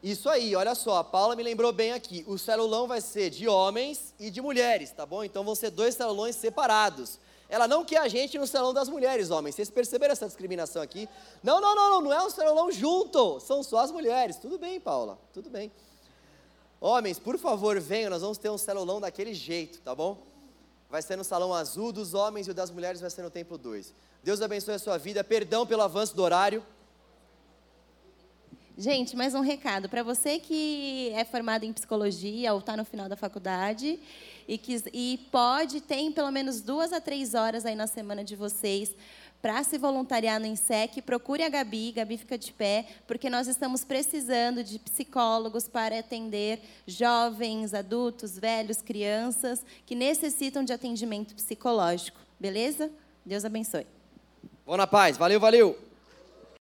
Isso 0.03 0.29
aí, 0.29 0.57
olha 0.57 0.75
só, 0.75 0.97
a 0.97 1.05
Paula 1.05 1.37
me 1.37 1.43
lembrou 1.45 1.73
bem 1.73 1.93
aqui. 1.93 2.25
O 2.27 2.37
celulão 2.37 2.89
vai 2.89 3.01
ser 3.01 3.31
de 3.31 3.47
homens 3.47 4.13
e 4.19 4.31
de 4.31 4.41
mulheres, 4.41 4.91
tá 4.91 5.07
bom? 5.07 5.23
Então 5.23 5.45
vão 5.45 5.55
ser 5.55 5.71
dois 5.71 5.95
celulões 5.95 6.35
separados. 6.35 7.21
Ela 7.49 7.69
não 7.69 7.85
quer 7.85 7.99
a 7.99 8.09
gente 8.09 8.37
no 8.39 8.47
salão 8.47 8.73
das 8.73 8.89
mulheres, 8.89 9.31
homens. 9.31 9.55
Vocês 9.55 9.71
perceberam 9.71 10.13
essa 10.13 10.27
discriminação 10.27 10.83
aqui? 10.83 11.09
Não, 11.43 11.61
não, 11.61 11.75
não, 11.75 11.91
não, 11.91 12.01
não 12.01 12.13
é 12.13 12.23
um 12.23 12.31
celulão 12.31 12.73
junto. 12.73 13.39
São 13.41 13.63
só 13.63 13.79
as 13.79 13.93
mulheres. 13.93 14.37
Tudo 14.37 14.59
bem, 14.59 14.81
Paula, 14.81 15.19
tudo 15.33 15.51
bem. 15.51 15.71
Homens, 16.81 17.21
por 17.21 17.39
favor, 17.39 17.79
venham, 17.79 18.11
nós 18.11 18.23
vamos 18.23 18.39
ter 18.39 18.51
um 18.51 18.59
celulão 18.59 19.01
daquele 19.01 19.35
jeito, 19.35 19.81
tá 19.83 19.95
bom? 19.95 20.32
Vai 20.93 21.01
ser 21.01 21.17
no 21.17 21.25
salão 21.25 21.55
azul 21.55 21.91
dos 21.91 22.13
homens 22.13 22.47
e 22.47 22.51
o 22.51 22.55
das 22.55 22.71
mulheres 22.71 23.01
vai 23.01 23.09
ser 23.09 23.23
no 23.23 23.31
templo 23.31 23.57
2. 23.57 23.95
Deus 24.23 24.43
abençoe 24.43 24.75
a 24.75 24.79
sua 24.79 24.99
vida. 24.99 25.25
Perdão 25.25 25.67
pelo 25.67 25.81
avanço 25.81 26.15
do 26.15 26.23
horário. 26.23 26.63
Gente, 28.77 29.17
mais 29.17 29.35
um 29.35 29.41
recado. 29.41 29.89
Para 29.89 30.03
você 30.03 30.39
que 30.39 31.11
é 31.15 31.25
formado 31.25 31.65
em 31.65 31.73
psicologia 31.73 32.53
ou 32.53 32.59
está 32.59 32.77
no 32.77 32.85
final 32.85 33.09
da 33.09 33.17
faculdade 33.17 33.99
e, 34.47 34.59
que, 34.59 34.85
e 34.93 35.27
pode, 35.33 35.81
tem 35.81 36.13
pelo 36.13 36.31
menos 36.31 36.61
duas 36.61 36.93
a 36.93 37.01
três 37.01 37.33
horas 37.33 37.65
aí 37.65 37.75
na 37.75 37.87
semana 37.87 38.23
de 38.23 38.37
vocês 38.37 38.95
para 39.43 39.63
se 39.65 39.77
voluntariar 39.77 40.39
no 40.39 40.47
INSEC, 40.47 41.03
procure 41.03 41.43
a 41.43 41.49
Gabi, 41.49 41.91
Gabi 41.91 42.17
fica 42.17 42.39
de 42.39 42.53
pé, 42.53 42.87
porque 43.09 43.29
nós 43.29 43.49
estamos 43.49 43.85
precisando 43.85 44.63
de 44.63 44.79
psicólogos 44.79 45.67
para 45.67 45.99
atender 45.99 46.61
jovens, 46.87 47.75
adultos, 47.75 48.39
velhos, 48.39 48.81
crianças 48.81 49.67
que 49.85 49.97
necessitam 49.97 50.63
de 50.63 50.73
atendimento 50.73 51.35
psicológico. 51.35 52.21
Beleza? 52.39 52.89
Deus 53.27 53.45
abençoe. 53.45 53.87
Bom 54.65 54.77
na 54.77 54.87
paz. 54.87 55.17
Valeu, 55.17 55.41
valeu. 55.41 55.92